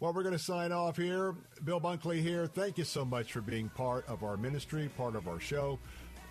Well, 0.00 0.14
we're 0.14 0.22
going 0.22 0.32
to 0.36 0.38
sign 0.38 0.72
off 0.72 0.96
here. 0.96 1.34
Bill 1.64 1.80
Bunkley 1.80 2.22
here. 2.22 2.46
Thank 2.46 2.78
you 2.78 2.84
so 2.84 3.04
much 3.04 3.32
for 3.32 3.42
being 3.42 3.68
part 3.68 4.08
of 4.08 4.22
our 4.22 4.38
ministry, 4.38 4.90
part 4.96 5.16
of 5.16 5.28
our 5.28 5.40
show. 5.40 5.78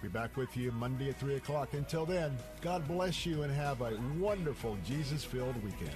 Be 0.02 0.08
back 0.10 0.36
with 0.36 0.58
you 0.58 0.72
Monday 0.72 1.10
at 1.10 1.20
3 1.20 1.36
o'clock. 1.36 1.74
Until 1.74 2.06
then, 2.06 2.36
God 2.62 2.88
bless 2.88 3.26
you 3.26 3.44
and 3.44 3.54
have 3.54 3.82
a 3.82 3.98
wonderful 4.20 4.78
Jesus 4.84 5.24
filled 5.24 5.56
weekend. 5.64 5.96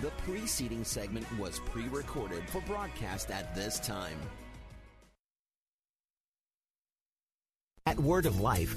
The 0.00 0.10
preceding 0.22 0.84
segment 0.84 1.26
was 1.38 1.58
pre 1.58 1.88
recorded 1.88 2.48
for 2.48 2.60
broadcast 2.62 3.30
at 3.30 3.54
this 3.54 3.80
time. 3.80 4.16
At 7.84 7.98
Word 7.98 8.26
of 8.26 8.40
Life, 8.40 8.76